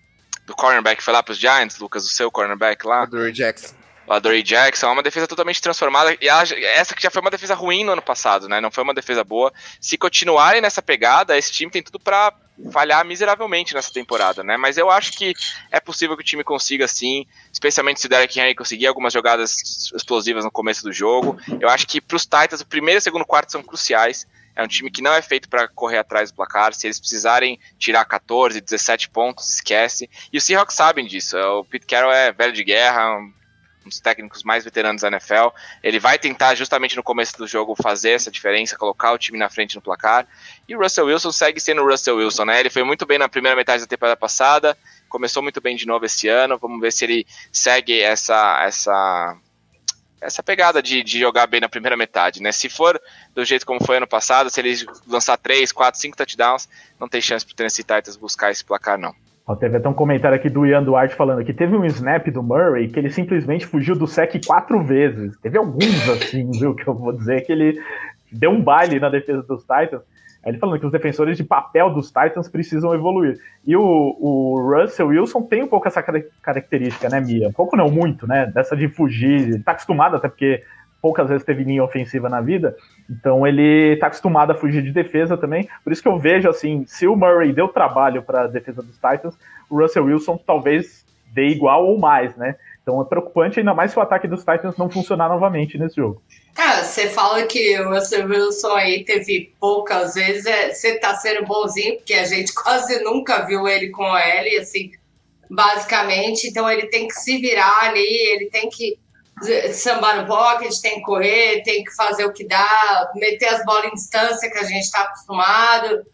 do 0.48 0.56
cornerback 0.56 1.04
foi 1.04 1.14
lá 1.14 1.22
para 1.22 1.34
os 1.34 1.38
Giants, 1.38 1.78
Lucas, 1.78 2.04
o 2.04 2.10
seu 2.10 2.32
cornerback 2.32 2.86
lá. 2.88 3.04
O 3.04 3.32
Jackson 3.32 3.76
o 4.08 4.14
Adoree 4.14 4.44
Jackson, 4.44 4.88
é 4.88 4.92
uma 4.92 5.04
defesa 5.04 5.26
totalmente 5.26 5.62
transformada, 5.62 6.18
e 6.20 6.28
ela, 6.28 6.44
essa 6.44 6.94
que 6.94 7.02
já 7.02 7.10
foi 7.10 7.22
uma 7.22 7.32
defesa 7.32 7.54
ruim 7.54 7.86
no 7.86 7.94
ano 7.94 8.02
passado, 8.02 8.50
né, 8.50 8.60
não 8.60 8.70
foi 8.70 8.84
uma 8.84 8.94
defesa 8.94 9.24
boa, 9.24 9.54
se 9.80 9.98
continuarem 9.98 10.60
nessa 10.60 10.82
pegada, 10.82 11.38
esse 11.38 11.52
time 11.52 11.72
tem 11.72 11.82
tudo 11.82 11.98
para 11.98 12.34
falhar 12.72 13.04
miseravelmente 13.06 13.74
nessa 13.74 13.92
temporada, 13.92 14.44
né, 14.44 14.58
mas 14.58 14.78
eu 14.78 14.90
acho 14.90 15.14
que 15.14 15.34
é 15.72 15.80
possível 15.80 16.16
que 16.16 16.22
o 16.22 16.26
time 16.26 16.44
consiga 16.44 16.88
sim, 16.88 17.26
especialmente 17.52 18.00
se 18.00 18.06
o 18.06 18.10
Derek 18.10 18.40
Henry 18.40 18.56
conseguir 18.56 18.88
algumas 18.88 19.14
jogadas 19.14 19.56
explosivas 19.96 20.44
no 20.44 20.52
começo 20.52 20.84
do 20.84 20.94
jogo, 20.94 21.40
eu 21.60 21.70
acho 21.70 21.88
que 21.88 22.00
para 22.00 22.16
os 22.16 22.24
Titans 22.24 22.62
o 22.62 22.66
primeiro 22.66 22.98
e 22.98 23.02
o 23.02 23.02
segundo 23.02 23.26
quarto 23.26 23.52
são 23.52 23.64
cruciais, 23.64 24.28
é 24.56 24.64
um 24.64 24.68
time 24.68 24.92
que 24.92 25.02
não 25.02 25.14
é 25.14 25.22
feito 25.22 25.50
para 25.50 25.68
correr 25.68 25.98
atrás 25.98 26.32
do 26.32 26.36
placar. 26.36 26.74
Se 26.74 26.88
eles 26.88 27.00
precisarem 27.00 27.60
tirar 27.80 28.04
14, 28.06 28.60
17 28.60 29.10
pontos, 29.10 29.50
esquece. 29.50 30.10
E 30.32 30.38
os 30.38 30.44
Seahawks 30.44 30.76
sabem 30.76 31.06
disso. 31.06 31.38
O 31.38 31.64
Pete 31.66 31.86
Carroll 31.86 32.12
é 32.12 32.32
velho 32.32 32.54
de 32.54 32.64
guerra, 32.64 33.18
um 33.18 33.34
dos 33.84 34.00
técnicos 34.00 34.44
mais 34.44 34.64
veteranos 34.64 35.02
da 35.02 35.08
NFL. 35.08 35.50
Ele 35.84 36.00
vai 36.00 36.18
tentar, 36.18 36.56
justamente 36.56 36.96
no 36.96 37.04
começo 37.04 37.38
do 37.38 37.48
jogo, 37.48 37.76
fazer 37.76 38.12
essa 38.12 38.32
diferença, 38.32 38.78
colocar 38.78 39.12
o 39.12 39.18
time 39.18 39.38
na 39.38 39.50
frente 39.50 39.76
no 39.76 39.82
placar. 39.82 40.28
E 40.68 40.76
o 40.76 40.80
Russell 40.80 41.06
Wilson 41.06 41.32
segue 41.32 41.60
sendo 41.60 41.82
o 41.82 41.90
Russell 41.90 42.18
Wilson, 42.18 42.46
né? 42.46 42.60
Ele 42.60 42.70
foi 42.70 42.84
muito 42.84 43.06
bem 43.06 43.18
na 43.18 43.30
primeira 43.30 43.56
metade 43.56 43.82
da 43.82 43.88
temporada 43.88 44.18
passada, 44.18 44.78
começou 45.10 45.42
muito 45.42 45.60
bem 45.60 45.76
de 45.76 45.86
novo 45.86 46.06
esse 46.06 46.28
ano. 46.28 46.58
Vamos 46.58 46.80
ver 46.80 46.92
se 46.92 47.06
ele 47.06 47.28
segue 47.52 48.00
essa, 48.00 48.64
essa 48.64 49.38
essa 50.22 50.44
pegada 50.44 50.84
de, 50.84 51.02
de 51.02 51.20
jogar 51.20 51.48
bem 51.48 51.60
na 51.60 51.68
primeira 51.68 51.98
metade, 51.98 52.44
né? 52.44 52.52
Se 52.52 52.70
for 52.70 53.02
do 53.34 53.44
jeito 53.44 53.66
como 53.66 53.84
foi 53.84 53.98
ano 53.98 54.08
passado, 54.08 54.52
se 54.52 54.62
ele 54.62 54.86
lançar 55.08 55.36
3, 55.36 55.72
4, 55.72 56.00
5 56.00 56.16
touchdowns, 56.16 56.70
não 57.00 57.10
tem 57.10 57.20
chance 57.20 57.44
pro 57.44 57.56
Tennessee 57.56 57.84
Titans 57.84 58.16
buscar 58.16 58.52
esse 58.52 58.64
placar, 58.64 59.00
não. 59.00 59.16
Ó, 59.52 59.56
teve 59.56 59.78
até 59.78 59.90
um 59.90 59.94
comentário 59.94 60.36
aqui 60.36 60.50
do 60.50 60.66
Ian 60.66 60.84
Duarte 60.84 61.16
falando 61.16 61.44
que 61.44 61.54
teve 61.54 61.76
um 61.76 61.84
snap 61.86 62.28
do 62.30 62.42
Murray 62.42 62.88
que 62.88 62.98
ele 62.98 63.10
simplesmente 63.10 63.66
fugiu 63.66 63.96
do 63.96 64.08
sec 64.08 64.34
quatro 64.46 64.82
vezes. 64.82 65.38
Teve 65.40 65.58
alguns 65.58 66.10
assim, 66.10 66.50
viu, 66.58 66.74
que 66.74 66.88
eu 66.88 66.94
vou 66.94 67.12
dizer 67.12 67.42
que 67.42 67.52
ele 67.52 67.80
deu 68.32 68.52
um 68.52 68.62
baile 68.64 69.00
na 69.00 69.10
defesa 69.10 69.44
dos 69.44 69.62
Titans. 69.62 70.02
Ele 70.46 70.58
falando 70.58 70.80
que 70.80 70.86
os 70.86 70.92
defensores 70.92 71.38
de 71.38 71.44
papel 71.44 71.94
dos 71.94 72.08
Titans 72.08 72.50
precisam 72.50 72.96
evoluir. 72.96 73.38
E 73.68 73.76
o, 73.76 73.82
o 73.82 74.74
Russell 74.74 75.08
Wilson 75.08 75.44
tem 75.44 75.62
um 75.62 75.68
pouco 75.68 75.88
essa 75.88 76.02
característica, 76.42 77.10
né, 77.10 77.20
Mia? 77.20 77.50
Um 77.50 77.54
pouco 77.54 77.76
não, 77.76 77.92
muito, 77.92 78.26
né? 78.26 78.48
Dessa 78.48 78.76
de 78.76 78.88
fugir. 78.88 79.42
Ele 79.42 79.60
tá 79.60 79.74
acostumado, 79.74 80.16
até 80.16 80.28
porque 80.28 80.64
poucas 81.02 81.30
vezes 81.30 81.44
teve 81.44 81.64
linha 81.64 81.84
ofensiva 81.84 82.30
na 82.30 82.40
vida. 82.40 82.76
Então 83.10 83.46
ele 83.46 83.98
tá 83.98 84.08
acostumado 84.08 84.52
a 84.52 84.56
fugir 84.56 84.84
de 84.84 84.92
defesa 84.92 85.36
também. 85.36 85.68
Por 85.84 85.92
isso 85.92 86.02
que 86.02 86.08
eu 86.08 86.20
vejo 86.20 86.48
assim, 86.48 86.86
se 86.88 87.08
o 87.08 87.16
Murray 87.16 87.52
deu 87.52 87.68
trabalho 87.68 88.22
para 88.22 88.44
a 88.44 88.48
defesa 88.48 88.82
dos 88.82 88.96
Titans, 88.96 89.38
o 89.70 89.82
Russell 89.82 90.06
Wilson 90.06 90.38
talvez 90.38 91.06
dê 91.34 91.48
igual 91.48 91.86
ou 91.86 91.98
mais, 91.98 92.36
né? 92.36 92.56
Então 92.82 93.02
é 93.02 93.06
preocupante, 93.06 93.60
ainda 93.60 93.74
mais 93.74 93.92
se 93.92 94.00
o 94.00 94.02
ataque 94.02 94.28
dos 94.28 94.42
Titans 94.42 94.76
não 94.76 94.90
funcionar 94.90 95.30
novamente 95.30 95.78
nesse 95.78 95.96
jogo. 95.96 96.22
Cara, 96.54 96.84
você 96.84 97.08
fala 97.08 97.44
que 97.44 97.80
o 97.80 97.90
Russell 97.90 98.28
Wilson 98.28 98.76
aí 98.76 99.04
teve 99.06 99.54
poucas 99.60 100.16
vezes, 100.16 100.46
é, 100.46 100.74
você 100.74 101.00
tá 101.00 101.16
sendo 101.16 101.46
bonzinho, 101.46 101.98
porque 101.98 102.14
a 102.14 102.26
gente 102.26 102.54
quase 102.56 103.02
nunca 103.04 103.46
viu 103.46 103.68
ele 103.68 103.90
com 103.90 104.04
o 104.04 104.18
L, 104.18 104.58
assim, 104.58 104.92
basicamente. 105.50 106.48
Então 106.48 106.70
ele 106.70 106.88
tem 106.88 107.08
que 107.08 107.14
se 107.14 107.38
virar 107.38 107.84
ali, 107.84 108.34
ele 108.34 108.50
tem 108.50 108.68
que 108.68 108.98
sambar 109.74 110.22
no 110.22 110.28
pocket, 110.28 110.74
tem 110.82 110.96
que 110.96 111.02
correr, 111.02 111.64
tem 111.64 111.84
que 111.84 111.96
fazer 111.96 112.26
o 112.26 112.34
que 112.34 112.48
dá, 112.48 113.12
meter 113.16 113.48
as 113.48 113.66
bolas 113.66 113.86
em 113.86 113.96
distância 113.96 114.50
que 114.50 114.58
a 114.58 114.64
gente 114.64 114.84
está 114.84 115.02
acostumado. 115.02 116.06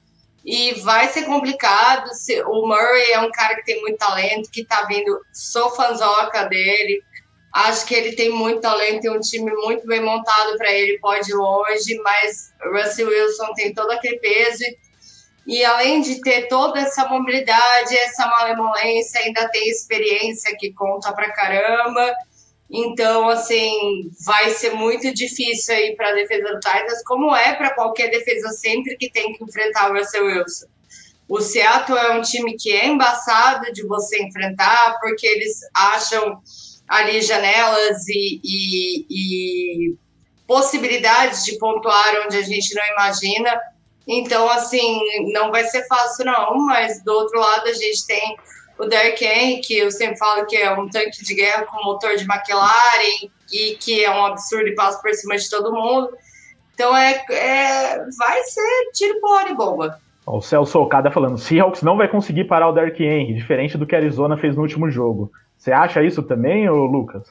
E 0.45 0.75
vai 0.75 1.09
ser 1.09 1.23
complicado. 1.23 2.09
O 2.47 2.67
Murray 2.67 3.11
é 3.11 3.19
um 3.19 3.31
cara 3.31 3.55
que 3.55 3.65
tem 3.65 3.81
muito 3.81 3.97
talento, 3.97 4.49
que 4.49 4.63
tá 4.65 4.85
vindo, 4.85 5.19
sou 5.33 5.69
fanzoca 5.71 6.45
dele. 6.45 7.03
Acho 7.53 7.85
que 7.85 7.95
ele 7.95 8.15
tem 8.15 8.29
muito 8.29 8.61
talento 8.61 9.03
e 9.03 9.09
um 9.09 9.19
time 9.19 9.51
muito 9.51 9.85
bem 9.85 10.01
montado 10.01 10.57
para 10.57 10.71
ele, 10.71 10.99
pode 10.99 11.31
ir 11.31 11.33
longe, 11.33 12.01
mas 12.03 12.53
Russell 12.61 13.07
Wilson 13.07 13.53
tem 13.55 13.73
todo 13.73 13.91
aquele 13.91 14.19
peso. 14.19 14.63
E 15.45 15.63
além 15.63 16.01
de 16.01 16.21
ter 16.21 16.47
toda 16.47 16.79
essa 16.79 17.07
mobilidade, 17.07 17.97
essa 17.97 18.27
malemolência, 18.27 19.21
ainda 19.21 19.49
tem 19.49 19.69
experiência 19.69 20.55
que 20.57 20.73
conta 20.73 21.11
pra 21.13 21.31
caramba. 21.31 22.13
Então, 22.69 23.29
assim, 23.29 24.11
vai 24.25 24.49
ser 24.49 24.73
muito 24.73 25.13
difícil 25.13 25.73
aí 25.73 25.95
para 25.95 26.09
a 26.09 26.13
defesa 26.13 26.53
do 26.53 26.59
Titans, 26.59 27.01
como 27.05 27.33
é 27.35 27.55
para 27.55 27.73
qualquer 27.73 28.09
defesa 28.09 28.49
sempre 28.49 28.97
que 28.97 29.09
tem 29.09 29.33
que 29.33 29.43
enfrentar 29.43 29.89
o 29.89 29.97
Russell 29.97 30.25
Wilson. 30.25 30.67
O 31.29 31.41
Seattle 31.41 31.97
é 31.97 32.11
um 32.11 32.21
time 32.21 32.55
que 32.57 32.71
é 32.71 32.87
embaçado 32.87 33.71
de 33.73 33.85
você 33.85 34.21
enfrentar, 34.21 34.97
porque 34.99 35.25
eles 35.25 35.59
acham 35.73 36.41
ali 36.87 37.21
janelas 37.21 38.07
e, 38.07 38.39
e, 38.43 39.05
e 39.09 39.95
possibilidades 40.45 41.43
de 41.43 41.57
pontuar 41.57 42.25
onde 42.25 42.37
a 42.37 42.41
gente 42.41 42.73
não 42.73 42.85
imagina. 42.93 43.59
Então, 44.07 44.49
assim, 44.49 45.01
não 45.33 45.51
vai 45.51 45.65
ser 45.65 45.85
fácil, 45.87 46.25
não, 46.25 46.55
mas 46.65 47.03
do 47.03 47.11
outro 47.11 47.39
lado 47.39 47.67
a 47.67 47.73
gente 47.73 48.07
tem 48.07 48.37
o 48.79 48.85
Derrick 48.85 49.23
Henry, 49.23 49.61
que 49.61 49.77
eu 49.77 49.91
sempre 49.91 50.17
falo 50.17 50.45
que 50.45 50.55
é 50.55 50.71
um 50.71 50.87
tanque 50.89 51.23
de 51.23 51.35
guerra 51.35 51.63
com 51.65 51.83
motor 51.83 52.15
de 52.15 52.23
McLaren 52.23 53.29
e 53.51 53.75
que 53.75 54.03
é 54.03 54.11
um 54.11 54.25
absurdo 54.25 54.67
e 54.67 54.75
passa 54.75 55.01
por 55.01 55.13
cima 55.13 55.37
de 55.37 55.49
todo 55.49 55.73
mundo. 55.73 56.09
Então 56.73 56.95
é, 56.95 57.23
é 57.31 57.97
vai 58.17 58.43
ser 58.43 58.91
tiro 58.93 59.19
por 59.19 59.49
e 59.49 59.55
bomba. 59.55 59.99
O 60.25 60.41
Celso 60.41 60.79
Okada 60.79 61.09
falando, 61.09 61.37
Seahawks 61.37 61.81
não 61.81 61.95
vai 61.95 62.07
conseguir 62.07 62.43
parar 62.43 62.67
o 62.67 62.73
Derrick 62.73 63.01
Henry, 63.01 63.33
diferente 63.33 63.77
do 63.77 63.85
que 63.85 63.95
a 63.95 63.97
Arizona 63.97 64.37
fez 64.37 64.55
no 64.55 64.61
último 64.61 64.91
jogo. 64.91 65.31
Você 65.57 65.71
acha 65.71 66.03
isso 66.03 66.21
também, 66.21 66.69
ô 66.69 66.85
Lucas? 66.85 67.23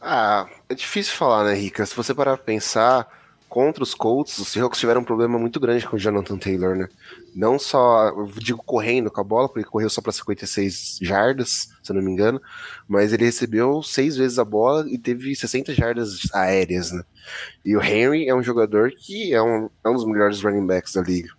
Ah, 0.00 0.46
é 0.68 0.74
difícil 0.74 1.14
falar, 1.14 1.44
né, 1.44 1.54
Rica? 1.54 1.86
Se 1.86 1.94
você 1.94 2.12
parar 2.12 2.36
pra 2.36 2.44
pensar, 2.44 3.06
contra 3.50 3.82
os 3.82 3.94
Colts, 3.94 4.38
os 4.38 4.48
Seahawks 4.48 4.78
tiveram 4.78 5.02
um 5.02 5.04
problema 5.04 5.38
muito 5.38 5.58
grande 5.58 5.86
com 5.86 5.96
o 5.96 5.98
Jonathan 5.98 6.38
Taylor, 6.38 6.76
né? 6.76 6.88
Não 7.34 7.58
só, 7.58 8.12
digo 8.36 8.62
correndo 8.64 9.10
com 9.10 9.20
a 9.20 9.24
bola, 9.24 9.48
porque 9.48 9.68
correu 9.68 9.88
só 9.88 10.00
para 10.00 10.12
56 10.12 10.98
jardas, 11.00 11.68
se 11.82 11.92
eu 11.92 11.96
não 11.96 12.02
me 12.02 12.10
engano, 12.10 12.40
mas 12.88 13.12
ele 13.12 13.24
recebeu 13.24 13.82
seis 13.82 14.16
vezes 14.16 14.38
a 14.38 14.44
bola 14.44 14.84
e 14.88 14.98
teve 14.98 15.34
60 15.34 15.72
jardas 15.74 16.18
aéreas, 16.32 16.90
né? 16.90 17.02
E 17.64 17.76
o 17.76 17.82
Henry 17.82 18.28
é 18.28 18.34
um 18.34 18.42
jogador 18.42 18.90
que 18.90 19.32
é 19.32 19.42
um, 19.42 19.70
é 19.84 19.88
um 19.88 19.94
dos 19.94 20.04
melhores 20.04 20.42
running 20.42 20.66
backs 20.66 20.94
da 20.94 21.02
liga. 21.02 21.30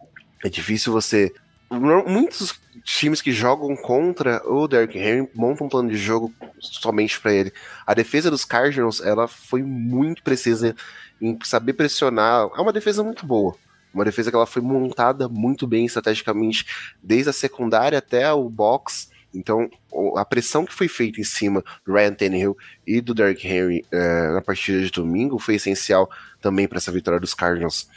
É 0.43 0.49
difícil 0.49 0.93
você. 0.93 1.33
Muitos 1.69 2.59
times 2.83 3.21
que 3.21 3.31
jogam 3.31 3.75
contra 3.75 4.41
o 4.45 4.67
Derrick 4.67 4.97
Henry 4.97 5.29
montam 5.33 5.67
um 5.67 5.69
plano 5.69 5.89
de 5.89 5.97
jogo 5.97 6.33
somente 6.59 7.19
para 7.19 7.33
ele. 7.33 7.53
A 7.85 7.93
defesa 7.93 8.29
dos 8.29 8.43
Cardinals, 8.43 9.01
ela 9.01 9.27
foi 9.27 9.61
muito 9.61 10.23
precisa 10.23 10.75
em 11.21 11.37
saber 11.43 11.73
pressionar. 11.73 12.49
É 12.55 12.61
uma 12.61 12.73
defesa 12.73 13.03
muito 13.03 13.25
boa. 13.25 13.55
Uma 13.93 14.05
defesa 14.05 14.29
que 14.29 14.35
ela 14.35 14.45
foi 14.45 14.61
montada 14.61 15.27
muito 15.27 15.67
bem 15.67 15.85
estrategicamente, 15.85 16.65
desde 17.01 17.29
a 17.29 17.33
secundária 17.33 17.97
até 17.97 18.31
o 18.31 18.49
box. 18.49 19.09
Então, 19.33 19.69
a 20.17 20.25
pressão 20.25 20.65
que 20.65 20.73
foi 20.73 20.87
feita 20.87 21.19
em 21.19 21.23
cima 21.23 21.63
do 21.85 21.93
Ryan 21.93 22.13
Tannehill 22.13 22.57
e 22.85 22.99
do 22.99 23.13
Derrick 23.13 23.47
Henry 23.47 23.85
é, 23.91 24.31
na 24.31 24.41
partida 24.41 24.81
de 24.81 24.91
domingo 24.91 25.39
foi 25.39 25.55
essencial 25.55 26.09
também 26.41 26.67
para 26.67 26.77
essa 26.77 26.91
vitória 26.91 27.19
dos 27.19 27.33
Cardinals. 27.33 27.87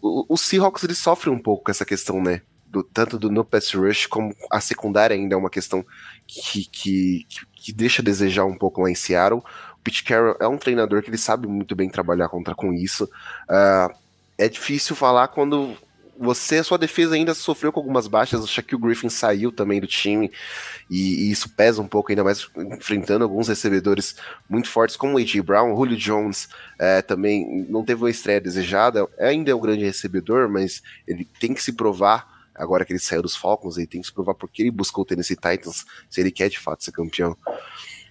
O, 0.00 0.34
o 0.34 0.36
Seahawks 0.36 0.84
ele 0.84 0.94
sofre 0.94 1.30
um 1.30 1.38
pouco 1.38 1.64
com 1.64 1.70
essa 1.70 1.84
questão, 1.84 2.22
né? 2.22 2.42
Do, 2.66 2.82
tanto 2.82 3.18
do 3.18 3.30
no 3.30 3.44
pass 3.44 3.72
rush 3.72 4.06
como 4.06 4.34
a 4.50 4.60
secundária 4.60 5.14
ainda 5.14 5.34
é 5.34 5.38
uma 5.38 5.50
questão 5.50 5.84
que, 6.26 6.64
que, 6.66 7.26
que 7.52 7.72
deixa 7.72 8.02
a 8.02 8.04
desejar 8.04 8.44
um 8.44 8.56
pouco 8.56 8.82
lá 8.82 8.90
em 8.90 8.94
Seattle. 8.94 9.42
Pete 9.82 10.02
Carroll 10.02 10.36
é 10.40 10.48
um 10.48 10.56
treinador 10.56 11.02
que 11.02 11.10
ele 11.10 11.18
sabe 11.18 11.46
muito 11.46 11.76
bem 11.76 11.90
trabalhar 11.90 12.28
contra 12.28 12.54
com 12.54 12.72
isso. 12.72 13.04
Uh, 13.04 14.03
é 14.38 14.48
difícil 14.48 14.96
falar 14.96 15.28
quando 15.28 15.76
você, 16.18 16.58
a 16.58 16.64
sua 16.64 16.78
defesa 16.78 17.14
ainda 17.14 17.34
sofreu 17.34 17.72
com 17.72 17.80
algumas 17.80 18.06
baixas. 18.06 18.42
O 18.42 18.46
Shaquille 18.46 18.80
Griffin 18.80 19.08
saiu 19.08 19.50
também 19.50 19.80
do 19.80 19.86
time 19.86 20.30
e, 20.88 21.26
e, 21.26 21.30
isso 21.30 21.48
pesa 21.48 21.82
um 21.82 21.88
pouco, 21.88 22.10
ainda 22.10 22.22
mais 22.22 22.48
enfrentando 22.56 23.24
alguns 23.24 23.48
recebedores 23.48 24.16
muito 24.48 24.68
fortes, 24.68 24.96
como 24.96 25.14
o 25.14 25.18
A.J. 25.18 25.42
Brown. 25.42 25.76
Julio 25.76 25.96
Jones 25.96 26.48
é, 26.78 27.02
também 27.02 27.66
não 27.68 27.84
teve 27.84 28.02
uma 28.02 28.10
estreia 28.10 28.40
desejada, 28.40 29.08
ainda 29.18 29.50
é 29.50 29.54
um 29.54 29.60
grande 29.60 29.84
recebedor, 29.84 30.48
mas 30.48 30.82
ele 31.06 31.28
tem 31.40 31.52
que 31.52 31.62
se 31.62 31.72
provar. 31.72 32.32
Agora 32.54 32.84
que 32.84 32.92
ele 32.92 33.00
saiu 33.00 33.20
dos 33.20 33.34
Falcons, 33.34 33.76
ele 33.76 33.86
tem 33.88 34.00
que 34.00 34.06
se 34.06 34.12
provar 34.12 34.34
porque 34.34 34.62
ele 34.62 34.70
buscou 34.70 35.02
o 35.02 35.04
Tennessee 35.04 35.34
Titans, 35.34 35.84
se 36.08 36.20
ele 36.20 36.30
quer 36.30 36.48
de 36.48 36.58
fato 36.58 36.84
ser 36.84 36.92
campeão. 36.92 37.36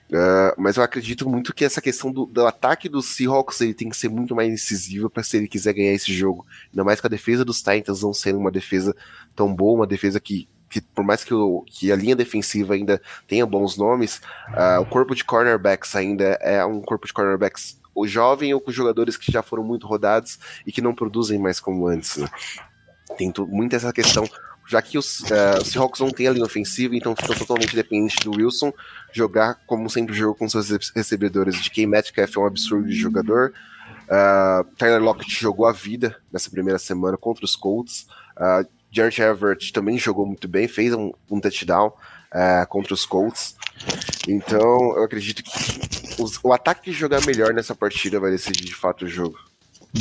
Uh, 0.10 0.54
mas 0.58 0.78
eu 0.78 0.84
acredito 0.84 1.28
muito 1.28 1.54
que 1.54 1.66
essa 1.66 1.82
questão 1.82 2.12
do, 2.12 2.26
do, 2.26 2.46
ataque 2.46 2.88
dos 2.88 3.08
Seahawks 3.16 3.62
ele 3.62 3.74
tem 3.74 3.90
que 3.90 3.98
ser 3.98 4.10
muito 4.10 4.36
mais 4.36 4.52
incisivo 4.52 5.10
para 5.10 5.24
se 5.24 5.38
ele 5.38 5.48
quiser 5.48 5.74
ganhar 5.74 5.94
esse 5.94 6.14
jogo. 6.14 6.46
Ainda 6.72 6.84
mais 6.84 7.02
que 7.02 7.08
a 7.08 7.10
defesa 7.10 7.44
dos 7.44 7.62
Titans 7.62 8.04
não 8.04 8.14
sendo 8.14 8.38
uma 8.38 8.52
defesa 8.52 8.96
tão 9.36 9.54
boa, 9.54 9.80
uma 9.80 9.88
defesa 9.88 10.20
que, 10.20 10.48
que 10.70 10.82
por 10.82 11.04
mais 11.04 11.24
que, 11.24 11.34
o, 11.34 11.64
que 11.66 11.92
a 11.92 11.96
linha 11.96 12.16
defensiva 12.16 12.76
ainda 12.76 13.02
tenha 13.28 13.46
bons 13.46 13.76
nomes, 13.76 14.22
uh, 14.50 14.82
o 14.82 14.86
corpo 14.86 15.16
de 15.16 15.24
cornerbacks 15.24 15.96
ainda 15.96 16.38
é 16.42 16.64
um 16.64 16.82
corpo 16.82 17.08
de 17.08 17.14
cornerbacks 17.14 17.82
o 17.96 18.08
jovem 18.08 18.54
ou 18.54 18.60
com 18.60 18.72
jogadores 18.72 19.18
que 19.18 19.32
já 19.32 19.44
foram 19.44 19.64
muito 19.64 19.86
rodados 19.86 20.40
e 20.66 20.72
que 20.72 20.82
não 20.82 20.96
produzem 20.96 21.40
mais 21.40 21.60
como 21.60 21.88
antes. 21.88 22.18
Né? 22.18 22.28
Tem 23.18 23.32
muito 23.48 23.76
essa 23.76 23.94
questão 23.94 24.28
já 24.68 24.82
que 24.82 24.98
os, 24.98 25.20
uh, 25.22 25.62
os 25.62 25.70
Seahawks 25.70 26.00
não 26.00 26.10
têm 26.10 26.28
a 26.28 26.32
linha 26.32 26.46
ofensiva, 26.46 26.96
então 26.96 27.16
fica 27.16 27.36
totalmente 27.36 27.76
dependente 27.76 28.16
do 28.24 28.32
Wilson 28.32 28.72
jogar 29.14 29.60
como 29.66 29.90
sempre 29.90 30.16
jogou 30.16 30.36
com 30.36 30.50
seus 30.50 30.70
recebedores. 30.96 31.62
De 31.62 31.70
quem 31.70 31.88
Metcalf 31.88 32.36
é 32.36 32.40
um 32.40 32.46
absurdo 32.46 32.88
de 32.88 32.96
jogador. 32.96 33.54
Uh, 34.04 34.64
Tyler 34.78 35.02
Lockett 35.02 35.32
jogou 35.40 35.66
a 35.66 35.72
vida 35.72 36.16
nessa 36.32 36.50
primeira 36.50 36.80
semana 36.80 37.18
contra 37.18 37.46
os 37.46 37.56
Colts. 37.56 38.08
Uh, 38.38 38.68
Jared 38.92 39.20
Everett 39.22 39.74
também 39.74 39.98
jogou 39.98 40.26
muito 40.26 40.48
bem, 40.48 40.68
fez 40.68 40.94
um, 40.94 41.12
um 41.30 41.40
touchdown 41.40 41.88
uh, 41.88 42.68
contra 42.68 42.94
os 42.94 43.06
Colts. 43.06 43.56
Então, 44.28 44.96
eu 44.96 45.04
acredito 45.04 45.42
que 45.44 46.22
os, 46.22 46.40
o 46.44 46.54
ataque 46.54 46.84
que 46.84 46.92
jogar 46.92 47.26
melhor 47.26 47.54
nessa 47.54 47.74
partida 47.74 48.20
vai 48.20 48.32
decidir 48.32 48.66
de 48.66 48.76
fato 48.76 49.06
o 49.06 49.08
jogo. 49.08 49.38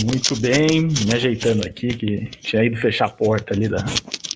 Muito 0.05 0.37
bem, 0.37 0.89
me 0.89 1.15
ajeitando 1.15 1.67
aqui, 1.67 1.89
que 1.89 2.27
tinha 2.41 2.65
ido 2.65 2.77
fechar 2.77 3.07
a 3.07 3.11
porta 3.11 3.55
ali 3.55 3.69
da, 3.69 3.85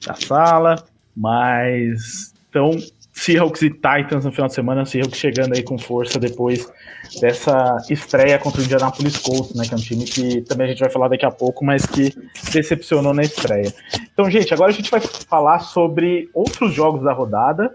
da 0.06 0.14
sala, 0.14 0.86
mas 1.16 2.34
então 2.48 2.70
Seahawks 3.16 3.62
e 3.62 3.70
Titans 3.70 4.26
no 4.26 4.30
final 4.30 4.46
de 4.46 4.54
semana, 4.54 4.84
Seahawks 4.84 5.18
chegando 5.18 5.54
aí 5.54 5.62
com 5.62 5.78
força 5.78 6.20
depois 6.20 6.70
dessa 7.18 7.78
estreia 7.88 8.38
contra 8.38 8.60
o 8.60 8.64
Indianapolis 8.64 9.16
Colts, 9.16 9.54
né, 9.54 9.64
que 9.66 9.72
é 9.72 9.76
um 9.76 9.80
time 9.80 10.04
que 10.04 10.42
também 10.42 10.66
a 10.66 10.68
gente 10.68 10.80
vai 10.80 10.90
falar 10.90 11.08
daqui 11.08 11.24
a 11.24 11.30
pouco, 11.30 11.64
mas 11.64 11.86
que 11.86 12.14
decepcionou 12.52 13.14
na 13.14 13.22
estreia. 13.22 13.72
Então, 14.12 14.30
gente, 14.30 14.52
agora 14.52 14.70
a 14.70 14.74
gente 14.74 14.90
vai 14.90 15.00
falar 15.00 15.60
sobre 15.60 16.28
outros 16.34 16.74
jogos 16.74 17.02
da 17.02 17.14
rodada, 17.14 17.74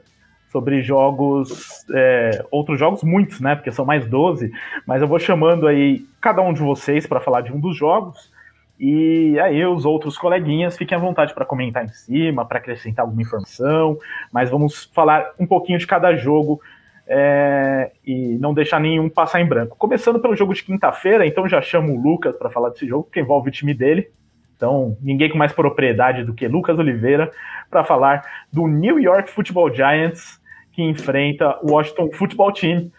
sobre 0.52 0.84
jogos, 0.84 1.86
é, 1.92 2.46
outros 2.52 2.78
jogos, 2.78 3.02
muitos, 3.04 3.40
né, 3.40 3.56
porque 3.56 3.72
são 3.72 3.84
mais 3.84 4.06
12, 4.06 4.52
mas 4.86 5.02
eu 5.02 5.08
vou 5.08 5.18
chamando 5.18 5.68
aí 5.68 6.06
cada 6.22 6.44
um 6.44 6.54
de 6.54 6.62
vocês 6.62 7.08
para 7.08 7.20
falar 7.20 7.42
de 7.42 7.52
um 7.52 7.60
dos 7.60 7.76
jogos, 7.76 8.30
e 8.84 9.40
aí 9.40 9.64
os 9.64 9.86
outros 9.86 10.18
coleguinhas 10.18 10.76
fiquem 10.76 10.98
à 10.98 11.00
vontade 11.00 11.36
para 11.36 11.46
comentar 11.46 11.86
em 11.86 11.90
cima, 11.90 12.44
para 12.44 12.58
acrescentar 12.58 13.06
alguma 13.06 13.22
informação, 13.22 13.96
mas 14.34 14.50
vamos 14.50 14.90
falar 14.92 15.36
um 15.38 15.46
pouquinho 15.46 15.78
de 15.78 15.86
cada 15.86 16.16
jogo 16.16 16.60
é, 17.06 17.92
e 18.04 18.40
não 18.40 18.56
deixar 18.56 18.80
nenhum 18.80 19.08
passar 19.08 19.40
em 19.40 19.46
branco. 19.46 19.78
Começando 19.78 20.20
pelo 20.20 20.36
jogo 20.36 20.52
de 20.56 20.64
quinta-feira, 20.64 21.28
então 21.28 21.48
já 21.48 21.62
chamo 21.62 21.94
o 21.94 22.02
Lucas 22.02 22.36
para 22.36 22.50
falar 22.50 22.70
desse 22.70 22.88
jogo, 22.88 23.08
que 23.14 23.20
envolve 23.20 23.50
o 23.50 23.52
time 23.52 23.72
dele. 23.72 24.10
Então, 24.58 24.98
ninguém 25.00 25.30
com 25.30 25.38
mais 25.38 25.54
propriedade 25.54 26.24
do 26.24 26.34
que 26.34 26.48
Lucas 26.48 26.80
Oliveira 26.80 27.32
para 27.70 27.84
falar 27.84 28.26
do 28.52 28.66
New 28.66 29.00
York 29.00 29.30
Football 29.30 29.72
Giants, 29.76 30.42
que 30.72 30.82
enfrenta 30.82 31.60
o 31.62 31.74
Washington 31.74 32.10
Football 32.14 32.52
Team 32.54 32.92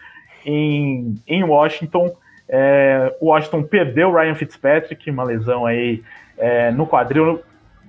em, 0.45 1.15
em 1.27 1.43
Washington. 1.43 2.15
É, 2.55 3.15
o 3.19 3.29
Washington 3.29 3.63
perdeu 3.63 4.09
o 4.09 4.13
Ryan 4.15 4.35
Fitzpatrick, 4.35 5.09
uma 5.09 5.23
lesão 5.23 5.65
aí 5.65 6.03
é, 6.37 6.69
no 6.69 6.85
quadril, 6.85 7.41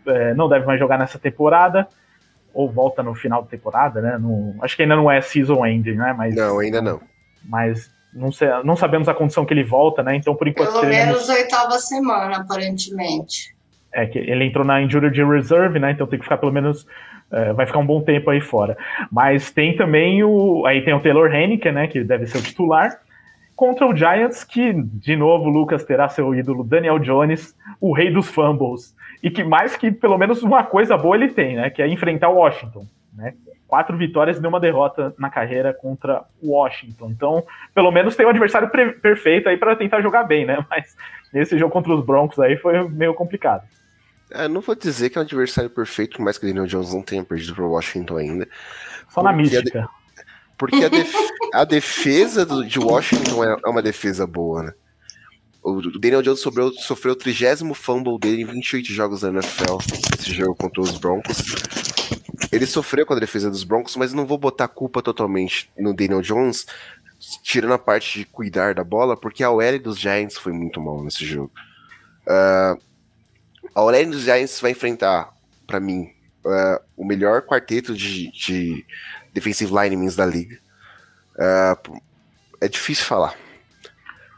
é, 0.07 0.33
não 0.33 0.49
deve 0.49 0.65
mais 0.65 0.81
jogar 0.81 0.99
nessa 0.99 1.19
temporada, 1.19 1.87
ou 2.55 2.71
volta 2.71 3.03
no 3.03 3.15
final 3.15 3.43
da 3.43 3.49
temporada, 3.49 4.01
né? 4.01 4.17
No, 4.17 4.55
acho 4.62 4.75
que 4.75 4.81
ainda 4.81 4.97
não 4.97 5.11
é 5.11 5.21
season 5.21 5.67
ending, 5.67 5.97
né? 5.97 6.15
Mas, 6.17 6.35
não, 6.35 6.61
ainda 6.61 6.81
não. 6.81 6.99
Mas 7.45 7.91
não, 8.15 8.33
sei, 8.33 8.49
não 8.65 8.75
sabemos 8.75 9.07
a 9.07 9.12
condição 9.12 9.45
que 9.45 9.53
ele 9.53 9.65
volta, 9.65 10.03
né? 10.03 10.17
Então, 10.17 10.35
por 10.35 10.49
enquanto. 10.49 10.71
Pelo 10.71 10.81
teremos... 10.81 11.07
menos 11.09 11.29
oitava 11.29 11.79
semana, 11.79 12.39
aparentemente. 12.39 13.55
É, 13.93 14.07
que 14.07 14.19
ele 14.19 14.47
entrou 14.47 14.65
na 14.65 14.81
Injury 14.81 15.11
Reserve, 15.25 15.79
né? 15.79 15.91
Então 15.91 16.07
tem 16.07 16.19
que 16.19 16.25
ficar 16.25 16.39
pelo 16.39 16.53
menos. 16.53 16.87
É, 17.31 17.53
vai 17.53 17.67
ficar 17.67 17.81
um 17.81 17.87
bom 17.87 18.01
tempo 18.01 18.31
aí 18.31 18.41
fora. 18.41 18.79
Mas 19.12 19.51
tem 19.51 19.77
também 19.77 20.25
o. 20.25 20.65
Aí 20.65 20.83
tem 20.83 20.95
o 20.95 21.01
Taylor 21.01 21.31
Henniker, 21.31 21.73
né? 21.73 21.87
Que 21.87 22.03
deve 22.03 22.27
ser 22.27 22.39
o 22.39 22.43
titular 22.43 23.04
contra 23.55 23.87
o 23.87 23.97
Giants, 23.97 24.45
que, 24.45 24.73
de 24.73 25.17
novo, 25.17 25.45
o 25.45 25.53
Lucas 25.53 25.85
terá 25.85 26.09
seu 26.09 26.35
ídolo 26.35 26.65
Daniel 26.65 26.99
Jones, 26.99 27.57
o 27.81 27.93
rei 27.93 28.11
dos 28.11 28.29
fumbles, 28.29 28.95
e 29.23 29.31
que 29.31 29.45
mais 29.45 29.77
que 29.77 29.91
pelo 29.91 30.19
menos 30.19 30.43
uma 30.43 30.65
coisa 30.65 30.97
boa 30.97 31.17
ele 31.17 31.29
tem, 31.29 31.57
né? 31.57 31.71
Que 31.71 31.83
é 31.83 31.89
enfrentar 31.89 32.29
o 32.29 32.37
Washington, 32.37 32.87
né? 33.15 33.35
Quatro 33.67 33.97
vitórias 33.97 34.37
e 34.37 34.41
nenhuma 34.41 34.61
derrota 34.61 35.15
na 35.19 35.31
carreira 35.31 35.73
contra 35.73 36.23
o 36.43 36.53
Washington. 36.53 37.11
Então, 37.11 37.45
pelo 37.75 37.91
menos 37.91 38.15
tem 38.15 38.27
um 38.27 38.31
adversário 38.31 38.71
perfeito 39.01 39.49
aí 39.49 39.57
para 39.57 39.75
tentar 39.75 40.01
jogar 40.01 40.25
bem, 40.25 40.45
né? 40.45 40.65
Mas 40.71 40.97
nesse 41.33 41.59
jogo 41.59 41.73
contra 41.73 41.95
os 41.95 42.05
Broncos 42.05 42.39
aí 42.39 42.57
foi 42.57 42.89
meio 42.89 43.15
complicado. 43.15 43.63
É, 44.31 44.49
não 44.49 44.61
vou 44.61 44.75
dizer 44.75 45.11
que 45.11 45.19
é 45.19 45.21
um 45.21 45.25
adversário 45.25 45.71
perfeito, 45.71 46.17
por 46.17 46.25
mais 46.25 46.39
que 46.39 46.45
o 46.45 46.49
Daniel 46.49 46.67
Jones 46.67 46.93
não 46.93 47.03
tenha 47.03 47.25
perdido 47.25 47.55
para 47.55 47.65
o 47.65 47.71
Washington 47.71 48.17
ainda. 48.17 48.49
Só 49.09 49.23
na 49.23 49.33
mística. 49.33 49.89
Porque 50.57 50.85
a, 50.85 50.89
def 50.89 51.15
a 51.53 51.65
defesa 51.65 52.47
do, 52.47 52.65
de 52.65 52.79
Washington 52.79 53.45
é, 53.45 53.57
é, 53.65 53.69
uma 53.69 53.83
defesa 53.83 54.27
boa, 54.27 54.63
né? 54.63 54.73
O 55.63 55.81
Daniel 55.99 56.21
Jones 56.21 56.41
sofreu, 56.41 56.71
sofreu 56.73 57.13
o 57.15 57.17
trigésimo 57.17 57.73
fumble 57.73 58.19
dele 58.19 58.43
em 58.43 58.45
28 58.45 58.93
jogos 58.93 59.23
da 59.23 59.31
NFL, 59.31 59.79
esse 60.19 60.35
jogo 60.35 60.55
contra 60.55 60.83
os 60.83 60.99
Broncos. 60.99 61.39
Ele 62.53 62.67
sofreu 62.67 63.07
com 63.07 63.15
a 63.15 63.19
defesa 63.19 63.51
dos 63.51 63.65
Broncos, 63.65 63.97
mas 63.97 64.13
não 64.13 64.27
vou 64.27 64.37
botar 64.37 64.69
culpa 64.69 65.01
totalmente 65.01 65.71
no 65.77 65.95
Daniel 65.95 66.21
Jones, 66.21 66.67
tirando 67.43 67.73
a 67.73 67.79
parte 67.79 68.19
de 68.19 68.25
cuidar 68.27 68.75
da 68.75 68.85
bola, 68.85 69.17
porque 69.17 69.43
a 69.43 69.51
OL 69.51 69.79
dos 69.79 69.99
Giants 69.99 70.37
foi 70.37 70.53
muito 70.53 70.81
mal 70.81 71.03
nesse 71.03 71.25
jogo. 71.25 71.51
Uh, 72.27 72.79
a 73.75 73.83
OL 73.83 74.07
dos 74.07 74.21
Giants 74.21 74.61
vai 74.61 74.73
enfrentar, 74.73 75.33
para 75.67 75.81
mim, 75.81 76.13
uh, 76.45 76.85
o 76.95 77.07
melhor 77.07 77.43
quarteto 77.43 77.95
de, 77.95 78.31
de 78.31 78.85
defensive 79.35 79.70
linemen 79.70 80.09
da 80.14 80.24
liga. 80.24 80.59
Uh, 81.35 82.01
é 82.61 82.68
difícil 82.68 83.05
falar. 83.05 83.35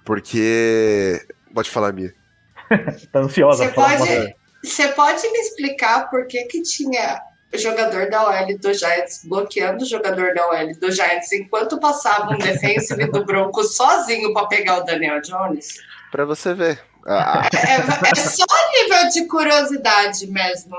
Porque. 0.04 1.24
Pode 1.54 1.70
falar, 1.70 1.92
Mia. 1.92 2.12
tá 3.12 3.20
ansiosa. 3.20 3.64
Você 3.64 3.72
pode, 3.72 4.34
você 4.64 4.88
pode 4.88 5.30
me 5.30 5.38
explicar 5.38 6.10
por 6.10 6.26
que, 6.26 6.44
que 6.44 6.62
tinha 6.62 7.20
jogador 7.54 8.10
da 8.10 8.28
OL 8.28 8.58
do 8.58 8.74
Giants 8.74 9.22
bloqueando 9.24 9.84
o 9.84 9.86
jogador 9.86 10.34
da 10.34 10.48
OL 10.48 10.74
do 10.78 10.90
Giants 10.90 11.32
enquanto 11.32 11.78
passava 11.78 12.34
um 12.34 12.38
defensive 12.38 13.06
do 13.06 13.24
Broncos 13.24 13.76
sozinho 13.76 14.32
para 14.32 14.46
pegar 14.46 14.78
o 14.78 14.84
Daniel 14.84 15.20
Jones? 15.20 15.78
Para 16.10 16.24
você 16.24 16.52
ver. 16.54 16.80
Ah. 17.06 17.48
É, 17.54 18.10
é, 18.10 18.14
só 18.16 18.44
nível 18.72 19.08
de 19.10 19.26
curiosidade 19.26 20.26
mesmo 20.26 20.76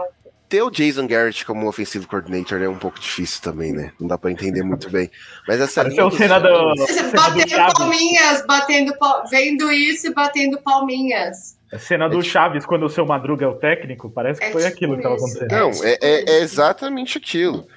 ter 0.49 0.61
o 0.61 0.69
Jason 0.69 1.07
Garrett 1.07 1.45
como 1.45 1.67
offensive 1.67 2.05
coordinator 2.07 2.61
é 2.61 2.69
um 2.69 2.77
pouco 2.77 2.99
difícil 2.99 3.41
também, 3.41 3.73
né? 3.73 3.91
Não 3.99 4.07
dá 4.07 4.17
para 4.17 4.31
entender 4.31 4.63
muito 4.63 4.89
bem. 4.89 5.09
Mas 5.47 5.59
essa 5.59 5.83
linha 5.83 6.05
o 6.05 6.11
cena 6.11 6.39
do, 6.39 6.73
batendo 7.13 7.73
palminhas, 7.73 8.45
batendo 8.45 8.93
vendo 9.29 9.71
isso 9.71 10.07
e 10.07 10.13
batendo 10.13 10.61
palminhas. 10.61 11.57
A 11.71 11.77
cena 11.77 12.07
do 12.07 12.19
é 12.19 12.23
Chaves, 12.23 12.65
quando 12.65 12.85
o 12.85 12.89
seu 12.89 13.05
Madruga 13.05 13.43
é 13.43 13.47
o 13.47 13.55
técnico, 13.55 14.09
parece 14.09 14.39
que 14.39 14.45
é 14.45 14.51
foi 14.51 14.61
tipo 14.61 14.73
aquilo 14.73 14.93
que 14.93 14.99
estava 14.99 15.15
acontecendo. 15.15 15.51
Não, 15.51 15.69
é, 15.83 15.97
é, 16.01 16.31
é, 16.31 16.41
exatamente 16.41 17.17
aquilo. 17.17 17.67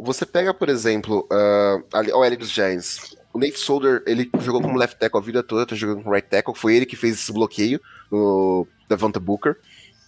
Você 0.00 0.26
pega, 0.26 0.52
por 0.52 0.68
exemplo, 0.68 1.26
uh, 1.30 1.84
a 1.92 2.18
OL 2.18 2.36
dos 2.36 2.50
Giants. 2.50 3.16
O 3.32 3.38
Nate 3.38 3.58
Solder, 3.58 4.02
ele 4.06 4.28
jogou 4.40 4.60
como 4.60 4.76
left 4.76 4.98
tackle 4.98 5.20
a 5.20 5.22
vida 5.22 5.42
toda, 5.42 5.66
tá 5.66 5.76
jogando 5.76 6.02
como 6.02 6.14
right 6.14 6.28
tackle. 6.28 6.54
Foi 6.56 6.74
ele 6.74 6.86
que 6.86 6.96
fez 6.96 7.14
esse 7.14 7.32
bloqueio 7.32 7.80
no 8.10 8.66
Devonta 8.88 9.20
Booker, 9.20 9.56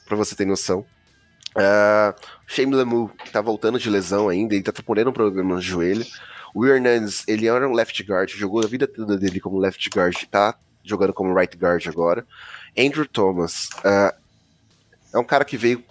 pra 0.07 0.17
você 0.17 0.35
ter 0.35 0.47
noção. 0.47 0.85
Uh, 1.57 2.15
Shane 2.47 2.75
Lemu 2.75 3.11
tá 3.33 3.41
voltando 3.41 3.79
de 3.79 3.91
lesão 3.91 4.29
ainda, 4.29 4.55
ele 4.55 4.63
tá 4.63 4.73
tendo 4.73 5.11
um 5.11 5.13
problema 5.13 5.55
no 5.55 5.61
joelho. 5.61 6.05
O 6.55 6.67
Hernandes, 6.67 7.25
ele 7.29 7.47
era 7.47 7.69
um 7.69 7.73
left 7.73 8.03
guard, 8.03 8.31
jogou 8.31 8.63
a 8.63 8.67
vida 8.67 8.87
toda 8.87 9.17
dele 9.17 9.41
como 9.41 9.59
left 9.59 9.89
guard, 9.89 10.17
tá 10.31 10.57
jogando 10.83 11.13
como 11.13 11.35
right 11.35 11.57
guard 11.57 11.87
agora. 11.87 12.27
Andrew 12.77 13.07
Thomas 13.07 13.69
uh, 13.85 14.15
é 15.13 15.19
um 15.19 15.25
cara 15.25 15.45
que 15.45 15.57
veio 15.57 15.85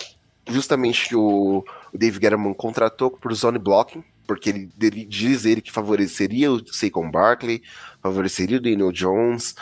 justamente 0.48 1.10
que 1.10 1.16
o, 1.16 1.64
o 1.94 1.98
Dave 1.98 2.20
Gettleman 2.20 2.54
contratou 2.54 3.12
por 3.12 3.34
zone 3.34 3.60
blocking, 3.60 4.04
porque 4.26 4.50
ele, 4.50 4.70
ele 4.80 5.06
diz 5.06 5.46
ele 5.46 5.62
que 5.62 5.72
favoreceria 5.72 6.52
o 6.52 6.66
Saquon 6.68 7.10
Barkley, 7.10 7.64
favoreceria 8.02 8.58
o 8.58 8.62
Daniel 8.62 8.92
Jones. 8.92 9.56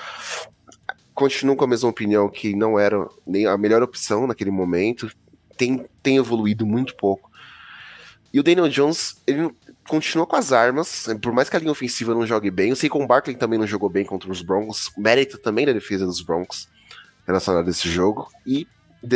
Continuo 1.14 1.56
com 1.56 1.64
a 1.64 1.68
mesma 1.68 1.90
opinião 1.90 2.30
que 2.30 2.56
não 2.56 2.78
era 2.78 3.08
nem 3.26 3.46
a 3.48 3.58
melhor 3.58 3.82
opção 3.82 4.28
naquele 4.28 4.52
momento 4.52 5.10
tem, 5.58 5.86
tem 6.02 6.18
evoluído 6.18 6.66
muito 6.66 6.96
pouco. 6.96 7.30
E 8.34 8.40
o 8.40 8.44
Daniel 8.44 8.70
Jones, 8.70 9.22
ele 9.26 9.50
continua 9.88 10.28
com 10.28 10.36
as 10.36 10.52
armas, 10.52 11.08
por 11.22 11.32
mais 11.32 11.50
que 11.50 11.56
a 11.56 11.60
linha 11.60 11.72
ofensiva 11.72 12.14
não 12.14 12.26
jogue 12.26 12.52
bem. 12.52 12.70
Eu 12.70 12.76
sei 12.76 12.90
que 12.90 12.98
o 12.98 13.08
Barkley 13.08 13.36
também 13.36 13.58
não 13.58 13.66
jogou 13.66 13.90
bem 13.90 14.06
contra 14.06 14.30
os 14.32 14.42
Broncos. 14.42 14.92
Mérito 14.98 15.38
também 15.38 15.66
da 15.66 15.74
defesa 15.74 16.06
dos 16.06 16.22
Broncos 16.22 16.68
relacionado 17.26 17.68
a 17.68 17.72
esse 17.72 17.90
jogo. 17.90 18.30
E 18.46 18.68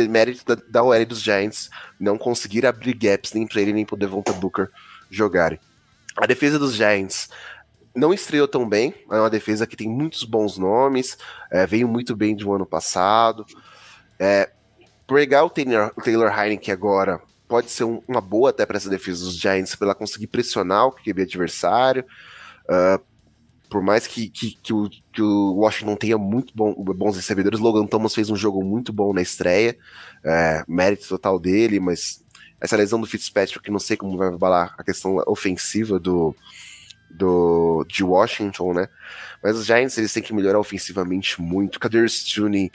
mérito 0.08 0.44
da, 0.44 0.62
da 0.68 0.82
OL 0.82 1.06
dos 1.06 1.20
Giants 1.20 1.68
não 2.00 2.16
conseguir 2.16 2.64
abrir 2.64 2.94
gaps 2.94 3.32
nem 3.32 3.46
para 3.46 3.60
ele 3.60 3.72
nem 3.72 3.84
para 3.84 3.94
o 3.94 3.98
Devonta 3.98 4.32
Booker 4.32 4.68
jogarem. 5.10 5.58
A 6.16 6.26
defesa 6.26 6.58
dos 6.58 6.74
Giants 6.74 7.28
não 7.94 8.12
estreou 8.12 8.48
tão 8.48 8.66
bem, 8.66 8.94
é 9.10 9.16
uma 9.16 9.30
defesa 9.30 9.66
que 9.66 9.76
tem 9.76 9.88
muitos 9.88 10.24
bons 10.24 10.56
nomes, 10.56 11.18
é, 11.50 11.66
veio 11.66 11.86
muito 11.86 12.16
bem 12.16 12.34
do 12.34 12.52
ano 12.52 12.64
passado. 12.64 13.44
É, 14.18 14.50
Pregar 15.12 15.44
o 15.44 15.50
Taylor, 15.50 15.92
o 15.94 16.00
Taylor 16.00 16.32
Heineken 16.32 16.72
agora 16.72 17.20
pode 17.46 17.70
ser 17.70 17.84
um, 17.84 18.02
uma 18.08 18.20
boa 18.22 18.48
até 18.48 18.64
para 18.64 18.78
essa 18.78 18.88
defesa 18.88 19.22
dos 19.26 19.36
Giants, 19.36 19.74
para 19.74 19.88
ela 19.88 19.94
conseguir 19.94 20.26
pressionar 20.26 20.86
o 20.86 20.92
QB 20.92 21.22
adversário. 21.22 22.02
Uh, 22.64 22.98
por 23.68 23.82
mais 23.82 24.06
que, 24.06 24.30
que, 24.30 24.56
que, 24.62 24.72
o, 24.72 24.88
que, 24.88 25.20
o, 25.20 25.56
Washington 25.56 25.96
tenha 25.96 26.16
muito 26.16 26.54
bom, 26.56 26.72
bons 26.72 27.16
recebedores, 27.16 27.60
Logan 27.60 27.86
Thomas 27.86 28.14
fez 28.14 28.30
um 28.30 28.36
jogo 28.36 28.64
muito 28.64 28.90
bom 28.90 29.12
na 29.12 29.20
estreia, 29.20 29.76
é, 30.24 30.64
mérito 30.66 31.06
total 31.08 31.38
dele, 31.38 31.78
mas 31.78 32.24
essa 32.58 32.76
lesão 32.76 32.98
do 32.98 33.06
Fitzpatrick, 33.06 33.70
não 33.70 33.78
sei 33.78 33.98
como 33.98 34.16
vai 34.16 34.28
abalar 34.28 34.74
a 34.78 34.82
questão 34.82 35.22
ofensiva 35.26 35.98
do, 35.98 36.34
do 37.10 37.84
de 37.86 38.02
Washington, 38.02 38.72
né? 38.72 38.88
Mas 39.42 39.56
os 39.56 39.66
Giants 39.66 39.98
eles 39.98 40.12
têm 40.12 40.22
que 40.22 40.32
melhorar 40.32 40.58
ofensivamente 40.58 41.40
muito. 41.40 41.78
Kader 41.78 42.08
Stoney 42.08 42.72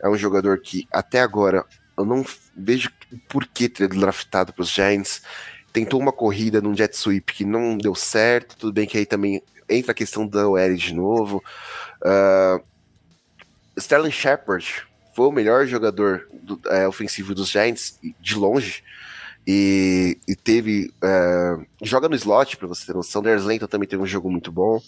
é 0.00 0.08
um 0.08 0.16
jogador 0.16 0.58
que 0.60 0.86
até 0.92 1.20
agora 1.20 1.64
eu 1.96 2.04
não 2.04 2.24
vejo 2.56 2.90
por 3.28 3.46
que 3.46 3.68
ter 3.68 3.88
draftado 3.88 4.52
para 4.52 4.62
os 4.62 4.70
Giants. 4.70 5.22
Tentou 5.72 6.00
uma 6.00 6.12
corrida 6.12 6.60
num 6.60 6.76
jet 6.76 6.96
sweep 6.96 7.32
que 7.32 7.44
não 7.44 7.76
deu 7.76 7.94
certo. 7.94 8.56
Tudo 8.56 8.72
bem 8.72 8.86
que 8.86 8.98
aí 8.98 9.06
também 9.06 9.42
entra 9.68 9.92
a 9.92 9.94
questão 9.94 10.26
da 10.26 10.48
OL 10.48 10.74
de 10.74 10.94
novo. 10.94 11.42
Uh, 12.02 12.62
Sterling 13.76 14.10
Shepard 14.10 14.86
foi 15.14 15.26
o 15.26 15.32
melhor 15.32 15.66
jogador 15.66 16.28
do, 16.42 16.60
é, 16.68 16.86
ofensivo 16.86 17.34
dos 17.34 17.48
Giants, 17.48 17.98
de 18.20 18.34
longe. 18.34 18.82
E, 19.46 20.18
e 20.26 20.34
teve. 20.34 20.92
É, 21.02 21.56
joga 21.82 22.08
no 22.08 22.16
slot, 22.16 22.56
para 22.56 22.66
você 22.66 22.84
ter 22.84 22.94
noção. 22.94 23.22
Ders 23.22 23.44
Lenton 23.44 23.66
também 23.66 23.88
teve 23.88 24.02
um 24.02 24.06
jogo 24.06 24.30
muito 24.30 24.50
bom. 24.50 24.80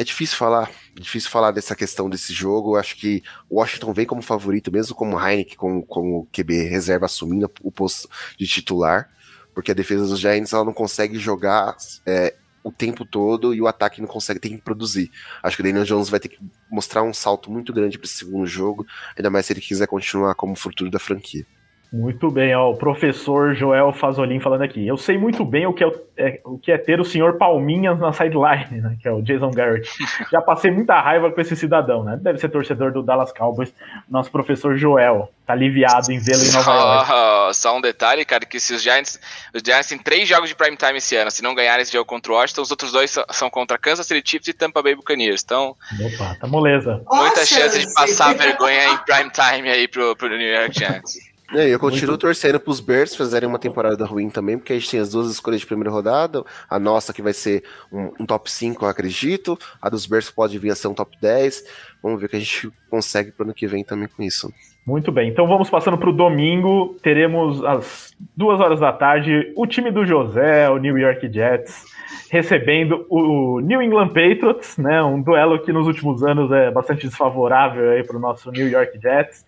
É 0.00 0.02
difícil 0.02 0.38
falar, 0.38 0.70
é 0.96 1.00
difícil 1.00 1.28
falar 1.28 1.50
dessa 1.50 1.76
questão 1.76 2.08
desse 2.08 2.32
jogo. 2.32 2.74
Acho 2.74 2.96
que 2.96 3.22
o 3.50 3.58
Washington 3.58 3.92
vem 3.92 4.06
como 4.06 4.22
favorito, 4.22 4.72
mesmo 4.72 4.96
como 4.96 5.20
Heineken, 5.20 5.58
como, 5.58 5.82
como 5.84 6.26
QB 6.32 6.70
reserva 6.70 7.04
assumindo 7.04 7.52
o 7.62 7.70
posto 7.70 8.08
de 8.38 8.46
titular, 8.46 9.10
porque 9.54 9.70
a 9.70 9.74
defesa 9.74 10.06
dos 10.06 10.18
Giants 10.18 10.54
ela 10.54 10.64
não 10.64 10.72
consegue 10.72 11.18
jogar 11.18 11.76
é, 12.06 12.34
o 12.64 12.72
tempo 12.72 13.04
todo 13.04 13.54
e 13.54 13.60
o 13.60 13.66
ataque 13.66 14.00
não 14.00 14.08
consegue, 14.08 14.40
tem 14.40 14.56
que 14.56 14.62
produzir. 14.62 15.10
Acho 15.42 15.56
que 15.56 15.60
o 15.62 15.66
Daniel 15.66 15.84
Jones 15.84 16.08
vai 16.08 16.18
ter 16.18 16.30
que 16.30 16.38
mostrar 16.70 17.02
um 17.02 17.12
salto 17.12 17.50
muito 17.50 17.70
grande 17.70 17.98
para 17.98 18.06
esse 18.06 18.20
segundo 18.20 18.46
jogo, 18.46 18.86
ainda 19.14 19.28
mais 19.28 19.44
se 19.44 19.52
ele 19.52 19.60
quiser 19.60 19.86
continuar 19.86 20.34
como 20.34 20.56
futuro 20.56 20.90
da 20.90 20.98
franquia. 20.98 21.44
Muito 21.92 22.30
bem, 22.30 22.54
ó, 22.54 22.70
o 22.70 22.76
professor 22.76 23.52
Joel 23.52 23.92
Fazolin 23.92 24.38
falando 24.38 24.62
aqui. 24.62 24.86
Eu 24.86 24.96
sei 24.96 25.18
muito 25.18 25.44
bem 25.44 25.66
o 25.66 25.72
que 25.72 25.82
é, 25.82 25.92
é, 26.16 26.40
o 26.44 26.56
que 26.56 26.70
é 26.70 26.78
ter 26.78 27.00
o 27.00 27.04
senhor 27.04 27.36
Palminhas 27.36 27.98
na 27.98 28.12
sideline, 28.12 28.80
né, 28.80 28.96
que 29.02 29.08
é 29.08 29.12
o 29.12 29.20
Jason 29.20 29.50
Garrett. 29.50 29.90
Já 30.30 30.40
passei 30.40 30.70
muita 30.70 31.00
raiva 31.00 31.32
com 31.32 31.40
esse 31.40 31.56
cidadão, 31.56 32.04
né? 32.04 32.16
Deve 32.22 32.38
ser 32.38 32.48
torcedor 32.48 32.92
do 32.92 33.02
Dallas 33.02 33.32
Cowboys. 33.32 33.74
Nosso 34.08 34.30
professor 34.30 34.76
Joel 34.76 35.32
tá 35.44 35.52
aliviado 35.52 36.12
em 36.12 36.20
vê-lo 36.20 36.44
em 36.44 36.52
Nova 36.52 36.72
York. 36.72 37.10
Oh, 37.40 37.52
só 37.52 37.76
um 37.76 37.80
detalhe, 37.80 38.24
cara, 38.24 38.44
que 38.46 38.60
se 38.60 38.72
os 38.72 38.82
Giants, 38.82 39.18
os 39.52 39.62
Giants 39.64 39.88
têm 39.88 39.98
três 39.98 40.28
jogos 40.28 40.48
de 40.48 40.54
prime 40.54 40.76
time 40.76 40.98
esse 40.98 41.16
ano, 41.16 41.30
se 41.30 41.42
não 41.42 41.54
ganharem 41.54 41.82
esse 41.82 41.92
jogo 41.92 42.04
contra 42.04 42.32
o 42.32 42.36
Washington, 42.36 42.62
os 42.62 42.70
outros 42.70 42.92
dois 42.92 43.16
são 43.30 43.50
contra 43.50 43.76
Kansas 43.76 44.06
City 44.06 44.30
Chiefs 44.30 44.48
e 44.48 44.52
Tampa 44.52 44.82
Bay 44.82 44.94
Buccaneers. 44.94 45.42
Então, 45.42 45.74
Opa, 46.00 46.36
tá 46.38 46.46
moleza. 46.46 47.02
Muita 47.10 47.44
chance 47.44 47.78
de 47.78 47.92
passar 47.92 48.34
vergonha 48.36 48.90
em 48.90 48.98
prime 48.98 49.30
time 49.30 49.68
aí 49.68 49.88
pro, 49.88 50.14
pro 50.14 50.28
New 50.28 50.40
York 50.40 50.78
Giants. 50.78 51.14
É, 51.52 51.68
eu 51.68 51.80
continuo 51.80 52.12
Muito... 52.12 52.20
torcendo 52.20 52.60
para 52.60 52.70
os 52.70 52.78
Bears 52.78 53.16
fazerem 53.16 53.48
uma 53.48 53.58
temporada 53.58 54.04
ruim 54.04 54.30
também, 54.30 54.56
porque 54.56 54.72
a 54.72 54.76
gente 54.76 54.90
tem 54.90 55.00
as 55.00 55.10
duas 55.10 55.30
escolhas 55.30 55.60
de 55.60 55.66
primeira 55.66 55.90
rodada. 55.90 56.44
A 56.68 56.78
nossa, 56.78 57.12
que 57.12 57.20
vai 57.20 57.32
ser 57.32 57.64
um, 57.92 58.12
um 58.20 58.26
top 58.26 58.48
5, 58.50 58.84
eu 58.84 58.88
acredito. 58.88 59.58
A 59.82 59.88
dos 59.88 60.06
Bears 60.06 60.30
pode 60.30 60.56
vir 60.58 60.70
a 60.70 60.76
ser 60.76 60.86
um 60.86 60.94
top 60.94 61.16
10. 61.20 61.64
Vamos 62.00 62.20
ver 62.20 62.26
o 62.26 62.28
que 62.28 62.36
a 62.36 62.38
gente 62.40 62.70
consegue 62.88 63.32
para 63.32 63.44
ano 63.44 63.54
que 63.54 63.66
vem 63.66 63.82
também 63.82 64.08
com 64.08 64.22
isso. 64.22 64.52
Muito 64.86 65.10
bem, 65.12 65.28
então 65.28 65.46
vamos 65.46 65.68
passando 65.68 65.98
para 65.98 66.08
o 66.08 66.12
domingo. 66.12 66.96
Teremos 67.02 67.62
às 67.64 68.14
duas 68.36 68.60
horas 68.60 68.78
da 68.78 68.92
tarde 68.92 69.52
o 69.56 69.66
time 69.66 69.90
do 69.90 70.06
José, 70.06 70.70
o 70.70 70.78
New 70.78 70.96
York 70.96 71.30
Jets, 71.32 71.84
recebendo 72.30 73.06
o 73.10 73.60
New 73.60 73.82
England 73.82 74.08
Patriots, 74.08 74.78
né? 74.78 75.02
Um 75.02 75.20
duelo 75.20 75.60
que 75.60 75.72
nos 75.72 75.86
últimos 75.86 76.22
anos 76.22 76.50
é 76.52 76.70
bastante 76.70 77.06
desfavorável 77.06 78.04
para 78.06 78.16
o 78.16 78.20
nosso 78.20 78.50
New 78.52 78.68
York 78.68 78.98
Jets 79.00 79.44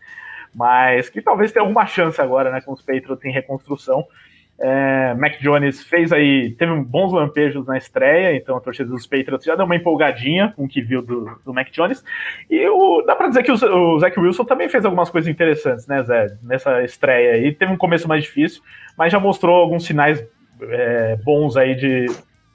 mas 0.55 1.09
que 1.09 1.23
talvez 1.23 1.53
tenha 1.53 1.63
alguma 1.63 1.87
chance 1.87 2.21
agora, 2.21 2.51
né, 2.51 2.61
com 2.61 2.73
os 2.73 2.83
Patriots 2.83 3.25
em 3.25 3.33
reconstrução. 3.33 4.07
É, 4.65 5.15
Mac 5.15 5.41
Jones 5.41 5.83
fez 5.83 6.13
aí, 6.13 6.53
teve 6.53 6.73
bons 6.83 7.13
lampejos 7.13 7.67
na 7.67 7.77
estreia, 7.77 8.37
então 8.37 8.57
a 8.57 8.61
torcida 8.61 8.89
dos 8.89 9.07
Patriots 9.07 9.45
já 9.45 9.57
deu 9.57 9.65
uma 9.65 9.75
empolgadinha 9.75 10.53
com 10.55 10.65
o 10.65 10.69
que 10.69 10.81
viu 10.81 11.03
do, 11.03 11.41
do 11.45 11.53
Mac 11.53 11.69
Jones. 11.73 12.05
E 12.49 12.65
o, 12.69 13.03
dá 13.03 13.17
pra 13.17 13.29
dizer 13.29 13.43
que 13.43 13.51
o, 13.51 13.55
o 13.55 13.99
Zach 13.99 14.19
Wilson 14.21 14.45
também 14.45 14.69
fez 14.69 14.85
algumas 14.85 15.11
coisas 15.11 15.29
interessantes, 15.29 15.87
né, 15.89 16.03
Zé? 16.05 16.37
Nessa 16.43 16.83
estreia 16.85 17.33
aí. 17.33 17.53
Teve 17.53 17.73
um 17.73 17.77
começo 17.77 18.07
mais 18.07 18.23
difícil, 18.23 18.63
mas 18.97 19.11
já 19.11 19.19
mostrou 19.19 19.57
alguns 19.57 19.85
sinais 19.85 20.25
é, 20.61 21.17
bons 21.25 21.57
aí 21.57 21.75
de, 21.75 22.07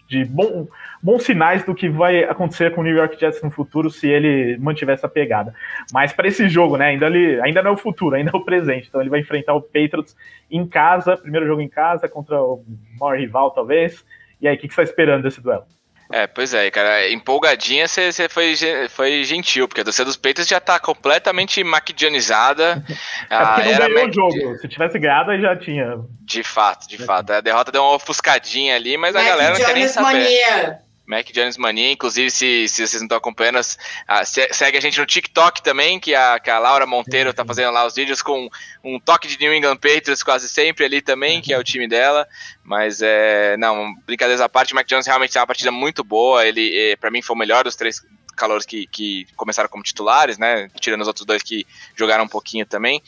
de 0.07 0.23
bom, 0.23 0.67
bons 1.07 1.23
sinais 1.23 1.63
do 1.63 1.73
que 1.73 1.87
vai 1.87 2.25
acontecer 2.25 2.75
com 2.75 2.81
o 2.81 2.83
New 2.83 2.93
York 2.93 3.17
Jets 3.17 3.41
no 3.41 3.49
futuro 3.49 3.89
se 3.89 4.09
ele 4.09 4.57
mantiver 4.57 4.93
essa 4.93 5.07
pegada. 5.07 5.55
Mas 5.93 6.11
para 6.11 6.27
esse 6.27 6.49
jogo, 6.49 6.75
né, 6.75 6.87
ainda, 6.87 7.05
ele, 7.05 7.39
ainda 7.39 7.63
não 7.63 7.71
é 7.71 7.73
o 7.75 7.77
futuro, 7.77 8.17
ainda 8.17 8.29
é 8.33 8.37
o 8.37 8.43
presente. 8.43 8.89
Então 8.89 8.99
ele 8.99 9.09
vai 9.09 9.21
enfrentar 9.21 9.53
o 9.53 9.61
Patriots 9.61 10.17
em 10.51 10.67
casa, 10.67 11.15
primeiro 11.15 11.47
jogo 11.47 11.61
em 11.61 11.69
casa 11.69 12.09
contra 12.09 12.41
o 12.41 12.61
maior 12.99 13.17
rival, 13.17 13.51
talvez. 13.51 14.03
E 14.41 14.49
aí, 14.49 14.57
o 14.57 14.59
que, 14.59 14.67
que 14.67 14.73
você 14.73 14.81
está 14.81 14.91
esperando 14.91 15.23
desse 15.23 15.39
duelo? 15.39 15.63
É, 16.11 16.27
pois 16.27 16.53
é, 16.53 16.69
cara, 16.71 17.09
empolgadinha 17.09 17.87
você 17.87 18.27
foi, 18.29 18.53
foi 18.89 19.23
gentil, 19.23 19.67
porque 19.67 19.81
a 19.81 19.83
torcida 19.83 20.05
dos 20.05 20.17
Peitos 20.17 20.47
já 20.47 20.59
tá 20.59 20.77
completamente 20.77 21.63
maquidianizada. 21.63 22.83
É 23.29 23.45
porque 23.45 23.63
não 23.63 23.71
era 23.71 23.87
ganhou 23.89 24.07
o 24.07 24.13
jogo, 24.13 24.57
se 24.57 24.67
tivesse 24.69 24.97
ganhado 24.99 25.31
aí 25.31 25.41
já 25.41 25.55
tinha. 25.55 25.99
De 26.21 26.43
fato, 26.43 26.87
de 26.87 26.97
fato. 26.97 27.31
A 27.31 27.41
derrota 27.41 27.73
deu 27.73 27.81
uma 27.81 27.95
ofuscadinha 27.95 28.75
ali, 28.75 28.95
mas 28.95 29.13
Mac 29.13 29.23
a 29.23 29.27
galera 29.27 29.57
não 29.57 29.65
quer 29.65 29.73
nem 29.73 29.87
saber. 29.87 30.05
Mania. 30.05 30.86
Mac 31.07 31.31
Jones 31.31 31.57
Mania, 31.57 31.89
inclusive 31.89 32.29
se, 32.29 32.67
se 32.67 32.85
vocês 32.85 33.01
não 33.01 33.05
estão 33.05 33.17
acompanhando, 33.17 33.59
a, 34.05 34.25
segue 34.25 34.77
a 34.77 34.81
gente 34.81 34.99
no 34.99 35.05
TikTok 35.05 35.63
também, 35.63 36.01
que 36.01 36.13
a, 36.13 36.37
que 36.37 36.49
a 36.49 36.59
Laura 36.59 36.85
Monteiro 36.85 37.29
está 37.29 37.45
fazendo 37.45 37.71
lá 37.71 37.85
os 37.85 37.95
vídeos 37.95 38.21
com 38.21 38.49
um 38.83 38.99
toque 38.99 39.27
de 39.27 39.39
New 39.39 39.53
England 39.53 39.77
Patriots 39.77 40.21
quase 40.21 40.49
sempre 40.49 40.83
ali 40.83 41.01
também, 41.01 41.41
que 41.41 41.53
é 41.53 41.57
o 41.57 41.63
time 41.63 41.87
dela. 41.87 42.27
Mas 42.61 43.01
é. 43.01 43.55
Não, 43.55 43.95
brincadeiras 44.05 44.41
à 44.41 44.49
parte, 44.49 44.73
o 44.73 44.75
Mac 44.75 44.85
Jones 44.85 45.07
realmente 45.07 45.31
tem 45.31 45.39
uma 45.39 45.47
partida 45.47 45.71
muito 45.71 46.03
boa. 46.03 46.45
Ele, 46.45 46.77
é, 46.77 46.95
para 46.97 47.09
mim, 47.09 47.21
foi 47.21 47.35
o 47.35 47.39
melhor 47.39 47.63
dos 47.63 47.77
três 47.77 48.05
calores 48.35 48.65
que, 48.65 48.85
que 48.87 49.25
começaram 49.37 49.69
como 49.69 49.83
titulares, 49.83 50.37
né? 50.37 50.69
Tirando 50.79 51.01
os 51.01 51.07
outros 51.07 51.25
dois 51.25 51.41
que 51.41 51.65
jogaram 51.95 52.25
um 52.25 52.27
pouquinho 52.27 52.65
também. 52.65 53.01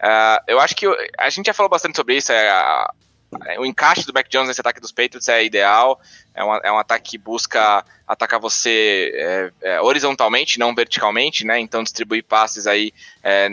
Uh, 0.00 0.40
eu 0.46 0.60
acho 0.60 0.76
que 0.76 0.86
a 1.18 1.30
gente 1.30 1.46
já 1.46 1.54
falou 1.54 1.70
bastante 1.70 1.96
sobre 1.96 2.16
isso. 2.16 2.30
É, 2.30 2.50
a, 2.50 2.92
o 3.58 3.66
encaixe 3.66 4.06
do 4.06 4.12
Mac 4.12 4.26
Jones 4.28 4.48
nesse 4.48 4.60
ataque 4.60 4.80
dos 4.80 4.92
Patriots 4.92 5.28
é 5.28 5.44
ideal. 5.44 6.00
É 6.34 6.44
um, 6.44 6.54
é 6.56 6.72
um 6.72 6.78
ataque 6.78 7.10
que 7.10 7.18
busca 7.18 7.84
atacar 8.06 8.40
você 8.40 9.12
é, 9.14 9.52
é, 9.62 9.80
horizontalmente, 9.80 10.58
não 10.58 10.74
verticalmente, 10.74 11.44
né? 11.44 11.58
Então 11.58 11.82
distribuir 11.82 12.24
passes 12.24 12.66
aí 12.66 12.92
é, 13.22 13.48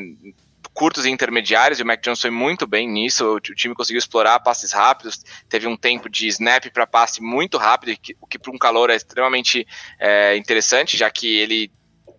curtos 0.74 1.06
e 1.06 1.10
intermediários, 1.10 1.80
e 1.80 1.84
o 1.84 1.86
Mac 1.86 2.02
Jones 2.02 2.22
foi 2.22 2.30
muito 2.30 2.68
bem 2.68 2.88
nisso. 2.88 3.26
O, 3.26 3.36
o 3.36 3.40
time 3.40 3.74
conseguiu 3.74 4.00
explorar 4.00 4.40
passes 4.40 4.72
rápidos, 4.72 5.24
teve 5.50 5.68
um 5.68 5.78
tempo 5.78 6.10
de 6.10 6.28
snap 6.28 6.66
para 6.72 6.86
passe 6.86 7.22
muito 7.22 7.58
rápido, 7.58 7.98
o 8.22 8.28
que 8.28 8.38
para 8.38 8.52
um 8.52 8.58
calor 8.58 8.90
é 8.90 8.96
extremamente 8.96 9.68
é, 10.00 10.36
interessante, 10.38 10.98
já 10.98 11.10
que 11.10 11.38
ele 11.38 11.72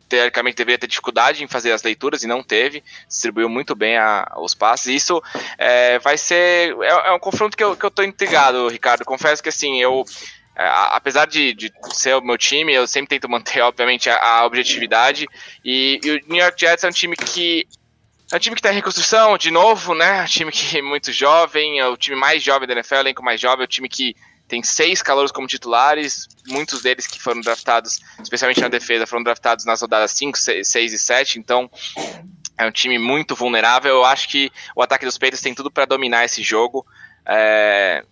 teoricamente 0.08 0.56
deveria 0.56 0.78
ter 0.78 0.86
dificuldade 0.86 1.42
em 1.42 1.48
fazer 1.48 1.72
as 1.72 1.82
leituras 1.82 2.22
e 2.22 2.26
não 2.26 2.42
teve, 2.42 2.82
distribuiu 3.08 3.48
muito 3.48 3.74
bem 3.74 3.96
a, 3.96 4.34
os 4.38 4.54
passes. 4.54 4.86
Isso 4.86 5.22
é, 5.58 5.98
vai 5.98 6.16
ser. 6.16 6.76
É, 6.80 7.08
é, 7.08 7.12
um 7.12 7.18
confronto 7.18 7.56
que 7.56 7.64
eu, 7.64 7.76
que 7.76 7.84
eu 7.84 7.90
tô 7.90 8.02
intrigado, 8.02 8.68
Ricardo. 8.68 9.04
Confesso 9.04 9.42
que 9.42 9.48
assim, 9.48 9.80
eu. 9.80 10.04
É, 10.54 10.66
apesar 10.92 11.26
de, 11.26 11.52
de, 11.52 11.70
ser 11.92 12.14
o 12.14 12.22
meu 12.22 12.38
time, 12.38 12.72
eu 12.72 12.86
sempre 12.86 13.08
tento 13.08 13.28
manter, 13.28 13.60
obviamente, 13.62 14.08
a, 14.08 14.16
a 14.16 14.46
objetividade. 14.46 15.26
E, 15.64 16.00
e, 16.02 16.10
o 16.10 16.20
New 16.28 16.42
York 16.42 16.58
Jets 16.58 16.84
é 16.84 16.88
um 16.88 16.92
time 16.92 17.16
que. 17.16 17.66
É 18.32 18.36
um 18.36 18.40
time 18.40 18.56
que 18.56 18.58
está 18.58 18.72
em 18.72 18.74
reconstrução, 18.74 19.38
de 19.38 19.52
novo, 19.52 19.94
né? 19.94 20.22
Um 20.22 20.26
time 20.26 20.50
que 20.50 20.78
é 20.78 20.82
muito 20.82 21.12
jovem, 21.12 21.78
é 21.78 21.86
o 21.86 21.96
time 21.96 22.16
mais 22.16 22.42
jovem 22.42 22.66
da 22.66 22.74
NFL, 22.74 22.96
elenco 22.96 23.22
mais 23.22 23.40
jovem, 23.40 23.62
é 23.62 23.64
o 23.64 23.68
time 23.68 23.88
que 23.88 24.16
tem 24.48 24.62
seis 24.62 25.02
calouros 25.02 25.32
como 25.32 25.46
titulares, 25.46 26.28
muitos 26.46 26.82
deles 26.82 27.06
que 27.06 27.20
foram 27.20 27.40
draftados, 27.40 28.00
especialmente 28.22 28.60
na 28.60 28.68
defesa, 28.68 29.06
foram 29.06 29.22
draftados 29.22 29.64
nas 29.64 29.80
rodadas 29.80 30.12
5, 30.12 30.38
6 30.38 30.92
e 30.92 30.98
7, 30.98 31.38
então 31.38 31.70
é 32.56 32.64
um 32.66 32.70
time 32.70 32.98
muito 32.98 33.34
vulnerável. 33.34 33.96
Eu 33.96 34.04
acho 34.04 34.28
que 34.28 34.50
o 34.74 34.82
ataque 34.82 35.04
dos 35.04 35.18
Peitos 35.18 35.40
tem 35.40 35.54
tudo 35.54 35.70
para 35.70 35.84
dominar 35.84 36.24
esse 36.24 36.42
jogo. 36.42 36.86
É, 37.26 38.04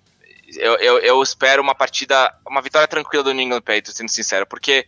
eu, 0.56 0.74
eu, 0.76 0.98
eu, 0.98 1.22
espero 1.22 1.62
uma 1.62 1.74
partida, 1.74 2.34
uma 2.46 2.60
vitória 2.60 2.88
tranquila 2.88 3.22
do 3.22 3.32
New 3.32 3.44
England 3.44 3.62
Patriots, 3.62 3.94
sendo 3.94 4.10
sincero, 4.10 4.46
porque 4.46 4.86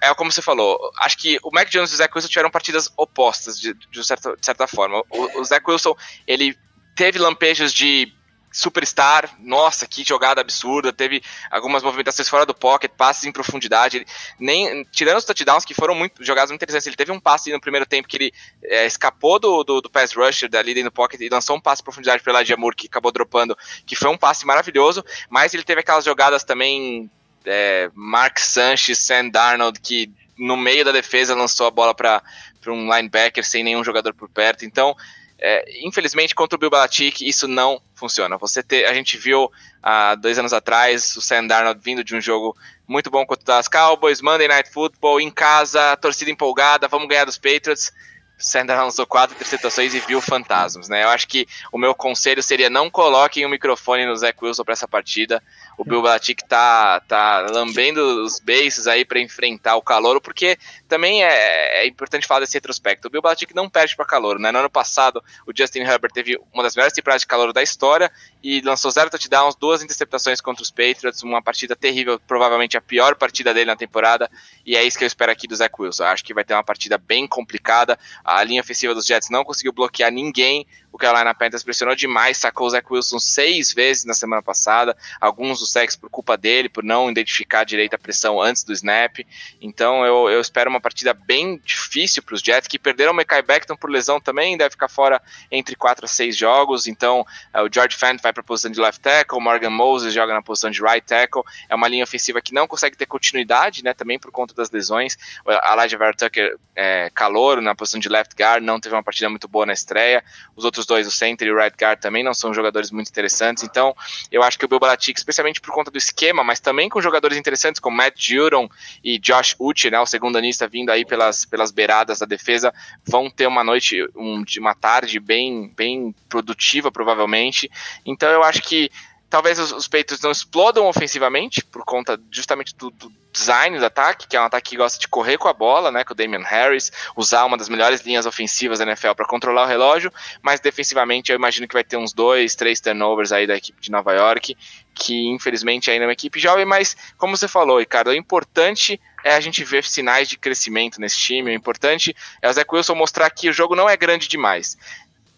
é 0.00 0.14
como 0.14 0.32
você 0.32 0.40
falou, 0.40 0.78
acho 1.00 1.18
que 1.18 1.38
o 1.42 1.50
Mac 1.52 1.68
Jones 1.68 1.90
e 1.90 1.94
o 1.94 1.96
Zach 1.96 2.12
Wilson 2.14 2.28
tiveram 2.28 2.50
partidas 2.50 2.90
opostas 2.96 3.60
de, 3.60 3.74
de, 3.74 4.04
certa, 4.04 4.36
de 4.36 4.44
certa 4.44 4.66
forma. 4.66 5.02
O, 5.10 5.40
o 5.40 5.44
Zach 5.44 5.62
Wilson, 5.68 5.94
ele 6.26 6.56
teve 6.94 7.18
lampejos 7.18 7.72
de 7.72 8.12
superstar, 8.52 9.30
nossa, 9.38 9.86
que 9.86 10.02
jogada 10.02 10.40
absurda, 10.40 10.92
teve 10.92 11.22
algumas 11.50 11.82
movimentações 11.82 12.28
fora 12.28 12.46
do 12.46 12.54
pocket, 12.54 12.90
passes 12.96 13.24
em 13.24 13.32
profundidade, 13.32 13.98
ele, 13.98 14.06
nem 14.38 14.84
tirando 14.84 15.18
os 15.18 15.24
touchdowns 15.24 15.64
que 15.64 15.74
foram 15.74 15.94
muito 15.94 16.24
jogadas 16.24 16.50
muito 16.50 16.60
interessantes, 16.60 16.86
ele 16.86 16.96
teve 16.96 17.12
um 17.12 17.20
passe 17.20 17.52
no 17.52 17.60
primeiro 17.60 17.84
tempo 17.84 18.08
que 18.08 18.16
ele 18.16 18.32
é, 18.64 18.86
escapou 18.86 19.38
do, 19.38 19.62
do, 19.62 19.80
do, 19.82 19.90
pass 19.90 20.12
rusher 20.14 20.48
dali 20.48 20.72
dentro 20.72 20.90
do 20.90 20.94
pocket 20.94 21.20
e 21.20 21.28
lançou 21.28 21.56
um 21.56 21.60
passe 21.60 21.82
em 21.82 21.84
profundidade 21.84 22.22
Elijah 22.26 22.56
Moore 22.56 22.76
que 22.76 22.86
acabou 22.86 23.12
dropando, 23.12 23.56
que 23.84 23.94
foi 23.94 24.10
um 24.10 24.16
passe 24.16 24.46
maravilhoso, 24.46 25.04
mas 25.28 25.52
ele 25.52 25.62
teve 25.62 25.80
aquelas 25.80 26.04
jogadas 26.04 26.42
também 26.42 27.10
é, 27.44 27.90
Mark 27.94 28.38
Sanchez, 28.38 28.98
Sam 28.98 29.28
Darnold 29.28 29.80
que 29.80 30.10
no 30.38 30.56
meio 30.56 30.84
da 30.84 30.92
defesa 30.92 31.34
lançou 31.34 31.66
a 31.66 31.70
bola 31.70 31.94
para 31.94 32.22
um 32.68 32.92
linebacker 32.94 33.44
sem 33.44 33.62
nenhum 33.62 33.84
jogador 33.84 34.14
por 34.14 34.28
perto, 34.28 34.64
então 34.64 34.96
é, 35.38 35.84
infelizmente, 35.86 36.34
contra 36.34 36.56
o 36.56 36.58
Bill 36.58 36.70
Belichick, 36.70 37.26
isso 37.26 37.46
não 37.46 37.80
funciona. 37.94 38.38
Você 38.38 38.62
ter, 38.62 38.86
a 38.86 38.94
gente 38.94 39.18
viu 39.18 39.50
há 39.82 40.14
dois 40.14 40.38
anos 40.38 40.52
atrás 40.52 41.16
o 41.16 41.20
Sam 41.20 41.46
Darnold 41.46 41.80
vindo 41.82 42.02
de 42.02 42.16
um 42.16 42.20
jogo 42.20 42.56
muito 42.88 43.10
bom 43.10 43.26
contra 43.26 43.58
os 43.58 43.68
Cowboys, 43.68 44.22
Monday 44.22 44.48
Night 44.48 44.70
Football, 44.70 45.20
em 45.20 45.30
casa, 45.30 45.96
torcida 45.96 46.30
empolgada, 46.30 46.88
vamos 46.88 47.08
ganhar 47.08 47.24
dos 47.24 47.36
Patriots. 47.36 47.92
O 48.38 48.42
Sam 48.42 48.66
Darnold 48.66 48.88
lançou 48.88 49.06
quatro 49.06 49.34
interceptações 49.34 49.94
e 49.94 50.00
viu 50.00 50.20
fantasmas, 50.20 50.88
né? 50.88 51.04
Eu 51.04 51.08
acho 51.08 51.28
que 51.28 51.46
o 51.70 51.78
meu 51.78 51.94
conselho 51.94 52.42
seria 52.42 52.70
não 52.70 52.90
coloquem 52.90 53.44
o 53.44 53.48
microfone 53.48 54.06
no 54.06 54.16
Zach 54.16 54.38
Wilson 54.42 54.64
para 54.64 54.72
essa 54.72 54.88
partida. 54.88 55.42
O 55.76 55.84
Bill 55.84 56.02
Belichick 56.02 56.44
tá, 56.46 57.00
tá 57.00 57.46
lambendo 57.50 58.24
os 58.24 58.40
beiços 58.40 58.86
aí 58.86 59.04
para 59.04 59.20
enfrentar 59.20 59.76
o 59.76 59.82
calor, 59.82 60.20
porque 60.20 60.58
também 60.88 61.22
é, 61.22 61.82
é, 61.82 61.86
importante 61.86 62.26
falar 62.26 62.40
desse 62.40 62.54
retrospecto. 62.54 63.08
O 63.08 63.10
Bill 63.10 63.22
Belichick 63.22 63.54
não 63.54 63.68
perde 63.68 63.94
para 63.94 64.04
calor, 64.04 64.38
né? 64.38 64.50
No 64.50 64.58
ano 64.58 64.70
passado, 64.70 65.22
o 65.46 65.52
Justin 65.54 65.80
Herbert 65.80 66.12
teve 66.12 66.38
uma 66.52 66.62
das 66.62 66.74
melhores 66.74 66.94
temporadas 66.94 67.22
de 67.22 67.26
calor 67.26 67.52
da 67.52 67.62
história 67.62 68.10
e 68.42 68.60
lançou 68.60 68.90
zero 68.90 69.10
touchdowns, 69.10 69.54
duas 69.56 69.82
interceptações 69.82 70.40
contra 70.40 70.62
os 70.62 70.70
Patriots, 70.70 71.22
uma 71.22 71.42
partida 71.42 71.74
terrível, 71.76 72.18
provavelmente 72.26 72.76
a 72.76 72.80
pior 72.80 73.14
partida 73.16 73.52
dele 73.52 73.66
na 73.66 73.76
temporada, 73.76 74.30
e 74.64 74.76
é 74.76 74.84
isso 74.84 74.96
que 74.96 75.04
eu 75.04 75.08
espero 75.08 75.32
aqui 75.32 75.46
do 75.46 75.56
Zach 75.56 75.74
Wilson. 75.78 76.04
Acho 76.04 76.24
que 76.24 76.34
vai 76.34 76.44
ter 76.44 76.54
uma 76.54 76.64
partida 76.64 76.96
bem 76.96 77.26
complicada. 77.26 77.98
A 78.24 78.42
linha 78.42 78.60
ofensiva 78.60 78.94
dos 78.94 79.06
Jets 79.06 79.30
não 79.30 79.44
conseguiu 79.44 79.72
bloquear 79.72 80.10
ninguém. 80.10 80.66
O 80.96 80.98
Carolina 80.98 81.34
Panthers 81.34 81.62
pressionou 81.62 81.94
demais, 81.94 82.38
sacou 82.38 82.66
o 82.66 82.70
Zach 82.70 82.86
Wilson 82.90 83.18
seis 83.18 83.70
vezes 83.70 84.06
na 84.06 84.14
semana 84.14 84.40
passada, 84.40 84.96
alguns 85.20 85.58
dos 85.58 85.70
sacks 85.70 85.94
por 85.94 86.08
culpa 86.08 86.38
dele, 86.38 86.70
por 86.70 86.82
não 86.82 87.10
identificar 87.10 87.64
direito 87.64 87.92
a 87.92 87.98
pressão 87.98 88.40
antes 88.40 88.64
do 88.64 88.72
snap. 88.72 89.18
Então 89.60 90.06
eu, 90.06 90.30
eu 90.30 90.40
espero 90.40 90.70
uma 90.70 90.80
partida 90.80 91.12
bem 91.12 91.60
difícil 91.62 92.22
para 92.22 92.34
os 92.34 92.40
Jets, 92.40 92.66
que 92.66 92.78
perderam 92.78 93.12
o 93.12 93.14
Mekai 93.14 93.42
Beckton 93.42 93.76
por 93.76 93.90
lesão 93.90 94.18
também, 94.18 94.56
deve 94.56 94.70
ficar 94.70 94.88
fora 94.88 95.20
entre 95.50 95.76
quatro 95.76 96.06
a 96.06 96.08
seis 96.08 96.34
jogos. 96.34 96.86
Então 96.86 97.26
é, 97.52 97.60
o 97.60 97.68
George 97.70 97.94
Fant 97.94 98.18
vai 98.22 98.32
para 98.32 98.40
a 98.40 98.44
posição 98.44 98.70
de 98.72 98.80
left 98.80 99.02
tackle, 99.02 99.36
o 99.36 99.40
Morgan 99.42 99.68
Moses 99.68 100.14
joga 100.14 100.32
na 100.32 100.40
posição 100.40 100.70
de 100.70 100.80
right 100.80 101.06
tackle. 101.06 101.42
É 101.68 101.74
uma 101.74 101.88
linha 101.88 102.04
ofensiva 102.04 102.40
que 102.40 102.54
não 102.54 102.66
consegue 102.66 102.96
ter 102.96 103.04
continuidade, 103.04 103.84
né, 103.84 103.92
também 103.92 104.18
por 104.18 104.30
conta 104.30 104.54
das 104.54 104.70
lesões. 104.70 105.18
O 105.44 105.52
Elijah 105.52 105.98
Vera 105.98 106.14
Tucker 106.14 106.56
é, 106.74 107.10
calor 107.10 107.60
na 107.60 107.74
posição 107.74 108.00
de 108.00 108.08
left 108.08 108.34
guard, 108.34 108.64
não 108.64 108.80
teve 108.80 108.94
uma 108.94 109.02
partida 109.02 109.28
muito 109.28 109.46
boa 109.46 109.66
na 109.66 109.74
estreia. 109.74 110.24
Os 110.56 110.64
outros 110.64 110.85
dois, 110.86 111.06
o 111.06 111.10
center 111.10 111.48
e 111.48 111.50
o 111.50 111.56
right 111.56 111.76
guard, 111.78 112.00
também 112.00 112.22
não 112.22 112.32
são 112.32 112.54
jogadores 112.54 112.90
muito 112.90 113.08
interessantes. 113.08 113.62
Então, 113.64 113.94
eu 114.30 114.42
acho 114.42 114.58
que 114.58 114.64
o 114.64 114.68
Bill 114.68 114.80
Belichick, 114.80 115.18
especialmente 115.18 115.60
por 115.60 115.72
conta 115.72 115.90
do 115.90 115.98
esquema, 115.98 116.42
mas 116.44 116.60
também 116.60 116.88
com 116.88 117.00
jogadores 117.00 117.36
interessantes 117.36 117.80
como 117.80 117.96
Matt 117.96 118.14
Judon 118.16 118.68
e 119.02 119.18
Josh 119.18 119.56
Uche, 119.58 119.90
né, 119.90 119.98
o 119.98 120.06
segundo 120.06 120.36
anista 120.36 120.66
vindo 120.68 120.90
aí 120.90 121.04
pelas, 121.04 121.44
pelas 121.44 121.70
beiradas 121.70 122.18
da 122.18 122.26
defesa, 122.26 122.72
vão 123.04 123.28
ter 123.28 123.46
uma 123.46 123.64
noite, 123.64 124.02
um, 124.14 124.44
uma 124.58 124.74
tarde 124.74 125.18
bem, 125.18 125.72
bem 125.76 126.14
produtiva, 126.28 126.90
provavelmente. 126.90 127.70
Então, 128.04 128.30
eu 128.30 128.42
acho 128.42 128.62
que 128.62 128.90
talvez 129.28 129.58
os, 129.58 129.72
os 129.72 129.88
Patriots 129.88 130.20
não 130.20 130.30
explodam 130.30 130.86
ofensivamente 130.86 131.64
por 131.64 131.84
conta 131.84 132.20
justamente 132.30 132.74
do, 132.76 132.90
do, 132.90 133.12
design 133.36 133.78
do 133.78 133.84
ataque, 133.84 134.26
que 134.26 134.34
é 134.34 134.40
um 134.40 134.44
ataque 134.44 134.70
que 134.70 134.76
gosta 134.78 134.98
de 134.98 135.06
correr 135.08 135.36
com 135.36 135.46
a 135.46 135.52
bola, 135.52 135.92
né, 135.92 136.02
com 136.04 136.14
o 136.14 136.16
Damian 136.16 136.42
Harris, 136.42 136.90
usar 137.14 137.44
uma 137.44 137.58
das 137.58 137.68
melhores 137.68 138.00
linhas 138.00 138.24
ofensivas 138.24 138.78
da 138.78 138.86
NFL 138.86 139.12
para 139.12 139.26
controlar 139.26 139.64
o 139.64 139.66
relógio, 139.66 140.10
mas 140.40 140.58
defensivamente 140.58 141.30
eu 141.30 141.36
imagino 141.36 141.68
que 141.68 141.74
vai 141.74 141.84
ter 141.84 141.98
uns 141.98 142.14
dois, 142.14 142.54
três 142.54 142.80
turnovers 142.80 143.32
aí 143.32 143.46
da 143.46 143.54
equipe 143.54 143.78
de 143.78 143.90
Nova 143.90 144.14
York, 144.14 144.56
que 144.94 145.28
infelizmente 145.28 145.90
ainda 145.90 146.04
é 146.04 146.06
uma 146.06 146.14
equipe 146.14 146.40
jovem, 146.40 146.64
mas 146.64 146.96
como 147.18 147.36
você 147.36 147.46
falou, 147.46 147.78
Ricardo, 147.78 148.08
o 148.08 148.14
importante 148.14 148.98
é 149.22 149.34
a 149.34 149.40
gente 149.40 149.62
ver 149.64 149.84
sinais 149.84 150.28
de 150.28 150.38
crescimento 150.38 150.98
nesse 150.98 151.18
time, 151.18 151.50
o 151.50 151.54
importante 151.54 152.16
é 152.40 152.48
o 152.48 152.52
Zach 152.52 152.68
Wilson 152.72 152.94
mostrar 152.94 153.28
que 153.28 153.50
o 153.50 153.52
jogo 153.52 153.76
não 153.76 153.88
é 153.88 153.96
grande 153.98 154.28
demais 154.28 154.78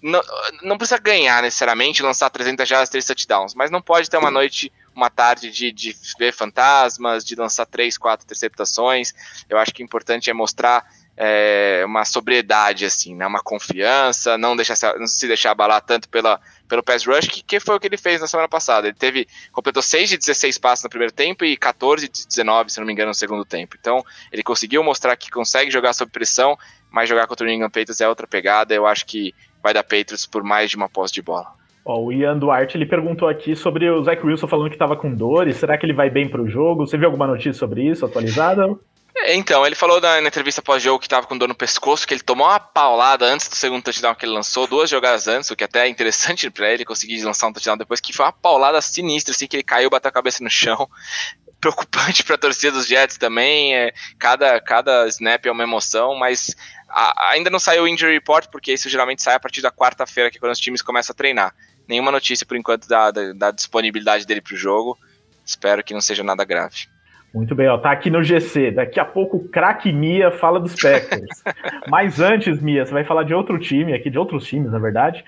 não, 0.00 0.20
não 0.62 0.78
precisa 0.78 0.98
ganhar 0.98 1.42
necessariamente, 1.42 2.02
lançar 2.02 2.30
300 2.30 2.68
jardas, 2.68 2.88
3 2.88 3.04
touchdowns, 3.04 3.54
mas 3.54 3.70
não 3.70 3.82
pode 3.82 4.08
ter 4.08 4.16
uma 4.16 4.30
noite, 4.30 4.72
uma 4.94 5.10
tarde 5.10 5.50
de, 5.50 5.72
de 5.72 5.96
ver 6.18 6.32
fantasmas, 6.32 7.24
de 7.24 7.34
lançar 7.34 7.66
3, 7.66 7.98
4 7.98 8.24
interceptações. 8.24 9.14
Eu 9.48 9.58
acho 9.58 9.74
que 9.74 9.82
o 9.82 9.84
importante 9.84 10.30
é 10.30 10.32
mostrar 10.32 10.86
é, 11.20 11.82
uma 11.84 12.04
sobriedade, 12.04 12.84
assim, 12.84 13.12
né, 13.12 13.26
uma 13.26 13.42
confiança, 13.42 14.38
não, 14.38 14.54
deixar, 14.54 14.96
não 14.96 15.06
se 15.06 15.26
deixar 15.26 15.50
abalar 15.50 15.82
tanto 15.82 16.08
pela, 16.08 16.40
pelo 16.68 16.80
pass 16.80 17.04
rush, 17.04 17.26
que, 17.26 17.42
que 17.42 17.58
foi 17.58 17.74
o 17.74 17.80
que 17.80 17.88
ele 17.88 17.96
fez 17.96 18.20
na 18.20 18.28
semana 18.28 18.48
passada. 18.48 18.86
Ele 18.86 18.96
teve, 18.96 19.26
completou 19.50 19.82
6 19.82 20.10
de 20.10 20.16
16 20.16 20.58
passos 20.58 20.84
no 20.84 20.90
primeiro 20.90 21.12
tempo 21.12 21.44
e 21.44 21.56
14 21.56 22.08
de 22.08 22.24
19, 22.24 22.70
se 22.70 22.78
não 22.78 22.86
me 22.86 22.92
engano, 22.92 23.08
no 23.08 23.14
segundo 23.14 23.44
tempo. 23.44 23.76
Então, 23.78 24.04
ele 24.30 24.44
conseguiu 24.44 24.84
mostrar 24.84 25.16
que 25.16 25.28
consegue 25.28 25.72
jogar 25.72 25.92
sob 25.92 26.12
pressão, 26.12 26.56
mas 26.88 27.08
jogar 27.08 27.26
contra 27.26 27.44
o 27.44 27.48
New 27.48 27.56
England 27.56 27.70
Patriots 27.70 28.00
é 28.00 28.08
outra 28.08 28.28
pegada. 28.28 28.72
Eu 28.72 28.86
acho 28.86 29.04
que 29.04 29.34
vai 29.62 29.74
dar 29.74 29.82
Patriots 29.82 30.26
por 30.26 30.42
mais 30.42 30.70
de 30.70 30.76
uma 30.76 30.88
posse 30.88 31.14
de 31.14 31.22
bola. 31.22 31.58
Ó, 31.84 32.00
o 32.00 32.12
Ian 32.12 32.38
Duarte 32.38 32.76
ele 32.76 32.84
perguntou 32.84 33.28
aqui 33.28 33.56
sobre 33.56 33.88
o 33.88 34.02
Zach 34.04 34.24
Wilson 34.24 34.46
falando 34.46 34.68
que 34.68 34.74
estava 34.74 34.96
com 34.96 35.14
dores. 35.14 35.56
Será 35.56 35.78
que 35.78 35.86
ele 35.86 35.94
vai 35.94 36.10
bem 36.10 36.28
para 36.28 36.42
o 36.42 36.48
jogo? 36.48 36.86
Você 36.86 36.98
viu 36.98 37.06
alguma 37.06 37.26
notícia 37.26 37.54
sobre 37.54 37.82
isso 37.82 38.04
atualizada? 38.04 38.68
É, 39.16 39.34
então, 39.34 39.66
ele 39.66 39.74
falou 39.74 40.00
na, 40.00 40.20
na 40.20 40.28
entrevista 40.28 40.62
pós-jogo 40.62 40.98
que 40.98 41.06
estava 41.06 41.26
com 41.26 41.36
dor 41.36 41.48
no 41.48 41.54
pescoço, 41.54 42.06
que 42.06 42.14
ele 42.14 42.20
tomou 42.20 42.46
uma 42.46 42.60
paulada 42.60 43.24
antes 43.26 43.48
do 43.48 43.56
segundo 43.56 43.82
touchdown 43.82 44.14
que 44.14 44.24
ele 44.24 44.32
lançou, 44.32 44.66
duas 44.66 44.88
jogadas 44.88 45.26
antes, 45.26 45.50
o 45.50 45.56
que 45.56 45.64
até 45.64 45.86
é 45.86 45.88
interessante 45.88 46.48
para 46.52 46.70
ele 46.70 46.84
conseguir 46.84 47.22
lançar 47.22 47.48
um 47.48 47.52
touchdown 47.52 47.76
depois, 47.76 48.00
que 48.00 48.12
foi 48.12 48.26
uma 48.26 48.32
paulada 48.32 48.80
sinistra, 48.80 49.34
assim, 49.34 49.46
que 49.46 49.56
ele 49.56 49.64
caiu, 49.64 49.90
bateu 49.90 50.08
a 50.08 50.12
cabeça 50.12 50.44
no 50.44 50.50
chão. 50.50 50.88
Preocupante 51.60 52.22
para 52.22 52.36
a 52.36 52.38
torcida 52.38 52.70
dos 52.70 52.86
Jets 52.86 53.18
também, 53.18 53.74
é, 53.74 53.92
cada, 54.16 54.60
cada 54.60 55.08
snap 55.08 55.44
é 55.44 55.50
uma 55.50 55.64
emoção, 55.64 56.14
mas 56.14 56.54
a, 56.88 57.30
ainda 57.30 57.50
não 57.50 57.58
saiu 57.58 57.84
o 57.84 57.88
injury 57.88 58.12
report, 58.12 58.48
porque 58.50 58.72
isso 58.72 58.88
geralmente 58.88 59.22
sai 59.22 59.34
a 59.34 59.40
partir 59.40 59.60
da 59.60 59.70
quarta-feira, 59.70 60.30
que 60.30 60.38
é 60.38 60.40
quando 60.40 60.52
os 60.52 60.60
times 60.60 60.82
começam 60.82 61.12
a 61.12 61.16
treinar. 61.16 61.54
Nenhuma 61.88 62.10
notícia 62.10 62.46
por 62.46 62.56
enquanto 62.56 62.88
da, 62.88 63.10
da, 63.10 63.32
da 63.32 63.50
disponibilidade 63.50 64.26
dele 64.26 64.40
para 64.40 64.54
o 64.54 64.56
jogo. 64.56 64.98
Espero 65.44 65.82
que 65.82 65.94
não 65.94 66.00
seja 66.00 66.22
nada 66.22 66.44
grave. 66.44 66.86
Muito 67.32 67.54
bem, 67.54 67.68
ó, 67.68 67.76
tá 67.76 67.90
aqui 67.90 68.10
no 68.10 68.22
GC. 68.22 68.70
Daqui 68.70 68.98
a 68.98 69.04
pouco 69.04 69.36
o 69.36 69.48
craque 69.48 69.92
Mia 69.92 70.30
fala 70.30 70.58
dos 70.58 70.74
Packers. 70.74 71.42
Mas 71.88 72.20
antes, 72.20 72.60
Mia, 72.60 72.84
você 72.84 72.92
vai 72.92 73.04
falar 73.04 73.22
de 73.22 73.34
outro 73.34 73.58
time 73.58 73.92
aqui, 73.92 74.10
de 74.10 74.18
outros 74.18 74.46
times, 74.46 74.72
na 74.72 74.78
verdade. 74.78 75.24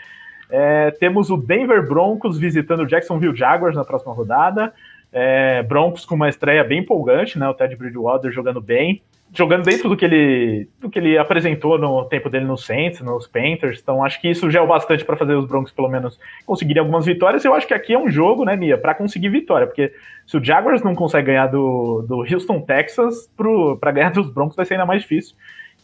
É, 0.50 0.90
temos 0.92 1.30
o 1.30 1.36
Denver 1.36 1.86
Broncos 1.86 2.38
visitando 2.38 2.80
o 2.80 2.86
Jacksonville 2.86 3.36
Jaguars 3.36 3.76
na 3.76 3.84
próxima 3.84 4.12
rodada. 4.12 4.72
É, 5.12 5.62
Broncos 5.62 6.04
com 6.04 6.14
uma 6.14 6.28
estreia 6.28 6.62
bem 6.62 6.80
empolgante, 6.80 7.38
né? 7.38 7.48
O 7.48 7.54
Ted 7.54 7.74
Bridgewater 7.76 8.30
jogando 8.30 8.60
bem 8.60 9.02
jogando 9.32 9.64
dentro 9.64 9.88
do 9.88 9.96
que 9.96 10.04
ele 10.04 10.68
do 10.80 10.90
que 10.90 10.98
ele 10.98 11.16
apresentou 11.16 11.78
no 11.78 12.04
tempo 12.04 12.28
dele 12.28 12.44
no 12.44 12.56
Saints, 12.56 13.00
nos 13.00 13.26
Panthers. 13.26 13.80
Então 13.80 14.04
acho 14.04 14.20
que 14.20 14.28
isso 14.28 14.50
já 14.50 14.60
é 14.60 14.62
o 14.62 14.66
bastante 14.66 15.04
para 15.04 15.16
fazer 15.16 15.34
os 15.34 15.46
Broncos 15.46 15.72
pelo 15.72 15.88
menos 15.88 16.18
conseguirem 16.44 16.80
algumas 16.80 17.06
vitórias. 17.06 17.44
Eu 17.44 17.54
acho 17.54 17.66
que 17.66 17.74
aqui 17.74 17.92
é 17.92 17.98
um 17.98 18.10
jogo, 18.10 18.44
né, 18.44 18.56
Mia, 18.56 18.76
para 18.76 18.94
conseguir 18.94 19.28
vitória, 19.28 19.66
porque 19.66 19.92
se 20.26 20.36
o 20.36 20.44
Jaguars 20.44 20.82
não 20.82 20.94
consegue 20.94 21.28
ganhar 21.28 21.46
do, 21.46 22.02
do 22.02 22.18
Houston 22.20 22.60
Texas, 22.60 23.30
para 23.78 23.92
ganhar 23.92 24.10
dos 24.10 24.30
Broncos 24.30 24.56
vai 24.56 24.66
ser 24.66 24.74
ainda 24.74 24.86
mais 24.86 25.02
difícil. 25.02 25.36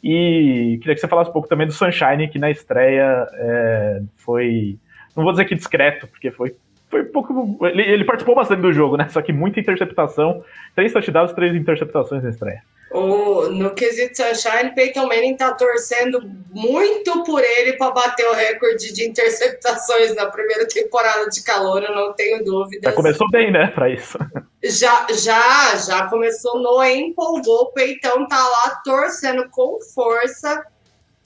E 0.02 0.78
queria 0.80 0.94
que 0.94 1.00
você 1.00 1.08
falasse 1.08 1.30
um 1.30 1.32
pouco 1.32 1.48
também 1.48 1.66
do 1.66 1.72
Sunshine, 1.72 2.28
que 2.28 2.38
na 2.38 2.50
estreia 2.50 3.26
é, 3.32 4.02
foi, 4.16 4.78
não 5.16 5.24
vou 5.24 5.32
dizer 5.32 5.46
que 5.46 5.54
discreto, 5.54 6.06
porque 6.06 6.30
foi 6.30 6.54
foi 6.96 7.04
pouco. 7.04 7.58
Ele, 7.66 7.82
ele, 7.82 8.04
participou 8.04 8.34
bastante 8.34 8.62
do 8.62 8.72
jogo, 8.72 8.96
né? 8.96 9.08
Só 9.10 9.20
que 9.20 9.32
muita 9.32 9.60
interceptação. 9.60 10.42
Três 10.74 10.92
touchdowns, 10.92 11.32
três 11.32 11.54
interceptações 11.54 12.22
na 12.22 12.30
estreia. 12.30 12.62
O, 12.90 13.48
no 13.50 13.74
quesito 13.74 14.16
Sunshine, 14.16 14.74
Peyton 14.74 15.06
Manning 15.06 15.36
tá 15.36 15.52
torcendo 15.52 16.22
muito 16.52 17.24
por 17.24 17.42
ele 17.42 17.72
para 17.74 17.90
bater 17.90 18.24
o 18.26 18.32
recorde 18.32 18.92
de 18.94 19.08
interceptações 19.08 20.14
na 20.14 20.26
primeira 20.26 20.66
temporada 20.68 21.28
de 21.28 21.42
calor, 21.42 21.82
eu 21.82 21.94
não 21.94 22.12
tenho 22.12 22.44
dúvidas. 22.44 22.84
Já 22.84 22.92
começou 22.92 23.28
bem, 23.30 23.50
né, 23.50 23.66
para 23.66 23.90
isso. 23.90 24.16
Já, 24.62 25.06
já, 25.12 25.76
já 25.76 26.06
começou 26.06 26.60
no 26.60 26.82
empolgou, 26.84 27.62
o 27.62 27.72
Peyton 27.72 28.26
tá 28.26 28.38
lá 28.38 28.80
torcendo 28.84 29.48
com 29.50 29.78
força 29.92 30.64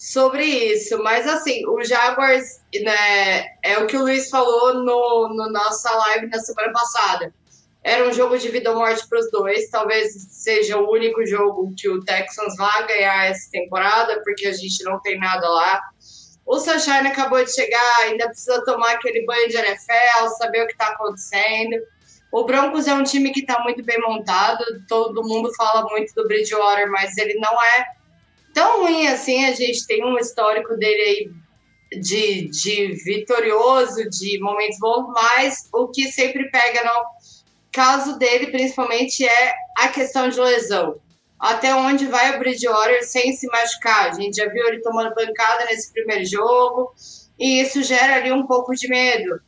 sobre 0.00 0.44
isso. 0.44 1.02
Mas 1.02 1.28
assim, 1.28 1.66
o 1.66 1.84
Jaguars, 1.84 2.62
né, 2.82 3.48
é 3.62 3.78
o 3.78 3.86
que 3.86 3.98
o 3.98 4.00
Luiz 4.00 4.30
falou 4.30 4.72
no, 4.82 5.28
no 5.28 5.52
nossa 5.52 5.94
live 5.94 6.26
na 6.28 6.38
semana 6.38 6.72
passada. 6.72 7.34
Era 7.84 8.08
um 8.08 8.12
jogo 8.12 8.38
de 8.38 8.48
vida 8.48 8.70
ou 8.70 8.78
morte 8.78 9.06
para 9.06 9.18
os 9.18 9.30
dois. 9.30 9.68
Talvez 9.68 10.14
seja 10.30 10.78
o 10.78 10.90
único 10.90 11.24
jogo 11.26 11.74
que 11.76 11.86
o 11.86 12.02
Texans 12.02 12.56
vai 12.56 12.86
ganhar 12.86 13.26
essa 13.26 13.50
temporada, 13.50 14.22
porque 14.24 14.46
a 14.46 14.52
gente 14.52 14.82
não 14.84 14.98
tem 15.00 15.18
nada 15.18 15.46
lá. 15.46 15.82
O 16.46 16.58
Sunshine 16.58 17.08
acabou 17.08 17.44
de 17.44 17.54
chegar, 17.54 17.96
ainda 18.04 18.26
precisa 18.26 18.64
tomar 18.64 18.92
aquele 18.92 19.24
banho 19.26 19.48
de 19.48 19.56
NFL, 19.56 20.28
saber 20.38 20.62
o 20.62 20.66
que 20.66 20.72
está 20.72 20.88
acontecendo. 20.88 21.76
O 22.32 22.44
Broncos 22.44 22.86
é 22.86 22.94
um 22.94 23.02
time 23.02 23.32
que 23.32 23.40
está 23.40 23.62
muito 23.62 23.84
bem 23.84 24.00
montado, 24.00 24.64
todo 24.88 25.22
mundo 25.22 25.52
fala 25.56 25.86
muito 25.90 26.14
do 26.14 26.26
Bridgewater, 26.26 26.90
mas 26.90 27.16
ele 27.18 27.34
não 27.34 27.52
é 27.62 27.99
tão 28.60 28.82
ruim 28.82 29.06
assim. 29.06 29.46
A 29.46 29.52
gente 29.52 29.86
tem 29.86 30.04
um 30.04 30.18
histórico 30.18 30.76
dele 30.76 31.02
aí 31.02 31.98
de, 31.98 32.50
de 32.50 32.92
vitorioso, 33.04 34.08
de 34.10 34.38
momentos 34.40 34.78
bons, 34.78 35.06
mas 35.14 35.68
o 35.72 35.88
que 35.88 36.12
sempre 36.12 36.50
pega 36.50 36.84
no 36.84 37.04
caso 37.72 38.18
dele, 38.18 38.48
principalmente, 38.48 39.24
é 39.24 39.52
a 39.78 39.88
questão 39.88 40.28
de 40.28 40.38
lesão. 40.38 41.00
Até 41.38 41.74
onde 41.74 42.06
vai 42.06 42.36
o 42.36 42.38
Bridgewater 42.38 43.02
sem 43.02 43.32
se 43.32 43.46
machucar? 43.46 44.10
A 44.10 44.12
gente 44.12 44.36
já 44.36 44.46
viu 44.48 44.66
ele 44.66 44.82
tomando 44.82 45.14
pancada 45.14 45.64
nesse 45.64 45.90
primeiro 45.90 46.26
jogo, 46.26 46.92
e 47.38 47.62
isso 47.62 47.82
gera 47.82 48.16
ali 48.16 48.30
um 48.30 48.46
pouco 48.46 48.74
de 48.74 48.86
medo. 48.88 49.40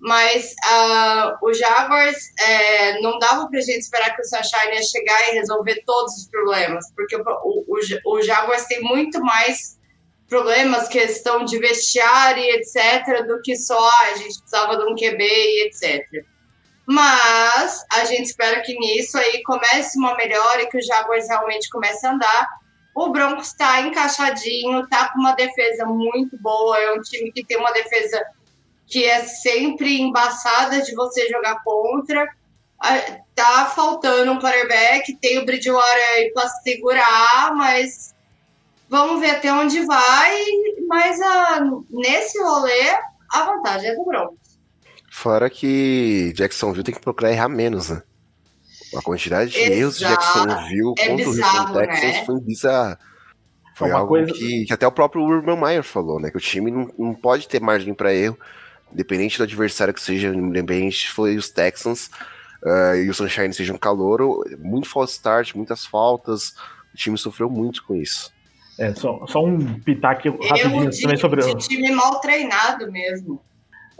Mas 0.00 0.52
uh, 0.52 1.46
o 1.46 1.52
Jaguars 1.52 2.16
é, 2.40 3.00
não 3.02 3.18
dava 3.18 3.46
para 3.48 3.58
a 3.58 3.62
gente 3.62 3.80
esperar 3.80 4.16
que 4.16 4.22
o 4.22 4.24
Sunshine 4.24 4.74
ia 4.74 4.82
chegar 4.82 5.28
e 5.28 5.34
resolver 5.36 5.82
todos 5.84 6.16
os 6.16 6.28
problemas, 6.28 6.90
porque 6.96 7.16
o, 7.16 7.22
o, 7.22 8.14
o 8.14 8.22
Jaguars 8.22 8.64
tem 8.64 8.80
muito 8.80 9.20
mais 9.20 9.78
problemas, 10.26 10.88
questão 10.88 11.44
de 11.44 11.58
vestiário 11.58 12.42
etc., 12.42 13.26
do 13.26 13.42
que 13.42 13.56
só 13.56 13.78
ah, 13.78 14.10
a 14.12 14.16
gente 14.16 14.38
precisava 14.38 14.76
de 14.76 14.84
um 14.84 14.94
QB 14.94 15.22
e 15.22 15.66
etc. 15.66 16.24
Mas 16.86 17.84
a 17.92 18.04
gente 18.04 18.26
espera 18.26 18.62
que 18.62 18.78
nisso 18.78 19.18
aí 19.18 19.42
comece 19.42 19.98
uma 19.98 20.16
melhora 20.16 20.62
e 20.62 20.68
que 20.68 20.78
o 20.78 20.82
Jaguars 20.82 21.28
realmente 21.28 21.68
comece 21.68 22.06
a 22.06 22.12
andar. 22.12 22.48
O 22.94 23.10
Broncos 23.10 23.48
está 23.48 23.80
encaixadinho, 23.82 24.88
tá 24.88 25.10
com 25.12 25.20
uma 25.20 25.32
defesa 25.32 25.84
muito 25.84 26.38
boa, 26.38 26.78
é 26.78 26.92
um 26.92 27.00
time 27.00 27.30
que 27.32 27.44
tem 27.44 27.58
uma 27.58 27.72
defesa 27.72 28.20
que 28.90 29.04
é 29.04 29.24
sempre 29.24 30.00
embaçada 30.00 30.82
de 30.82 30.94
você 30.94 31.28
jogar 31.28 31.62
contra. 31.62 32.28
Tá 33.34 33.66
faltando 33.74 34.32
um 34.32 34.40
quarterback, 34.40 35.14
tem 35.16 35.38
o 35.38 35.46
Bridgewater 35.46 36.08
aí 36.16 36.32
para 36.32 36.48
segurar, 36.48 37.54
mas 37.54 38.14
vamos 38.88 39.20
ver 39.20 39.30
até 39.30 39.52
onde 39.52 39.80
vai. 39.86 40.44
Mas 40.88 41.20
a, 41.20 41.60
nesse 41.88 42.42
rolê, 42.42 42.90
a 43.32 43.44
vantagem 43.44 43.90
é 43.90 43.94
do 43.94 44.04
Broncos. 44.04 44.38
Fora 45.12 45.48
que 45.48 46.32
Jacksonville 46.34 46.84
tem 46.84 46.94
que 46.94 47.00
procurar 47.00 47.30
errar 47.30 47.48
menos, 47.48 47.90
né? 47.90 48.02
A 48.96 49.02
quantidade 49.02 49.52
de 49.52 49.58
Exato. 49.58 49.72
erros 49.72 49.98
de 49.98 50.04
Jacksonville 50.04 50.94
é 50.98 51.08
contra 51.08 51.24
bizarro, 51.24 51.56
o 51.56 51.60
Houston 51.60 51.78
Texans 51.78 52.16
né? 52.16 52.24
foi 52.24 52.40
bizarra. 52.40 52.98
Foi 53.76 53.90
algo 53.92 54.08
coisa... 54.08 54.32
que, 54.32 54.64
que, 54.66 54.72
até 54.72 54.86
o 54.86 54.92
próprio 54.92 55.22
Urban 55.22 55.56
Meyer 55.56 55.84
falou, 55.84 56.20
né? 56.20 56.30
Que 56.30 56.36
o 56.36 56.40
time 56.40 56.70
não, 56.70 56.90
não 56.98 57.14
pode 57.14 57.46
ter 57.48 57.60
margem 57.60 57.94
para 57.94 58.12
erro, 58.12 58.36
independente 58.92 59.38
do 59.38 59.44
adversário 59.44 59.94
que 59.94 60.00
seja, 60.00 60.28
independente 60.28 61.10
foi 61.10 61.36
os 61.36 61.50
Texans 61.50 62.10
uh, 62.64 62.96
e 62.96 63.08
o 63.08 63.14
Sunshine 63.14 63.52
sejam 63.52 63.76
um 63.76 63.78
calor, 63.78 64.44
muito 64.58 64.88
false 64.88 65.14
start, 65.14 65.54
muitas 65.54 65.86
faltas. 65.86 66.54
O 66.92 66.96
time 66.96 67.16
sofreu 67.16 67.48
muito 67.48 67.84
com 67.84 67.94
isso. 67.94 68.32
É, 68.78 68.94
só, 68.94 69.26
só 69.26 69.44
um 69.44 69.78
pitaque 69.80 70.28
rapidinho 70.28 70.84
eu, 70.84 71.00
também 71.02 71.16
sobre 71.16 71.44
o. 71.44 71.54
time 71.56 71.90
mal 71.90 72.20
treinado 72.20 72.90
mesmo. 72.90 73.40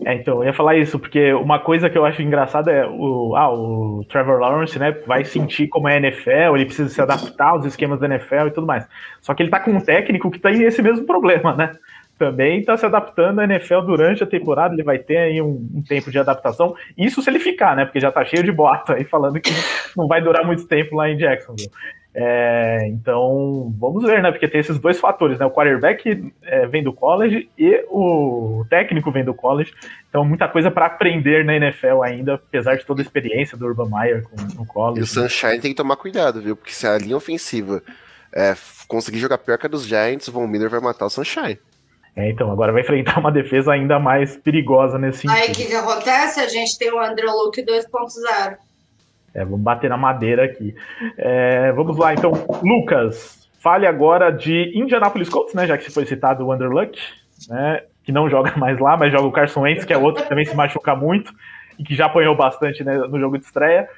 É, 0.07 0.15
então, 0.15 0.39
eu 0.39 0.45
ia 0.45 0.53
falar 0.55 0.77
isso, 0.77 0.99
porque 0.99 1.33
uma 1.35 1.59
coisa 1.59 1.91
que 1.91 1.99
eu 1.99 2.07
acho 2.07 2.23
engraçada 2.23 2.73
é 2.73 2.87
o, 2.87 3.37
ah, 3.37 3.53
o 3.53 4.03
Trevor 4.09 4.39
Lawrence, 4.39 4.79
né, 4.79 4.93
vai 5.07 5.25
sentir 5.25 5.69
como 5.69 5.89
é 5.89 5.95
a 5.95 5.97
NFL, 5.99 6.55
ele 6.55 6.65
precisa 6.65 6.89
se 6.89 7.03
adaptar 7.03 7.51
aos 7.51 7.67
esquemas 7.67 8.01
da 8.01 8.07
NFL 8.07 8.47
e 8.47 8.51
tudo 8.51 8.67
mais. 8.67 8.87
Só 9.21 9.35
que 9.35 9.43
ele 9.43 9.51
tá 9.51 9.61
com 9.61 9.73
um 9.73 9.81
técnico 9.81 10.31
que 10.31 10.39
tem 10.39 10.63
esse 10.63 10.81
mesmo 10.81 11.05
problema, 11.05 11.55
né? 11.55 11.73
Também 12.21 12.63
tá 12.63 12.77
se 12.77 12.85
adaptando 12.85 13.41
à 13.41 13.45
NFL 13.45 13.81
durante 13.81 14.23
a 14.23 14.27
temporada, 14.27 14.75
ele 14.75 14.83
vai 14.83 14.99
ter 14.99 15.17
aí 15.17 15.41
um, 15.41 15.67
um, 15.75 15.83
tempo 15.83 16.11
de 16.11 16.19
adaptação. 16.19 16.75
Isso 16.95 17.23
se 17.23 17.31
ele 17.31 17.39
ficar, 17.39 17.75
né? 17.75 17.87
Porque 17.87 17.99
já 17.99 18.13
tá 18.13 18.23
cheio 18.27 18.45
de 18.45 18.53
boato 18.53 18.93
aí 18.93 19.05
falando 19.05 19.41
que 19.41 19.51
não 19.97 20.07
vai 20.07 20.21
durar 20.21 20.45
muito 20.45 20.67
tempo 20.67 20.95
lá 20.97 21.09
em 21.09 21.17
Jacksonville. 21.17 21.71
É, 22.15 22.87
então, 22.89 23.75
vamos 23.81 24.05
ver, 24.05 24.23
né? 24.23 24.31
Porque 24.31 24.47
tem 24.47 24.61
esses 24.61 24.79
dois 24.79 25.01
fatores, 25.01 25.39
né? 25.39 25.47
O 25.47 25.51
quarterback 25.51 26.31
é, 26.43 26.67
vem 26.67 26.85
do 26.85 26.93
college 26.93 27.49
e 27.57 27.83
o 27.89 28.67
técnico 28.69 29.11
vem 29.11 29.25
do 29.25 29.33
college. 29.33 29.73
Então, 30.11 30.23
muita 30.23 30.47
coisa 30.47 30.71
para 30.71 30.85
aprender 30.85 31.43
na 31.43 31.57
NFL 31.57 32.03
ainda, 32.03 32.35
apesar 32.35 32.77
de 32.77 32.85
toda 32.85 33.01
a 33.01 33.05
experiência 33.05 33.57
do 33.57 33.65
Urban 33.65 33.89
Meyer 33.89 34.25
com, 34.25 34.37
no 34.59 34.67
college. 34.67 35.01
E 35.01 35.05
o 35.05 35.07
Sunshine 35.07 35.59
tem 35.59 35.71
que 35.71 35.75
tomar 35.75 35.97
cuidado, 35.97 36.43
viu? 36.43 36.55
Porque 36.55 36.73
se 36.73 36.87
a 36.87 36.99
linha 36.99 37.17
ofensiva 37.17 37.83
é, 38.31 38.55
conseguir 38.87 39.21
jogar 39.21 39.39
pior 39.39 39.57
que 39.57 39.65
a 39.65 39.71
dos 39.71 39.87
Giants, 39.87 40.29
o 40.29 40.33
Von 40.33 40.47
Miller 40.47 40.69
vai 40.69 40.81
matar 40.81 41.07
o 41.07 41.11
Sunshine. 41.11 41.59
É, 42.17 42.29
então, 42.29 42.51
agora 42.51 42.73
vai 42.73 42.83
enfrentar 42.83 43.19
uma 43.21 43.31
defesa 43.31 43.73
ainda 43.73 43.99
mais 43.99 44.37
perigosa 44.37 44.99
nesse 44.99 45.21
sentido. 45.21 45.37
Aí 45.37 45.51
o 45.51 45.55
que, 45.55 45.67
que 45.67 45.75
acontece? 45.75 46.41
A 46.41 46.49
gente 46.49 46.77
tem 46.79 46.93
o 46.93 46.99
Andrew 46.99 47.31
Luke 47.31 47.63
2.0. 47.63 48.57
É, 49.33 49.45
vamos 49.45 49.61
bater 49.61 49.89
na 49.89 49.97
madeira 49.97 50.45
aqui. 50.45 50.75
É, 51.17 51.71
vamos 51.73 51.97
lá, 51.97 52.13
então, 52.13 52.33
Lucas, 52.63 53.49
fale 53.61 53.87
agora 53.87 54.31
de 54.31 54.73
Indianapolis 54.75 55.29
Colts, 55.29 55.55
né? 55.55 55.67
Já 55.67 55.79
que 55.79 55.91
foi 55.91 56.05
citado 56.05 56.45
o 56.45 56.53
Underluck, 56.53 56.99
né? 57.49 57.83
Que 58.03 58.11
não 58.11 58.29
joga 58.29 58.57
mais 58.57 58.79
lá, 58.81 58.97
mas 58.97 59.13
joga 59.13 59.27
o 59.27 59.33
Carson 59.33 59.61
Wentz, 59.61 59.85
que 59.85 59.93
é 59.93 59.99
outro 59.99 60.23
que 60.23 60.29
também 60.29 60.45
se 60.45 60.57
machuca 60.57 60.97
muito 60.97 61.33
e 61.79 61.85
que 61.85 61.95
já 61.95 62.07
apanhou 62.07 62.37
bastante 62.37 62.83
né, 62.83 62.97
no 62.97 63.19
jogo 63.19 63.39
de 63.39 63.45
estreia. 63.45 63.89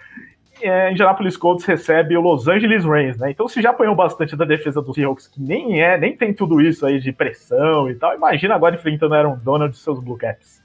É, 0.63 0.91
Indianapolis 0.91 1.37
Colts 1.37 1.65
recebe 1.65 2.17
o 2.17 2.21
Los 2.21 2.49
Angeles 2.49 2.85
Rams, 2.85 3.19
né? 3.19 3.31
Então, 3.31 3.49
se 3.49 3.61
já 3.61 3.71
apanhou 3.71 3.95
bastante 3.95 4.37
da 4.37 4.45
defesa 4.45 4.81
dos 4.81 4.95
Seahawks, 4.95 5.27
que 5.27 5.41
nem 5.41 5.83
é, 5.83 5.99
nem 5.99 6.17
tem 6.17 6.33
tudo 6.33 6.61
isso 6.61 6.87
aí 6.87 7.01
de 7.01 7.13
pressão 7.13 7.91
e 7.91 7.95
tal, 7.95 8.15
imagina 8.15 8.55
agora 8.55 8.75
enfrentando 8.75 9.15
Aaron 9.15 9.39
Donald 9.43 9.75
e 9.75 9.79
seus 9.79 9.99
Blue 9.99 10.17
Caps. 10.17 10.63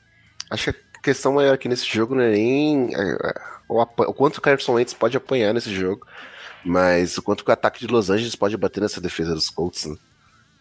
Acho 0.50 0.72
que 0.72 0.80
a 0.98 1.02
questão 1.02 1.34
maior 1.34 1.54
aqui 1.54 1.68
nesse 1.68 1.86
jogo 1.86 2.16
não 2.16 2.24
é 2.24 2.32
nem 2.32 2.96
é, 2.96 3.12
é, 3.12 3.34
o, 3.68 3.82
o 3.82 4.14
quanto 4.14 4.38
o 4.38 4.42
Carson 4.42 4.74
Wentz 4.74 4.94
pode 4.94 5.18
apanhar 5.18 5.54
nesse 5.54 5.74
jogo, 5.74 6.06
mas 6.64 7.18
o 7.18 7.24
quanto 7.24 7.42
o 7.42 7.52
ataque 7.52 7.80
de 7.80 7.92
Los 7.92 8.10
Angeles 8.10 8.36
pode 8.36 8.56
bater 8.58 8.82
nessa 8.82 9.02
defesa 9.02 9.34
dos 9.34 9.50
Colts, 9.50 9.86
né? 9.86 9.96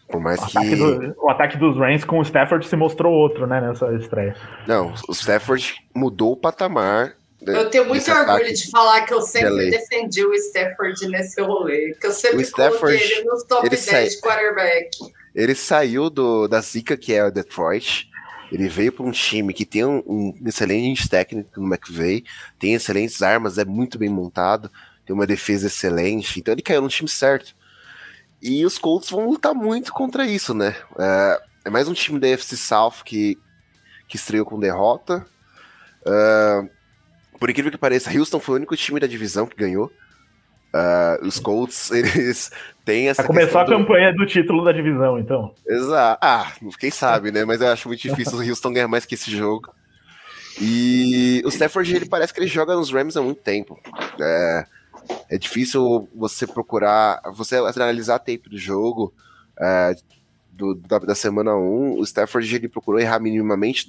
Por 0.09 0.21
mais 0.21 0.41
o 0.41 0.47
que. 0.47 0.57
Ataque 0.57 0.75
do, 0.75 1.15
o 1.21 1.29
ataque 1.29 1.57
dos 1.57 1.77
Rams 1.77 2.05
com 2.05 2.19
o 2.19 2.21
Stafford 2.21 2.65
se 2.65 2.75
mostrou 2.75 3.13
outro, 3.13 3.45
né, 3.45 3.59
nessa 3.59 3.93
estreia. 3.93 4.35
Não, 4.65 4.93
o 5.07 5.11
Stafford 5.11 5.75
mudou 5.93 6.31
o 6.31 6.37
patamar 6.37 7.15
eu 7.55 7.69
tenho 7.69 7.85
muito 7.85 8.11
orgulho 8.11 8.53
de 8.53 8.69
falar 8.69 9.01
que 9.05 9.13
eu 9.13 9.21
sempre 9.21 9.69
defendi 9.69 10.25
o 10.25 10.33
Stafford 10.33 11.07
nesse 11.07 11.41
rolê. 11.41 11.95
Que 11.99 12.07
eu 12.07 12.11
sempre 12.11 12.37
o 12.37 12.41
Stafford, 12.41 12.95
ele 12.95 13.23
nos 13.23 13.43
top 13.43 13.65
ele 13.65 13.75
10 13.75 13.81
sai... 13.81 14.07
de 14.09 14.19
quarterback. 14.19 14.89
Ele 15.33 15.55
saiu 15.55 16.09
do, 16.09 16.47
da 16.47 16.59
zica 16.61 16.97
que 16.97 17.13
é 17.13 17.23
o 17.23 17.31
Detroit. 17.31 18.09
Ele 18.51 18.67
veio 18.67 18.91
para 18.91 19.05
um 19.05 19.11
time 19.11 19.53
que 19.53 19.65
tem 19.65 19.85
um, 19.85 20.01
um, 20.07 20.41
excelente 20.45 21.09
técnico 21.09 21.59
no 21.59 21.67
McVay, 21.67 22.23
tem 22.57 22.73
excelentes 22.73 23.21
armas, 23.21 23.57
é 23.57 23.65
muito 23.65 23.97
bem 23.99 24.09
montado, 24.09 24.71
tem 25.05 25.13
uma 25.13 25.27
defesa 25.27 25.67
excelente, 25.67 26.39
então 26.39 26.53
ele 26.53 26.61
caiu 26.61 26.81
no 26.81 26.87
time 26.87 27.09
certo. 27.09 27.55
E 28.41 28.65
os 28.65 28.77
Colts 28.77 29.09
vão 29.09 29.29
lutar 29.29 29.53
muito 29.53 29.91
contra 29.91 30.25
isso, 30.25 30.53
né? 30.53 30.75
É, 30.97 31.41
é 31.65 31.69
mais 31.69 31.87
um 31.87 31.93
time 31.93 32.19
da 32.19 32.27
FC 32.27 32.55
South 32.55 33.03
que, 33.03 33.37
que 34.07 34.15
estreou 34.15 34.45
com 34.45 34.59
derrota. 34.59 35.25
Uh, 36.05 36.69
por 37.39 37.49
incrível 37.49 37.71
que 37.71 37.77
pareça, 37.77 38.15
Houston 38.17 38.39
foi 38.39 38.55
o 38.55 38.57
único 38.57 38.75
time 38.75 38.99
da 38.99 39.07
divisão 39.07 39.45
que 39.45 39.55
ganhou. 39.55 39.91
Uh, 40.73 41.25
os 41.25 41.39
Colts, 41.39 41.89
eles 41.91 42.51
têm 42.83 43.09
essa. 43.09 43.23
Começou 43.23 43.61
a 43.61 43.63
do... 43.63 43.71
campanha 43.71 44.13
do 44.13 44.25
título 44.25 44.63
da 44.63 44.71
divisão, 44.71 45.17
então. 45.17 45.53
Exato. 45.65 46.19
Ah, 46.21 46.51
quem 46.79 46.91
sabe, 46.91 47.31
né? 47.31 47.45
Mas 47.45 47.61
eu 47.61 47.67
acho 47.69 47.87
muito 47.87 48.01
difícil 48.01 48.37
o 48.37 48.41
Houston 48.47 48.73
ganhar 48.73 48.87
mais 48.87 49.05
que 49.05 49.15
esse 49.15 49.31
jogo. 49.31 49.73
E 50.59 51.41
o 51.45 51.49
Stafford, 51.49 51.95
ele 51.95 52.05
parece 52.07 52.33
que 52.33 52.39
ele 52.39 52.47
joga 52.47 52.75
nos 52.75 52.91
Rams 52.91 53.15
há 53.15 53.21
muito 53.21 53.41
tempo. 53.41 53.79
É, 54.19 54.65
é 55.29 55.37
difícil 55.37 56.09
você 56.15 56.47
procurar, 56.47 57.21
você 57.33 57.57
analisar 57.57 58.15
a 58.15 58.19
tape 58.19 58.49
do 58.49 58.57
jogo. 58.57 59.13
É, 59.59 59.95
do, 60.51 60.73
da, 60.73 60.97
da, 60.97 61.15
semana 61.15 61.55
1, 61.55 61.99
o 61.99 62.03
Stafford 62.03 62.55
ele 62.55 62.67
procurou 62.67 62.99
errar 62.99 63.19
minimamente. 63.19 63.87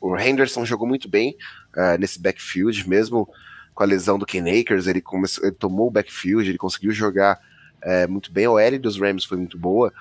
o 0.00 0.16
Henderson 0.18 0.64
jogou 0.64 0.88
muito 0.88 1.08
bem 1.08 1.36
uh, 1.76 1.98
nesse 1.98 2.20
backfield, 2.20 2.88
mesmo 2.88 3.28
com 3.74 3.82
a 3.82 3.86
lesão 3.86 4.18
do 4.18 4.26
Ken 4.26 4.44
Akers, 4.60 4.86
ele, 4.86 5.00
começou, 5.00 5.44
ele 5.44 5.54
tomou 5.54 5.88
o 5.88 5.90
backfield, 5.90 6.48
ele 6.48 6.58
conseguiu 6.58 6.92
jogar 6.92 7.38
uh, 7.82 8.10
muito 8.10 8.32
bem. 8.32 8.46
A 8.46 8.62
L 8.62 8.78
dos 8.78 8.98
Rams 8.98 9.24
foi 9.24 9.36
muito 9.36 9.58
boa. 9.58 9.92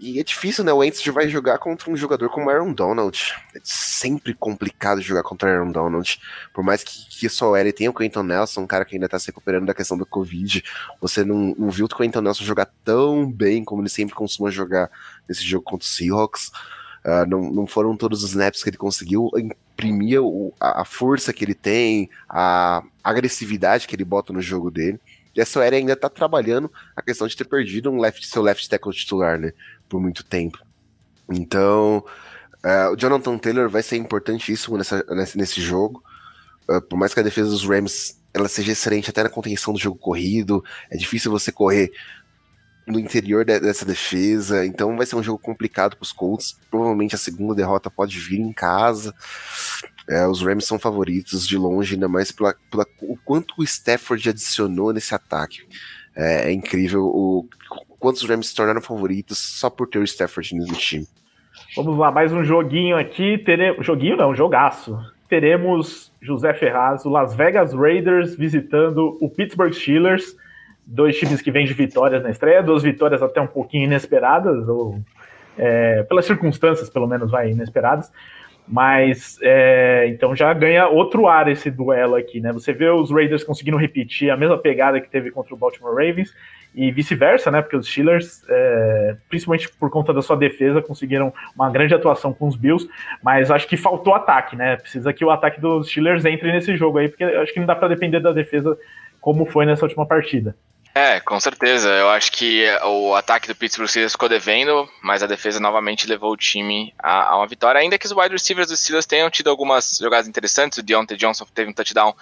E 0.00 0.20
é 0.20 0.22
difícil, 0.22 0.62
né? 0.62 0.72
O 0.72 0.76
Wentz 0.76 1.04
vai 1.06 1.28
jogar 1.28 1.58
contra 1.58 1.90
um 1.90 1.96
jogador 1.96 2.30
como 2.30 2.48
Aaron 2.48 2.72
Donald. 2.72 3.34
É 3.54 3.58
sempre 3.64 4.32
complicado 4.32 5.02
jogar 5.02 5.24
contra 5.24 5.50
Aaron 5.50 5.72
Donald. 5.72 6.20
Por 6.54 6.62
mais 6.62 6.84
que, 6.84 7.08
que 7.08 7.28
só 7.28 7.56
ele 7.56 7.72
tenha 7.72 7.90
o 7.90 7.94
Quentin 7.94 8.22
Nelson, 8.22 8.60
um 8.60 8.66
cara 8.66 8.84
que 8.84 8.94
ainda 8.94 9.08
tá 9.08 9.18
se 9.18 9.26
recuperando 9.26 9.66
da 9.66 9.74
questão 9.74 9.98
da 9.98 10.04
Covid. 10.04 10.62
Você 11.00 11.24
não, 11.24 11.52
não 11.58 11.68
viu 11.68 11.86
o 11.86 11.88
Quentin 11.88 12.20
Nelson 12.20 12.44
jogar 12.44 12.70
tão 12.84 13.30
bem 13.30 13.64
como 13.64 13.82
ele 13.82 13.88
sempre 13.88 14.14
costuma 14.14 14.50
jogar 14.50 14.88
nesse 15.28 15.42
jogo 15.42 15.64
contra 15.64 15.84
o 15.84 15.88
Seahawks. 15.90 16.52
Uh, 17.08 17.24
não, 17.26 17.40
não 17.50 17.66
foram 17.66 17.96
todos 17.96 18.22
os 18.22 18.30
snaps 18.30 18.62
que 18.62 18.68
ele 18.68 18.76
conseguiu 18.76 19.30
imprimir 19.34 20.22
o, 20.22 20.52
a, 20.60 20.82
a, 20.82 20.84
força 20.84 21.32
que 21.32 21.42
ele 21.42 21.54
tem, 21.54 22.10
a 22.28 22.82
agressividade 23.02 23.88
que 23.88 23.96
ele 23.96 24.04
bota 24.04 24.30
no 24.30 24.42
jogo 24.42 24.70
dele. 24.70 25.00
E 25.34 25.40
a 25.40 25.46
Soeri 25.46 25.76
ainda 25.76 25.96
tá 25.96 26.10
trabalhando 26.10 26.70
a 26.94 27.00
questão 27.00 27.26
de 27.26 27.34
ter 27.34 27.44
perdido 27.44 27.90
um 27.90 27.98
left, 27.98 28.26
seu 28.26 28.42
left 28.42 28.68
tackle 28.68 28.92
titular, 28.92 29.38
né? 29.38 29.54
por 29.88 30.02
muito 30.02 30.22
tempo. 30.22 30.58
Então, 31.30 32.04
uh, 32.62 32.92
o 32.92 32.96
Jonathan 32.96 33.38
Taylor 33.38 33.70
vai 33.70 33.82
ser 33.82 33.96
importantíssimo 33.96 34.76
nessa, 34.76 35.02
nesse, 35.08 35.38
nesse 35.38 35.62
jogo. 35.62 36.04
Uh, 36.68 36.82
por 36.82 36.98
mais 36.98 37.14
que 37.14 37.20
a 37.20 37.22
defesa 37.22 37.48
dos 37.48 37.64
Rams 37.64 38.18
ela 38.34 38.48
seja 38.48 38.72
excelente 38.72 39.08
até 39.08 39.22
na 39.22 39.30
contenção 39.30 39.72
do 39.72 39.80
jogo 39.80 39.96
corrido, 39.96 40.62
é 40.90 40.96
difícil 40.96 41.30
você 41.30 41.50
correr 41.50 41.90
no 42.88 42.98
interior 42.98 43.44
de, 43.44 43.60
dessa 43.60 43.84
defesa, 43.84 44.66
então 44.66 44.96
vai 44.96 45.06
ser 45.06 45.16
um 45.16 45.22
jogo 45.22 45.38
complicado 45.38 45.96
para 45.96 46.02
os 46.02 46.12
Colts. 46.12 46.58
Provavelmente 46.70 47.14
a 47.14 47.18
segunda 47.18 47.54
derrota 47.54 47.90
pode 47.90 48.18
vir 48.18 48.40
em 48.40 48.52
casa. 48.52 49.14
É, 50.08 50.26
os 50.26 50.42
Rams 50.42 50.64
são 50.64 50.78
favoritos 50.78 51.46
de 51.46 51.56
longe, 51.56 51.94
ainda 51.94 52.08
mais 52.08 52.32
pela, 52.32 52.54
pela, 52.70 52.86
o 53.02 53.16
quanto 53.24 53.54
o 53.58 53.62
Stafford 53.64 54.30
adicionou 54.30 54.92
nesse 54.92 55.14
ataque. 55.14 55.62
É, 56.16 56.48
é 56.48 56.52
incrível 56.52 57.04
o 57.04 57.46
quantos 57.98 58.22
Rams 58.22 58.48
se 58.48 58.54
tornaram 58.54 58.80
favoritos 58.80 59.38
só 59.38 59.68
por 59.68 59.86
ter 59.88 59.98
o 59.98 60.04
Stafford 60.04 60.54
no 60.54 60.66
time. 60.74 61.06
Vamos 61.76 61.98
lá, 61.98 62.10
mais 62.10 62.32
um 62.32 62.44
joguinho 62.44 62.96
aqui. 62.96 63.38
Teremos... 63.38 63.84
Joguinho 63.84 64.16
não, 64.16 64.34
jogaço. 64.34 64.98
Teremos 65.28 66.10
José 66.22 66.54
Ferraz, 66.54 67.04
o 67.04 67.10
Las 67.10 67.34
Vegas 67.34 67.74
Raiders 67.74 68.34
visitando 68.34 69.18
o 69.20 69.28
Pittsburgh 69.28 69.72
Steelers. 69.72 70.34
Dois 70.90 71.18
times 71.18 71.42
que 71.42 71.50
vêm 71.50 71.66
de 71.66 71.74
vitórias 71.74 72.22
na 72.22 72.30
estreia, 72.30 72.62
duas 72.62 72.82
vitórias 72.82 73.22
até 73.22 73.40
um 73.42 73.46
pouquinho 73.46 73.84
inesperadas, 73.84 74.66
ou 74.66 74.98
é, 75.58 76.02
pelas 76.04 76.24
circunstâncias, 76.24 76.88
pelo 76.88 77.06
menos, 77.06 77.30
vai 77.30 77.50
inesperadas. 77.50 78.10
Mas 78.66 79.38
é, 79.42 80.06
então 80.08 80.34
já 80.34 80.52
ganha 80.52 80.88
outro 80.88 81.26
ar 81.26 81.48
esse 81.48 81.70
duelo 81.70 82.14
aqui, 82.14 82.40
né? 82.40 82.52
Você 82.52 82.72
vê 82.72 82.88
os 82.88 83.10
Raiders 83.10 83.44
conseguindo 83.44 83.76
repetir 83.76 84.30
a 84.30 84.36
mesma 84.36 84.58
pegada 84.58 85.00
que 85.00 85.08
teve 85.08 85.30
contra 85.30 85.54
o 85.54 85.56
Baltimore 85.56 85.94
Ravens 85.94 86.34
e 86.74 86.90
vice-versa, 86.90 87.50
né? 87.50 87.62
Porque 87.62 87.76
os 87.76 87.86
Steelers, 87.86 88.44
é, 88.48 89.16
principalmente 89.28 89.70
por 89.70 89.90
conta 89.90 90.12
da 90.12 90.20
sua 90.20 90.36
defesa, 90.36 90.82
conseguiram 90.82 91.32
uma 91.56 91.70
grande 91.70 91.94
atuação 91.94 92.32
com 92.32 92.46
os 92.46 92.56
Bills, 92.56 92.88
mas 93.22 93.50
acho 93.50 93.66
que 93.66 93.76
faltou 93.76 94.14
ataque, 94.14 94.54
né? 94.54 94.76
Precisa 94.76 95.12
que 95.12 95.24
o 95.24 95.30
ataque 95.30 95.60
dos 95.60 95.88
Steelers 95.88 96.24
entre 96.26 96.52
nesse 96.52 96.76
jogo 96.76 96.98
aí, 96.98 97.08
porque 97.08 97.24
acho 97.24 97.52
que 97.52 97.60
não 97.60 97.66
dá 97.66 97.74
para 97.74 97.88
depender 97.88 98.20
da 98.20 98.32
defesa 98.32 98.76
como 99.18 99.46
foi 99.46 99.64
nessa 99.64 99.86
última 99.86 100.04
partida. 100.04 100.54
É, 101.00 101.20
com 101.20 101.38
certeza. 101.38 101.88
Eu 101.90 102.08
acho 102.08 102.32
que 102.32 102.66
o 102.84 103.14
ataque 103.14 103.46
do 103.46 103.54
Pittsburgh 103.54 103.88
Steelers 103.88 104.14
ficou 104.14 104.28
devendo, 104.28 104.88
mas 105.00 105.22
a 105.22 105.28
defesa 105.28 105.60
novamente 105.60 106.08
levou 106.08 106.32
o 106.32 106.36
time 106.36 106.92
a, 106.98 107.34
a, 107.34 107.36
uma 107.36 107.46
vitória. 107.46 107.80
Ainda 107.80 107.96
que 107.96 108.04
os 108.04 108.10
wide 108.10 108.32
receivers 108.32 108.66
dos 108.66 108.80
Steelers 108.80 109.06
tenham 109.06 109.30
tido 109.30 109.48
algumas 109.48 109.96
jogadas 110.02 110.26
interessantes. 110.26 110.76
O 110.76 110.82
Deontay 110.82 111.16
Johnson 111.16 111.46
teve 111.54 111.70
um 111.70 111.72
touchdown 111.72 112.16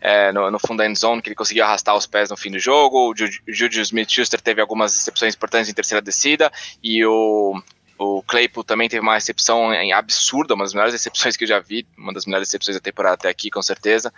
é, 0.00 0.32
no, 0.32 0.50
no, 0.50 0.58
fundo 0.58 0.78
da 0.78 0.88
endzone, 0.88 1.20
que 1.20 1.28
ele 1.28 1.36
conseguiu 1.36 1.62
arrastar 1.62 1.94
os 1.94 2.06
pés 2.06 2.30
no 2.30 2.36
fim 2.38 2.50
do 2.50 2.58
jogo. 2.58 3.10
O 3.10 3.14
Juju 3.14 3.82
Smith-Schuster 3.82 4.40
teve 4.40 4.62
algumas 4.62 4.94
recepções 4.94 5.34
importantes 5.34 5.68
em 5.68 5.74
terceira 5.74 6.00
descida. 6.00 6.50
E 6.82 7.04
o 7.04 7.62
o 8.02 8.22
Claypool 8.22 8.64
também 8.64 8.88
teve 8.88 9.00
uma 9.00 9.14
recepção 9.14 9.70
absurda, 9.94 10.54
uma 10.54 10.64
das 10.64 10.74
melhores 10.74 10.92
recepções 10.92 11.36
que 11.36 11.44
eu 11.44 11.48
já 11.48 11.60
vi, 11.60 11.86
uma 11.96 12.12
das 12.12 12.26
melhores 12.26 12.48
recepções 12.48 12.76
da 12.76 12.80
temporada 12.80 13.14
até 13.14 13.28
aqui, 13.28 13.50
com 13.50 13.62
certeza. 13.62 14.12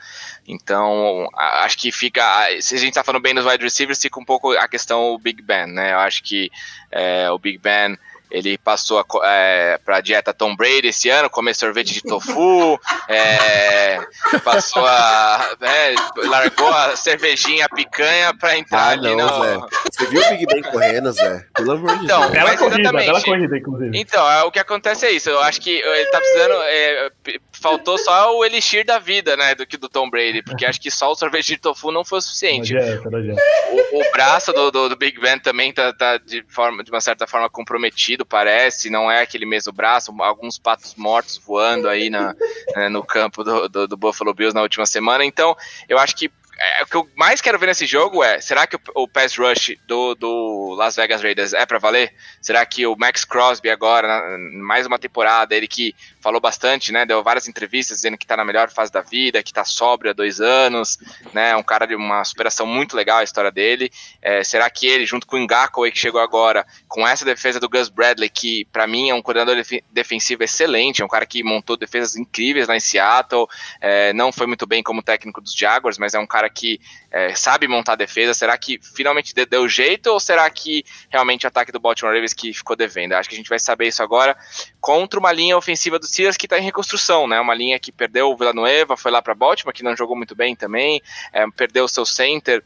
Então, 0.47 1.29
acho 1.35 1.77
que 1.79 1.93
fica. 1.93 2.23
Se 2.61 2.75
a 2.75 2.79
gente 2.79 2.95
tá 2.95 3.05
falando 3.05 3.23
bem 3.23 3.35
dos 3.35 3.45
wide 3.47 3.63
receivers, 3.63 4.01
fica 4.01 4.19
um 4.19 4.25
pouco 4.25 4.53
a 4.53 4.67
questão 4.67 5.13
o 5.13 5.19
Big 5.19 5.43
Ben, 5.43 5.67
né? 5.67 5.93
Eu 5.93 5.99
acho 5.99 6.23
que 6.23 6.51
é, 6.91 7.31
o 7.31 7.39
Big 7.39 7.59
Ben 7.59 7.99
ele 8.35 8.59
passou 8.59 9.05
é, 9.23 9.79
para 9.85 9.99
a 9.99 10.01
dieta 10.01 10.35
Tom 10.35 10.57
Brady 10.57 10.89
esse 10.89 11.09
ano, 11.09 11.31
comer 11.31 11.55
sorvete 11.55 11.95
de 11.95 12.03
tofu, 12.03 12.81
é, 13.09 14.01
passou 14.43 14.85
a. 14.85 15.55
É, 15.61 15.95
largou 16.27 16.69
a 16.69 16.97
cervejinha, 16.97 17.67
a 17.67 17.69
picanha 17.69 18.35
para 18.35 18.59
entrar 18.59 18.89
ah, 18.89 18.89
ali 18.89 19.15
não, 19.15 19.39
no. 19.39 19.45
Zé. 19.45 19.67
Você 19.93 20.07
viu 20.07 20.21
o 20.21 20.29
Big 20.31 20.47
Ben 20.47 20.63
correndo, 20.63 21.13
Zé? 21.13 21.47
Pelo 21.55 21.73
amor 21.73 21.97
de 21.97 22.05
então, 22.07 22.21
Deus. 22.23 22.33
Bela 22.33 22.57
corrida, 22.57 22.93
bela 22.93 23.23
corrida, 23.23 23.57
inclusive. 23.57 23.97
Então, 23.97 24.29
é, 24.29 24.43
o 24.43 24.51
que 24.51 24.59
acontece 24.59 25.07
é 25.07 25.13
isso. 25.13 25.31
Eu 25.31 25.41
acho 25.41 25.61
que 25.61 25.71
ele 25.71 26.07
tá 26.07 26.19
precisando. 26.19 26.55
É, 26.65 27.11
faltou 27.53 27.97
só 27.99 28.37
o 28.37 28.45
elixir 28.45 28.85
da 28.85 28.99
vida, 28.99 29.37
né? 29.37 29.55
Do 29.55 29.65
que 29.65 29.77
do 29.77 29.89
Tom 29.89 30.11
Brady, 30.11 30.43
porque 30.43 30.67
acho 30.67 30.81
que 30.81 30.91
só 30.91 31.13
o 31.13 31.15
sorvete 31.15 31.47
de 31.47 31.59
tofu 31.59 31.93
não 31.93 32.05
foi 32.05 32.19
o 32.19 32.23
suficiente. 32.23 32.75
O, 32.75 34.01
o, 34.01 34.13
braço 34.13 34.53
do, 34.53 34.73
do, 34.73 34.89
do, 34.89 34.97
Big 34.97 35.21
Ben 35.21 35.39
também 35.39 35.73
tá, 35.73 35.93
tá 35.93 36.19
de, 36.19 36.45
forma, 36.49 36.83
de 36.83 36.91
uma 36.91 37.01
certa 37.01 37.27
forma 37.27 37.49
comprometido 37.49 38.24
parece, 38.25 38.91
não 38.91 39.11
é 39.11 39.23
aquele 39.23 39.47
mesmo 39.47 39.73
braço, 39.73 40.15
alguns 40.21 40.59
patos 40.59 40.95
mortos 40.95 41.41
voando 41.45 41.89
aí 41.89 42.11
na, 42.11 42.35
né, 42.75 42.89
no 42.89 43.03
campo 43.03 43.43
do, 43.43 43.69
do, 43.69 43.89
do 43.89 43.97
Buffalo 43.97 44.35
Bills 44.35 44.55
na 44.55 44.63
última 44.63 44.87
semana. 44.87 45.25
Então, 45.25 45.57
eu 45.89 45.99
acho 45.99 46.17
que 46.17 46.31
é, 46.59 46.83
o 46.83 46.87
que 46.87 46.97
eu 46.97 47.09
mais 47.17 47.41
quero 47.41 47.59
ver 47.59 47.67
nesse 47.67 47.87
jogo 47.87 48.23
é, 48.23 48.41
será 48.41 48.67
que 48.67 48.77
o, 48.77 48.81
o 48.95 49.09
pass 49.09 49.37
rush 49.37 49.77
do, 49.87 50.15
do 50.15 50.75
Las 50.77 50.97
Vegas 50.97 51.23
Raiders 51.23 51.53
é 51.53 51.67
para 51.67 51.79
valer? 51.79 52.15
Será 52.41 52.65
que 52.65 52.87
o 52.87 52.97
Max 52.97 53.25
Crosby 53.25 53.71
agora, 53.71 54.07
na, 54.07 54.39
mais 54.65 54.87
uma 54.87 54.99
temporada, 54.99 55.55
ele 55.55 55.67
que 55.67 55.95
falou 56.21 56.41
bastante, 56.41 56.93
né, 56.93 57.05
deu 57.05 57.23
várias 57.23 57.49
entrevistas 57.49 57.99
dizendo 57.99 58.17
que 58.17 58.27
tá 58.27 58.37
na 58.37 58.45
melhor 58.45 58.71
fase 58.71 58.93
da 58.93 59.01
vida, 59.01 59.43
que 59.43 59.53
tá 59.53 59.65
sóbrio 59.65 60.13
há 60.13 60.15
dois 60.15 60.41
anos, 60.41 60.99
né, 61.33 61.57
um 61.57 61.63
cara 61.63 61.87
de 61.87 61.95
uma 61.95 62.25
superação 62.25 62.67
muito 62.67 62.97
legal 62.97 63.19
a 63.19 63.25
história 63.25 63.51
dele. 63.51 63.91
É, 64.23 64.43
será 64.45 64.71
que 64.71 64.87
ele, 64.87 65.05
junto 65.05 65.27
com 65.27 65.37
o 65.37 65.41
Ngakwe 65.41 65.91
que 65.91 65.99
chegou 65.99 66.21
agora, 66.21 66.65
com 66.89 67.07
essa 67.07 67.25
defesa 67.25 67.59
do 67.59 67.69
Gus 67.69 67.89
Bradley, 67.89 68.31
que 68.31 68.65
para 68.67 68.87
mim 68.87 69.11
é 69.11 69.15
um 69.15 69.21
coordenador 69.21 69.63
defensivo 69.91 70.43
excelente, 70.43 71.03
é 71.03 71.05
um 71.05 71.09
cara 71.09 71.27
que 71.27 71.43
montou 71.43 71.77
defesas 71.77 72.17
incríveis 72.17 72.69
lá 72.69 72.77
em 72.77 72.81
Seattle, 72.81 73.47
é, 73.81 74.13
não 74.13 74.33
foi 74.33 74.47
muito 74.47 74.67
bem 74.67 74.83
como 74.83 75.03
técnico 75.03 75.41
dos 75.41 75.55
Jaguars, 75.55 75.99
mas 75.99 76.15
é 76.15 76.19
um 76.19 76.27
cara 76.27 76.44
que 76.49 76.81
é, 77.11 77.35
sabe 77.35 77.69
montar 77.69 77.95
defesa, 77.95 78.35
será 78.35 78.57
que 78.59 78.79
finalmente 78.95 79.35
deu 79.35 79.69
jeito 79.69 80.09
ou 80.09 80.19
será 80.19 80.49
que 80.51 80.85
realmente 81.11 81.47
o 81.47 81.49
ataque 81.49 81.71
do 81.71 81.81
Baltimore 81.81 82.13
Ravens 82.13 82.35
que 82.35 82.53
ficou 82.53 82.75
devendo? 82.75 83.13
Acho 83.13 83.29
que 83.29 83.35
a 83.35 83.39
gente 83.39 83.49
vai 83.49 83.59
saber 83.59 83.89
isso 83.89 84.03
agora 84.03 84.37
contra 84.81 85.19
uma 85.19 85.33
linha 85.33 85.57
ofensiva 85.57 85.99
do 85.99 86.07
Steelers 86.07 86.37
que 86.37 86.47
está 86.47 86.59
em 86.59 86.65
reconstrução, 86.65 87.27
né? 87.27 87.41
Uma 87.41 87.55
linha 87.55 87.79
que 87.79 87.93
perdeu 87.93 88.31
o 88.31 88.37
Villanueva, 88.37 88.97
foi 88.97 89.11
lá 89.11 89.23
para 89.23 89.35
Baltimore, 89.35 89.75
que 89.75 89.83
não 89.83 89.97
jogou 89.97 90.17
muito 90.17 90.35
bem 90.35 90.57
também, 90.57 91.01
é, 91.33 91.45
perdeu 91.51 91.85
o 91.85 91.89
seu 91.89 92.05
center, 92.05 92.63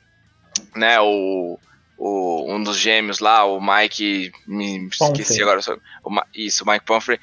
né? 0.74 0.98
O, 1.00 1.58
o, 1.96 2.54
um 2.54 2.62
dos 2.62 2.78
gêmeos 2.78 3.18
lá, 3.18 3.44
o 3.44 3.60
Mike, 3.60 4.32
me 4.46 4.88
esqueci 4.88 5.42
agora, 5.42 5.60
o, 6.04 6.10
isso, 6.34 6.64
o 6.64 6.70
Mike 6.70 6.84
Pumphrey, 6.84 7.18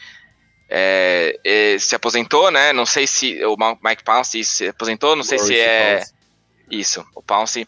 é, 0.69 1.39
é, 1.43 1.77
se 1.79 1.95
aposentou, 1.95 2.51
né? 2.51 2.73
Não 2.73 2.85
sei 2.85 3.07
se 3.07 3.43
o 3.45 3.55
Mike 3.83 4.03
Pounce 4.03 4.43
se 4.43 4.67
aposentou, 4.67 5.15
não 5.15 5.23
sei 5.23 5.39
se 5.39 5.57
é 5.57 6.03
isso, 6.69 7.05
o 7.15 7.21
Pounce. 7.21 7.67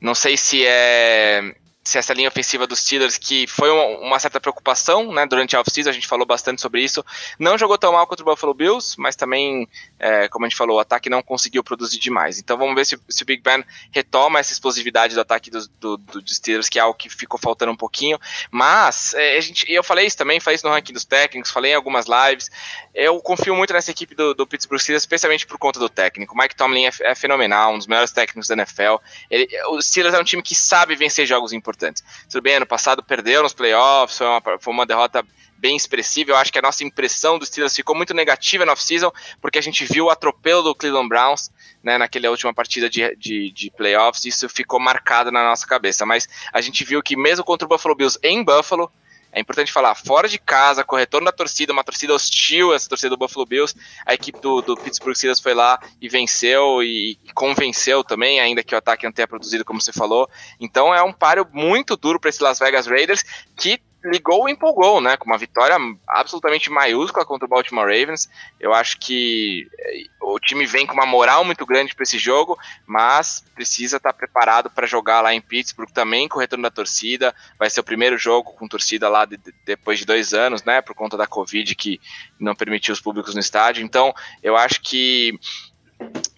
Não 0.00 0.14
sei 0.14 0.36
se 0.36 0.64
é 0.66 1.54
se 1.86 1.98
essa 1.98 2.12
linha 2.12 2.28
ofensiva 2.28 2.66
dos 2.66 2.80
Steelers, 2.80 3.16
que 3.16 3.46
foi 3.46 3.70
uma, 3.70 4.18
certa 4.18 4.40
preocupação 4.40 5.12
né, 5.12 5.24
durante 5.24 5.54
a 5.54 5.60
off-season, 5.60 5.90
a 5.90 5.92
gente 5.92 6.08
falou 6.08 6.26
bastante 6.26 6.60
sobre 6.60 6.82
isso, 6.82 7.04
não 7.38 7.56
jogou 7.56 7.78
tão 7.78 7.92
mal 7.92 8.06
contra 8.08 8.24
o 8.24 8.28
Buffalo 8.28 8.52
Bills, 8.52 8.96
mas 8.98 9.14
também, 9.14 9.68
é, 9.98 10.26
como 10.28 10.44
a 10.44 10.48
gente 10.48 10.58
falou, 10.58 10.78
o 10.78 10.80
ataque 10.80 11.08
não 11.08 11.22
conseguiu 11.22 11.62
produzir 11.62 12.00
demais. 12.00 12.40
Então 12.40 12.58
vamos 12.58 12.74
ver 12.74 12.84
se, 12.84 12.98
se 13.08 13.22
o 13.22 13.26
Big 13.26 13.40
Ben 13.40 13.64
retoma 13.92 14.40
essa 14.40 14.52
explosividade 14.52 15.14
do 15.14 15.20
ataque 15.20 15.48
do, 15.48 15.68
do, 15.80 15.96
do 15.96 16.28
Steelers, 16.28 16.68
que 16.68 16.78
é 16.78 16.82
algo 16.82 16.98
que 16.98 17.08
ficou 17.08 17.38
faltando 17.38 17.70
um 17.70 17.76
pouquinho. 17.76 18.18
Mas 18.50 19.14
é, 19.14 19.36
a 19.36 19.40
gente, 19.40 19.70
eu 19.72 19.84
falei 19.84 20.06
isso 20.06 20.16
também, 20.16 20.40
falei 20.40 20.56
isso 20.56 20.66
no 20.66 20.72
ranking 20.72 20.92
dos 20.92 21.04
técnicos, 21.04 21.52
falei 21.52 21.70
em 21.70 21.76
algumas 21.76 22.06
lives. 22.06 22.50
Eu 22.92 23.20
confio 23.20 23.54
muito 23.54 23.72
nessa 23.72 23.92
equipe 23.92 24.14
do, 24.14 24.34
do 24.34 24.44
Pittsburgh 24.44 24.80
Steelers, 24.80 25.02
especialmente 25.02 25.46
por 25.46 25.56
conta 25.56 25.78
do 25.78 25.88
técnico. 25.88 26.36
Mike 26.36 26.56
Tomlin 26.56 26.86
é, 26.86 26.90
é 27.02 27.14
fenomenal, 27.14 27.74
um 27.74 27.78
dos 27.78 27.86
melhores 27.86 28.10
técnicos 28.10 28.48
da 28.48 28.54
NFL. 28.54 28.96
Ele, 29.30 29.46
o 29.68 29.80
Steelers 29.80 30.14
é 30.14 30.18
um 30.18 30.24
time 30.24 30.42
que 30.42 30.54
sabe 30.54 30.96
vencer 30.96 31.26
jogos 31.26 31.52
importantes 31.52 31.75
importantes. 31.76 32.02
Tudo 32.28 32.42
bem, 32.42 32.56
ano 32.56 32.66
passado 32.66 33.02
perdeu 33.02 33.42
nos 33.42 33.52
playoffs, 33.52 34.18
foi 34.18 34.26
uma, 34.26 34.42
foi 34.58 34.72
uma 34.72 34.86
derrota 34.86 35.24
bem 35.58 35.76
expressiva. 35.76 36.32
Eu 36.32 36.36
acho 36.36 36.52
que 36.52 36.58
a 36.58 36.62
nossa 36.62 36.82
impressão 36.82 37.38
dos 37.38 37.48
Steelers 37.48 37.74
ficou 37.74 37.94
muito 37.94 38.12
negativa 38.12 38.64
na 38.64 38.72
off-season, 38.72 39.12
porque 39.40 39.58
a 39.58 39.62
gente 39.62 39.84
viu 39.84 40.06
o 40.06 40.10
atropelo 40.10 40.62
do 40.62 40.74
Cleveland 40.74 41.08
Browns 41.08 41.50
né, 41.82 41.96
naquela 41.98 42.30
última 42.30 42.52
partida 42.52 42.90
de, 42.90 43.14
de, 43.16 43.52
de 43.52 43.70
playoffs, 43.70 44.24
isso 44.24 44.48
ficou 44.48 44.80
marcado 44.80 45.30
na 45.30 45.44
nossa 45.44 45.66
cabeça. 45.66 46.04
Mas 46.04 46.28
a 46.52 46.60
gente 46.60 46.84
viu 46.84 47.02
que 47.02 47.16
mesmo 47.16 47.44
contra 47.44 47.66
o 47.66 47.68
Buffalo 47.68 47.94
Bills 47.94 48.18
em 48.22 48.42
Buffalo, 48.42 48.90
é 49.36 49.40
importante 49.40 49.70
falar, 49.70 49.94
fora 49.94 50.26
de 50.26 50.38
casa, 50.38 50.82
retorno 50.90 51.26
da 51.26 51.32
torcida, 51.32 51.70
uma 51.70 51.84
torcida 51.84 52.14
hostil, 52.14 52.72
essa 52.72 52.88
torcida 52.88 53.10
do 53.10 53.18
Buffalo 53.18 53.44
Bills, 53.44 53.76
a 54.06 54.14
equipe 54.14 54.40
do, 54.40 54.62
do 54.62 54.74
Pittsburgh 54.74 55.14
Steelers 55.14 55.40
foi 55.40 55.52
lá 55.52 55.78
e 56.00 56.08
venceu 56.08 56.82
e, 56.82 57.18
e, 57.22 57.32
convenceu 57.34 58.02
também, 58.02 58.40
ainda 58.40 58.64
que 58.64 58.74
o 58.74 58.78
ataque 58.78 59.04
não 59.04 59.12
tenha 59.12 59.28
produzido 59.28 59.62
como 59.62 59.78
você 59.78 59.92
falou. 59.92 60.26
Então 60.58 60.94
é 60.94 61.02
um 61.02 61.12
páreo 61.12 61.46
muito 61.52 61.98
duro 61.98 62.18
para 62.18 62.30
esse 62.30 62.42
Las 62.42 62.58
Vegas 62.58 62.86
Raiders, 62.86 63.22
que 63.54 63.78
ligou 64.06 64.48
e 64.48 64.52
empolgou, 64.52 65.00
né? 65.00 65.16
Com 65.16 65.26
uma 65.26 65.38
vitória 65.38 65.76
absolutamente 66.06 66.70
maiúscula 66.70 67.24
contra 67.24 67.46
o 67.46 67.48
Baltimore 67.48 67.86
Ravens. 67.86 68.28
Eu 68.58 68.72
acho 68.72 68.98
que 68.98 69.68
eh, 69.78 70.04
o 70.22 70.38
time 70.38 70.64
vem 70.66 70.86
com 70.86 70.94
uma 70.94 71.06
moral 71.06 71.44
muito 71.44 71.66
grande 71.66 71.94
para 71.94 72.04
esse 72.04 72.18
jogo, 72.18 72.58
mas 72.86 73.44
precisa 73.54 73.96
estar 73.96 74.12
tá 74.12 74.16
preparado 74.16 74.70
para 74.70 74.86
jogar 74.86 75.20
lá 75.20 75.34
em 75.34 75.40
Pittsburgh 75.40 75.90
também 75.90 76.28
com 76.28 76.36
o 76.36 76.40
retorno 76.40 76.62
da 76.62 76.70
torcida. 76.70 77.34
Vai 77.58 77.68
ser 77.68 77.80
o 77.80 77.84
primeiro 77.84 78.16
jogo 78.16 78.52
com 78.52 78.68
torcida 78.68 79.08
lá 79.08 79.24
de, 79.24 79.36
de, 79.36 79.52
depois 79.64 79.98
de 79.98 80.06
dois 80.06 80.32
anos, 80.32 80.62
né? 80.62 80.80
Por 80.80 80.94
conta 80.94 81.16
da 81.16 81.26
Covid 81.26 81.74
que 81.74 82.00
não 82.38 82.54
permitiu 82.54 82.94
os 82.94 83.00
públicos 83.00 83.34
no 83.34 83.40
estádio. 83.40 83.84
Então, 83.84 84.14
eu 84.42 84.56
acho 84.56 84.80
que 84.80 85.38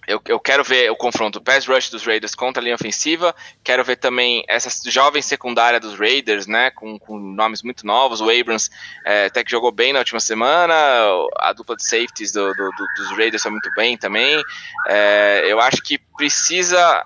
eu, 0.09 0.19
eu, 0.25 0.39
quero 0.39 0.63
ver 0.63 0.89
o 0.89 0.95
confronto 0.95 1.39
pass 1.39 1.67
rush 1.67 1.91
dos 1.91 2.03
Raiders 2.03 2.33
contra 2.33 2.59
a 2.59 2.63
linha 2.63 2.73
ofensiva. 2.73 3.35
Quero 3.63 3.83
ver 3.83 3.97
também 3.97 4.43
essa 4.47 4.69
jovem 4.89 5.21
secundária 5.21 5.79
dos 5.79 5.99
Raiders, 5.99 6.47
né? 6.47 6.71
Com, 6.71 6.97
com 6.97 7.19
nomes 7.19 7.61
muito 7.61 7.85
novos. 7.85 8.19
O 8.19 8.27
Abrams 8.27 8.71
é, 9.05 9.25
até 9.25 9.43
que 9.43 9.51
jogou 9.51 9.71
bem 9.71 9.93
na 9.93 9.99
última 9.99 10.19
semana. 10.19 10.73
A 11.37 11.53
dupla 11.53 11.75
de 11.75 11.83
safeties 11.83 12.31
do, 12.31 12.51
do, 12.55 12.71
do, 12.71 12.85
dos 12.97 13.17
Raiders 13.17 13.43
foi 13.43 13.51
muito 13.51 13.69
bem 13.75 13.95
também. 13.95 14.43
É, 14.87 15.43
eu 15.45 15.59
acho 15.59 15.77
que 15.83 15.99
precisa 16.17 17.05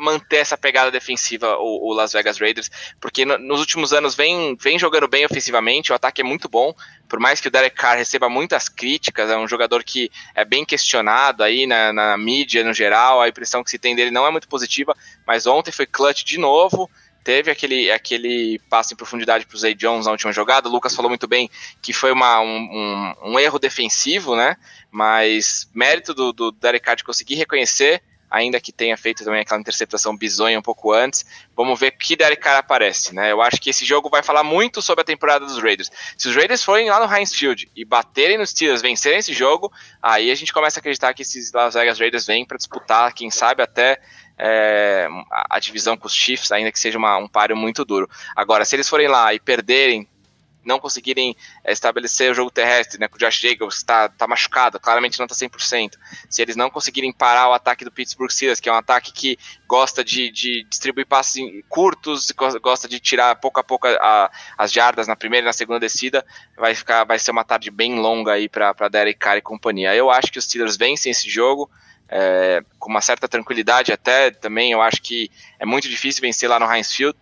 manter 0.00 0.38
essa 0.38 0.56
pegada 0.56 0.90
defensiva 0.90 1.56
o, 1.58 1.90
o 1.90 1.92
Las 1.92 2.12
Vegas 2.12 2.38
Raiders, 2.38 2.70
porque 3.00 3.24
no, 3.24 3.36
nos 3.38 3.60
últimos 3.60 3.92
anos 3.92 4.14
vem, 4.14 4.56
vem 4.56 4.78
jogando 4.78 5.06
bem 5.06 5.26
ofensivamente, 5.26 5.92
o 5.92 5.94
ataque 5.94 6.22
é 6.22 6.24
muito 6.24 6.48
bom, 6.48 6.74
por 7.08 7.20
mais 7.20 7.40
que 7.40 7.48
o 7.48 7.50
Derek 7.50 7.76
Carr 7.76 7.98
receba 7.98 8.28
muitas 8.28 8.68
críticas, 8.68 9.30
é 9.30 9.36
um 9.36 9.46
jogador 9.46 9.84
que 9.84 10.10
é 10.34 10.44
bem 10.44 10.64
questionado 10.64 11.42
aí 11.42 11.66
na, 11.66 11.92
na 11.92 12.16
mídia 12.16 12.64
no 12.64 12.72
geral, 12.72 13.20
a 13.20 13.28
impressão 13.28 13.62
que 13.62 13.70
se 13.70 13.78
tem 13.78 13.94
dele 13.94 14.10
não 14.10 14.26
é 14.26 14.30
muito 14.30 14.48
positiva, 14.48 14.96
mas 15.26 15.46
ontem 15.46 15.70
foi 15.70 15.86
clutch 15.86 16.24
de 16.24 16.38
novo, 16.38 16.90
teve 17.22 17.50
aquele, 17.50 17.90
aquele 17.90 18.58
passe 18.70 18.94
em 18.94 18.96
profundidade 18.96 19.44
para 19.44 19.54
o 19.54 19.58
Zay 19.58 19.74
Jones 19.74 20.06
na 20.06 20.12
última 20.12 20.32
jogada. 20.32 20.68
O 20.68 20.72
Lucas 20.72 20.94
falou 20.94 21.10
muito 21.10 21.28
bem 21.28 21.50
que 21.82 21.92
foi 21.92 22.10
uma, 22.12 22.40
um, 22.40 22.56
um, 23.22 23.32
um 23.32 23.38
erro 23.38 23.58
defensivo, 23.58 24.34
né? 24.34 24.56
Mas 24.90 25.68
mérito 25.74 26.14
do, 26.14 26.32
do 26.32 26.50
Derek 26.50 26.84
Carr 26.84 26.96
de 26.96 27.04
conseguir 27.04 27.34
reconhecer 27.34 28.02
ainda 28.30 28.60
que 28.60 28.72
tenha 28.72 28.96
feito 28.96 29.24
também 29.24 29.40
aquela 29.40 29.60
interceptação 29.60 30.16
bizonha 30.16 30.58
um 30.58 30.62
pouco 30.62 30.92
antes. 30.92 31.24
Vamos 31.56 31.78
ver 31.78 31.90
que 31.92 32.14
Derek 32.14 32.40
Carr 32.40 32.58
aparece, 32.58 33.14
né? 33.14 33.32
Eu 33.32 33.42
acho 33.42 33.60
que 33.60 33.70
esse 33.70 33.84
jogo 33.84 34.08
vai 34.08 34.22
falar 34.22 34.44
muito 34.44 34.80
sobre 34.80 35.02
a 35.02 35.04
temporada 35.04 35.44
dos 35.44 35.58
Raiders. 35.58 35.90
Se 36.16 36.28
os 36.28 36.36
Raiders 36.36 36.62
forem 36.62 36.88
lá 36.88 37.04
no 37.04 37.12
Heinz 37.12 37.34
Field 37.34 37.70
e 37.74 37.84
baterem 37.84 38.38
nos 38.38 38.50
Steelers, 38.50 38.80
vencerem 38.82 39.18
esse 39.18 39.32
jogo, 39.32 39.72
aí 40.00 40.30
a 40.30 40.34
gente 40.34 40.52
começa 40.52 40.78
a 40.78 40.80
acreditar 40.80 41.12
que 41.12 41.22
esses 41.22 41.52
Las 41.52 41.74
Vegas 41.74 41.98
Raiders 41.98 42.26
vêm 42.26 42.44
para 42.44 42.56
disputar, 42.56 43.12
quem 43.12 43.30
sabe 43.30 43.62
até 43.62 44.00
é, 44.38 45.06
a 45.50 45.58
divisão 45.58 45.96
com 45.96 46.06
os 46.06 46.14
Chiefs, 46.14 46.50
ainda 46.52 46.72
que 46.72 46.78
seja 46.78 46.96
uma, 46.96 47.18
um 47.18 47.28
páreo 47.28 47.56
muito 47.56 47.84
duro. 47.84 48.08
Agora, 48.34 48.64
se 48.64 48.76
eles 48.76 48.88
forem 48.88 49.08
lá 49.08 49.34
e 49.34 49.40
perderem 49.40 50.08
não 50.64 50.78
conseguirem 50.78 51.36
é, 51.64 51.72
estabelecer 51.72 52.30
o 52.30 52.34
jogo 52.34 52.50
terrestre, 52.50 52.98
né, 52.98 53.08
o 53.12 53.18
Josh 53.18 53.40
Jacobs 53.40 53.76
está 53.76 54.08
tá 54.08 54.26
machucado, 54.26 54.78
claramente 54.78 55.18
não 55.18 55.26
está 55.26 55.46
100%, 55.46 55.92
se 56.28 56.42
eles 56.42 56.56
não 56.56 56.70
conseguirem 56.70 57.12
parar 57.12 57.48
o 57.48 57.52
ataque 57.52 57.84
do 57.84 57.92
Pittsburgh 57.92 58.30
Steelers, 58.30 58.60
que 58.60 58.68
é 58.68 58.72
um 58.72 58.76
ataque 58.76 59.12
que 59.12 59.38
gosta 59.66 60.04
de, 60.04 60.30
de 60.30 60.64
distribuir 60.64 61.06
passes 61.06 61.42
curtos, 61.68 62.30
gosta 62.62 62.88
de 62.88 63.00
tirar 63.00 63.36
pouco 63.36 63.60
a 63.60 63.64
pouco 63.64 63.86
a, 63.86 64.30
as 64.56 64.72
jardas 64.72 65.06
na 65.06 65.16
primeira 65.16 65.44
e 65.44 65.48
na 65.48 65.52
segunda 65.52 65.80
descida, 65.80 66.24
vai, 66.56 66.74
ficar, 66.74 67.04
vai 67.04 67.18
ser 67.18 67.30
uma 67.30 67.44
tarde 67.44 67.70
bem 67.70 67.98
longa 67.98 68.32
aí 68.32 68.48
para 68.48 68.88
Derek 68.88 69.18
Carr 69.18 69.38
e 69.38 69.42
companhia. 69.42 69.94
Eu 69.94 70.10
acho 70.10 70.30
que 70.32 70.38
os 70.38 70.44
Steelers 70.44 70.76
vencem 70.76 71.10
esse 71.10 71.28
jogo, 71.28 71.70
é, 72.08 72.62
com 72.78 72.90
uma 72.90 73.00
certa 73.00 73.28
tranquilidade 73.28 73.92
até, 73.92 74.30
também 74.30 74.72
eu 74.72 74.82
acho 74.82 75.00
que 75.00 75.30
é 75.58 75.64
muito 75.64 75.88
difícil 75.88 76.20
vencer 76.20 76.48
lá 76.48 76.58
no 76.58 76.70
Heinz 76.70 76.92
Field, 76.92 77.16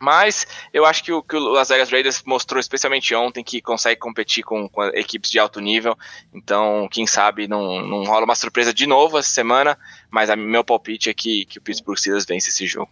mas 0.00 0.46
eu 0.72 0.86
acho 0.86 1.04
que 1.04 1.12
o, 1.12 1.22
que 1.22 1.36
o 1.36 1.52
Las 1.52 1.68
Vegas 1.68 1.90
Raiders 1.90 2.22
mostrou, 2.24 2.58
especialmente 2.58 3.14
ontem, 3.14 3.44
que 3.44 3.60
consegue 3.60 4.00
competir 4.00 4.42
com, 4.42 4.68
com 4.68 4.84
equipes 4.86 5.30
de 5.30 5.38
alto 5.38 5.60
nível. 5.60 5.96
Então, 6.32 6.88
quem 6.90 7.06
sabe 7.06 7.46
não, 7.46 7.82
não 7.82 8.04
rola 8.04 8.24
uma 8.24 8.34
surpresa 8.34 8.72
de 8.72 8.86
novo 8.86 9.18
essa 9.18 9.30
semana. 9.30 9.76
Mas 10.10 10.30
a, 10.30 10.36
meu 10.36 10.64
palpite 10.64 11.10
é 11.10 11.14
que, 11.14 11.44
que 11.44 11.58
o 11.58 11.62
Pittsburgh 11.62 11.98
Steelers 11.98 12.24
vence 12.24 12.48
esse 12.48 12.66
jogo. 12.66 12.90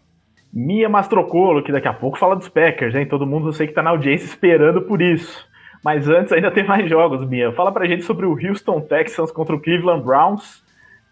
Mia 0.53 0.89
Mastrocolo, 0.89 1.63
que 1.63 1.73
daqui 1.73 1.89
a 1.89 1.93
pouco 1.93 2.19
fala 2.19 2.37
dos 2.37 2.49
Packers, 2.49 2.95
hein? 2.95 3.07
Todo 3.07 3.27
mundo 3.27 3.49
eu 3.49 3.53
sei 3.53 3.67
que 3.67 3.75
tá 3.75 3.83
na 3.83 3.91
audiência 3.91 4.27
esperando 4.27 4.83
por 4.83 5.01
isso. 5.01 5.47
Mas 5.83 6.09
antes 6.09 6.33
ainda 6.33 6.51
tem 6.51 6.67
mais 6.67 6.89
jogos, 6.89 7.27
Mia. 7.27 7.53
Fala 7.53 7.73
pra 7.73 7.87
gente 7.87 8.05
sobre 8.05 8.27
o 8.27 8.33
Houston 8.33 8.81
Texans 8.81 9.31
contra 9.31 9.55
o 9.55 9.61
Cleveland 9.61 10.05
Browns. 10.05 10.63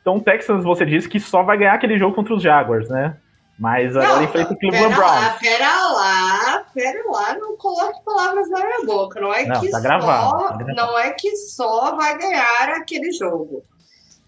Então, 0.01 0.16
o 0.16 0.23
Texans, 0.23 0.62
você 0.62 0.85
disse 0.85 1.09
que 1.09 1.18
só 1.18 1.43
vai 1.43 1.56
ganhar 1.56 1.74
aquele 1.74 1.98
jogo 1.98 2.14
contra 2.14 2.35
os 2.35 2.43
Jaguars, 2.43 2.89
né? 2.89 3.16
Mas 3.59 3.97
agora 3.97 4.24
enfrenta 4.24 4.53
o 4.53 4.59
Cleveland 4.59 4.95
pera 4.95 4.97
Browns. 4.97 5.23
Lá, 5.23 5.31
pera 5.41 5.89
lá, 5.93 6.66
pera 6.74 7.03
lá, 7.11 7.39
não 7.39 7.57
coloque 7.57 8.05
palavras 8.05 8.51
na 8.51 8.59
minha 8.59 8.85
boca. 8.85 9.19
Não 9.19 9.33
é 9.33 9.47
Não, 9.47 9.61
que 9.61 9.70
tá 9.70 9.78
só, 9.78 9.83
gravado, 9.83 10.31
tá 10.31 10.57
gravado. 10.57 10.74
não 10.74 10.99
é 10.99 11.11
que 11.12 11.35
só 11.37 11.97
vai 11.97 12.19
ganhar 12.19 12.69
aquele 12.70 13.11
jogo. 13.12 13.65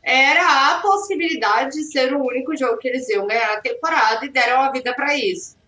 Era 0.03 0.71
a 0.73 0.81
possibilidade 0.81 1.73
de 1.73 1.85
ser 1.85 2.15
o 2.15 2.25
único 2.25 2.57
jogo 2.57 2.79
que 2.79 2.89
eles 2.89 3.07
iam 3.11 3.27
ganhar 3.27 3.53
a 3.53 3.61
temporada 3.61 4.25
e 4.25 4.31
deram 4.31 4.63
a 4.63 4.71
vida 4.73 4.95
para 4.95 5.15
isso. 5.15 5.59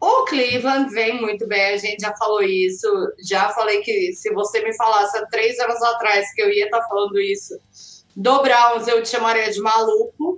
O 0.00 0.24
Cleveland 0.24 0.92
vem 0.92 1.20
muito 1.20 1.46
bem, 1.48 1.74
a 1.74 1.76
gente 1.76 2.00
já 2.00 2.14
falou 2.16 2.42
isso. 2.42 2.86
Já 3.28 3.48
falei 3.50 3.80
que 3.80 4.12
se 4.12 4.32
você 4.32 4.62
me 4.62 4.76
falasse 4.76 5.18
há 5.18 5.26
três 5.26 5.58
anos 5.58 5.82
atrás 5.82 6.32
que 6.34 6.42
eu 6.42 6.50
ia 6.50 6.66
estar 6.66 6.82
falando 6.82 7.20
isso 7.20 7.58
do 8.14 8.42
Browns, 8.42 8.86
eu 8.86 9.02
te 9.02 9.08
chamaria 9.08 9.50
de 9.50 9.60
maluco 9.60 10.31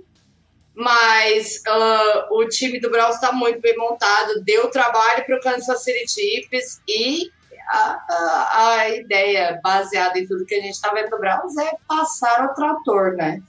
mas 0.75 1.61
uh, 1.67 2.35
o 2.35 2.47
time 2.47 2.79
do 2.79 2.89
Browns 2.89 3.15
está 3.15 3.31
muito 3.31 3.61
bem 3.61 3.77
montado, 3.77 4.43
deu 4.43 4.69
trabalho 4.69 5.25
para 5.25 5.37
o 5.37 5.41
Kansas 5.41 5.83
City 5.83 6.11
Chiefs 6.11 6.81
e 6.87 7.31
a, 7.67 8.05
a, 8.09 8.69
a, 8.73 8.89
ideia 8.89 9.59
baseada 9.63 10.19
em 10.19 10.27
tudo 10.27 10.45
que 10.45 10.55
a 10.55 10.61
gente 10.61 10.73
está 10.73 10.91
vendo 10.93 11.09
do 11.09 11.17
Browns 11.17 11.57
é 11.57 11.71
passar 11.87 12.45
o 12.45 12.53
trator, 12.53 13.15
né? 13.15 13.41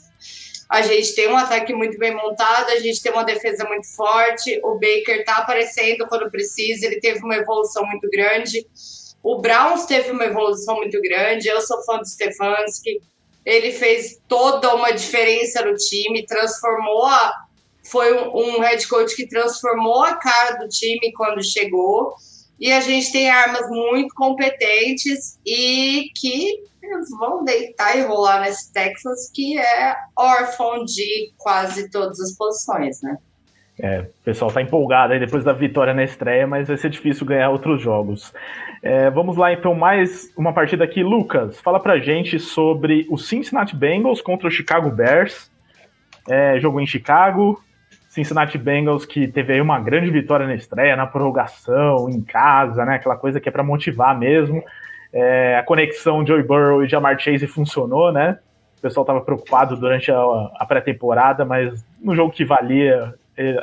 A 0.69 0.83
gente 0.83 1.15
tem 1.15 1.29
um 1.29 1.37
ataque 1.37 1.73
muito 1.73 1.97
bem 1.99 2.15
montado, 2.15 2.71
a 2.71 2.79
gente 2.79 3.01
tem 3.01 3.13
uma 3.13 3.25
defesa 3.25 3.65
muito 3.69 3.87
forte, 3.95 4.61
o 4.65 4.75
Baker 4.75 5.21
está 5.21 5.39
aparecendo 5.39 6.07
quando 6.09 6.31
precisa, 6.31 6.87
ele 6.87 7.01
teve 7.01 7.21
uma 7.21 7.37
evolução 7.37 7.85
muito 7.87 8.09
grande. 8.11 8.67
O 9.23 9.41
Browns 9.41 9.87
teve 9.87 10.11
uma 10.11 10.25
evolução 10.25 10.77
muito 10.77 11.01
grande, 11.01 11.49
eu 11.49 11.61
sou 11.61 11.85
fã 11.85 11.99
do 11.99 12.09
Stefanski, 12.09 13.01
ele 13.47 13.71
fez 13.71 14.21
toda 14.27 14.75
uma 14.75 14.91
diferença 14.93 15.65
no 15.65 15.77
time, 15.77 16.27
transformou 16.27 17.07
a, 17.07 17.33
foi 17.85 18.13
um, 18.13 18.37
um 18.37 18.61
head 18.61 18.87
coach 18.89 19.15
que 19.15 19.29
transformou 19.29 20.03
a 20.03 20.17
cara 20.17 20.59
do 20.59 20.69
time 20.69 21.13
quando 21.13 21.43
chegou. 21.43 22.15
E 22.59 22.73
a 22.73 22.81
gente 22.81 23.13
tem 23.13 23.31
armas 23.31 23.69
muito 23.69 24.13
competentes 24.15 25.39
e 25.47 26.11
que 26.17 26.65
vão 27.19 27.45
deitar 27.45 27.97
e 27.97 28.03
rolar 28.03 28.41
nesse 28.41 28.73
Texas, 28.73 29.31
que 29.33 29.59
é 29.59 29.95
órfão 30.17 30.85
de 30.85 31.33
quase 31.37 31.91
todas 31.91 32.19
as 32.19 32.33
posições, 32.37 33.01
né? 33.03 33.19
É, 33.79 34.01
o 34.01 34.25
pessoal 34.25 34.51
tá 34.51 34.63
empolgado 34.63 35.13
aí 35.13 35.21
depois 35.21 35.45
da 35.45 35.53
vitória 35.53 35.93
na 35.93 36.03
estreia, 36.03 36.47
mas 36.47 36.67
vai 36.67 36.79
ser 36.79 36.89
difícil 36.89 37.27
ganhar 37.27 37.51
outros 37.51 37.81
jogos. 37.81 38.33
É, 38.89 39.11
vamos 39.11 39.37
lá, 39.37 39.53
então, 39.53 39.75
mais 39.75 40.33
uma 40.37 40.53
partida 40.53 40.85
aqui. 40.85 41.03
Lucas, 41.03 41.59
fala 41.59 41.81
pra 41.81 41.99
gente 41.99 42.39
sobre 42.39 43.05
o 43.11 43.19
Cincinnati 43.19 43.75
Bengals 43.75 44.21
contra 44.21 44.47
o 44.47 44.51
Chicago 44.51 44.91
Bears. 44.91 45.51
É, 46.29 46.61
jogo 46.61 46.81
em 46.81 46.87
Chicago. 46.87 47.61
Cincinnati 48.09 48.57
Bengals 48.57 49.05
que 49.05 49.27
teve 49.27 49.55
aí 49.55 49.61
uma 49.61 49.81
grande 49.81 50.09
vitória 50.09 50.47
na 50.47 50.55
estreia, 50.55 50.95
na 50.95 51.05
prorrogação, 51.05 52.09
em 52.09 52.23
casa, 52.23 52.85
né? 52.85 52.95
Aquela 52.95 53.17
coisa 53.17 53.41
que 53.41 53.49
é 53.49 53.53
para 53.53 53.65
motivar 53.65 54.17
mesmo. 54.17 54.63
É, 55.13 55.57
a 55.59 55.65
conexão 55.65 56.25
Joey 56.25 56.45
Burrow 56.45 56.85
e 56.85 56.89
Jamar 56.89 57.19
Chase 57.19 57.49
funcionou, 57.49 58.13
né? 58.13 58.39
O 58.79 58.83
pessoal 58.83 59.03
estava 59.03 59.21
preocupado 59.21 59.77
durante 59.77 60.13
a, 60.13 60.17
a 60.55 60.65
pré-temporada, 60.65 61.45
mas 61.45 61.85
no 62.01 62.15
jogo 62.15 62.31
que 62.31 62.45
valia, 62.45 63.17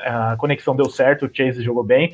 a 0.05 0.35
conexão 0.35 0.75
deu 0.75 0.89
certo, 0.89 1.27
o 1.27 1.29
Chase 1.33 1.63
jogou 1.63 1.81
bem. 1.81 2.13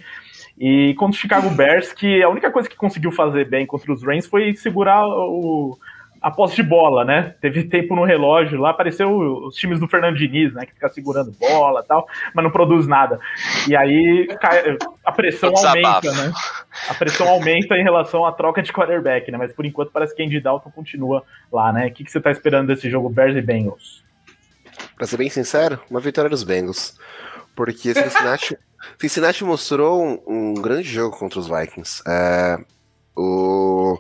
E 0.59 0.93
contra 0.95 1.15
o 1.15 1.19
Chicago 1.19 1.49
Bears, 1.51 1.93
que 1.93 2.21
a 2.21 2.27
única 2.27 2.51
coisa 2.51 2.67
que 2.67 2.75
conseguiu 2.75 3.11
fazer 3.13 3.47
bem 3.47 3.65
contra 3.65 3.93
os 3.93 4.03
Rams 4.03 4.27
foi 4.27 4.53
segurar 4.55 5.07
o, 5.07 5.79
a 6.21 6.29
posse 6.29 6.57
de 6.57 6.63
bola, 6.63 7.05
né? 7.05 7.33
Teve 7.39 7.63
tempo 7.63 7.95
no 7.95 8.03
relógio 8.03 8.59
lá, 8.59 8.71
apareceu 8.71 9.09
os 9.09 9.55
times 9.55 9.79
do 9.79 9.87
Fernando 9.87 10.17
Diniz, 10.17 10.53
né? 10.53 10.65
Que 10.65 10.73
fica 10.73 10.89
segurando 10.89 11.31
bola 11.39 11.81
tal, 11.83 12.05
mas 12.33 12.43
não 12.43 12.51
produz 12.51 12.87
nada. 12.87 13.19
E 13.67 13.75
aí 13.75 14.27
a 15.05 15.11
pressão 15.13 15.53
aumenta, 15.55 16.11
né? 16.11 16.33
A 16.89 16.93
pressão 16.93 17.29
aumenta 17.29 17.77
em 17.77 17.83
relação 17.83 18.25
à 18.25 18.31
troca 18.33 18.61
de 18.61 18.73
quarterback, 18.73 19.31
né? 19.31 19.37
Mas 19.37 19.53
por 19.53 19.65
enquanto 19.65 19.91
parece 19.91 20.13
que 20.13 20.21
Andy 20.21 20.41
Dalton 20.41 20.71
continua 20.71 21.23
lá, 21.49 21.71
né? 21.71 21.87
O 21.87 21.91
que, 21.91 22.03
que 22.03 22.11
você 22.11 22.19
tá 22.19 22.31
esperando 22.31 22.67
desse 22.67 22.89
jogo 22.89 23.09
Bears 23.09 23.37
e 23.37 23.41
Bengals? 23.41 24.03
Pra 24.97 25.07
ser 25.07 25.17
bem 25.17 25.29
sincero, 25.29 25.79
uma 25.89 26.01
vitória 26.01 26.29
dos 26.29 26.43
Bengals. 26.43 26.97
Porque 27.59 27.93
Cincinnati, 27.93 28.57
Cincinnati 28.97 29.43
mostrou 29.43 30.01
um, 30.01 30.21
um, 30.25 30.53
grande 30.53 30.87
jogo 30.87 31.17
contra 31.17 31.41
os 31.41 31.47
Vikings. 31.49 32.01
É, 32.07 32.57
o, 33.13 33.99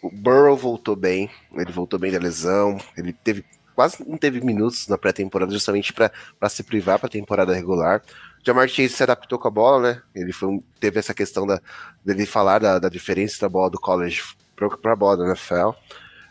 o 0.00 0.10
Burrow 0.12 0.56
voltou 0.56 0.94
bem, 0.94 1.28
ele 1.56 1.72
voltou 1.72 1.98
bem 1.98 2.12
da 2.12 2.20
lesão, 2.20 2.78
ele 2.96 3.12
teve 3.12 3.44
quase 3.74 4.08
não 4.08 4.16
teve 4.16 4.40
minutos 4.42 4.86
na 4.86 4.96
pré-temporada 4.96 5.50
justamente 5.50 5.92
para 5.92 6.12
se 6.48 6.62
privar 6.62 7.00
para 7.00 7.08
a 7.08 7.10
temporada 7.10 7.52
regular. 7.52 8.00
Jamar 8.46 8.68
Chase 8.68 8.90
se 8.90 9.02
adaptou 9.02 9.40
com 9.40 9.48
a 9.48 9.50
bola, 9.50 9.94
né? 9.94 10.02
Ele 10.14 10.32
foi, 10.32 10.62
teve 10.78 11.00
essa 11.00 11.12
questão 11.12 11.44
da, 11.44 11.60
dele 12.04 12.26
falar 12.26 12.60
da, 12.60 12.78
da 12.78 12.88
diferença 12.88 13.40
da 13.40 13.48
bola 13.48 13.70
do 13.70 13.80
college 13.80 14.22
para 14.54 14.92
a 14.92 14.96
bola 14.96 15.16
da 15.16 15.26
NFL. 15.26 15.70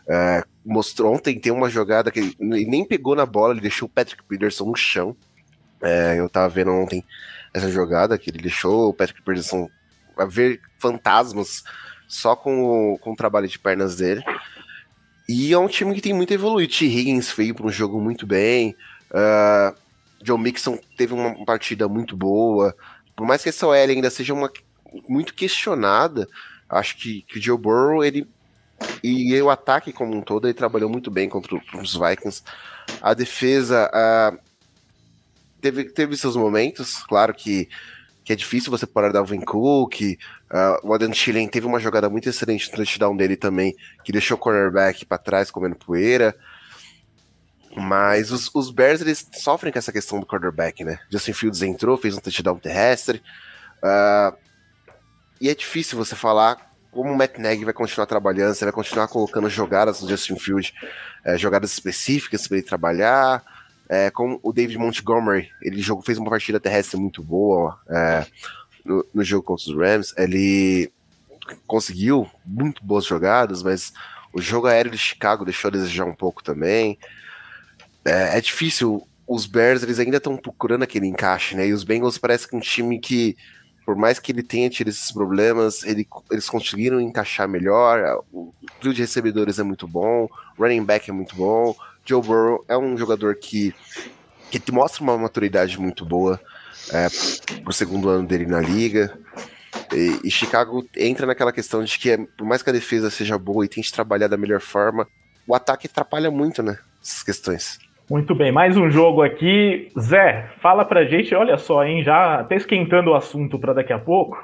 É, 0.08 0.42
mostrou 0.64 1.12
ontem, 1.12 1.38
tem 1.38 1.52
uma 1.52 1.68
jogada 1.68 2.10
que 2.10 2.20
ele 2.20 2.64
nem 2.64 2.86
pegou 2.86 3.14
na 3.14 3.26
bola, 3.26 3.52
ele 3.52 3.60
deixou 3.60 3.84
o 3.84 3.90
Patrick 3.90 4.22
Peterson 4.22 4.64
no 4.64 4.74
chão. 4.74 5.14
É, 5.84 6.18
eu 6.18 6.28
tava 6.28 6.48
vendo 6.48 6.72
ontem 6.72 7.04
essa 7.52 7.70
jogada 7.70 8.18
que 8.18 8.30
ele 8.30 8.38
deixou 8.38 8.88
o 8.88 8.94
Patrick 8.94 9.22
Peterson 9.22 9.68
a 10.16 10.24
ver 10.24 10.60
fantasmas 10.78 11.62
só 12.08 12.34
com 12.34 12.92
o, 12.94 12.98
com 12.98 13.12
o 13.12 13.16
trabalho 13.16 13.46
de 13.46 13.58
pernas 13.58 13.96
dele. 13.96 14.22
E 15.28 15.52
é 15.52 15.58
um 15.58 15.68
time 15.68 15.94
que 15.94 16.00
tem 16.00 16.12
muito 16.12 16.32
evoluído. 16.32 16.72
T. 16.72 16.84
Higgins 16.84 17.30
veio 17.32 17.54
para 17.54 17.66
um 17.66 17.70
jogo 17.70 18.00
muito 18.00 18.26
bem. 18.26 18.76
Uh, 19.10 19.74
John 20.22 20.38
Mixon 20.38 20.78
teve 20.96 21.14
uma 21.14 21.44
partida 21.44 21.88
muito 21.88 22.16
boa. 22.16 22.74
Por 23.14 23.26
mais 23.26 23.42
que 23.42 23.48
essa 23.48 23.66
OL 23.66 23.74
ainda 23.74 24.10
seja 24.10 24.34
uma, 24.34 24.50
muito 25.08 25.34
questionada, 25.34 26.28
acho 26.68 26.96
que, 26.96 27.22
que 27.22 27.38
o 27.38 27.42
Joe 27.42 27.58
Burrow, 27.58 28.04
ele 28.04 28.28
e 29.02 29.40
o 29.40 29.50
ataque 29.50 29.92
como 29.92 30.14
um 30.14 30.20
todo, 30.20 30.46
ele 30.46 30.54
trabalhou 30.54 30.90
muito 30.90 31.10
bem 31.10 31.28
contra 31.28 31.56
os 31.80 31.94
Vikings. 31.94 32.42
A 33.00 33.14
defesa, 33.14 33.90
uh, 33.94 34.38
teve, 35.64 35.84
teve 35.84 36.14
seus 36.14 36.36
momentos, 36.36 37.02
claro 37.04 37.32
que, 37.32 37.70
que 38.22 38.34
é 38.34 38.36
difícil 38.36 38.70
você 38.70 38.86
parar 38.86 39.12
Dalvin 39.12 39.40
Cook, 39.40 39.94
uh, 40.52 40.86
o 40.86 40.92
Adam 40.92 41.10
Thielen 41.10 41.48
teve 41.48 41.66
uma 41.66 41.80
jogada 41.80 42.10
muito 42.10 42.28
excelente 42.28 42.70
no 42.70 42.76
touchdown 42.76 43.16
dele 43.16 43.34
também, 43.34 43.74
que 44.04 44.12
deixou 44.12 44.36
o 44.36 44.40
cornerback 44.40 45.06
para 45.06 45.16
trás 45.16 45.50
comendo 45.50 45.74
poeira, 45.74 46.36
mas 47.74 48.30
os, 48.30 48.50
os, 48.54 48.70
Bears 48.70 49.00
eles 49.00 49.26
sofrem 49.32 49.72
com 49.72 49.78
essa 49.78 49.90
questão 49.90 50.20
do 50.20 50.26
quarterback, 50.26 50.84
né? 50.84 50.98
Justin 51.10 51.32
Fields 51.32 51.62
entrou, 51.62 51.96
fez 51.96 52.14
um 52.14 52.20
touchdown 52.20 52.58
terrestre, 52.58 53.22
uh, 53.82 54.36
e 55.40 55.48
é 55.48 55.54
difícil 55.54 55.96
você 55.96 56.14
falar 56.14 56.74
como 56.90 57.10
o 57.10 57.16
Matt 57.16 57.38
Nagy 57.38 57.64
vai 57.64 57.74
continuar 57.74 58.06
trabalhando, 58.06 58.54
você 58.54 58.66
vai 58.66 58.72
continuar 58.72 59.08
colocando 59.08 59.48
jogadas 59.48 60.02
no 60.02 60.08
Justin 60.10 60.36
Fields, 60.36 60.74
uh, 61.26 61.38
jogadas 61.38 61.72
específicas 61.72 62.46
para 62.46 62.58
ele 62.58 62.66
trabalhar, 62.66 63.42
É, 63.88 64.10
com 64.10 64.40
o 64.42 64.52
David 64.52 64.78
Montgomery, 64.78 65.50
ele 65.60 65.80
jogou, 65.80 66.02
fez 66.02 66.16
uma 66.16 66.30
partida 66.30 66.58
terrestre 66.58 66.98
muito 66.98 67.22
boa 67.22 67.78
é, 67.88 68.26
no, 68.84 69.04
no 69.12 69.22
jogo 69.22 69.42
contra 69.42 69.70
os 69.70 69.76
Rams. 69.76 70.14
Ele 70.16 70.90
conseguiu 71.66 72.28
muito 72.44 72.84
boas 72.84 73.04
jogadas, 73.04 73.62
mas 73.62 73.92
o 74.32 74.40
jogo 74.40 74.66
aéreo 74.66 74.90
de 74.90 74.98
Chicago 74.98 75.44
deixou 75.44 75.68
a 75.68 75.72
desejar 75.72 76.04
um 76.04 76.14
pouco 76.14 76.42
também. 76.42 76.98
É, 78.04 78.38
é 78.38 78.40
difícil. 78.40 79.06
Os 79.26 79.46
Bears 79.46 79.82
eles 79.82 79.98
ainda 79.98 80.18
estão 80.18 80.36
procurando 80.36 80.82
aquele 80.82 81.06
encaixe, 81.06 81.56
né? 81.56 81.66
E 81.66 81.72
os 81.72 81.84
Bengals 81.84 82.18
parece 82.18 82.46
que 82.46 82.56
um 82.56 82.60
time 82.60 82.98
que, 82.98 83.36
por 83.86 83.96
mais 83.96 84.18
que 84.18 84.32
ele 84.32 84.42
tenha 84.42 84.68
tido 84.68 84.88
esses 84.88 85.10
problemas, 85.10 85.82
ele, 85.84 86.06
eles 86.30 86.48
conseguiram 86.48 87.00
encaixar 87.00 87.48
melhor. 87.48 88.22
O 88.32 88.52
trio 88.80 88.92
de 88.92 89.00
recebedores 89.00 89.58
é 89.58 89.62
muito 89.62 89.88
bom, 89.88 90.28
running 90.58 90.84
back 90.84 91.08
é 91.08 91.12
muito 91.12 91.34
bom. 91.36 91.74
Joe 92.04 92.22
Burrow 92.22 92.64
é 92.68 92.76
um 92.76 92.96
jogador 92.96 93.36
que, 93.36 93.74
que 94.50 94.72
mostra 94.72 95.02
uma 95.02 95.16
maturidade 95.16 95.80
muito 95.80 96.04
boa 96.04 96.40
é, 96.92 97.08
pro 97.62 97.72
segundo 97.72 98.08
ano 98.08 98.26
dele 98.26 98.46
na 98.46 98.60
liga. 98.60 99.16
E, 99.92 100.20
e, 100.28 100.30
Chicago 100.30 100.84
entra 100.96 101.26
naquela 101.26 101.52
questão 101.52 101.82
de 101.82 101.98
que, 101.98 102.16
por 102.36 102.46
mais 102.46 102.62
que 102.62 102.70
a 102.70 102.72
defesa 102.72 103.10
seja 103.10 103.38
boa 103.38 103.64
e 103.64 103.68
tente 103.68 103.92
trabalhar 103.92 104.28
da 104.28 104.36
melhor 104.36 104.60
forma, 104.60 105.06
o 105.46 105.54
ataque 105.54 105.86
atrapalha 105.86 106.30
muito, 106.30 106.62
né? 106.62 106.78
Essas 107.02 107.22
questões. 107.22 107.78
Muito 108.08 108.34
bem, 108.34 108.52
mais 108.52 108.76
um 108.76 108.90
jogo 108.90 109.22
aqui. 109.22 109.90
Zé, 109.98 110.50
fala 110.60 110.84
pra 110.84 111.04
gente, 111.04 111.34
olha 111.34 111.56
só, 111.56 111.84
hein, 111.84 112.02
já 112.02 112.40
até 112.40 112.56
esquentando 112.56 113.10
o 113.10 113.14
assunto 113.14 113.58
para 113.58 113.72
daqui 113.72 113.92
a 113.92 113.98
pouco. 113.98 114.38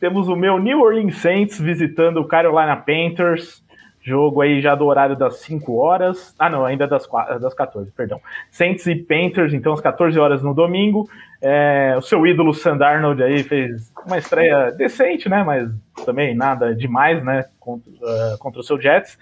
Temos 0.00 0.28
o 0.28 0.36
meu 0.36 0.58
New 0.58 0.80
Orleans 0.80 1.16
Saints 1.16 1.58
visitando 1.58 2.18
o 2.18 2.28
Carolina 2.28 2.76
Panthers. 2.76 3.63
Jogo 4.04 4.42
aí 4.42 4.60
já 4.60 4.74
do 4.74 4.84
horário 4.84 5.16
das 5.16 5.36
5 5.38 5.74
horas. 5.76 6.34
Ah, 6.38 6.50
não, 6.50 6.62
ainda 6.62 6.86
das, 6.86 7.08
das 7.40 7.54
14, 7.54 7.90
perdão. 7.92 8.20
Saints 8.50 8.86
e 8.86 8.94
Panthers, 8.94 9.54
então 9.54 9.72
às 9.72 9.80
14 9.80 10.18
horas 10.20 10.42
no 10.42 10.52
domingo. 10.52 11.08
É, 11.40 11.94
o 11.96 12.02
seu 12.02 12.26
ídolo 12.26 12.52
Sandarnold 12.52 13.22
aí 13.22 13.42
fez 13.42 13.90
uma 14.06 14.18
estreia 14.18 14.70
decente, 14.72 15.26
né? 15.26 15.42
Mas 15.42 15.70
também 16.04 16.34
nada 16.34 16.74
demais, 16.74 17.24
né? 17.24 17.46
Contra, 17.58 17.90
uh, 17.90 18.38
contra 18.38 18.60
o 18.60 18.62
seu 18.62 18.78
Jets. 18.78 19.18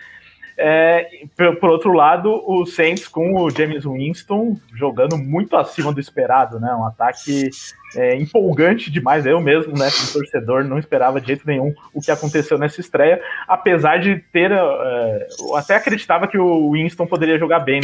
É, 0.64 1.26
por, 1.58 1.70
outro 1.70 1.92
lado, 1.92 2.40
o 2.46 2.64
Saints 2.64 3.08
com 3.08 3.34
o 3.34 3.50
James 3.50 3.84
Winston 3.84 4.56
jogando 4.72 5.18
muito 5.18 5.56
acima 5.56 5.92
do 5.92 5.98
esperado, 5.98 6.60
né? 6.60 6.72
Um 6.72 6.86
ataque 6.86 7.50
é, 7.96 8.14
empolgante 8.14 8.88
demais. 8.88 9.26
Eu 9.26 9.40
mesmo, 9.40 9.72
né, 9.76 9.90
como 9.90 10.12
torcedor, 10.12 10.62
não 10.62 10.78
esperava 10.78 11.20
de 11.20 11.26
jeito 11.26 11.44
nenhum 11.44 11.74
o 11.92 12.00
que 12.00 12.12
aconteceu 12.12 12.56
nessa 12.58 12.80
estreia, 12.80 13.20
apesar 13.48 13.98
de 13.98 14.20
ter. 14.32 14.52
É, 14.52 15.26
até 15.56 15.74
acreditava 15.74 16.28
que 16.28 16.38
o 16.38 16.70
Winston 16.70 17.08
poderia 17.08 17.40
jogar 17.40 17.58
bem 17.58 17.80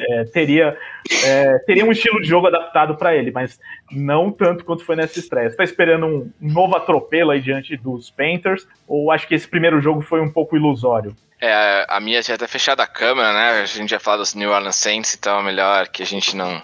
é, 0.00 0.24
teria, 0.24 0.76
é, 1.24 1.58
teria 1.60 1.84
um 1.84 1.92
estilo 1.92 2.20
de 2.20 2.26
jogo 2.26 2.48
adaptado 2.48 2.96
para 2.96 3.14
ele, 3.14 3.30
mas 3.30 3.60
não 3.92 4.32
tanto 4.32 4.64
quanto 4.64 4.84
foi 4.84 4.96
nessa 4.96 5.20
estreia. 5.20 5.48
Você 5.48 5.54
está 5.54 5.62
esperando 5.62 6.06
um, 6.06 6.32
um 6.42 6.52
novo 6.52 6.74
atropelo 6.74 7.30
aí 7.30 7.40
diante 7.40 7.76
dos 7.76 8.10
Panthers, 8.10 8.66
ou 8.84 9.12
acho 9.12 9.28
que 9.28 9.34
esse 9.36 9.46
primeiro 9.46 9.80
jogo 9.80 10.00
foi 10.00 10.20
um 10.20 10.32
pouco 10.32 10.56
ilusório? 10.56 11.14
É, 11.40 11.86
a 11.88 12.00
minha 12.00 12.20
já 12.20 12.36
tá 12.36 12.48
fechada 12.48 12.82
a 12.82 12.86
câmera, 12.86 13.32
né? 13.32 13.62
A 13.62 13.66
gente 13.66 13.90
já 13.90 14.00
falou 14.00 14.20
dos 14.20 14.34
New 14.34 14.50
Orleans 14.50 14.76
Saints, 14.76 15.14
então 15.14 15.38
é 15.38 15.42
melhor 15.42 15.88
que 15.88 16.02
a 16.02 16.06
gente 16.06 16.34
não 16.34 16.60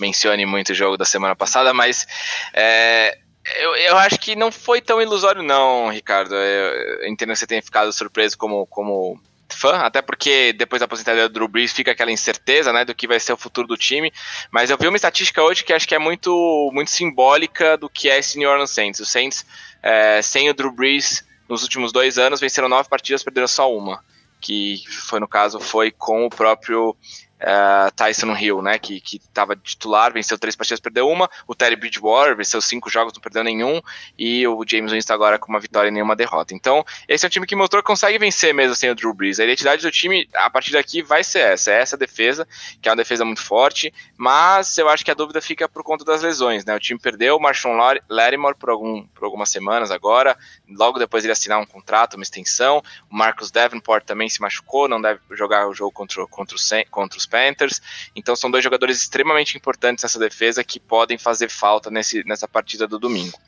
mencione 0.00 0.46
muito 0.46 0.70
o 0.70 0.74
jogo 0.74 0.96
da 0.96 1.04
semana 1.04 1.36
passada, 1.36 1.72
mas 1.72 2.06
é, 2.52 3.18
eu, 3.58 3.76
eu 3.76 3.96
acho 3.96 4.18
que 4.18 4.34
não 4.34 4.50
foi 4.50 4.80
tão 4.80 5.00
ilusório, 5.00 5.42
não, 5.42 5.88
Ricardo. 5.88 6.34
Eu, 6.34 7.00
eu 7.02 7.08
entendo 7.08 7.30
que 7.30 7.36
você 7.36 7.46
tenha 7.46 7.62
ficado 7.62 7.92
surpreso 7.92 8.36
como, 8.36 8.66
como 8.66 9.20
fã, 9.52 9.76
até 9.78 10.02
porque 10.02 10.52
depois 10.52 10.80
da 10.80 10.86
aposentadoria 10.86 11.28
do 11.28 11.32
Drew 11.32 11.48
Brees 11.48 11.72
fica 11.72 11.92
aquela 11.92 12.10
incerteza, 12.10 12.72
né, 12.72 12.84
do 12.84 12.94
que 12.94 13.06
vai 13.06 13.20
ser 13.20 13.32
o 13.32 13.36
futuro 13.36 13.68
do 13.68 13.76
time, 13.76 14.12
mas 14.50 14.70
eu 14.70 14.76
vi 14.76 14.88
uma 14.88 14.96
estatística 14.96 15.42
hoje 15.42 15.64
que 15.64 15.72
acho 15.72 15.86
que 15.86 15.94
é 15.94 15.98
muito, 15.98 16.70
muito 16.72 16.90
simbólica 16.90 17.76
do 17.76 17.88
que 17.88 18.10
é 18.10 18.18
esse 18.18 18.38
New 18.38 18.50
Orleans 18.50 18.70
Saints. 18.70 19.00
O 19.00 19.06
Saints, 19.06 19.46
é, 19.82 20.20
sem 20.22 20.50
o 20.50 20.54
Drew 20.54 20.72
Brees, 20.72 21.24
nos 21.48 21.62
últimos 21.62 21.92
dois 21.92 22.18
anos 22.18 22.40
venceram 22.40 22.68
nove 22.68 22.88
partidas, 22.88 23.22
perderam 23.22 23.48
só 23.48 23.72
uma, 23.72 24.02
que 24.40 24.82
foi 24.88 25.20
no 25.20 25.28
caso 25.28 25.60
foi 25.60 25.90
com 25.90 26.26
o 26.26 26.30
próprio 26.30 26.96
uh, 27.40 27.90
Tyson 27.94 28.34
Hill, 28.36 28.62
né, 28.62 28.78
que 28.78 29.02
estava 29.12 29.56
titular, 29.56 30.12
venceu 30.12 30.38
três 30.38 30.56
partidas, 30.56 30.80
perdeu 30.80 31.08
uma, 31.08 31.30
o 31.46 31.54
Terry 31.54 31.76
Bridgewater 31.76 32.36
venceu 32.36 32.60
cinco 32.60 32.90
jogos, 32.90 33.12
não 33.12 33.20
perdeu 33.20 33.44
nenhum, 33.44 33.80
e 34.18 34.46
o 34.46 34.64
James 34.66 34.92
Winston 34.92 35.12
agora 35.12 35.38
com 35.38 35.48
uma 35.48 35.60
vitória 35.60 35.88
e 35.88 35.90
nenhuma 35.90 36.16
derrota. 36.16 36.54
Então, 36.54 36.84
esse 37.08 37.24
é 37.24 37.28
um 37.28 37.30
time 37.30 37.46
que 37.46 37.56
mostrou 37.56 37.82
que 37.82 37.86
consegue 37.86 38.18
vencer 38.18 38.54
mesmo 38.54 38.74
sem 38.74 38.90
o 38.90 38.94
Drew 38.94 39.12
Brees. 39.12 39.40
A 39.40 39.44
identidade 39.44 39.82
do 39.82 39.90
time, 39.90 40.28
a 40.34 40.50
partir 40.50 40.72
daqui, 40.72 41.02
vai 41.02 41.22
ser 41.22 41.40
essa, 41.40 41.70
é 41.70 41.80
essa 41.80 41.96
defesa, 41.96 42.46
que 42.80 42.88
é 42.88 42.92
uma 42.92 42.96
defesa 42.96 43.24
muito 43.24 43.42
forte, 43.42 43.92
mas 44.16 44.76
eu 44.78 44.88
acho 44.88 45.04
que 45.04 45.10
a 45.10 45.14
dúvida 45.14 45.40
fica 45.40 45.68
por 45.68 45.82
conta 45.82 46.04
das 46.04 46.22
lesões, 46.22 46.64
né, 46.64 46.74
o 46.74 46.80
time 46.80 46.98
perdeu 46.98 47.36
o 47.36 47.40
Marshawn 47.40 47.76
Lattimore 48.08 48.56
por, 48.56 48.70
algum, 48.70 49.06
por 49.08 49.24
algumas 49.24 49.50
semanas 49.50 49.90
agora, 49.90 50.36
logo 50.68 50.98
depois 50.98 51.24
ele 51.24 51.32
assinar 51.32 51.60
um 51.60 51.66
contrato, 51.66 52.14
uma 52.14 52.22
extensão, 52.22 52.82
o 53.10 53.16
Marcus 53.16 53.50
Davenport 53.50 54.04
também 54.04 54.28
se 54.28 54.40
machucou, 54.40 54.88
não 54.88 55.00
deve 55.00 55.20
jogar 55.32 55.68
o 55.68 55.74
jogo 55.74 55.92
contra, 55.92 56.26
contra, 56.26 56.56
o, 56.56 56.90
contra 56.90 57.18
os 57.18 57.25
Panthers. 57.26 57.80
Então 58.14 58.34
são 58.36 58.50
dois 58.50 58.62
jogadores 58.62 58.98
extremamente 58.98 59.56
importantes 59.56 60.02
nessa 60.02 60.18
defesa 60.18 60.64
que 60.64 60.78
podem 60.78 61.18
fazer 61.18 61.48
falta 61.48 61.90
nesse, 61.90 62.24
nessa 62.24 62.46
partida 62.46 62.86
do 62.86 62.98
domingo. 62.98 63.38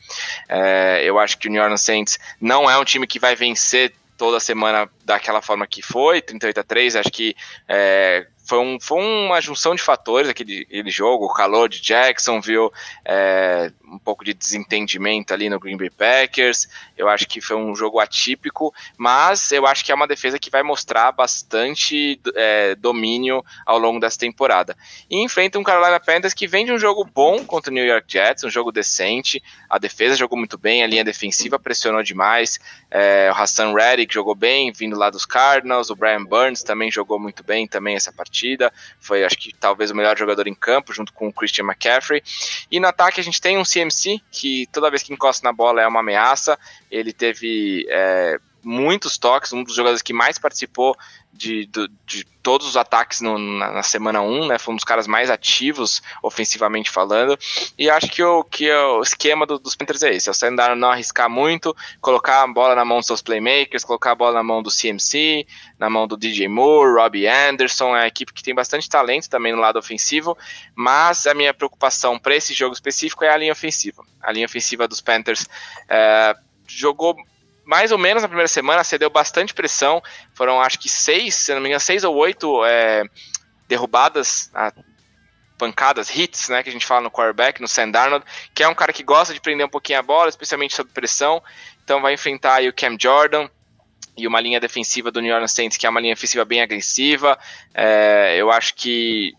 É, 0.49 1.03
eu 1.05 1.19
acho 1.19 1.39
que 1.39 1.49
o 1.49 1.51
New 1.51 1.63
Orleans 1.63 1.83
Saints 1.83 2.19
não 2.41 2.71
é 2.71 2.77
um 2.79 2.85
time 2.85 3.07
que 3.07 3.19
vai 3.19 3.35
vencer 3.35 3.95
toda 4.17 4.41
semana 4.41 4.91
daquela 5.09 5.41
forma 5.41 5.67
que 5.67 5.81
foi, 5.81 6.21
38 6.21 6.61
a 6.61 6.63
3, 6.63 6.97
acho 6.97 7.11
que 7.11 7.35
é, 7.67 8.27
foi, 8.49 8.59
um, 8.61 8.79
foi 8.81 8.99
uma 8.99 9.41
junção 9.43 9.75
de 9.75 9.83
fatores 9.83 10.31
aquele, 10.31 10.63
aquele 10.63 10.91
jogo, 10.91 11.27
o 11.27 11.33
calor 11.35 11.69
de 11.69 11.83
Jacksonville, 11.83 12.71
é, 13.05 13.71
um 13.85 13.99
pouco 13.99 14.25
de 14.25 14.33
desentendimento 14.33 15.35
ali 15.35 15.51
no 15.51 15.61
Green 15.61 15.77
Bay 15.77 15.91
Packers. 15.91 16.67
Eu 16.97 17.11
acho 17.11 17.27
que 17.29 17.43
foi 17.43 17.57
um 17.57 17.75
jogo 17.75 18.01
atípico, 18.01 18.73
mas 18.97 19.53
eu 19.53 19.67
acho 19.67 19.85
que 19.85 19.93
é 19.93 19.95
uma 19.95 20.07
defesa 20.07 20.39
que 20.39 20.49
vai 20.49 20.63
mostrar 20.63 21.13
bastante 21.13 22.19
é, 22.35 22.75
domínio 22.75 23.45
ao 23.67 23.79
longo 23.79 24.01
dessa 24.01 24.19
temporada. 24.19 24.75
E 25.11 25.23
enfrenta 25.23 25.59
um 25.59 25.63
Carolina 25.63 26.01
Panthers 26.01 26.33
que 26.33 26.47
vem 26.47 26.65
de 26.65 26.73
um 26.73 26.79
jogo 26.79 27.05
bom 27.05 27.45
contra 27.45 27.71
o 27.71 27.75
New 27.75 27.85
York 27.85 28.11
Jets, 28.11 28.45
um 28.45 28.51
jogo 28.51 28.73
decente. 28.73 29.43
A 29.69 29.79
defesa 29.79 30.17
jogou 30.17 30.39
muito 30.39 30.57
bem, 30.57 30.83
a 30.83 30.87
linha 30.87 31.05
defensiva 31.05 31.59
pressionou 31.59 32.03
demais. 32.03 32.59
É, 32.91 33.31
o 33.31 33.39
Hassan 33.39 33.75
Reddick 33.75 34.13
jogou 34.13 34.35
bem, 34.35 34.73
vindo 34.73 34.98
lá 34.99 35.11
dos 35.11 35.25
Cardinals. 35.25 35.91
O 35.91 35.97
Brian 35.97 36.25
Burns 36.25 36.63
também 36.63 36.91
jogou 36.91 37.19
muito 37.19 37.43
bem 37.43 37.67
também 37.67 37.97
essa 37.97 38.13
partida 38.13 38.73
foi 39.01 39.25
acho 39.25 39.37
que 39.37 39.55
talvez 39.55 39.91
o 39.91 39.97
melhor 39.97 40.17
jogador 40.17 40.47
em 40.47 40.55
campo, 40.55 40.93
junto 40.93 41.13
com 41.13 41.29
o 41.29 41.33
Christian 41.33 41.65
McCaffrey. 41.65 42.23
E 42.71 42.81
no 42.81 42.87
ataque 42.87 43.21
a 43.21 43.25
gente 43.25 43.41
tem 43.41 43.59
um 43.59 43.63
CMC, 43.63 44.21
que 44.31 44.67
toda 44.73 44.91
vez 44.91 45.03
que 45.03 45.13
encosta 45.13 45.47
na 45.47 45.53
bola 45.53 45.81
é 45.81 45.87
uma 45.87 46.01
ameaça, 46.01 46.59
ele 46.91 47.13
teve 47.13 47.87
é, 47.89 48.39
muitos 48.63 49.19
toques, 49.19 49.53
um 49.53 49.63
dos 49.63 49.75
jogadores 49.75 50.03
que 50.03 50.13
mais 50.13 50.39
participou 50.39 50.97
de, 51.33 51.67
de, 51.67 51.89
de 52.07 52.25
todos 52.43 52.67
os 52.67 52.77
ataques 52.77 53.21
no, 53.21 53.39
na, 53.39 53.71
na, 53.73 53.83
semana 53.83 54.23
1, 54.23 54.49
né? 54.49 54.59
Foi 54.59 54.73
um 54.73 54.77
dos 54.77 54.85
caras 54.85 55.07
mais 55.07 55.31
ativos, 55.31 56.03
ofensivamente 56.23 56.91
falando. 56.91 57.39
E 57.79 57.89
acho 57.91 58.11
que 58.11 58.23
o, 58.23 58.43
que 58.43 58.71
o 58.73 59.03
esquema 59.03 59.47
do, 59.47 59.59
dos 59.59 59.77
Panthers 59.77 60.03
é 60.03 60.15
esse: 60.15 60.31
é 60.31 60.33
Sandar 60.33 60.75
não 60.75 60.91
arriscar 60.91 61.29
muito, 61.29 61.77
colocar 62.01 62.43
a 62.43 62.47
bola 62.47 62.75
na 62.75 62.85
mão 62.85 62.99
dos 62.99 63.07
seus 63.07 63.23
playmakers, 63.23 63.85
colocar 63.85 64.13
a 64.13 64.15
bola 64.15 64.35
na 64.35 64.43
mão 64.43 64.63
do 64.63 64.71
CMC, 64.71 65.47
na 65.79 65.89
mão 65.89 66.07
do 66.07 66.17
DJ 66.17 66.49
Moore, 66.49 66.95
Robbie 66.95 67.29
Anderson. 67.29 67.95
É 67.97 68.01
uma 68.01 68.07
equipe 68.07 68.33
que 68.33 68.43
tem 68.43 68.55
bastante 68.55 68.89
talento 68.89 69.29
também 69.29 69.53
no 69.53 69.61
lado 69.61 69.79
ofensivo, 69.79 70.37
mas 70.75 71.27
a 71.27 71.35
minha 71.35 71.55
preocupação 71.55 72.19
para 72.19 72.35
esse 72.35 72.55
jogo 72.55 72.73
específico 72.73 73.25
é 73.25 73.31
a 73.31 73.37
linha 73.37 73.53
ofensiva. 73.53 74.03
A 74.23 74.33
linha 74.33 74.47
ofensiva 74.47 74.89
dos 74.89 75.01
Panthers 75.01 75.47
é, 75.89 76.35
jogou 76.67 77.17
mais 77.69 77.93
ou 77.93 77.99
menos 77.99 78.23
na 78.23 78.29
primeira 78.29 78.49
semana, 78.49 78.83
cedeu 78.83 79.11
bastante 79.11 79.53
pressão. 79.53 80.03
Foram 80.33 80.59
acho 80.59 80.79
que 80.79 80.89
seis, 80.89 81.35
se 81.35 81.53
não 81.53 81.61
me 81.61 81.69
engano, 81.69 81.81
seis 81.81 82.03
ou 82.03 82.17
oito 82.17 82.65
é, 82.65 83.05
derrubadas, 83.69 84.51
a, 84.55 84.73
pancadas, 85.59 86.09
hits, 86.17 86.49
né, 86.49 86.63
que 86.63 86.71
a 86.71 86.73
gente 86.73 86.87
fala 86.87 87.03
no 87.03 87.11
quarterback, 87.11 87.61
no 87.61 87.69
Sam 87.69 87.91
Darnold, 87.91 88.25
que 88.55 88.63
é 88.63 88.69
um 88.69 88.75
cara 88.75 88.91
que 88.91 89.03
gosta 89.03 89.35
de 89.35 89.41
prender 89.41 89.67
um 89.67 89.69
pouquinho 89.69 89.99
a 89.99 90.03
bola, 90.03 90.31
especialmente 90.31 90.75
sob 90.75 90.91
pressão. 90.93 91.43
Então 91.85 92.01
vai 92.01 92.15
enfrentar 92.15 92.63
o 92.63 92.73
Cam 92.73 92.97
Jordan, 92.99 93.51
e 94.17 94.27
uma 94.27 94.41
linha 94.41 94.59
defensiva 94.59 95.11
do 95.11 95.21
New 95.21 95.33
Orleans 95.33 95.53
Saints, 95.53 95.77
que 95.77 95.87
é 95.87 95.91
uma 95.91 96.01
linha 96.01 96.15
ofensiva 96.15 96.47
bem 96.47 96.63
agressiva. 96.63 97.39
É, 97.75 98.35
eu 98.37 98.51
acho 98.51 98.75
que 98.75 99.35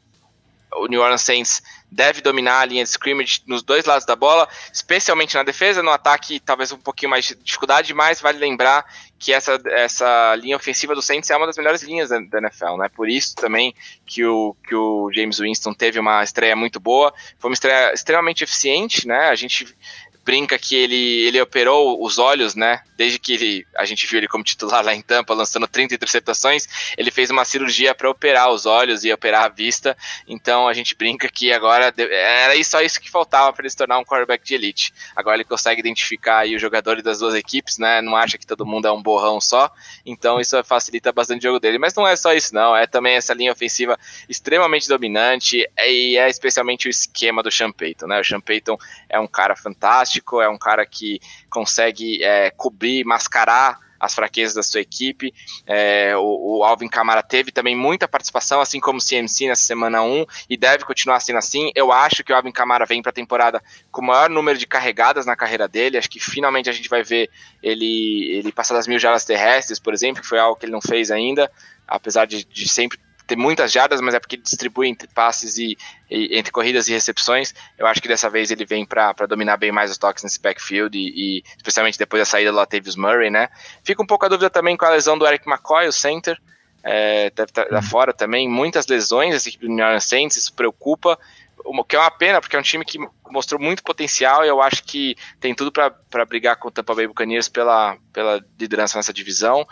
o 0.74 0.88
New 0.88 1.02
Orleans 1.02 1.22
Saints 1.22 1.62
deve 1.92 2.22
dominar 2.22 2.62
a 2.62 2.66
linha 2.66 2.84
de 2.84 2.90
scrimmage 2.90 3.42
nos 3.48 3.64
dois 3.64 3.86
lados 3.86 4.06
da 4.06 4.16
bola, 4.16 4.48
especialmente 4.72 5.36
na 5.36 5.44
defesa, 5.44 5.82
no 5.82 5.90
ataque 5.90 6.40
talvez 6.40 6.72
um 6.72 6.78
pouquinho 6.78 7.10
mais 7.10 7.26
de 7.26 7.36
dificuldade, 7.36 7.94
mas 7.94 8.22
vale 8.22 8.38
lembrar 8.38 8.86
que 9.18 9.34
essa, 9.34 9.60
essa 9.66 10.36
linha 10.36 10.56
ofensiva 10.56 10.96
do 10.96 11.02
Saints 11.02 11.30
é 11.30 11.36
uma 11.36 11.48
das 11.48 11.58
melhores 11.58 11.82
linhas 11.82 12.10
da, 12.10 12.20
da 12.20 12.38
NFL, 12.38 12.78
né? 12.78 12.90
Por 12.90 13.10
isso 13.10 13.36
também 13.36 13.74
que 14.06 14.24
o, 14.24 14.56
que 14.64 14.76
o 14.76 15.12
James 15.14 15.40
Winston 15.40 15.74
teve 15.74 16.00
uma 16.00 16.24
estreia 16.24 16.56
muito 16.56 16.80
boa, 16.80 17.14
foi 17.38 17.50
uma 17.50 17.54
estreia 17.54 17.92
extremamente 17.94 18.44
eficiente, 18.44 19.08
né? 19.08 19.30
A 19.30 19.36
gente 19.36 19.76
brinca 20.24 20.58
que 20.58 20.76
ele, 20.76 21.28
ele 21.28 21.42
operou 21.42 22.04
os 22.04 22.18
olhos, 22.18 22.56
né? 22.56 22.82
Desde 22.96 23.18
que 23.18 23.34
ele, 23.34 23.68
a 23.76 23.86
gente 23.86 24.06
viu 24.06 24.20
ele 24.20 24.28
como 24.28 24.44
titular 24.44 24.84
lá 24.84 24.94
em 24.94 25.02
Tampa, 25.02 25.34
lançando 25.34 25.68
30 25.68 25.96
interceptações, 25.96 26.68
ele 26.98 27.12
fez 27.12 27.30
uma 27.30 27.46
cirurgia 27.46 27.96
para 27.96 28.10
operar 28.10 28.50
os 28.52 28.66
olhos 28.66 29.04
e 29.04 29.12
operar 29.12 29.46
a 29.46 29.50
vista. 29.50 29.98
Então 30.28 30.68
a 30.68 30.74
gente 30.74 30.96
brinca 30.96 31.30
que 31.30 31.52
agora 31.52 31.94
era 31.98 32.64
só 32.64 32.82
isso 32.82 33.00
que 33.00 33.10
faltava 33.10 33.52
para 33.54 33.64
ele 33.64 33.70
se 33.70 33.78
tornar 33.78 33.98
um 33.98 34.04
quarterback 34.04 34.44
de 34.46 34.56
elite. 34.56 34.94
Agora 35.16 35.38
ele 35.38 35.44
consegue 35.44 35.80
identificar 35.80 36.40
aí 36.40 36.56
os 36.56 36.62
jogadores 36.62 37.04
das 37.04 37.20
duas 37.20 37.34
equipes, 37.34 37.78
né? 37.78 38.02
Não 38.02 38.16
acha 38.16 38.38
que 38.38 38.46
todo 38.46 38.66
mundo 38.66 38.88
é 38.88 38.92
um 38.92 39.02
borrão 39.02 39.40
só. 39.40 39.72
Então 40.06 40.40
isso 40.40 40.62
facilita 40.64 41.12
bastante 41.12 41.40
o 41.40 41.50
jogo 41.50 41.60
dele. 41.60 41.78
Mas 41.78 41.94
não 41.96 42.08
é 42.08 42.16
só 42.16 42.34
isso, 42.34 42.54
não. 42.54 42.76
É 42.76 42.86
também 42.86 43.16
essa 43.16 43.34
linha 43.34 43.52
ofensiva 43.52 43.98
extremamente 44.28 44.88
dominante 44.88 45.68
e 45.78 46.18
é 46.18 46.30
especialmente 46.30 46.88
o 46.88 46.90
esquema 46.90 47.42
do 47.42 47.52
Sean 47.52 47.72
Payton, 47.72 48.08
né? 48.08 48.20
O 48.20 48.24
Sean 48.24 48.42
Payton 48.42 48.78
é 49.10 49.20
um 49.20 49.28
cara 49.28 49.56
fantástico, 49.56 50.09
é 50.42 50.50
um 50.50 50.58
cara 50.58 50.86
que 50.86 51.20
consegue 51.50 52.24
é, 52.24 52.50
cobrir, 52.52 53.06
mascarar 53.06 53.80
as 54.00 54.16
fraquezas 54.16 54.56
da 54.56 54.64
sua 54.64 54.80
equipe. 54.80 55.34
É, 55.68 56.16
o, 56.16 56.60
o, 56.60 56.64
Alvin 56.64 56.88
Kamara 56.88 57.22
teve 57.22 57.52
também 57.52 57.76
muita 57.76 58.08
participação, 58.08 58.62
assim 58.62 58.80
como 58.80 58.98
o 58.98 59.02
CMC 59.02 59.48
nessa 59.48 59.64
semana 59.64 60.02
1, 60.02 60.26
e 60.50 60.56
deve 60.56 60.86
continuar 60.86 61.20
sendo 61.20 61.38
assim. 61.38 61.72
Eu 61.76 61.92
acho 61.92 62.24
que 62.24 62.32
o 62.32 62.36
Alvin 62.36 62.52
Kamara 62.52 62.86
vem 62.86 63.02
para 63.02 63.10
a 63.10 63.14
temporada 63.14 63.62
com 63.92 64.02
o 64.02 64.06
maior 64.06 64.30
número 64.30 64.58
de 64.58 64.66
carregadas 64.66 65.26
na 65.26 65.36
carreira 65.36 65.68
dele. 65.68 65.98
Acho 65.98 66.10
que 66.10 66.20
finalmente 66.20 66.70
a 66.70 66.74
gente 66.74 66.88
vai 66.88 67.04
ver 67.04 67.30
ele, 67.62 68.30
ele 68.32 68.52
passar 68.52 68.76
das 68.76 68.88
mil 68.88 69.00
jardas 69.00 69.26
terrestres, 69.26 69.80
por 69.80 69.94
exemplo, 69.94 70.22
que 70.22 70.28
foi 70.28 70.40
algo 70.40 70.56
que 70.56 70.66
ele 70.66 70.72
não 70.72 70.82
fez 70.82 71.12
ainda, 71.12 71.52
apesar 71.88 72.26
de, 72.26 72.46
de 72.46 72.70
sempre 72.70 72.98
ter 73.30 73.36
muitas 73.36 73.72
jardas, 73.72 74.02
mas 74.02 74.16
é 74.16 74.20
porque 74.20 74.36
ele 74.36 74.42
distribui 74.42 74.88
entre 74.88 75.08
passes 75.08 75.58
e, 75.58 75.78
e, 76.10 76.36
entre 76.38 76.52
corridas 76.52 76.88
e 76.88 76.92
recepções. 76.92 77.54
Eu 77.78 77.86
acho 77.86 78.02
que 78.02 78.08
dessa 78.08 78.28
vez 78.30 78.50
ele 78.50 78.66
vem 78.66 78.86
para 78.86 79.14
dominar 79.28 79.58
bem 79.58 79.72
mais 79.72 79.92
os 79.92 79.98
toques 80.00 80.24
nesse 80.24 80.42
backfield 80.42 80.98
e, 80.98 81.38
e, 81.38 81.44
especialmente 81.56 82.00
depois 82.00 82.22
da 82.22 82.26
saída 82.26 82.52
do 82.52 82.58
Latavius 82.58 82.96
Murray, 82.96 83.30
né? 83.30 83.50
Fica 83.84 84.02
um 84.02 84.08
pouco 84.08 84.26
a 84.26 84.30
dúvida 84.30 84.50
também 84.50 84.76
com 84.76 84.86
a 84.86 84.90
lesão 84.90 85.18
do 85.18 85.28
Eric 85.28 85.48
McCoy, 85.48 85.88
o 85.88 85.92
center, 85.92 86.42
é, 86.84 87.30
deve 87.30 87.52
estar 87.52 87.66
tá 87.66 87.70
lá 87.72 87.82
fora 87.84 88.12
também, 88.12 88.50
muitas 88.50 88.88
lesões, 88.88 89.36
essa 89.36 89.48
equipe 89.48 89.68
do 89.68 89.72
New 89.72 89.86
Orleans 89.86 90.06
Saints, 90.06 90.38
isso 90.38 90.54
preocupa, 90.54 91.20
o 91.64 91.84
que 91.84 91.96
é 91.96 92.00
uma 92.00 92.10
pena, 92.10 92.42
porque 92.42 92.56
é 92.56 92.60
um 92.60 92.64
time 92.64 92.84
que 92.84 92.98
mostrou 93.30 93.62
muito 93.62 93.84
potencial 93.84 94.44
e 94.44 94.48
eu 94.48 94.62
acho 94.62 94.84
que 94.84 95.16
tem 95.40 95.54
tudo 95.54 95.72
para 95.72 96.26
brigar 96.26 96.56
com 96.56 96.70
o 96.70 96.72
Tampa 96.72 96.96
Bay 96.96 97.06
Buccaneers 97.06 97.48
pela, 97.48 97.96
pela 98.12 98.44
liderança 98.60 98.98
nessa 98.98 99.14
divisão. 99.14 99.68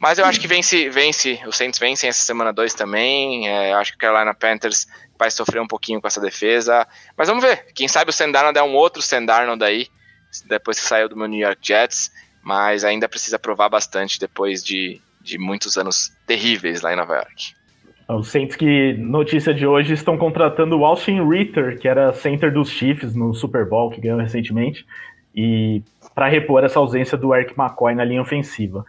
Mas 0.00 0.18
eu 0.18 0.24
acho 0.24 0.40
que 0.40 0.48
vence, 0.48 0.88
vence, 0.88 1.40
os 1.46 1.56
Saints 1.56 1.78
vencem 1.78 2.08
essa 2.08 2.22
semana 2.22 2.52
2 2.52 2.74
também. 2.74 3.48
É, 3.48 3.72
acho 3.74 3.92
que 3.92 3.96
o 3.96 4.00
Carolina 4.00 4.34
Panthers 4.34 4.86
vai 5.18 5.30
sofrer 5.30 5.60
um 5.60 5.66
pouquinho 5.66 6.00
com 6.00 6.06
essa 6.06 6.20
defesa. 6.20 6.86
Mas 7.16 7.28
vamos 7.28 7.44
ver. 7.44 7.66
Quem 7.74 7.88
sabe 7.88 8.10
o 8.10 8.12
Sendarnold 8.12 8.58
é 8.58 8.62
um 8.62 8.74
outro 8.74 9.02
Sendarnold 9.02 9.58
daí, 9.58 9.86
depois 10.46 10.78
que 10.78 10.86
saiu 10.86 11.08
do 11.08 11.16
meu 11.16 11.26
New 11.26 11.40
York 11.40 11.60
Jets. 11.62 12.10
Mas 12.42 12.84
ainda 12.84 13.08
precisa 13.08 13.38
provar 13.38 13.68
bastante 13.68 14.18
depois 14.18 14.62
de, 14.64 15.00
de 15.20 15.38
muitos 15.38 15.76
anos 15.76 16.12
terríveis 16.26 16.80
lá 16.80 16.92
em 16.92 16.96
Nova 16.96 17.16
York. 17.16 17.58
Os 18.08 18.28
Saints 18.28 18.56
que, 18.56 18.94
notícia 18.94 19.52
de 19.52 19.66
hoje, 19.66 19.92
estão 19.92 20.16
contratando 20.16 20.78
o 20.78 20.84
Austin 20.86 21.28
Ritter, 21.28 21.78
que 21.78 21.86
era 21.86 22.10
center 22.14 22.50
dos 22.50 22.70
Chiefs 22.70 23.14
no 23.14 23.34
Super 23.34 23.68
Bowl, 23.68 23.90
que 23.90 24.00
ganhou 24.00 24.18
recentemente. 24.18 24.86
E 25.34 25.82
para 26.18 26.26
repor 26.26 26.64
essa 26.64 26.80
ausência 26.80 27.16
do 27.16 27.32
Eric 27.32 27.54
McCoy 27.56 27.94
na 27.94 28.04
linha 28.04 28.20
ofensiva. 28.20 28.84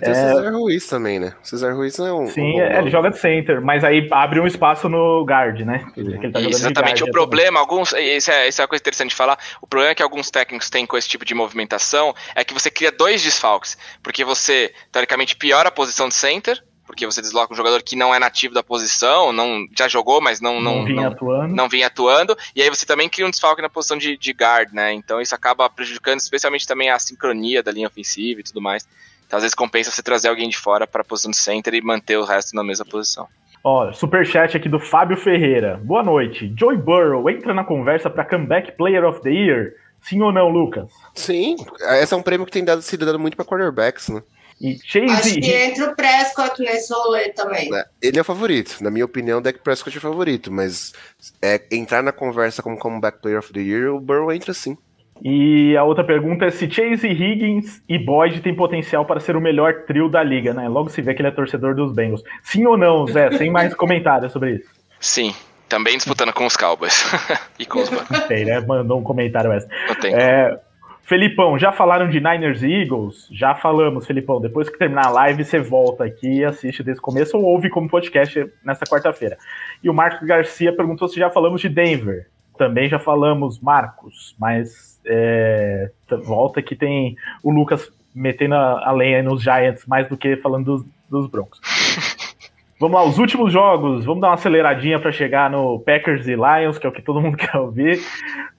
Ter 0.00 0.08
é... 0.08 0.10
o 0.10 0.14
Cesar 0.14 0.52
Ruiz 0.52 0.86
também, 0.88 1.20
né? 1.20 1.32
O 1.40 1.46
Cesar 1.46 1.76
Ruiz 1.76 1.96
é 1.96 2.12
um. 2.12 2.26
Sim, 2.26 2.56
um 2.56 2.60
é, 2.60 2.76
ele 2.80 2.90
joga 2.90 3.08
de 3.08 3.18
center, 3.18 3.62
mas 3.62 3.84
aí 3.84 4.08
abre 4.10 4.40
um 4.40 4.48
espaço 4.48 4.88
no 4.88 5.24
guard, 5.24 5.60
né? 5.60 5.86
Tá 6.32 6.40
exatamente. 6.40 7.04
o 7.04 7.12
problema, 7.12 7.60
alguns. 7.60 7.92
Isso 7.92 8.32
é, 8.32 8.48
isso 8.48 8.60
é 8.60 8.64
uma 8.64 8.68
coisa 8.68 8.82
interessante 8.82 9.10
de 9.10 9.14
falar. 9.14 9.38
O 9.60 9.66
problema 9.68 9.94
que 9.94 10.02
alguns 10.02 10.28
técnicos 10.28 10.68
têm 10.68 10.84
com 10.84 10.96
esse 10.96 11.08
tipo 11.08 11.24
de 11.24 11.36
movimentação 11.36 12.12
é 12.34 12.42
que 12.42 12.52
você 12.52 12.68
cria 12.68 12.90
dois 12.90 13.22
desfalques. 13.22 13.78
Porque 14.02 14.24
você, 14.24 14.72
teoricamente, 14.90 15.36
piora 15.36 15.68
a 15.68 15.72
posição 15.72 16.08
de 16.08 16.14
center 16.14 16.60
porque 16.92 17.06
você 17.06 17.22
desloca 17.22 17.54
um 17.54 17.56
jogador 17.56 17.82
que 17.82 17.96
não 17.96 18.14
é 18.14 18.18
nativo 18.18 18.52
da 18.52 18.62
posição, 18.62 19.32
não 19.32 19.66
já 19.74 19.88
jogou, 19.88 20.20
mas 20.20 20.42
não 20.42 20.60
não, 20.60 20.76
não 20.76 20.84
vinha, 20.84 21.00
não, 21.00 21.12
atuando. 21.12 21.54
não 21.54 21.68
vinha 21.70 21.86
atuando, 21.86 22.36
e 22.54 22.60
aí 22.60 22.68
você 22.68 22.84
também 22.84 23.08
cria 23.08 23.26
um 23.26 23.30
desfalque 23.30 23.62
na 23.62 23.70
posição 23.70 23.96
de, 23.96 24.14
de 24.14 24.30
guard, 24.32 24.70
né? 24.74 24.92
Então 24.92 25.18
isso 25.18 25.34
acaba 25.34 25.70
prejudicando 25.70 26.18
especialmente 26.18 26.66
também 26.66 26.90
a 26.90 26.98
sincronia 26.98 27.62
da 27.62 27.72
linha 27.72 27.86
ofensiva 27.86 28.40
e 28.40 28.42
tudo 28.42 28.60
mais. 28.60 28.86
Então 29.26 29.38
às 29.38 29.42
vezes 29.42 29.54
compensa 29.54 29.90
você 29.90 30.02
trazer 30.02 30.28
alguém 30.28 30.50
de 30.50 30.58
fora 30.58 30.86
para 30.86 31.00
a 31.00 31.04
posição 31.04 31.30
de 31.30 31.38
center 31.38 31.72
e 31.72 31.80
manter 31.80 32.18
o 32.18 32.24
resto 32.24 32.54
na 32.54 32.62
mesma 32.62 32.84
posição. 32.84 33.26
Ó, 33.64 33.90
superchat 33.90 34.54
aqui 34.54 34.68
do 34.68 34.78
Fábio 34.78 35.16
Ferreira. 35.16 35.80
Boa 35.82 36.02
noite. 36.02 36.52
Joey 36.54 36.76
Burrow 36.76 37.30
entra 37.30 37.54
na 37.54 37.64
conversa 37.64 38.10
para 38.10 38.22
Comeback 38.22 38.72
Player 38.72 39.02
of 39.02 39.22
the 39.22 39.30
Year? 39.30 39.72
Sim 40.02 40.20
ou 40.20 40.30
não, 40.30 40.50
Lucas? 40.50 40.90
Sim, 41.14 41.56
esse 42.02 42.12
é 42.12 42.16
um 42.18 42.22
prêmio 42.22 42.44
que 42.44 42.52
tem 42.52 42.62
dado, 42.62 42.82
sido 42.82 43.06
dado 43.06 43.18
muito 43.18 43.34
para 43.34 43.46
quarterbacks, 43.46 44.10
né? 44.10 44.22
E 44.60 44.78
Chase 44.84 45.10
Acho 45.10 45.40
que 45.40 45.52
entra 45.52 45.90
o 45.90 45.96
Prescott 45.96 46.60
nesse 46.60 46.92
rolê 46.92 47.30
também. 47.30 47.74
É, 47.74 47.84
ele 48.00 48.18
é 48.18 48.20
o 48.20 48.24
favorito. 48.24 48.78
Na 48.80 48.90
minha 48.90 49.04
opinião, 49.04 49.38
o 49.38 49.40
Dak 49.40 49.58
Prescott 49.60 49.96
é 49.96 49.98
o 49.98 50.02
favorito, 50.02 50.52
mas 50.52 50.92
é, 51.40 51.62
entrar 51.70 52.02
na 52.02 52.12
conversa 52.12 52.62
como 52.62 52.78
comeback 52.78 53.20
player 53.20 53.38
of 53.38 53.52
the 53.52 53.60
year, 53.60 53.94
o 53.94 54.00
Burrow 54.00 54.32
entra 54.32 54.54
sim. 54.54 54.76
E 55.24 55.76
a 55.76 55.84
outra 55.84 56.02
pergunta 56.02 56.46
é 56.46 56.50
se 56.50 56.68
Chase 56.68 57.06
Higgins 57.06 57.80
e 57.88 57.96
Boyd 57.96 58.40
têm 58.40 58.56
potencial 58.56 59.04
para 59.04 59.20
ser 59.20 59.36
o 59.36 59.40
melhor 59.40 59.84
trio 59.86 60.08
da 60.08 60.22
liga, 60.22 60.52
né? 60.52 60.68
Logo 60.68 60.88
se 60.88 61.00
vê 61.00 61.14
que 61.14 61.22
ele 61.22 61.28
é 61.28 61.32
torcedor 61.32 61.76
dos 61.76 61.92
Bengals. 61.92 62.22
Sim 62.42 62.66
ou 62.66 62.76
não, 62.76 63.06
Zé? 63.06 63.30
Sem 63.36 63.50
mais 63.50 63.72
comentários 63.74 64.32
sobre 64.32 64.56
isso. 64.56 64.68
Sim. 64.98 65.34
Também 65.68 65.96
disputando 65.96 66.32
com 66.32 66.44
os 66.44 66.56
Cowboys 66.56 67.04
e 67.58 67.64
com 67.64 67.80
os 67.80 67.88
Bucks. 67.88 68.26
Tem, 68.26 68.44
né? 68.44 68.60
Mandou 68.60 68.98
um 68.98 69.02
comentário 69.02 69.52
essa. 69.52 69.68
Não 69.88 69.94
tem. 69.94 70.14
É, 70.14 70.58
Felipão, 71.02 71.58
já 71.58 71.72
falaram 71.72 72.08
de 72.08 72.20
Niners 72.20 72.62
e 72.62 72.72
Eagles? 72.72 73.28
Já 73.30 73.54
falamos, 73.54 74.06
Felipão. 74.06 74.40
Depois 74.40 74.70
que 74.70 74.78
terminar 74.78 75.06
a 75.06 75.10
live, 75.10 75.44
você 75.44 75.58
volta 75.58 76.04
aqui 76.04 76.38
e 76.38 76.44
assiste 76.44 76.82
desde 76.82 77.00
o 77.00 77.02
começo 77.02 77.36
ou 77.36 77.44
ouve 77.44 77.68
como 77.68 77.88
podcast 77.88 78.46
nessa 78.64 78.84
quarta-feira. 78.84 79.36
E 79.82 79.90
o 79.90 79.94
Marcos 79.94 80.26
Garcia 80.26 80.74
perguntou 80.74 81.08
se 81.08 81.18
já 81.18 81.28
falamos 81.28 81.60
de 81.60 81.68
Denver. 81.68 82.28
Também 82.56 82.88
já 82.88 82.98
falamos, 82.98 83.58
Marcos, 83.60 84.36
mas 84.38 85.00
é, 85.04 85.90
volta 86.24 86.62
que 86.62 86.76
tem 86.76 87.16
o 87.42 87.50
Lucas 87.50 87.92
metendo 88.14 88.54
a 88.54 88.92
lenha 88.92 89.22
nos 89.22 89.42
Giants 89.42 89.86
mais 89.86 90.06
do 90.08 90.16
que 90.16 90.36
falando 90.36 90.64
dos, 90.64 90.86
dos 91.10 91.26
Broncos. 91.26 91.60
Vamos 92.78 92.96
lá, 92.96 93.04
os 93.04 93.18
últimos 93.18 93.52
jogos. 93.52 94.04
Vamos 94.04 94.20
dar 94.20 94.28
uma 94.28 94.34
aceleradinha 94.34 94.98
para 94.98 95.12
chegar 95.12 95.48
no 95.48 95.78
Packers 95.80 96.26
e 96.26 96.34
Lions, 96.34 96.78
que 96.78 96.86
é 96.86 96.88
o 96.88 96.92
que 96.92 97.00
todo 97.00 97.20
mundo 97.20 97.36
quer 97.38 97.56
ouvir. 97.56 98.00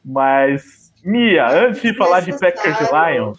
Mas 0.03 0.82
Mia, 1.03 1.47
antes 1.49 1.81
de 1.81 1.93
falar 1.93 2.21
de 2.21 2.31
Packers 2.31 2.77
e 2.79 3.13
Lions, 3.13 3.37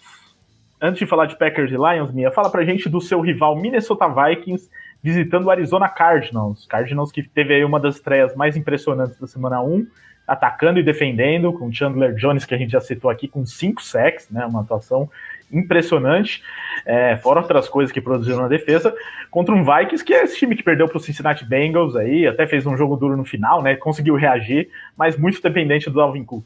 antes 0.79 0.99
de 0.99 1.05
falar 1.07 1.25
de 1.25 1.35
Packers 1.35 1.71
e 1.71 1.75
Lions, 1.75 2.11
Mia, 2.13 2.31
fala 2.31 2.49
pra 2.49 2.63
gente 2.63 2.87
do 2.87 3.01
seu 3.01 3.19
rival 3.21 3.55
Minnesota 3.55 4.07
Vikings 4.07 4.69
visitando 5.01 5.45
o 5.45 5.49
Arizona 5.49 5.89
Cardinals. 5.89 6.67
Cardinals 6.67 7.11
que 7.11 7.23
teve 7.23 7.55
aí 7.55 7.65
uma 7.65 7.79
das 7.79 7.95
estreias 7.95 8.35
mais 8.35 8.55
impressionantes 8.55 9.19
da 9.19 9.25
semana 9.25 9.61
1, 9.63 9.87
atacando 10.27 10.79
e 10.79 10.83
defendendo, 10.83 11.53
com 11.53 11.71
Chandler 11.71 12.13
Jones, 12.13 12.45
que 12.45 12.53
a 12.53 12.57
gente 12.57 12.71
já 12.71 12.81
citou 12.81 13.09
aqui, 13.09 13.27
com 13.27 13.45
5 13.45 13.81
sacks, 13.81 14.29
né, 14.29 14.45
uma 14.45 14.61
atuação 14.61 15.09
impressionante, 15.51 16.43
é, 16.85 17.17
fora 17.17 17.39
outras 17.39 17.67
coisas 17.67 17.91
que 17.91 18.01
produziram 18.01 18.41
na 18.41 18.47
defesa, 18.47 18.95
contra 19.31 19.53
um 19.53 19.63
Vikings, 19.63 20.03
que 20.03 20.13
é 20.13 20.23
esse 20.23 20.37
time 20.37 20.55
que 20.55 20.63
perdeu 20.63 20.87
para 20.87 20.97
o 20.97 20.99
Cincinnati 20.99 21.45
Bengals 21.45 21.95
aí, 21.95 22.27
até 22.27 22.45
fez 22.45 22.65
um 22.65 22.77
jogo 22.77 22.95
duro 22.95 23.17
no 23.17 23.25
final, 23.25 23.61
né, 23.61 23.75
conseguiu 23.75 24.15
reagir, 24.15 24.69
mas 24.95 25.17
muito 25.17 25.41
dependente 25.41 25.89
do 25.89 26.01
Alvin 26.01 26.23
Cook. 26.23 26.45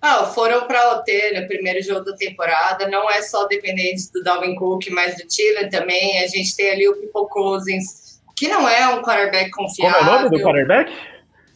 Ah, 0.00 0.24
foram 0.26 0.66
para 0.66 0.94
OT 0.94 1.40
no 1.40 1.46
primeiro 1.48 1.82
jogo 1.82 2.04
da 2.04 2.16
temporada. 2.16 2.88
Não 2.88 3.10
é 3.10 3.20
só 3.22 3.46
dependente 3.46 4.12
do 4.12 4.22
Dalvin 4.22 4.54
Cook, 4.54 4.88
mas 4.90 5.16
do 5.16 5.32
Chile 5.32 5.68
também. 5.68 6.22
A 6.22 6.26
gente 6.28 6.54
tem 6.56 6.70
ali 6.70 6.88
o 6.88 6.94
People 6.94 7.28
Cousins, 7.28 8.20
que 8.36 8.48
não 8.48 8.68
é 8.68 8.88
um 8.94 9.02
quarterback 9.02 9.50
confiável. 9.50 9.98
Como 9.98 10.10
é 10.10 10.12
o 10.12 10.22
nome 10.22 10.36
do 10.36 10.42
quarterback? 10.42 10.92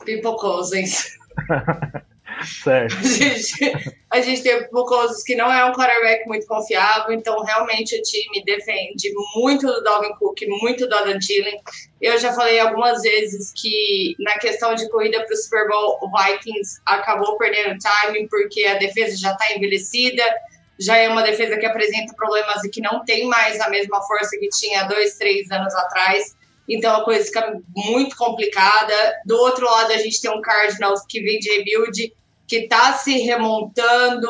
People 0.05 0.37
Cousins. 0.37 1.17
Certo. 2.45 2.95
A 2.97 3.03
gente, 3.03 3.73
a 4.11 4.21
gente 4.21 4.43
tem 4.43 4.69
Bucosos 4.71 5.23
que 5.23 5.35
não 5.35 5.53
é 5.53 5.65
um 5.65 5.73
quarterback 5.73 6.27
muito 6.27 6.47
confiável, 6.47 7.13
então 7.13 7.43
realmente 7.43 7.97
o 7.97 8.03
time 8.03 8.45
defende 8.45 9.13
muito 9.37 9.67
do 9.67 9.83
Dalvin 9.83 10.15
Cook, 10.19 10.41
muito 10.47 10.87
do 10.87 10.95
Adam 10.95 11.19
Thielen. 11.19 11.61
Eu 12.01 12.19
já 12.19 12.33
falei 12.33 12.59
algumas 12.59 13.03
vezes 13.03 13.53
que 13.57 14.15
na 14.19 14.39
questão 14.39 14.75
de 14.75 14.89
corrida 14.91 15.25
para 15.25 15.33
o 15.33 15.37
Super 15.37 15.69
Bowl, 15.69 15.99
o 16.03 16.11
Vikings 16.11 16.81
acabou 16.87 17.37
perdendo 17.39 17.79
timing 17.79 18.29
porque 18.29 18.65
a 18.65 18.75
defesa 18.75 19.17
já 19.17 19.33
está 19.33 19.55
envelhecida, 19.55 20.23
já 20.79 20.97
é 20.97 21.09
uma 21.09 21.23
defesa 21.23 21.57
que 21.57 21.67
apresenta 21.67 22.15
problemas 22.15 22.65
e 22.65 22.71
que 22.71 22.81
não 22.81 23.05
tem 23.05 23.27
mais 23.27 23.61
a 23.61 23.69
mesma 23.71 24.03
força 24.03 24.37
que 24.39 24.49
tinha 24.49 24.85
dois, 24.85 25.17
três 25.17 25.51
anos 25.51 25.75
atrás. 25.75 26.37
Então 26.69 26.95
a 26.97 27.05
coisa 27.05 27.25
fica 27.25 27.61
muito 27.75 28.17
complicada. 28.17 28.95
Do 29.27 29.37
outro 29.37 29.65
lado, 29.65 29.93
a 29.93 29.99
gente 29.99 30.21
tem 30.21 30.31
um 30.31 30.41
Cardinals 30.41 31.03
que 31.09 31.21
vem 31.21 31.39
de 31.39 31.51
rebuild 31.51 32.15
que 32.47 32.57
está 32.57 32.93
se 32.95 33.19
remontando, 33.19 34.29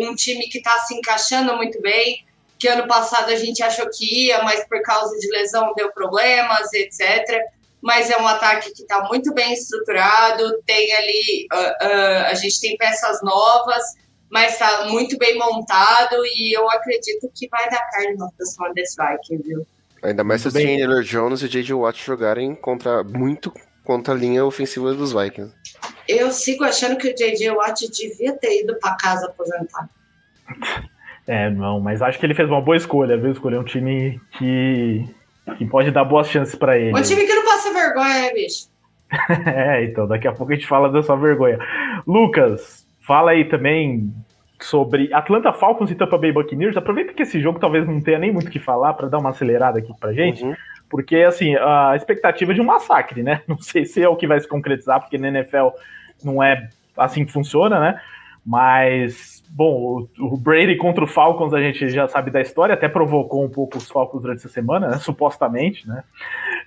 um 0.00 0.14
time 0.14 0.48
que 0.48 0.58
está 0.58 0.78
se 0.80 0.94
encaixando 0.94 1.56
muito 1.56 1.80
bem, 1.80 2.24
que 2.58 2.68
ano 2.68 2.86
passado 2.86 3.30
a 3.30 3.36
gente 3.36 3.62
achou 3.62 3.88
que 3.90 4.26
ia, 4.26 4.42
mas 4.42 4.66
por 4.68 4.80
causa 4.82 5.18
de 5.18 5.28
lesão 5.30 5.72
deu 5.74 5.92
problemas, 5.92 6.72
etc. 6.72 7.42
Mas 7.80 8.08
é 8.08 8.16
um 8.16 8.26
ataque 8.26 8.72
que 8.72 8.82
está 8.82 9.02
muito 9.08 9.34
bem 9.34 9.52
estruturado, 9.52 10.62
tem 10.64 10.92
ali, 10.94 11.48
uh, 11.52 11.56
uh, 11.56 12.26
a 12.28 12.34
gente 12.34 12.60
tem 12.60 12.76
peças 12.76 13.20
novas, 13.22 13.82
mas 14.30 14.56
tá 14.56 14.86
muito 14.86 15.18
bem 15.18 15.36
montado 15.36 16.24
e 16.24 16.56
eu 16.56 16.70
acredito 16.70 17.30
que 17.34 17.48
vai 17.48 17.68
dar 17.68 17.84
carne 17.90 18.16
na 18.16 18.28
próxima 18.30 18.72
desse 18.72 18.96
Vikings, 18.96 19.48
viu? 19.48 19.66
Ainda 20.02 20.24
mais 20.24 20.42
se 20.42 20.48
o 20.48 20.50
Chandler 20.50 21.02
Jones 21.02 21.42
e 21.42 21.44
o 21.44 21.48
J.J. 21.48 21.74
Watt 21.74 22.04
jogarem 22.04 22.54
contra 22.54 23.04
muito 23.04 23.52
contra 23.84 24.14
a 24.14 24.16
linha 24.16 24.44
ofensiva 24.44 24.92
dos 24.94 25.12
Vikings. 25.12 25.54
Eu 26.08 26.30
sigo 26.30 26.64
achando 26.64 26.96
que 26.96 27.08
o 27.08 27.14
J.J. 27.14 27.50
Watt 27.50 27.88
devia 27.90 28.36
ter 28.36 28.62
ido 28.62 28.76
para 28.80 28.96
casa 28.96 29.26
aposentar. 29.26 29.88
É, 31.26 31.48
não, 31.50 31.80
mas 31.80 32.02
acho 32.02 32.18
que 32.18 32.26
ele 32.26 32.34
fez 32.34 32.48
uma 32.48 32.60
boa 32.60 32.76
escolha, 32.76 33.16
viu? 33.16 33.30
Escolher 33.30 33.58
um 33.58 33.64
time 33.64 34.20
que, 34.38 35.04
que 35.56 35.64
pode 35.66 35.90
dar 35.90 36.04
boas 36.04 36.28
chances 36.28 36.54
para 36.54 36.76
ele. 36.76 36.96
Um 36.96 37.02
time 37.02 37.24
que 37.24 37.34
não 37.34 37.44
passa 37.44 37.72
vergonha, 37.72 38.22
né, 38.22 38.32
bicho? 38.32 38.66
é, 39.46 39.84
então, 39.84 40.06
daqui 40.06 40.26
a 40.26 40.32
pouco 40.32 40.52
a 40.52 40.54
gente 40.54 40.66
fala 40.66 40.90
dessa 40.90 41.14
vergonha. 41.16 41.58
Lucas, 42.06 42.84
fala 43.06 43.32
aí 43.32 43.44
também 43.44 44.12
sobre 44.60 45.12
Atlanta 45.12 45.52
Falcons 45.52 45.90
e 45.90 45.94
Tampa 45.94 46.18
Bay 46.18 46.32
Buccaneers. 46.32 46.76
Aproveita 46.76 47.12
que 47.12 47.22
esse 47.22 47.40
jogo 47.40 47.58
talvez 47.58 47.86
não 47.86 48.00
tenha 48.00 48.18
nem 48.18 48.32
muito 48.32 48.48
o 48.48 48.50
que 48.50 48.58
falar 48.58 48.94
para 48.94 49.08
dar 49.08 49.18
uma 49.18 49.30
acelerada 49.30 49.78
aqui 49.78 49.92
pra 49.98 50.12
gente. 50.12 50.42
Uhum. 50.42 50.54
Porque, 50.92 51.16
assim, 51.16 51.56
a 51.56 51.96
expectativa 51.96 52.52
é 52.52 52.54
de 52.54 52.60
um 52.60 52.66
massacre, 52.66 53.22
né? 53.22 53.40
Não 53.48 53.58
sei 53.58 53.86
se 53.86 54.02
é 54.02 54.08
o 54.08 54.14
que 54.14 54.26
vai 54.26 54.38
se 54.38 54.46
concretizar, 54.46 55.00
porque 55.00 55.16
na 55.16 55.28
NFL 55.28 55.68
não 56.22 56.42
é 56.42 56.68
assim 56.94 57.24
que 57.24 57.32
funciona, 57.32 57.80
né? 57.80 57.98
Mas, 58.44 59.42
bom, 59.48 60.06
o 60.18 60.36
Brady 60.36 60.76
contra 60.76 61.02
o 61.02 61.06
Falcons 61.06 61.54
a 61.54 61.60
gente 61.62 61.88
já 61.88 62.06
sabe 62.08 62.30
da 62.30 62.42
história, 62.42 62.74
até 62.74 62.88
provocou 62.90 63.42
um 63.42 63.48
pouco 63.48 63.78
os 63.78 63.88
Falcons 63.88 64.20
durante 64.20 64.40
essa 64.40 64.50
semana, 64.50 64.88
né? 64.88 64.98
Supostamente, 64.98 65.88
né? 65.88 66.04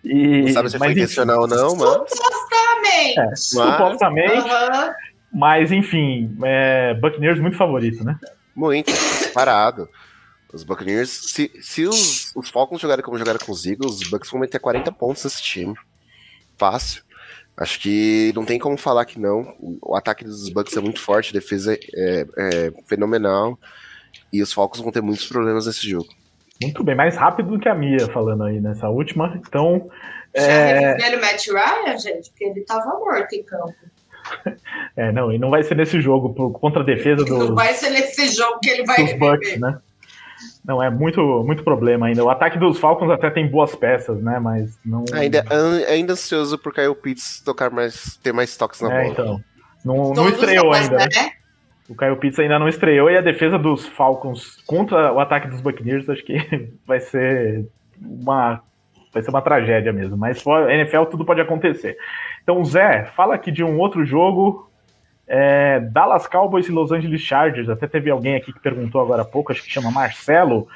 E, 0.04 0.42
não 0.42 0.48
sabe 0.48 0.72
se 0.72 0.78
foi 0.80 0.92
intencional 0.92 1.42
ou 1.42 1.48
não, 1.48 1.76
mas. 1.76 2.10
Supostamente! 2.10 3.20
É, 3.20 3.26
mas... 3.26 3.48
Supostamente. 3.48 4.50
Uhum. 4.50 4.94
Mas, 5.34 5.72
enfim, 5.72 6.36
é, 6.44 6.96
Buccaneers 6.96 7.40
muito 7.40 7.58
favorito, 7.58 8.04
né? 8.04 8.18
Muito, 8.56 8.92
parado. 9.36 9.88
Os 10.56 10.64
Buccaneers, 10.64 11.10
se, 11.10 11.52
se 11.62 11.86
os, 11.86 12.34
os 12.34 12.50
Falcons 12.50 12.80
jogarem 12.80 13.04
como 13.04 13.18
jogaram 13.18 13.40
com 13.46 13.52
os 13.52 13.66
Eagles, 13.66 14.02
os 14.02 14.10
Bucks 14.10 14.32
vão 14.32 14.40
meter 14.40 14.58
40 14.58 14.90
pontos 14.94 15.26
nesse 15.26 15.44
time. 15.44 15.76
Fácil. 16.58 17.04
Acho 17.58 17.78
que 17.82 18.32
não 18.34 18.46
tem 18.46 18.58
como 18.58 18.78
falar 18.78 19.04
que 19.04 19.20
não. 19.20 19.54
O 19.82 19.96
ataque 19.98 20.24
dos 20.24 20.48
Bucks 20.48 20.76
é 20.78 20.80
muito 20.80 21.02
forte, 21.02 21.32
a 21.32 21.34
defesa 21.34 21.78
é, 21.94 22.26
é 22.38 22.74
fenomenal. 22.88 23.60
E 24.32 24.42
os 24.42 24.54
Falcons 24.54 24.80
vão 24.80 24.94
ter 24.94 25.02
muitos 25.02 25.28
problemas 25.28 25.68
nesse 25.68 25.90
jogo. 25.90 26.08
Muito 26.62 26.86
bem, 26.86 26.96
mais 26.96 27.18
rápido 27.18 27.50
do 27.50 27.60
que 27.60 27.68
a 27.68 27.76
Mia 27.76 28.08
falando 28.08 28.46
aí 28.46 28.62
nessa 28.62 28.88
última. 28.88 29.38
Então. 29.46 29.90
Já 30.34 30.44
é... 30.44 31.16
o 31.18 31.22
Matt 31.22 31.48
Ryan, 31.48 31.98
gente, 31.98 32.30
porque 32.30 32.46
ele 32.46 32.62
tava 32.62 32.98
morto 32.98 33.34
em 33.34 33.44
campo. 33.44 33.76
É, 34.98 35.12
não, 35.12 35.32
e 35.32 35.38
não 35.38 35.50
vai 35.52 35.62
ser 35.62 35.76
nesse 35.76 36.02
jogo 36.02 36.34
contra 36.54 36.82
a 36.82 36.86
defesa 36.86 37.24
do. 37.24 37.38
Não 37.38 37.54
vai 37.54 37.74
ser 37.74 37.90
nesse 37.90 38.30
jogo 38.30 38.60
que 38.60 38.70
ele 38.70 38.86
vai 38.86 39.04
dos 39.04 39.14
Bucks, 39.20 39.60
né? 39.60 39.78
Não, 40.68 40.82
é 40.82 40.90
muito, 40.90 41.22
muito 41.46 41.64
problema 41.64 42.08
ainda. 42.08 42.24
O 42.24 42.30
ataque 42.30 42.58
dos 42.58 42.80
Falcons 42.80 43.12
até 43.12 43.30
tem 43.30 43.48
boas 43.48 43.76
peças, 43.76 44.22
né? 44.22 44.40
Mas 44.40 44.78
não. 44.84 45.06
Ainda, 45.14 45.46
ainda 45.88 46.14
ansioso 46.14 46.58
por 46.58 46.74
Kyle 46.74 46.96
Pitts 46.96 47.42
tocar 47.42 47.70
mais, 47.70 48.18
ter 48.18 48.34
mais 48.34 48.58
toques 48.58 48.82
na 48.82 48.92
é, 48.92 49.02
bola. 49.02 49.12
Então. 49.12 49.42
Não, 49.86 50.14
não 50.14 50.28
estreou 50.28 50.74
ainda, 50.74 50.98
né? 50.98 51.08
né? 51.16 51.32
O 51.88 51.96
Kyle 51.96 52.16
Pitts 52.16 52.40
ainda 52.40 52.58
não 52.58 52.68
estreou 52.68 53.12
e 53.12 53.18
a 53.18 53.22
defesa 53.22 53.60
dos 53.60 53.86
Falcons 53.86 54.58
contra 54.66 55.14
o 55.14 55.20
ataque 55.20 55.48
dos 55.48 55.62
Buccaneers 55.62 56.10
acho 56.10 56.24
que 56.26 56.36
vai 56.86 57.00
ser 57.00 57.68
uma 58.02 58.64
vai 59.14 59.22
ser 59.22 59.30
uma 59.30 59.42
tragédia 59.42 59.94
mesmo. 59.94 60.18
Mas 60.18 60.44
NFL 60.46 61.04
tudo 61.04 61.24
pode 61.24 61.42
acontecer. 61.42 61.96
Então, 62.44 62.64
Zé, 62.66 63.06
fala 63.16 63.36
aqui 63.36 63.52
de 63.52 63.64
um 63.64 63.78
outro 63.78 64.04
jogo 64.04 64.70
é, 65.28 65.80
Dallas 65.80 66.28
Cowboys 66.28 66.68
e 66.68 66.72
Los 66.72 66.92
Angeles 66.92 67.22
Chargers, 67.22 67.70
até 67.70 67.88
teve 67.88 68.10
alguém 68.10 68.36
aqui 68.36 68.54
que 68.54 68.60
perguntou 68.60 69.02
agora 69.02 69.24
há 69.24 69.26
pouco, 69.26 69.52
acho 69.52 69.64
que 69.64 69.72
chama 69.72 69.92
Marcelo, 69.92 70.68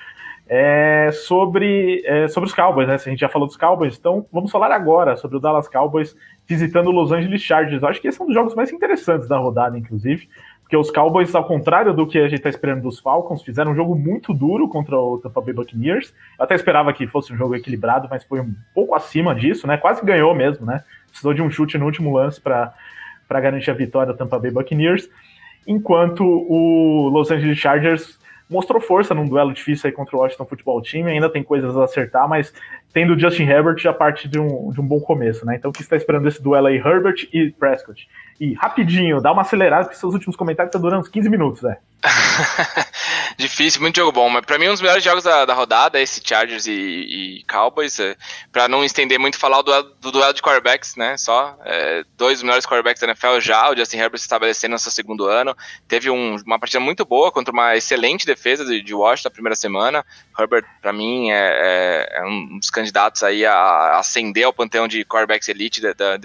é, 0.48 1.12
sobre, 1.12 2.02
é, 2.06 2.28
sobre 2.28 2.48
os 2.50 2.56
Cowboys, 2.56 2.88
né? 2.88 2.98
Se 2.98 3.08
a 3.08 3.12
gente 3.12 3.20
já 3.20 3.30
falou 3.30 3.48
dos 3.48 3.56
Cowboys, 3.56 3.96
então 3.98 4.26
vamos 4.34 4.52
falar 4.52 4.72
agora 4.72 5.16
sobre 5.16 5.38
o 5.38 5.40
Dallas 5.40 5.68
Cowboys 5.68 6.16
visitando 6.48 6.88
o 6.88 6.92
Los 6.92 7.12
Angeles 7.12 7.42
Chargers. 7.44 7.84
acho 7.84 8.02
que 8.02 8.08
esse 8.08 8.20
é 8.20 8.24
um 8.24 8.26
dos 8.26 8.34
jogos 8.34 8.56
mais 8.56 8.74
interessantes 8.74 9.28
da 9.28 9.38
rodada, 9.38 9.78
inclusive, 9.78 10.28
porque 10.70 10.76
os 10.76 10.90
Cowboys, 10.90 11.34
ao 11.36 11.46
contrário 11.46 11.94
do 11.94 12.08
que 12.08 12.18
a 12.18 12.28
gente 12.28 12.40
está 12.40 12.50
esperando 12.50 12.82
dos 12.82 13.00
Falcons, 13.00 13.44
fizeram 13.44 13.72
um 13.72 13.76
jogo 13.76 13.96
muito 13.96 14.34
duro 14.34 14.68
contra 14.68 14.98
o 14.98 15.20
Tampa 15.20 15.40
Bay 15.42 15.54
Buccaneers. 15.54 16.14
Eu 16.38 16.46
até 16.46 16.56
esperava 16.56 16.94
que 16.94 17.06
fosse 17.06 17.32
um 17.32 17.38
jogo 17.38 17.56
equilibrado, 17.56 18.08
mas 18.10 18.24
foi 18.24 18.40
um 18.40 18.54
pouco 18.74 18.96
acima 18.96 19.36
disso, 19.36 19.68
né? 19.68 19.78
Quase 19.78 20.04
ganhou 20.04 20.34
mesmo, 20.34 20.66
né? 20.66 20.84
Precisou 21.08 21.34
de 21.34 21.42
um 21.42 21.50
chute 21.50 21.78
no 21.78 21.86
último 21.86 22.16
lance 22.16 22.40
para 22.42 22.74
para 23.30 23.40
garantir 23.40 23.70
a 23.70 23.76
vitória 23.76 24.12
do 24.12 24.18
Tampa 24.18 24.40
Bay 24.40 24.50
Buccaneers, 24.50 25.08
enquanto 25.68 26.26
o 26.26 27.10
Los 27.10 27.30
Angeles 27.30 27.60
Chargers 27.60 28.20
mostrou 28.50 28.82
força 28.82 29.14
num 29.14 29.28
duelo 29.28 29.54
difícil 29.54 29.88
aí 29.88 29.94
contra 29.94 30.18
o 30.18 30.20
Washington 30.20 30.46
Football 30.46 30.82
Team, 30.82 31.06
ainda 31.06 31.30
tem 31.30 31.44
coisas 31.44 31.78
a 31.78 31.84
acertar, 31.84 32.28
mas 32.28 32.52
tendo 32.94 33.14
o 33.14 33.20
Justin 33.20 33.44
Herbert 33.44 33.78
já 33.78 33.94
parte 33.94 34.28
de 34.28 34.40
um, 34.40 34.72
de 34.72 34.82
um 34.82 34.88
bom 34.88 35.00
começo, 35.00 35.46
né? 35.46 35.56
Então 35.56 35.70
o 35.70 35.74
que 35.74 35.82
está 35.82 35.96
esperando 35.96 36.28
esse 36.28 36.42
duelo 36.42 36.68
aí, 36.68 36.78
Herbert 36.78 37.28
e 37.32 37.52
Prescott? 37.52 38.08
E 38.40 38.54
rapidinho, 38.54 39.22
dá 39.22 39.32
uma 39.32 39.42
acelerada, 39.42 39.84
porque 39.84 40.00
seus 40.00 40.14
últimos 40.14 40.36
comentários 40.36 40.70
estão 40.70 40.82
durando 40.82 41.02
uns 41.02 41.10
15 41.10 41.30
minutos, 41.30 41.62
né? 41.62 41.78
Difícil, 43.38 43.82
muito 43.82 43.98
jogo 43.98 44.12
bom, 44.12 44.30
mas 44.30 44.46
para 44.46 44.58
mim 44.58 44.68
um 44.68 44.72
dos 44.72 44.82
melhores 44.82 45.04
jogos 45.04 45.24
da, 45.24 45.44
da 45.44 45.54
rodada 45.54 46.00
é 46.00 46.02
esse 46.02 46.22
Chargers 46.24 46.66
e, 46.66 46.72
e 46.72 47.44
Cowboys, 47.44 48.00
é, 48.00 48.16
para 48.52 48.70
não 48.70 48.84
estender 48.84 49.20
muito 49.20 49.38
falar 49.38 49.62
do, 49.62 49.84
do 50.00 50.12
duelo 50.12 50.34
de 50.34 50.42
quarterbacks, 50.42 50.96
né, 50.96 51.18
só, 51.18 51.58
é, 51.66 52.04
dois 52.18 52.42
melhores 52.42 52.66
quarterbacks 52.66 53.02
da 53.02 53.08
NFL 53.08 53.40
já, 53.42 53.70
o 53.70 53.76
Justin 53.76 53.98
Herbert 53.98 54.20
se 54.20 54.26
estabelecendo 54.26 54.74
no 54.74 54.80
seu 54.80 54.92
segundo 54.92 55.26
ano, 55.26 55.56
teve 55.88 56.10
um, 56.10 56.38
uma 56.46 56.58
partida 56.58 56.80
muito 56.80 57.04
boa 57.06 57.32
contra 57.32 57.54
uma 57.54 57.76
excelente 57.76 58.26
defesa 58.26 58.64
de, 58.64 58.82
de 58.82 58.94
Washington 58.94 59.30
na 59.30 59.34
primeira 59.34 59.56
semana, 59.56 60.06
Herbert 60.38 60.66
para 60.82 60.94
mim 60.94 61.30
é, 61.30 61.36
é, 61.36 62.20
é, 62.20 62.26
um 62.26 62.58
dos 62.58 62.70
candidatos 62.80 63.24
aí 63.24 63.46
a 63.46 64.00
ascender 64.00 64.46
ao 64.46 64.54
panteão 64.54 64.88
de 64.88 65.04
quarterbacks 65.04 65.50
elite 65.50 65.82
da, 65.82 65.94
da, 65.94 66.18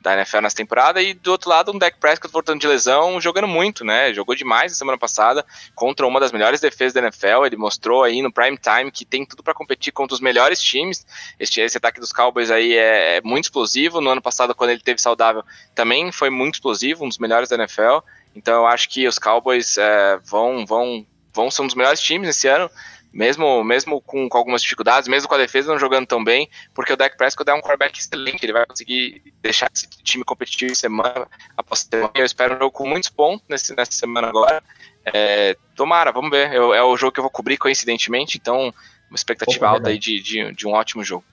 da 0.00 0.14
NFL 0.14 0.40
nessa 0.40 0.56
temporada, 0.56 1.02
e 1.02 1.12
do 1.12 1.32
outro 1.32 1.50
lado 1.50 1.72
um 1.72 1.78
Dak 1.78 1.98
Prescott 1.98 2.32
voltando 2.32 2.60
de 2.60 2.66
lesão, 2.66 3.20
jogando 3.20 3.48
muito, 3.48 3.84
né, 3.84 4.14
jogou 4.14 4.36
demais 4.36 4.70
na 4.72 4.78
semana 4.78 4.96
passada, 4.96 5.44
contra 5.74 6.06
uma 6.06 6.20
das 6.20 6.30
melhores 6.30 6.60
defesas 6.60 6.92
da 6.92 7.00
NFL, 7.00 7.44
ele 7.44 7.56
mostrou 7.56 8.04
aí 8.04 8.22
no 8.22 8.32
prime 8.32 8.56
time 8.56 8.90
que 8.90 9.04
tem 9.04 9.26
tudo 9.26 9.42
para 9.42 9.52
competir 9.52 9.92
contra 9.92 10.14
os 10.14 10.20
melhores 10.20 10.62
times, 10.62 11.04
este, 11.38 11.60
esse 11.60 11.76
ataque 11.76 11.98
dos 11.98 12.12
Cowboys 12.12 12.50
aí 12.50 12.74
é, 12.76 13.16
é, 13.16 13.20
muito 13.22 13.44
explosivo, 13.44 14.00
no 14.00 14.10
ano 14.10 14.22
passado 14.22 14.54
quando 14.54 14.70
ele 14.70 14.80
teve 14.80 15.00
saudável 15.00 15.44
também 15.74 16.12
foi 16.12 16.30
muito 16.30 16.54
explosivo, 16.54 17.04
um 17.04 17.08
dos 17.08 17.18
melhores 17.18 17.48
da 17.48 17.56
NFL, 17.56 17.98
então 18.34 18.54
eu 18.54 18.66
acho 18.66 18.88
que 18.88 19.08
os 19.08 19.18
Cowboys 19.18 19.76
é, 19.76 20.18
vão, 20.24 20.64
vão, 20.64 21.04
vão 21.34 21.50
ser 21.50 21.62
um 21.62 21.66
dos 21.66 21.74
melhores 21.74 22.00
times 22.00 22.28
esse 22.28 22.46
ano, 22.46 22.70
mesmo, 23.12 23.62
mesmo 23.64 24.00
com, 24.00 24.28
com, 24.28 24.38
algumas 24.38 24.62
dificuldades, 24.62 25.08
mesmo 25.08 25.28
com 25.28 25.34
a 25.34 25.38
defesa 25.38 25.72
não 25.72 25.78
jogando 25.78 26.06
tão 26.06 26.22
bem, 26.22 26.48
porque 26.74 26.92
o 26.92 26.96
Dak 26.96 27.16
Prescott 27.16 27.50
é 27.50 27.54
um 27.54 27.60
quarterback 27.60 27.98
excelente, 27.98 28.44
ele 28.44 28.52
vai 28.52 28.66
conseguir 28.66 29.22
deixar 29.42 29.68
esse 29.74 29.88
time 30.02 30.24
competitivo 30.24 30.74
semana 30.74 31.26
após 31.56 31.80
semana. 31.80 32.12
Eu 32.14 32.24
espero 32.24 32.54
um 32.54 32.58
jogo 32.58 32.70
com 32.70 32.86
muitos 32.86 33.10
pontos 33.10 33.44
nesse, 33.48 33.74
nessa 33.76 33.92
semana 33.92 34.28
agora. 34.28 34.62
É, 35.04 35.56
tomara, 35.74 36.12
vamos 36.12 36.30
ver. 36.30 36.52
Eu, 36.52 36.74
é 36.74 36.82
o 36.82 36.96
jogo 36.96 37.12
que 37.12 37.20
eu 37.20 37.24
vou 37.24 37.30
cobrir 37.30 37.56
coincidentemente, 37.56 38.38
então 38.38 38.72
uma 39.08 39.16
expectativa 39.16 39.68
alta 39.68 39.88
aí 39.88 39.98
de, 39.98 40.22
de, 40.22 40.52
de 40.52 40.66
um 40.66 40.72
ótimo 40.72 41.02
jogo. 41.02 41.24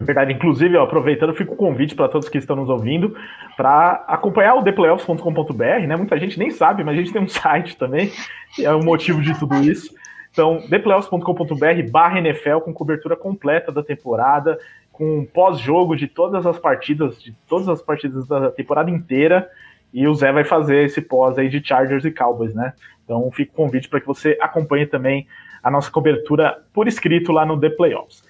Verdade, 0.00 0.32
inclusive, 0.32 0.78
ó, 0.78 0.84
aproveitando, 0.84 1.34
fica 1.34 1.52
o 1.52 1.56
convite 1.56 1.94
para 1.94 2.08
todos 2.08 2.26
que 2.26 2.38
estão 2.38 2.56
nos 2.56 2.70
ouvindo 2.70 3.14
para 3.54 4.02
acompanhar 4.08 4.54
o 4.54 4.64
theplayoffs.com.br, 4.64 5.86
né? 5.86 5.94
Muita 5.94 6.18
gente 6.18 6.38
nem 6.38 6.50
sabe, 6.50 6.82
mas 6.82 6.96
a 6.96 6.98
gente 6.98 7.12
tem 7.12 7.20
um 7.20 7.28
site 7.28 7.76
também, 7.76 8.10
que 8.54 8.64
é 8.64 8.72
o 8.72 8.82
motivo 8.82 9.20
de 9.20 9.38
tudo 9.38 9.56
isso. 9.62 9.94
Então, 10.32 10.60
theplayoffs.com.br 10.68 11.90
barra 11.90 12.18
NFL 12.18 12.58
com 12.64 12.72
cobertura 12.72 13.16
completa 13.16 13.72
da 13.72 13.82
temporada, 13.82 14.58
com 14.92 15.24
pós-jogo 15.24 15.96
de 15.96 16.06
todas 16.06 16.46
as 16.46 16.58
partidas, 16.58 17.20
de 17.20 17.32
todas 17.48 17.68
as 17.68 17.82
partidas 17.82 18.26
da 18.26 18.50
temporada 18.50 18.90
inteira. 18.90 19.48
E 19.92 20.06
o 20.06 20.14
Zé 20.14 20.32
vai 20.32 20.44
fazer 20.44 20.84
esse 20.84 21.00
pós 21.00 21.36
aí 21.36 21.48
de 21.48 21.66
Chargers 21.66 22.04
e 22.04 22.12
Cowboys, 22.12 22.54
né? 22.54 22.74
Então 23.04 23.28
fica 23.32 23.52
o 23.52 23.56
convite 23.56 23.88
para 23.88 24.00
que 24.00 24.06
você 24.06 24.38
acompanhe 24.40 24.86
também 24.86 25.26
a 25.62 25.70
nossa 25.70 25.90
cobertura 25.90 26.62
por 26.72 26.86
escrito 26.86 27.32
lá 27.32 27.44
no 27.44 27.58
The 27.58 27.70
Playoffs. 27.70 28.22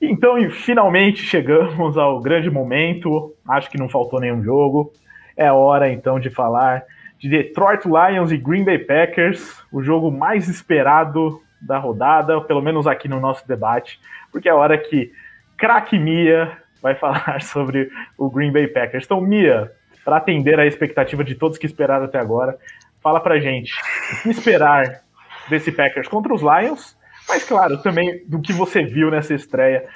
Então, 0.00 0.38
e 0.38 0.50
finalmente 0.50 1.22
chegamos 1.22 1.96
ao 1.96 2.20
grande 2.20 2.50
momento. 2.50 3.34
Acho 3.48 3.70
que 3.70 3.78
não 3.78 3.88
faltou 3.88 4.20
nenhum 4.20 4.42
jogo. 4.42 4.92
É 5.34 5.50
hora 5.50 5.90
então 5.90 6.20
de 6.20 6.28
falar 6.28 6.84
de 7.18 7.30
Detroit 7.30 7.84
Lions 7.86 8.30
e 8.30 8.36
Green 8.36 8.64
Bay 8.64 8.78
Packers, 8.78 9.64
o 9.72 9.82
jogo 9.82 10.10
mais 10.10 10.48
esperado 10.48 11.40
da 11.60 11.78
rodada, 11.78 12.40
pelo 12.42 12.62
menos 12.62 12.86
aqui 12.86 13.08
no 13.08 13.20
nosso 13.20 13.46
debate, 13.46 14.00
porque 14.30 14.48
é 14.48 14.52
a 14.52 14.56
hora 14.56 14.76
que 14.76 15.12
craque 15.56 15.98
Mia 15.98 16.56
vai 16.82 16.94
falar 16.98 17.40
sobre 17.42 17.90
o 18.18 18.30
Green 18.30 18.52
Bay 18.52 18.66
Packers. 18.68 19.04
Então, 19.04 19.20
Mia, 19.20 19.72
para 20.04 20.18
atender 20.18 20.58
a 20.60 20.66
expectativa 20.66 21.24
de 21.24 21.34
todos 21.34 21.58
que 21.58 21.66
esperaram 21.66 22.04
até 22.04 22.18
agora, 22.18 22.56
fala 23.02 23.20
pra 23.20 23.38
gente 23.38 23.72
o 24.12 24.22
que 24.22 24.30
esperar 24.30 25.02
desse 25.48 25.72
Packers 25.72 26.08
contra 26.08 26.34
os 26.34 26.42
Lions, 26.42 26.96
mas 27.28 27.44
claro, 27.44 27.82
também 27.82 28.24
do 28.26 28.40
que 28.40 28.52
você 28.52 28.84
viu 28.84 29.10
nessa 29.10 29.34
estreia 29.34 29.86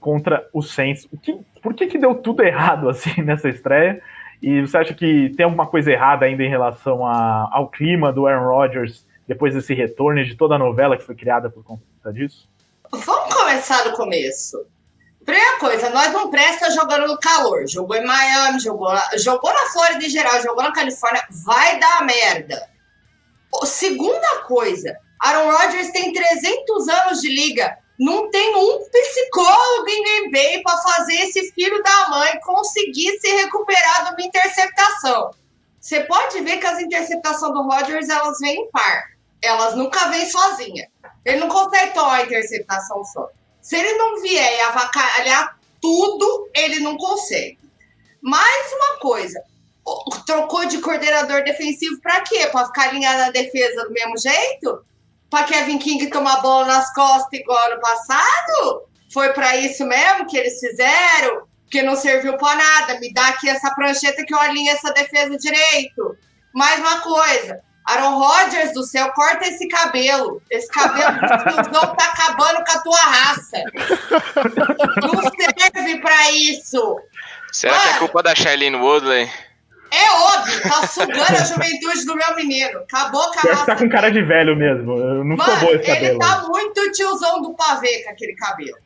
contra 0.00 0.46
os 0.52 0.72
Saints. 0.72 1.08
O 1.10 1.18
que, 1.18 1.38
por 1.62 1.72
que, 1.74 1.86
que 1.86 1.98
deu 1.98 2.14
tudo 2.14 2.42
errado 2.42 2.88
assim 2.90 3.22
nessa 3.22 3.48
estreia? 3.48 4.00
E 4.42 4.60
você 4.60 4.76
acha 4.76 4.94
que 4.94 5.32
tem 5.36 5.44
alguma 5.44 5.66
coisa 5.66 5.90
errada 5.90 6.26
ainda 6.26 6.42
em 6.42 6.48
relação 6.48 7.06
a, 7.06 7.48
ao 7.50 7.68
clima 7.68 8.12
do 8.12 8.26
Aaron 8.26 8.48
Rodgers 8.48 9.06
depois 9.26 9.54
desse 9.54 9.74
retorno 9.74 10.20
e 10.20 10.24
de 10.24 10.36
toda 10.36 10.54
a 10.54 10.58
novela 10.58 10.96
que 10.96 11.04
foi 11.04 11.14
criada 11.14 11.50
por 11.50 11.64
conta 11.64 12.12
disso? 12.12 12.48
Vamos 12.90 13.34
começar 13.34 13.82
do 13.84 13.92
começo. 13.92 14.66
Primeira 15.24 15.58
coisa, 15.58 15.88
nós 15.90 16.12
não 16.12 16.30
presta 16.30 16.70
jogando 16.70 17.06
no 17.06 17.18
calor. 17.18 17.66
Jogou 17.66 17.96
em 17.96 18.04
Miami, 18.04 18.60
jogou, 18.60 18.92
jogou 19.16 19.52
na 19.52 19.70
Flórida 19.72 20.04
em 20.04 20.10
geral, 20.10 20.42
jogou 20.42 20.62
na 20.62 20.72
Califórnia. 20.72 21.26
Vai 21.44 21.80
dar 21.80 22.04
merda. 22.04 22.68
Segunda 23.64 24.42
coisa, 24.46 24.98
Aaron 25.20 25.50
Rodgers 25.50 25.90
tem 25.92 26.12
300 26.12 26.88
anos 26.88 27.20
de 27.20 27.28
liga. 27.28 27.78
Não 27.98 28.28
tem 28.28 28.54
um 28.56 28.84
psicólogo 28.90 29.88
em 29.88 30.02
Green 30.02 30.30
Bay 30.30 30.62
para 30.62 30.76
fazer 30.78 31.14
esse 31.14 31.52
filho 31.52 31.82
da 31.82 32.08
mãe 32.08 32.40
conseguir 32.40 33.18
se 33.20 33.28
recuperar 33.36 34.04
de 34.04 34.10
uma 34.10 34.26
interceptação. 34.26 35.30
Você 35.80 36.00
pode 36.00 36.40
ver 36.40 36.58
que 36.58 36.66
as 36.66 36.80
interceptações 36.80 37.52
do 37.52 37.62
Rodgers 37.62 38.08
elas 38.08 38.38
vêm 38.40 38.62
em 38.62 38.70
par. 38.70 39.13
Elas 39.44 39.74
nunca 39.74 40.08
vêm 40.08 40.28
sozinha. 40.28 40.88
Ele 41.24 41.38
não 41.38 41.48
consegue 41.48 41.94
tomar 41.94 42.16
a 42.16 42.22
interceptação 42.22 43.04
só. 43.04 43.28
Se 43.60 43.76
ele 43.76 43.92
não 43.94 44.20
vier 44.20 44.58
e 44.58 44.60
avacalhar 44.62 45.58
tudo, 45.80 46.50
ele 46.54 46.80
não 46.80 46.96
consegue. 46.96 47.58
Mais 48.22 48.72
uma 48.72 48.98
coisa, 48.98 49.42
trocou 50.26 50.64
de 50.64 50.78
coordenador 50.78 51.44
defensivo 51.44 52.00
para 52.00 52.22
quê? 52.22 52.46
Para 52.50 52.66
ficar 52.66 52.88
alinhado 52.88 53.18
na 53.18 53.30
defesa 53.30 53.84
do 53.84 53.92
mesmo 53.92 54.18
jeito? 54.18 54.84
Para 55.28 55.44
Kevin 55.44 55.78
King 55.78 56.06
tomar 56.08 56.40
bola 56.40 56.66
nas 56.66 56.92
costas 56.94 57.38
igual 57.38 57.58
ano 57.70 57.80
passado? 57.80 58.88
Foi 59.12 59.32
para 59.32 59.56
isso 59.56 59.84
mesmo 59.84 60.26
que 60.26 60.36
eles 60.36 60.58
fizeram? 60.58 61.46
Que 61.70 61.82
não 61.82 61.96
serviu 61.96 62.36
para 62.36 62.56
nada. 62.56 63.00
Me 63.00 63.12
dá 63.12 63.28
aqui 63.28 63.48
essa 63.48 63.74
prancheta 63.74 64.24
que 64.24 64.34
eu 64.34 64.38
alinho 64.38 64.72
essa 64.72 64.92
defesa 64.92 65.36
direito. 65.36 66.16
Mais 66.54 66.80
uma 66.80 67.00
coisa. 67.00 67.60
Aaron 67.84 68.18
Rodgers 68.18 68.72
do 68.72 68.82
céu, 68.82 69.12
corta 69.12 69.46
esse 69.46 69.68
cabelo. 69.68 70.40
Esse 70.50 70.68
cabelo 70.68 71.12
não 71.72 71.94
tá 71.94 72.06
acabando 72.06 72.64
com 72.64 72.78
a 72.78 72.82
tua 72.82 72.96
raça. 72.96 73.62
Não 75.02 75.22
serve 75.22 76.00
para 76.00 76.32
isso. 76.32 76.98
Será 77.52 77.74
Mano, 77.74 77.84
que 77.84 77.94
é 77.94 77.98
culpa 77.98 78.22
da 78.22 78.34
Shailene 78.34 78.76
Woodley? 78.76 79.30
É 79.90 80.10
óbvio, 80.10 80.62
tá 80.62 80.86
sugando 80.88 81.36
a 81.36 81.44
juventude 81.44 82.04
do 82.04 82.16
meu 82.16 82.34
menino. 82.34 82.80
Acabou 82.80 83.30
com 83.30 83.48
a 83.48 83.52
raça. 83.52 83.66
tá 83.66 83.76
com 83.76 83.88
cara 83.88 84.10
de 84.10 84.22
velho 84.22 84.56
mesmo. 84.56 84.96
Não 84.96 85.36
Mano, 85.36 85.60
bom 85.60 85.70
esse 85.70 85.86
cabelo. 85.86 86.06
Ele 86.06 86.18
tá 86.18 86.42
muito 86.48 86.92
tiozão 86.92 87.42
do 87.42 87.54
pavê 87.54 88.02
com 88.02 88.10
aquele 88.10 88.34
cabelo. 88.34 88.78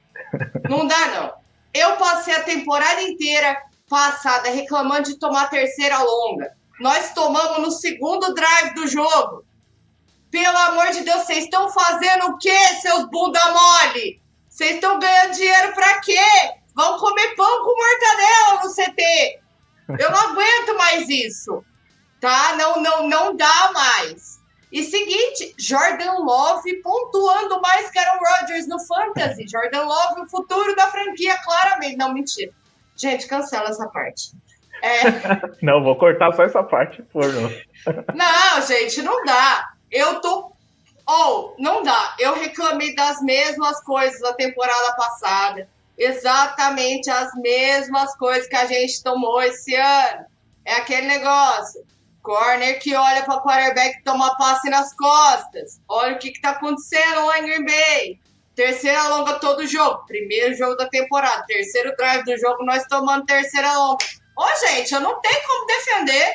Não 0.68 0.86
dá, 0.86 1.06
não. 1.06 1.32
Eu 1.72 1.92
passei 1.96 2.34
a 2.34 2.42
temporada 2.42 3.00
inteira 3.00 3.56
passada 3.88 4.50
reclamando 4.50 5.04
de 5.04 5.18
tomar 5.18 5.48
terceira 5.48 5.98
longa. 5.98 6.52
Nós 6.80 7.12
tomamos 7.12 7.58
no 7.58 7.70
segundo 7.70 8.34
drive 8.34 8.74
do 8.74 8.86
jogo. 8.86 9.44
Pelo 10.30 10.56
amor 10.58 10.90
de 10.90 11.00
Deus, 11.00 11.24
vocês 11.24 11.44
estão 11.44 11.70
fazendo 11.70 12.26
o 12.26 12.38
quê, 12.38 12.56
seus 12.80 13.08
bunda 13.10 13.40
mole? 13.50 14.20
Vocês 14.48 14.74
estão 14.74 14.98
ganhando 14.98 15.34
dinheiro 15.34 15.72
pra 15.72 16.00
quê? 16.00 16.18
Vão 16.74 16.98
comer 16.98 17.34
pão 17.34 17.64
com 17.64 17.76
mortadela 17.76 18.62
no 18.62 18.74
CT. 18.74 19.40
Eu 19.98 20.10
não 20.10 20.18
aguento 20.18 20.76
mais 20.76 21.08
isso. 21.08 21.64
Tá? 22.20 22.54
Não, 22.56 22.82
não, 22.82 23.08
não 23.08 23.36
dá 23.36 23.70
mais. 23.72 24.38
E 24.70 24.84
seguinte, 24.84 25.54
Jordan 25.58 26.12
Love 26.18 26.82
pontuando 26.82 27.60
mais 27.60 27.90
que 27.90 27.98
Aaron 27.98 28.18
Rodgers 28.18 28.66
no 28.68 28.78
Fantasy. 28.84 29.46
Jordan 29.48 29.84
Love, 29.84 30.20
o 30.22 30.28
futuro 30.28 30.76
da 30.76 30.88
franquia, 30.88 31.38
claramente. 31.42 31.96
Não, 31.96 32.12
mentira. 32.12 32.52
Gente, 32.94 33.26
cancela 33.26 33.70
essa 33.70 33.88
parte. 33.88 34.32
É... 34.82 35.02
não, 35.62 35.82
vou 35.82 35.96
cortar 35.96 36.32
só 36.32 36.44
essa 36.44 36.62
parte, 36.62 37.02
por 37.04 37.26
não. 37.32 37.50
não, 38.14 38.66
gente, 38.66 39.02
não 39.02 39.24
dá. 39.24 39.70
Eu 39.90 40.20
tô. 40.20 40.52
Ou, 41.06 41.54
oh, 41.56 41.62
não 41.62 41.82
dá. 41.82 42.14
Eu 42.18 42.34
reclamei 42.34 42.94
das 42.94 43.22
mesmas 43.22 43.82
coisas 43.82 44.20
da 44.20 44.34
temporada 44.34 44.92
passada 44.94 45.66
exatamente 45.98 47.10
as 47.10 47.34
mesmas 47.34 48.16
coisas 48.16 48.48
que 48.48 48.56
a 48.56 48.66
gente 48.66 49.02
tomou 49.02 49.42
esse 49.42 49.74
ano. 49.74 50.26
É 50.64 50.74
aquele 50.74 51.06
negócio. 51.08 51.84
Corner 52.22 52.78
que 52.78 52.94
olha 52.94 53.22
para 53.24 53.36
o 53.36 53.42
quarterback 53.42 53.98
e 53.98 54.02
toma 54.04 54.36
passe 54.36 54.70
nas 54.70 54.94
costas. 54.94 55.80
Olha 55.88 56.14
o 56.14 56.18
que 56.18 56.28
está 56.28 56.50
acontecendo 56.50 57.26
lá 57.26 57.38
em 57.40 57.42
Green 57.42 57.64
Bay. 57.64 58.20
Terceira 58.54 59.08
longa 59.08 59.38
todo 59.40 59.66
jogo. 59.66 60.04
Primeiro 60.06 60.54
jogo 60.54 60.76
da 60.76 60.88
temporada. 60.88 61.44
Terceiro 61.46 61.94
drive 61.96 62.24
do 62.24 62.38
jogo, 62.38 62.64
nós 62.64 62.84
tomando 62.86 63.24
terceira 63.24 63.72
longa. 63.76 64.04
Ô, 64.38 64.46
gente, 64.68 64.94
eu 64.94 65.00
não 65.00 65.20
tenho 65.20 65.46
como 65.48 65.66
defender. 65.66 66.32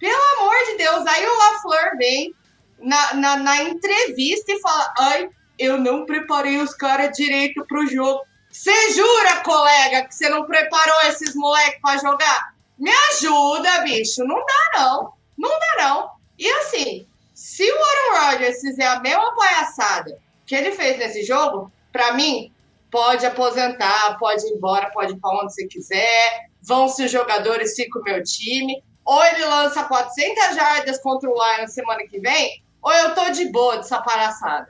Pelo 0.00 0.22
amor 0.38 0.56
de 0.64 0.78
Deus. 0.78 1.06
Aí 1.06 1.26
o 1.26 1.38
LaFleur 1.38 1.98
vem 1.98 2.34
na, 2.78 3.14
na, 3.14 3.36
na 3.36 3.62
entrevista 3.64 4.52
e 4.52 4.60
fala: 4.60 4.94
Ai, 4.98 5.28
eu 5.58 5.76
não 5.78 6.06
preparei 6.06 6.58
os 6.58 6.74
caras 6.74 7.14
direito 7.14 7.62
pro 7.66 7.86
jogo. 7.86 8.22
Você 8.50 8.92
jura, 8.92 9.42
colega, 9.42 10.06
que 10.06 10.14
você 10.14 10.30
não 10.30 10.46
preparou 10.46 11.02
esses 11.02 11.34
moleques 11.34 11.78
para 11.82 11.98
jogar? 11.98 12.54
Me 12.78 12.90
ajuda, 13.10 13.82
bicho. 13.82 14.24
Não 14.24 14.36
dá, 14.36 14.80
não. 14.80 15.12
Não 15.36 15.50
dá, 15.50 15.84
não. 15.84 16.10
E 16.38 16.48
assim, 16.48 17.06
se 17.34 17.70
o 17.70 17.84
Aaron 17.84 18.30
Rodgers 18.30 18.60
fizer 18.60 18.86
a 18.86 19.00
mesma 19.00 19.34
palhaçada 19.36 20.18
que 20.46 20.54
ele 20.54 20.72
fez 20.72 20.98
nesse 20.98 21.22
jogo, 21.22 21.70
para 21.92 22.14
mim, 22.14 22.50
pode 22.90 23.24
aposentar, 23.26 24.16
pode 24.18 24.46
ir 24.46 24.52
embora, 24.52 24.90
pode 24.90 25.12
ir 25.12 25.16
para 25.18 25.30
onde 25.30 25.52
você 25.52 25.66
quiser. 25.66 26.46
Vão 26.62 26.88
se 26.88 27.04
os 27.04 27.10
jogadores, 27.10 27.74
fica 27.74 27.98
o 27.98 28.02
meu 28.02 28.22
time. 28.22 28.82
Ou 29.04 29.24
ele 29.24 29.44
lança 29.44 29.84
400 29.84 30.56
jardas 30.56 31.00
contra 31.00 31.30
o 31.30 31.34
Lions 31.34 31.72
semana 31.72 32.00
que 32.08 32.18
vem, 32.18 32.60
ou 32.82 32.92
eu 32.92 33.14
tô 33.14 33.30
de 33.30 33.50
boa 33.52 33.76
dessa 33.76 34.00
palhaçada. 34.00 34.66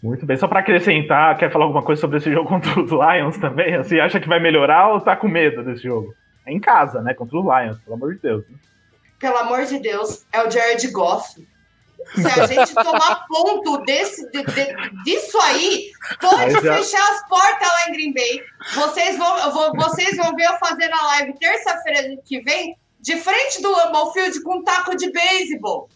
Muito 0.00 0.24
bem. 0.24 0.36
Só 0.36 0.46
para 0.46 0.60
acrescentar, 0.60 1.36
quer 1.38 1.50
falar 1.50 1.64
alguma 1.64 1.82
coisa 1.82 2.00
sobre 2.00 2.18
esse 2.18 2.30
jogo 2.30 2.48
contra 2.48 2.78
os 2.80 2.90
Lions 2.90 3.38
também? 3.38 3.76
Você 3.78 3.98
acha 3.98 4.20
que 4.20 4.28
vai 4.28 4.38
melhorar 4.38 4.92
ou 4.92 5.00
tá 5.00 5.16
com 5.16 5.26
medo 5.26 5.64
desse 5.64 5.82
jogo? 5.82 6.14
É 6.46 6.52
em 6.52 6.60
casa, 6.60 7.00
né? 7.00 7.14
Contra 7.14 7.36
os 7.36 7.44
Lions, 7.44 7.78
pelo 7.80 7.96
amor 7.96 8.14
de 8.14 8.20
Deus. 8.20 8.44
Né? 8.48 8.56
Pelo 9.18 9.38
amor 9.38 9.64
de 9.64 9.78
Deus, 9.78 10.26
é 10.30 10.46
o 10.46 10.50
Jared 10.50 10.86
Goff. 10.92 11.48
Se 12.14 12.40
a 12.40 12.46
gente 12.46 12.74
tomar 12.74 13.26
ponto 13.26 13.78
desse, 13.84 14.30
de, 14.30 14.42
de, 14.44 15.02
disso 15.04 15.38
aí, 15.40 15.90
pode 16.20 16.52
já... 16.52 16.76
fechar 16.76 17.12
as 17.12 17.28
portas 17.28 17.68
lá 17.68 17.88
em 17.88 17.92
Green 17.92 18.12
Bay. 18.12 18.42
Vocês 18.74 19.16
vão, 19.16 19.50
vou, 19.52 19.72
vocês 19.74 20.16
vão 20.16 20.34
ver 20.34 20.46
eu 20.46 20.58
fazer 20.58 20.88
na 20.88 21.02
live 21.06 21.34
terça-feira 21.38 22.16
que 22.24 22.40
vem, 22.40 22.76
de 23.00 23.16
frente 23.16 23.60
do 23.60 23.70
Lambeau 23.70 24.12
Field 24.12 24.42
com 24.42 24.56
um 24.56 24.62
taco 24.62 24.96
de 24.96 25.10
beisebol. 25.10 25.88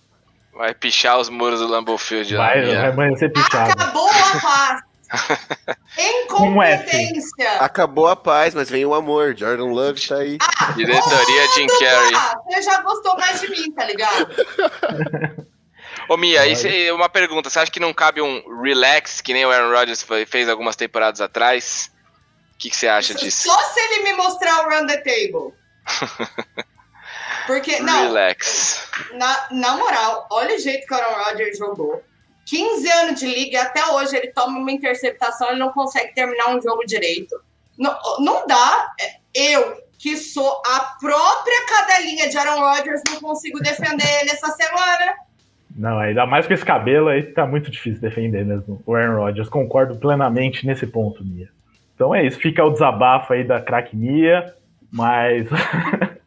Vai 0.54 0.74
pichar 0.74 1.18
os 1.18 1.28
muros 1.28 1.60
do 1.60 1.68
Lambeau 1.68 1.96
Field. 1.96 2.34
Vai, 2.34 2.64
vai, 2.64 2.92
vai 2.92 3.16
ser 3.16 3.28
pichado. 3.30 3.72
Acabou 3.72 4.08
a 4.08 4.40
paz. 4.40 4.88
Incompetência. 5.96 7.60
Acabou 7.60 8.08
a 8.08 8.16
paz, 8.16 8.54
mas 8.54 8.68
vem 8.68 8.84
o 8.84 8.94
amor. 8.94 9.34
Jordan 9.36 9.72
Love 9.72 10.06
tá 10.06 10.16
aí. 10.16 10.36
Ah, 10.40 10.72
Diretoria 10.72 11.46
Jim 11.54 11.66
Carrey. 11.66 12.42
Você 12.46 12.62
já 12.62 12.82
gostou 12.82 13.16
mais 13.16 13.40
de 13.40 13.50
mim, 13.50 13.72
tá 13.72 13.84
ligado? 13.84 14.28
Ô 16.08 16.16
Mia, 16.16 16.40
aí 16.40 16.90
uma 16.90 17.08
pergunta. 17.08 17.50
Você 17.50 17.58
acha 17.58 17.70
que 17.70 17.80
não 17.80 17.92
cabe 17.92 18.22
um 18.22 18.62
relax, 18.62 19.20
que 19.20 19.32
nem 19.32 19.44
o 19.44 19.50
Aaron 19.50 19.70
Rodgers 19.70 20.06
fez 20.26 20.48
algumas 20.48 20.74
temporadas 20.74 21.20
atrás? 21.20 21.90
O 22.54 22.58
que, 22.58 22.70
que 22.70 22.76
você 22.76 22.88
acha 22.88 23.14
disso? 23.14 23.42
Só 23.42 23.58
se 23.72 23.80
ele 23.80 24.02
me 24.04 24.12
mostrar 24.14 24.66
o 24.66 24.70
run 24.70 24.86
the 24.86 24.96
table. 24.96 25.54
Porque, 27.46 27.78
não. 27.80 28.02
Relax. 28.02 28.88
Na, 29.12 29.48
na 29.50 29.76
moral, 29.76 30.26
olha 30.30 30.56
o 30.56 30.58
jeito 30.58 30.86
que 30.86 30.94
o 30.94 30.96
Aaron 30.96 31.24
Rodgers 31.24 31.58
jogou. 31.58 32.02
15 32.46 32.90
anos 32.90 33.20
de 33.20 33.26
liga 33.26 33.58
e 33.58 33.60
até 33.60 33.86
hoje 33.86 34.16
ele 34.16 34.28
toma 34.28 34.58
uma 34.58 34.72
interceptação 34.72 35.52
e 35.52 35.58
não 35.58 35.70
consegue 35.70 36.14
terminar 36.14 36.48
um 36.48 36.60
jogo 36.60 36.84
direito. 36.86 37.38
Não, 37.76 37.96
não 38.20 38.46
dá. 38.46 38.90
Eu, 39.34 39.82
que 39.98 40.16
sou 40.16 40.62
a 40.66 40.80
própria 40.98 41.66
cadelinha 41.66 42.28
de 42.28 42.38
Aaron 42.38 42.60
Rodgers, 42.60 43.02
não 43.10 43.20
consigo 43.20 43.60
defender 43.60 44.08
ele 44.20 44.30
essa 44.30 44.50
semana. 44.52 45.14
Não, 45.76 45.98
ainda 45.98 46.26
mais 46.26 46.46
com 46.46 46.54
esse 46.54 46.64
cabelo 46.64 47.08
aí, 47.08 47.22
tá 47.22 47.46
muito 47.46 47.70
difícil 47.70 48.00
defender 48.00 48.44
mesmo 48.44 48.82
o 48.84 48.94
Aaron 48.94 49.18
Rodgers. 49.18 49.48
Concordo 49.48 49.96
plenamente 49.96 50.66
nesse 50.66 50.86
ponto, 50.86 51.24
Mia. 51.24 51.48
Então 51.94 52.14
é 52.14 52.24
isso, 52.24 52.38
fica 52.38 52.64
o 52.64 52.70
desabafo 52.70 53.32
aí 53.32 53.44
da 53.44 53.60
craque 53.60 53.96
Mia, 53.96 54.54
mas 54.90 55.48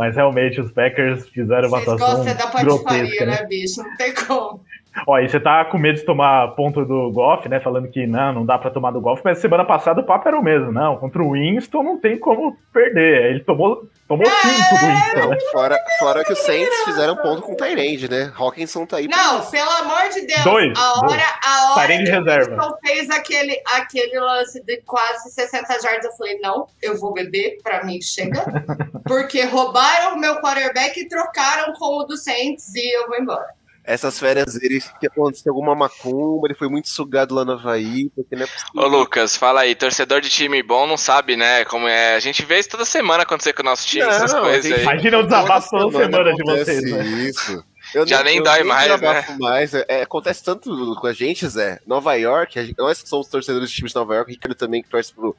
Mas 0.00 0.16
realmente 0.16 0.58
os 0.58 0.72
Packers 0.72 1.28
fizeram 1.28 1.68
uma 1.68 1.78
Vocês 1.78 2.00
atuação 2.00 2.24
gostam 2.24 2.34
da 2.34 2.46
patifaria, 2.50 3.26
né? 3.26 3.32
né, 3.32 3.46
bicho? 3.46 3.82
Não 3.82 3.96
tem 3.98 4.14
como. 4.14 4.64
Ó, 5.06 5.18
e 5.18 5.28
você 5.28 5.38
tá 5.38 5.64
com 5.64 5.78
medo 5.78 5.98
de 5.98 6.04
tomar 6.04 6.48
ponto 6.56 6.84
do 6.84 7.10
Goff, 7.12 7.48
né? 7.48 7.60
Falando 7.60 7.88
que 7.88 8.06
não, 8.06 8.32
não 8.32 8.46
dá 8.46 8.58
para 8.58 8.70
tomar 8.70 8.90
do 8.90 9.00
Goff, 9.00 9.22
mas 9.24 9.38
semana 9.38 9.64
passada 9.64 10.00
o 10.00 10.04
papo 10.04 10.26
era 10.28 10.38
o 10.38 10.42
mesmo, 10.42 10.72
não. 10.72 10.96
Contra 10.96 11.22
o 11.22 11.32
Winston 11.32 11.82
não 11.82 11.98
tem 11.98 12.18
como 12.18 12.56
perder. 12.72 13.30
Ele 13.30 13.40
tomou 13.40 13.88
Tomou 14.08 14.26
É. 14.26 14.30
cinco 14.30 14.70
do 14.80 14.86
Winston, 14.86 15.28
né? 15.30 15.38
Fora, 15.52 15.78
fora 16.00 16.24
que 16.24 16.32
os 16.32 16.38
Saints 16.40 16.82
fizeram 16.84 17.14
ponto 17.14 17.42
com 17.42 17.52
o 17.52 17.56
Tyrande, 17.56 18.10
né? 18.10 18.32
Hawkinson 18.36 18.84
tá 18.84 18.96
aí. 18.96 19.08
pra 19.08 19.16
Não, 19.16 19.38
isso. 19.38 19.52
pelo 19.52 19.70
amor 19.70 20.08
de 20.12 20.26
Deus. 20.26 20.42
Dois, 20.42 20.76
a 20.76 20.92
hora, 20.98 21.06
dois. 21.06 21.22
a 21.46 21.72
hora 21.72 21.86
Tyrande 21.86 22.04
que 22.10 22.10
o 22.10 22.24
reserva. 22.24 22.50
Winston 22.56 22.76
fez 22.84 23.10
aquele, 23.10 23.62
aquele 23.76 24.18
lance 24.18 24.60
de 24.64 24.82
quase 24.82 25.30
60 25.30 25.80
jardas, 25.80 26.04
eu 26.06 26.12
falei, 26.16 26.40
não, 26.40 26.66
eu 26.82 26.98
vou 26.98 27.12
beber, 27.12 27.58
pra 27.62 27.84
mim 27.84 28.00
chega. 28.02 28.44
Porque 29.06 29.44
roubaram 29.44 30.16
o 30.16 30.18
meu 30.18 30.40
quarterback 30.40 30.98
e 30.98 31.08
trocaram 31.08 31.72
com 31.74 32.00
o 32.00 32.04
do 32.04 32.16
Saints 32.16 32.74
e 32.74 32.96
eu 32.96 33.06
vou 33.06 33.16
embora. 33.16 33.46
Essas 33.92 34.18
férias 34.18 34.54
dele, 34.54 34.80
que 35.00 35.06
aconteceu 35.06 35.52
alguma 35.52 35.74
macumba, 35.74 36.46
ele 36.46 36.54
foi 36.54 36.68
muito 36.68 36.88
sugado 36.88 37.34
lá 37.34 37.44
no 37.44 37.52
Havaí, 37.52 38.08
porque 38.14 38.36
não 38.36 38.44
é 38.44 38.46
possível. 38.46 38.82
Ô 38.82 38.86
Lucas, 38.86 39.36
fala 39.36 39.62
aí, 39.62 39.74
torcedor 39.74 40.20
de 40.20 40.28
time 40.30 40.62
bom 40.62 40.86
não 40.86 40.96
sabe, 40.96 41.36
né? 41.36 41.64
Como 41.64 41.88
é. 41.88 42.14
A 42.14 42.20
gente 42.20 42.44
vê 42.44 42.58
isso 42.58 42.68
toda 42.68 42.84
semana 42.84 43.24
acontecer 43.24 43.52
com 43.52 43.62
o 43.62 43.64
nosso 43.64 43.86
time, 43.86 44.04
essas 44.04 44.32
Não, 44.32 44.42
coisas 44.42 44.62
gente, 44.64 44.74
aí. 44.76 44.82
Imagina 44.82 45.18
o 45.18 45.22
desabafo 45.24 45.70
toda 45.70 45.98
semana 46.04 46.34
de 46.34 46.42
acontece 46.42 46.64
vocês, 46.80 46.92
né? 46.92 47.04
Isso. 47.28 47.64
Eu 47.92 48.06
Já 48.06 48.22
nem 48.22 48.36
eu 48.36 48.44
dói 48.44 48.62
mais, 48.62 49.00
né? 49.00 49.24
mais. 49.40 49.74
É, 49.74 50.02
acontece 50.02 50.44
tanto 50.44 50.94
com 51.00 51.06
a 51.08 51.12
gente, 51.12 51.48
Zé. 51.48 51.80
Nova 51.84 52.14
York, 52.14 52.56
a 52.58 52.64
gente- 52.64 52.78
nós 52.78 53.02
que 53.02 53.08
somos 53.08 53.26
torcedores 53.26 53.68
de 53.68 53.74
times 53.74 53.90
de 53.90 53.96
Nova 53.98 54.14
York, 54.14 54.30
o 54.30 54.34
Ricardo 54.34 54.54
também 54.54 54.80
que 54.82 54.88
torce 54.88 55.12
pro, 55.12 55.34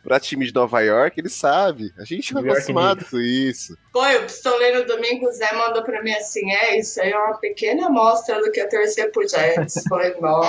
pra 0.00 0.20
time 0.20 0.46
de 0.46 0.54
Nova 0.54 0.80
York, 0.80 1.18
ele 1.20 1.28
sabe. 1.28 1.92
A 1.98 2.04
gente 2.04 2.32
tá 2.32 2.40
acostumado 2.40 3.04
com 3.04 3.18
isso. 3.18 3.76
Foi, 3.92 4.16
o 4.16 4.22
pistoleiro 4.22 4.86
domingo, 4.86 5.26
o 5.28 5.32
Zé 5.32 5.52
mandou 5.54 5.82
pra 5.82 6.02
mim 6.02 6.12
assim: 6.12 6.50
é, 6.52 6.78
isso 6.78 7.00
aí 7.00 7.10
é 7.10 7.18
uma 7.18 7.36
pequena 7.38 7.86
amostra 7.86 8.40
do 8.40 8.50
que 8.50 8.60
é 8.60 8.66
torcer 8.66 9.10
pro 9.12 9.26
Jets. 9.28 9.82
Falei, 9.88 10.14
não, 10.20 10.40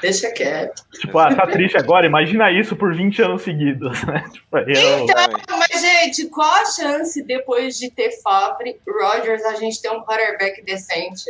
deixa 0.00 0.30
quieto. 0.30 0.82
Tipo, 1.00 1.18
ah, 1.18 1.34
tá 1.34 1.46
triste 1.46 1.76
agora, 1.76 2.06
imagina 2.06 2.50
isso 2.50 2.74
por 2.76 2.94
20 2.94 3.22
anos 3.22 3.42
seguidos, 3.42 4.02
né? 4.04 4.24
Tipo, 4.32 4.58
eu- 4.58 4.98
Então, 5.04 5.58
mas, 5.58 5.80
gente, 5.80 6.26
qual 6.28 6.50
a 6.50 6.64
chance 6.66 7.22
depois 7.22 7.78
de 7.78 7.90
ter 7.90 8.10
Favre, 8.22 8.80
Rodgers, 8.86 9.44
a 9.44 9.54
gente 9.54 9.80
ter 9.80 9.90
um 9.90 10.02
quarterback 10.02 10.62
decente? 10.64 11.24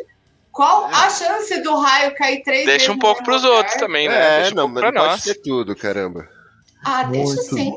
Qual 0.51 0.85
a 0.85 1.09
chance 1.09 1.63
do 1.63 1.75
raio 1.77 2.15
cair 2.15 2.43
três 2.43 2.67
vezes? 2.67 2.77
Deixa 2.81 2.93
um 2.93 2.99
pouco 2.99 3.25
pros 3.25 3.43
lugar? 3.43 3.57
outros 3.57 3.77
também, 3.77 4.07
né? 4.07 4.15
É, 4.15 4.41
Deixa 4.41 4.55
não, 4.55 4.69
mas 4.69 4.81
pra 4.83 4.93
não 4.93 5.01
pode 5.01 5.13
nós. 5.13 5.23
ser 5.23 5.35
tudo, 5.37 5.75
caramba. 5.75 6.29
Ah, 6.85 7.05
deixa 7.05 7.35
Muito. 7.35 7.55
sim. 7.55 7.73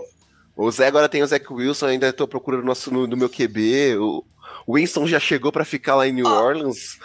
O 0.55 0.71
Zé 0.71 0.87
agora 0.87 1.09
tem 1.09 1.21
o 1.21 1.27
Zach 1.27 1.45
Wilson, 1.51 1.87
ainda 1.87 2.13
tô 2.13 2.27
procurando 2.27 2.61
no, 2.61 2.67
nosso, 2.67 2.93
no, 2.93 3.05
no 3.05 3.17
meu 3.17 3.29
QB. 3.29 3.97
O 3.97 4.23
o 4.65 4.75
Winston 4.75 5.05
já 5.05 5.19
chegou 5.19 5.51
pra 5.51 5.63
ficar 5.63 5.95
lá 5.95 6.07
em 6.07 6.11
New 6.11 6.25
Ó. 6.25 6.43
Orleans. 6.43 6.99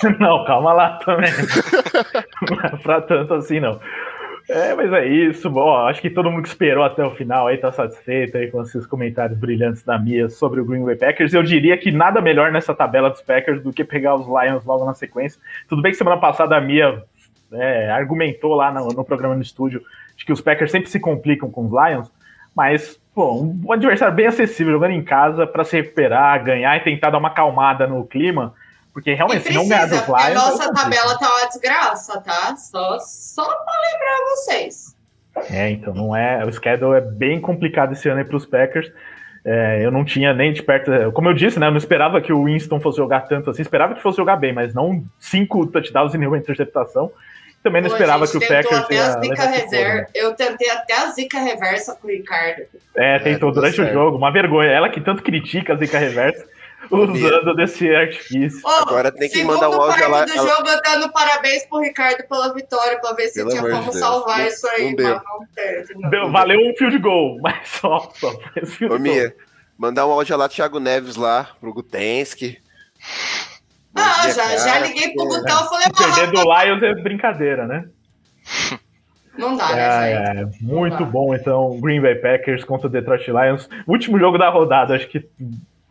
Não, 0.18 0.44
calma 0.44 0.72
lá 0.72 0.98
também. 1.04 1.30
não 2.50 2.60
é 2.66 2.76
pra 2.78 3.00
tanto 3.00 3.32
assim, 3.34 3.60
não. 3.60 3.80
É, 4.50 4.74
mas 4.74 4.92
é 4.92 5.06
isso. 5.06 5.48
Bom, 5.48 5.72
acho 5.86 6.02
que 6.02 6.10
todo 6.10 6.30
mundo 6.30 6.42
que 6.42 6.48
esperou 6.48 6.82
até 6.82 7.02
o 7.04 7.12
final 7.12 7.46
aí 7.46 7.56
tá 7.56 7.70
satisfeito 7.70 8.36
aí 8.36 8.50
com 8.50 8.60
esses 8.60 8.84
comentários 8.86 9.38
brilhantes 9.38 9.84
da 9.84 9.96
Mia 9.96 10.28
sobre 10.28 10.60
o 10.60 10.64
Green 10.64 10.84
Bay 10.84 10.96
Packers. 10.96 11.32
Eu 11.32 11.44
diria 11.44 11.78
que 11.78 11.92
nada 11.92 12.20
melhor 12.20 12.50
nessa 12.50 12.74
tabela 12.74 13.08
dos 13.08 13.22
Packers 13.22 13.62
do 13.62 13.72
que 13.72 13.84
pegar 13.84 14.16
os 14.16 14.26
Lions 14.26 14.64
logo 14.64 14.84
na 14.84 14.94
sequência. 14.94 15.40
Tudo 15.68 15.80
bem 15.80 15.92
que 15.92 15.98
semana 15.98 16.20
passada 16.20 16.56
a 16.56 16.60
Mia 16.60 17.04
é, 17.52 17.88
argumentou 17.88 18.54
lá 18.54 18.72
no, 18.72 18.88
no 18.88 19.04
programa 19.04 19.36
no 19.36 19.42
estúdio 19.42 19.80
de 20.16 20.24
que 20.24 20.32
os 20.32 20.40
Packers 20.40 20.70
sempre 20.70 20.88
se 20.90 21.00
complicam 21.00 21.50
com 21.50 21.66
os 21.66 21.70
Lions, 21.72 22.10
mas 22.54 23.00
pô, 23.14 23.42
um 23.42 23.72
adversário 23.72 24.14
bem 24.14 24.26
acessível 24.26 24.72
jogando 24.74 24.92
em 24.92 25.02
casa 25.02 25.46
para 25.46 25.64
se 25.64 25.76
recuperar, 25.76 26.42
ganhar 26.44 26.76
e 26.76 26.80
tentar 26.80 27.10
dar 27.10 27.18
uma 27.18 27.28
acalmada 27.28 27.86
no 27.86 28.04
clima. 28.04 28.54
Porque 28.92 29.12
realmente, 29.12 29.40
E 29.40 29.48
se 29.48 29.52
não 29.54 29.66
ganhar 29.68 29.86
dos 29.88 30.00
precisa, 30.00 30.16
a 30.16 30.28
Lions. 30.28 30.34
nossa 30.42 30.64
é 30.64 30.66
complicado. 30.68 30.82
tabela 30.90 31.18
tá 31.18 31.28
uma 31.28 31.46
desgraça, 31.48 32.20
tá? 32.20 32.56
Só, 32.56 32.98
só 33.00 33.44
pra 33.44 33.74
lembrar 33.92 34.30
vocês. 34.30 34.96
É, 35.50 35.70
então 35.70 35.92
não 35.92 36.14
é. 36.14 36.44
O 36.44 36.52
schedule 36.52 36.96
é 36.96 37.00
bem 37.00 37.40
complicado 37.40 37.92
esse 37.92 38.08
ano 38.08 38.18
aí 38.20 38.24
para 38.24 38.36
os 38.36 38.46
Packers. 38.46 38.92
É, 39.44 39.84
eu 39.84 39.90
não 39.90 40.04
tinha 40.04 40.32
nem 40.32 40.52
de 40.52 40.62
perto. 40.62 40.90
Como 41.12 41.28
eu 41.28 41.34
disse, 41.34 41.58
né? 41.58 41.66
Eu 41.66 41.72
não 41.72 41.76
esperava 41.76 42.20
que 42.20 42.32
o 42.32 42.44
Winston 42.44 42.78
fosse 42.80 42.98
jogar 42.98 43.22
tanto 43.22 43.50
assim. 43.50 43.62
Esperava 43.62 43.94
que 43.94 44.00
fosse 44.00 44.16
jogar 44.16 44.36
bem, 44.36 44.52
mas 44.52 44.72
não 44.72 45.04
cinco 45.18 45.66
touchdowns 45.66 46.14
e 46.14 46.18
nenhuma 46.18 46.38
interceptação. 46.38 47.10
Também 47.64 47.80
não 47.80 47.88
Pô, 47.88 47.96
esperava 47.96 48.28
que 48.28 48.36
o 48.36 48.40
tentou 48.40 48.56
Packers 48.56 48.80
até 48.84 48.94
ia 48.94 49.00
reserva. 49.46 50.06
Eu 50.14 50.34
tentei 50.34 50.70
até 50.70 50.94
a 50.98 51.06
zica 51.10 51.38
reversa 51.40 51.96
com 52.00 52.06
o 52.06 52.10
Ricardo. 52.10 52.62
É, 52.94 53.18
tentou 53.18 53.50
deu 53.50 53.52
durante 53.52 53.80
o 53.80 53.90
jogo. 53.92 54.18
Uma 54.18 54.30
vergonha. 54.30 54.68
Ela 54.70 54.90
que 54.90 55.00
tanto 55.00 55.22
critica 55.22 55.72
a 55.72 55.76
zica 55.76 55.98
reversa, 55.98 56.46
usando 56.92 57.56
desse 57.56 57.88
artifício. 57.92 58.60
Ô, 58.62 58.68
Agora 58.68 59.10
tem 59.10 59.30
que 59.30 59.42
mandar 59.42 59.70
um 59.70 59.80
áudio 59.80 60.10
lá- 60.10 60.26
do 60.26 60.32
ela- 60.32 60.46
jogo, 60.46 60.68
eu 60.68 60.82
dando 60.82 61.10
parabéns 61.10 61.64
pro 61.64 61.80
Ricardo 61.80 62.22
pela 62.28 62.52
vitória, 62.52 63.00
pra 63.00 63.14
ver 63.14 63.28
se 63.28 63.34
Pelo 63.36 63.48
tinha 63.48 63.62
como 63.62 63.82
Deus. 63.84 63.98
salvar 63.98 64.38
Não- 64.40 64.46
isso 64.46 64.68
aí, 64.68 64.84
não 64.90 64.94
deu. 64.96 65.14
mas 65.14 65.22
não 65.24 65.46
teve. 65.54 65.94
Não. 65.94 66.10
Deu- 66.10 66.30
valeu 66.30 66.58
um 66.60 66.76
field 66.76 66.98
goal, 66.98 67.38
mas 67.42 67.66
só, 67.66 68.12
só 68.14 68.30
Ô. 68.90 68.98
Mia, 68.98 69.34
mandar 69.78 70.06
um 70.06 70.10
áudio 70.10 70.36
lá, 70.36 70.50
Thiago 70.50 70.78
Neves 70.78 71.16
lá, 71.16 71.48
pro 71.58 71.72
Gutensky. 71.72 72.58
Ah, 73.94 74.22
dia, 74.22 74.32
já, 74.34 74.56
já 74.56 74.78
liguei 74.80 75.12
pro 75.14 75.26
Gutão, 75.26 75.68
falei, 75.68 75.86
Perder 75.96 76.30
do 76.32 76.50
"Ah, 76.50 76.64
Lions 76.64 76.82
é 76.82 76.94
brincadeira, 77.02 77.66
né? 77.66 77.84
não 79.38 79.56
dá, 79.56 79.74
né, 79.74 80.12
É, 80.12 80.26
gente? 80.26 80.38
é, 80.38 80.46
muito 80.62 80.98
dá. 80.98 81.04
bom, 81.04 81.34
então, 81.34 81.80
Green 81.80 82.00
Bay 82.00 82.14
Packers 82.16 82.64
contra 82.64 82.86
o 82.86 82.90
Detroit 82.90 83.26
Lions. 83.28 83.68
Último 83.86 84.18
jogo 84.18 84.38
da 84.38 84.48
rodada, 84.48 84.94
acho 84.94 85.08
que 85.08 85.18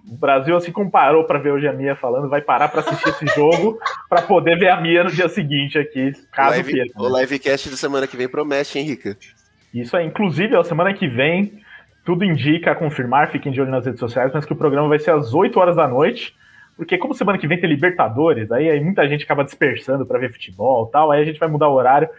o 0.07 0.15
Brasil 0.17 0.55
assim 0.55 0.71
comparou 0.71 1.23
para 1.25 1.39
ver 1.39 1.51
hoje 1.51 1.67
a 1.67 1.73
Mia 1.73 1.95
falando, 1.95 2.29
vai 2.29 2.41
parar 2.41 2.67
para 2.69 2.81
assistir 2.81 3.09
esse 3.09 3.25
jogo 3.35 3.79
para 4.09 4.21
poder 4.21 4.57
ver 4.59 4.69
a 4.69 4.79
Mia 4.79 5.03
no 5.03 5.11
dia 5.11 5.29
seguinte 5.29 5.77
aqui, 5.79 6.09
O, 6.11 6.35
caso 6.35 6.49
live, 6.51 6.71
queira. 6.73 6.89
o 6.97 7.19
livecast 7.19 7.69
da 7.69 7.77
semana 7.77 8.05
que 8.07 8.17
vem 8.17 8.27
promete, 8.27 8.77
hein, 8.79 8.85
Rica? 8.85 9.17
Isso 9.73 9.95
aí, 9.97 10.05
inclusive, 10.05 10.55
a 10.55 10.63
semana 10.63 10.93
que 10.93 11.07
vem, 11.07 11.59
tudo 12.05 12.23
indica 12.23 12.71
a 12.71 12.75
confirmar, 12.75 13.31
fiquem 13.31 13.51
de 13.51 13.59
olho 13.59 13.71
nas 13.71 13.85
redes 13.85 13.99
sociais, 13.99 14.29
mas 14.33 14.45
que 14.45 14.53
o 14.53 14.57
programa 14.57 14.87
vai 14.87 14.99
ser 14.99 15.11
às 15.11 15.33
8 15.33 15.57
horas 15.59 15.75
da 15.75 15.87
noite, 15.87 16.35
porque 16.75 16.97
como 16.97 17.13
semana 17.13 17.37
que 17.37 17.47
vem 17.47 17.59
tem 17.59 17.69
Libertadores, 17.69 18.51
aí, 18.51 18.69
aí 18.69 18.79
muita 18.79 19.07
gente 19.07 19.23
acaba 19.23 19.43
dispersando 19.43 20.05
para 20.05 20.19
ver 20.19 20.31
futebol 20.31 20.87
e 20.87 20.91
tal, 20.91 21.11
aí 21.11 21.21
a 21.21 21.25
gente 21.25 21.39
vai 21.39 21.49
mudar 21.49 21.69
o 21.69 21.73
horário 21.73 22.09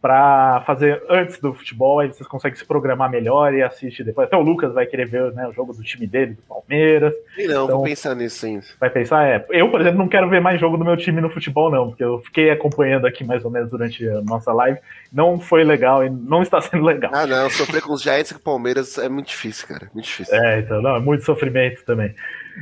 para 0.00 0.62
fazer 0.66 1.02
antes 1.10 1.38
do 1.38 1.52
futebol, 1.52 2.00
aí 2.00 2.08
vocês 2.08 2.26
conseguem 2.26 2.56
se 2.58 2.64
programar 2.64 3.10
melhor 3.10 3.52
e 3.52 3.62
assistir 3.62 4.02
depois. 4.02 4.26
Até 4.26 4.36
o 4.36 4.40
Lucas 4.40 4.72
vai 4.72 4.86
querer 4.86 5.06
ver 5.06 5.30
né, 5.34 5.46
o 5.46 5.52
jogo 5.52 5.74
do 5.74 5.82
time 5.82 6.06
dele, 6.06 6.32
do 6.32 6.42
Palmeiras. 6.42 7.12
E 7.36 7.46
não, 7.46 7.64
Então- 7.64 7.76
vou 7.76 7.84
pensar 7.84 8.14
nisso 8.14 8.46
ainda. 8.46 8.64
Vai 8.80 8.88
pensar, 8.88 9.28
é. 9.28 9.44
Eu, 9.50 9.70
por 9.70 9.78
exemplo, 9.82 9.98
não 9.98 10.08
quero 10.08 10.26
ver 10.30 10.40
mais 10.40 10.58
jogo 10.58 10.78
do 10.78 10.84
meu 10.86 10.96
time 10.96 11.20
no 11.20 11.28
futebol, 11.28 11.70
não, 11.70 11.88
porque 11.88 12.02
eu 12.02 12.18
fiquei 12.20 12.50
acompanhando 12.50 13.06
aqui 13.06 13.22
mais 13.24 13.44
ou 13.44 13.50
menos 13.50 13.70
durante 13.70 14.08
a 14.08 14.22
nossa 14.22 14.50
live. 14.54 14.78
Não 15.12 15.38
foi 15.38 15.64
legal 15.64 16.02
e 16.02 16.08
não 16.08 16.40
está 16.40 16.62
sendo 16.62 16.82
legal. 16.82 17.10
Ah, 17.14 17.26
não, 17.26 17.50
sofrer 17.50 17.82
com 17.82 17.92
os 17.92 18.00
Giants 18.00 18.30
e 18.30 18.34
com 18.34 18.40
o 18.40 18.44
Palmeiras 18.44 18.96
é 18.96 19.08
muito 19.10 19.26
difícil, 19.28 19.68
cara. 19.68 19.90
Muito 19.92 20.06
difícil. 20.06 20.34
É, 20.34 20.60
então, 20.60 20.80
não, 20.80 20.96
é 20.96 21.00
muito 21.00 21.24
sofrimento 21.24 21.84
também. 21.84 22.14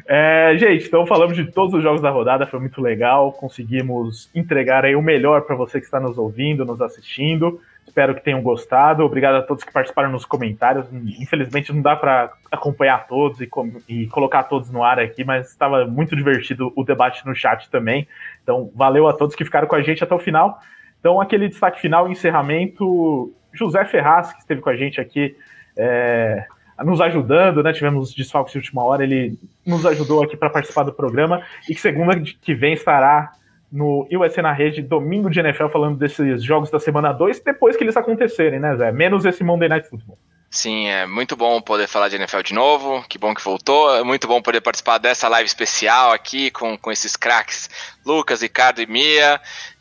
É, 0.07 0.55
gente, 0.57 0.87
então 0.87 1.07
falamos 1.07 1.37
de 1.37 1.51
todos 1.51 1.75
os 1.75 1.83
jogos 1.83 2.01
da 2.01 2.11
rodada, 2.11 2.47
foi 2.47 2.61
muito 2.61 2.81
legal. 2.81 3.33
Conseguimos 3.33 4.31
entregar 4.35 4.85
aí 4.85 4.95
o 4.95 5.03
melhor 5.03 5.43
para 5.43 5.57
você 5.57 5.81
que 5.81 5.87
está 5.87 5.99
nos 5.99 6.19
ouvindo, 6.19 6.65
nos 6.65 6.81
assistindo. 6.81 7.61
Espero 7.87 8.15
que 8.15 8.23
tenham 8.23 8.43
gostado. 8.43 9.03
Obrigado 9.03 9.37
a 9.37 9.43
todos 9.43 9.65
que 9.65 9.73
participaram 9.73 10.13
nos 10.13 10.25
comentários. 10.25 10.87
Infelizmente 11.19 11.73
não 11.73 11.81
dá 11.81 11.97
para 11.97 12.33
acompanhar 12.51 13.07
todos 13.07 13.41
e, 13.41 13.49
e 13.89 14.07
colocar 14.09 14.45
todos 14.45 14.71
no 14.71 14.85
ar 14.85 14.99
aqui, 15.01 15.25
mas 15.25 15.51
estava 15.51 15.87
muito 15.87 16.15
divertido 16.15 16.73
o 16.77 16.85
debate 16.85 17.27
no 17.27 17.35
chat 17.35 17.69
também. 17.71 18.07
Então, 18.43 18.71
valeu 18.75 19.09
a 19.09 19.13
todos 19.13 19.35
que 19.35 19.45
ficaram 19.45 19.67
com 19.67 19.75
a 19.75 19.83
gente 19.83 20.05
até 20.05 20.15
o 20.15 20.19
final. 20.19 20.61
Então, 21.01 21.21
aquele 21.21 21.49
destaque 21.49 21.81
final, 21.81 22.09
encerramento. 22.09 23.33
José 23.53 23.85
Ferraz, 23.87 24.33
que 24.33 24.41
esteve 24.41 24.61
com 24.61 24.69
a 24.69 24.77
gente 24.77 25.01
aqui, 25.01 25.35
é, 25.77 26.47
nos 26.85 27.01
ajudando, 27.01 27.63
né? 27.63 27.73
Tivemos 27.73 28.15
desfalques 28.15 28.53
de 28.53 28.59
última 28.59 28.83
hora, 28.85 29.03
ele 29.03 29.39
nos 29.67 29.85
ajudou 29.85 30.23
aqui 30.23 30.37
para 30.37 30.51
participar 30.51 30.85
do 30.85 30.93
programa 30.93 31.43
e 31.69 31.75
que 31.75 31.81
segunda 31.81 32.21
que 32.21 32.55
vem 32.55 32.75
estará 32.75 33.33
no 33.71 34.09
USA 34.11 34.41
na 34.41 34.53
Rede, 34.53 34.81
domingo 34.81 35.29
de 35.29 35.41
NFL, 35.41 35.69
falando 35.69 35.99
desses 35.99 36.43
jogos 36.43 36.71
da 36.71 36.81
semana 36.81 37.13
2, 37.13 37.41
depois 37.41 37.77
que 37.77 37.85
eles 37.85 37.97
acontecerem, 37.97 38.59
né, 38.59 38.75
Zé? 38.77 38.91
Menos 38.91 39.25
esse 39.25 39.45
Monday 39.45 39.69
Night 39.69 39.89
Football. 39.89 40.19
Sim, 40.51 40.89
é 40.89 41.07
muito 41.07 41.37
bom 41.37 41.61
poder 41.61 41.87
falar 41.87 42.09
de 42.09 42.17
NFL 42.17 42.41
de 42.41 42.55
novo. 42.55 43.05
Que 43.07 43.19
bom 43.19 43.35
que 43.35 43.45
voltou. 43.45 43.95
É 43.95 44.03
muito 44.03 44.27
bom 44.27 44.41
poder 44.41 44.63
participar 44.63 44.97
dessa 44.97 45.29
live 45.29 45.47
especial 45.47 46.11
aqui 46.11 46.51
com, 46.51 46.77
com 46.79 46.91
esses 46.91 47.17
craques 47.17 47.69
Lucas, 48.05 48.41
Ricardo 48.41 48.81
e 48.81 48.87
Mia. 48.87 49.39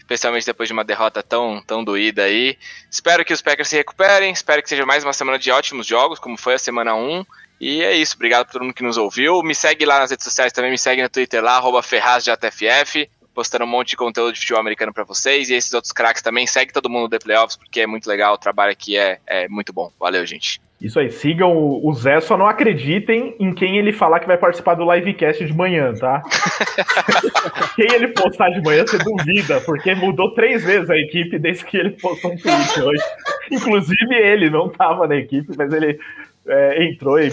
Especialmente 0.08 0.46
depois 0.46 0.70
de 0.70 0.74
uma 0.74 0.86
derrota 0.86 1.22
tão, 1.22 1.62
tão 1.62 1.84
doída 1.84 2.24
aí. 2.24 2.58
Espero 2.90 3.26
que 3.26 3.34
os 3.34 3.42
Packers 3.42 3.68
se 3.68 3.76
recuperem. 3.76 4.32
Espero 4.32 4.64
que 4.64 4.70
seja 4.70 4.86
mais 4.86 5.04
uma 5.04 5.12
semana 5.12 5.38
de 5.38 5.52
ótimos 5.52 5.86
jogos, 5.86 6.18
como 6.18 6.38
foi 6.38 6.54
a 6.54 6.58
semana 6.58 6.96
1. 6.96 7.26
E 7.60 7.84
é 7.84 7.94
isso. 7.94 8.16
Obrigado 8.16 8.46
por 8.46 8.54
todo 8.54 8.64
mundo 8.64 8.74
que 8.74 8.84
nos 8.84 8.96
ouviu. 8.96 9.44
Me 9.44 9.54
segue 9.54 9.86
lá 9.86 10.00
nas 10.00 10.10
redes 10.10 10.24
sociais 10.24 10.54
também. 10.54 10.72
Me 10.72 10.78
segue 10.78 11.04
no 11.04 11.10
Twitter 11.10 11.44
lá, 11.44 11.58
arroba 11.58 11.84
FerrazJFF. 11.84 13.10
Postando 13.34 13.66
um 13.66 13.68
monte 13.68 13.90
de 13.90 13.98
conteúdo 13.98 14.32
de 14.32 14.40
futebol 14.40 14.62
americano 14.62 14.94
pra 14.94 15.04
vocês. 15.04 15.50
E 15.50 15.56
esses 15.56 15.74
outros 15.74 15.92
craques 15.92 16.22
também. 16.22 16.48
Segue 16.48 16.72
todo 16.72 16.90
mundo 16.90 17.04
no 17.04 17.10
The 17.10 17.20
Playoffs, 17.20 17.58
porque 17.58 17.82
é 17.82 17.86
muito 17.86 18.08
legal. 18.08 18.36
O 18.36 18.38
trabalho 18.38 18.72
aqui 18.72 18.98
é, 18.98 19.20
é 19.28 19.50
muito 19.50 19.74
bom. 19.74 19.92
Valeu, 20.00 20.26
gente. 20.26 20.62
Isso 20.80 21.00
aí, 21.00 21.10
sigam 21.10 21.58
o 21.58 21.88
o 21.88 21.94
Zé, 21.94 22.20
só 22.20 22.38
não 22.38 22.48
acreditem 22.48 23.36
em 23.40 23.54
quem 23.54 23.78
ele 23.78 23.92
falar 23.92 24.20
que 24.20 24.28
vai 24.28 24.38
participar 24.38 24.76
do 24.76 24.92
livecast 24.92 25.44
de 25.44 25.54
manhã, 25.54 25.94
tá? 25.94 26.22
quem 27.76 27.88
ele 27.94 28.10
postar 28.10 28.50
de 28.50 28.62
manhã, 28.62 28.86
você 28.86 28.98
duvida, 28.98 29.60
porque 29.62 29.96
mudou 29.96 30.34
três 30.34 30.64
vezes 30.64 30.90
a 30.90 30.98
equipe 30.98 31.40
desde 31.40 31.66
que 31.66 31.78
ele 31.78 31.92
postou 31.92 32.32
um 32.32 32.38
tweet 32.38 32.82
hoje. 32.82 33.04
Inclusive 33.52 34.16
ele 34.16 34.50
não 34.50 34.70
tava 34.70 35.08
na 35.08 35.16
equipe, 35.16 35.52
mas 35.58 35.74
ele 35.74 36.00
é, 36.48 36.84
entrou 36.84 37.20
e 37.20 37.32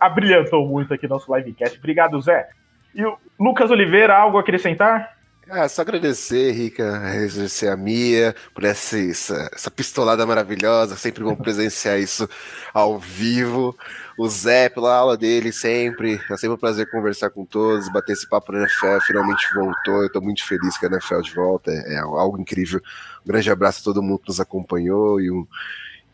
abrilhantou 0.00 0.66
muito 0.66 0.94
aqui 0.94 1.08
nosso 1.08 1.34
livecast. 1.34 1.78
Obrigado, 1.78 2.20
Zé. 2.20 2.48
E 2.94 3.04
o 3.04 3.16
Lucas 3.40 3.70
Oliveira, 3.70 4.16
algo 4.16 4.38
a 4.38 4.40
acrescentar? 4.40 5.14
Ah, 5.48 5.68
só 5.68 5.82
agradecer, 5.82 6.52
Rica, 6.52 6.96
agradecer 6.96 7.68
a 7.68 7.76
Mia 7.76 8.34
por 8.54 8.64
essa, 8.64 8.98
essa, 8.98 9.50
essa, 9.52 9.70
pistolada 9.70 10.24
maravilhosa. 10.26 10.96
Sempre 10.96 11.22
bom 11.22 11.36
presenciar 11.36 11.98
isso 11.98 12.28
ao 12.72 12.98
vivo. 12.98 13.76
O 14.18 14.26
Zé, 14.28 14.68
pela 14.68 14.96
aula 14.96 15.16
dele, 15.16 15.52
sempre. 15.52 16.20
É 16.30 16.36
sempre 16.36 16.54
um 16.54 16.58
prazer 16.58 16.90
conversar 16.90 17.30
com 17.30 17.44
todos, 17.44 17.90
bater 17.90 18.12
esse 18.12 18.28
papo 18.28 18.52
na 18.52 18.60
NFL. 18.60 19.00
Finalmente 19.06 19.46
voltou. 19.54 19.96
Eu 19.96 20.06
estou 20.06 20.22
muito 20.22 20.44
feliz 20.46 20.78
que 20.78 20.86
a 20.86 20.88
NFL 20.88 21.20
de 21.20 21.34
volta. 21.34 21.70
É, 21.70 21.94
é, 21.94 21.98
algo 21.98 22.40
incrível. 22.40 22.80
Um 23.24 23.28
grande 23.28 23.50
abraço 23.50 23.80
a 23.80 23.84
todo 23.84 24.02
mundo 24.02 24.20
que 24.20 24.28
nos 24.28 24.40
acompanhou. 24.40 25.20
E, 25.20 25.30
um, 25.30 25.46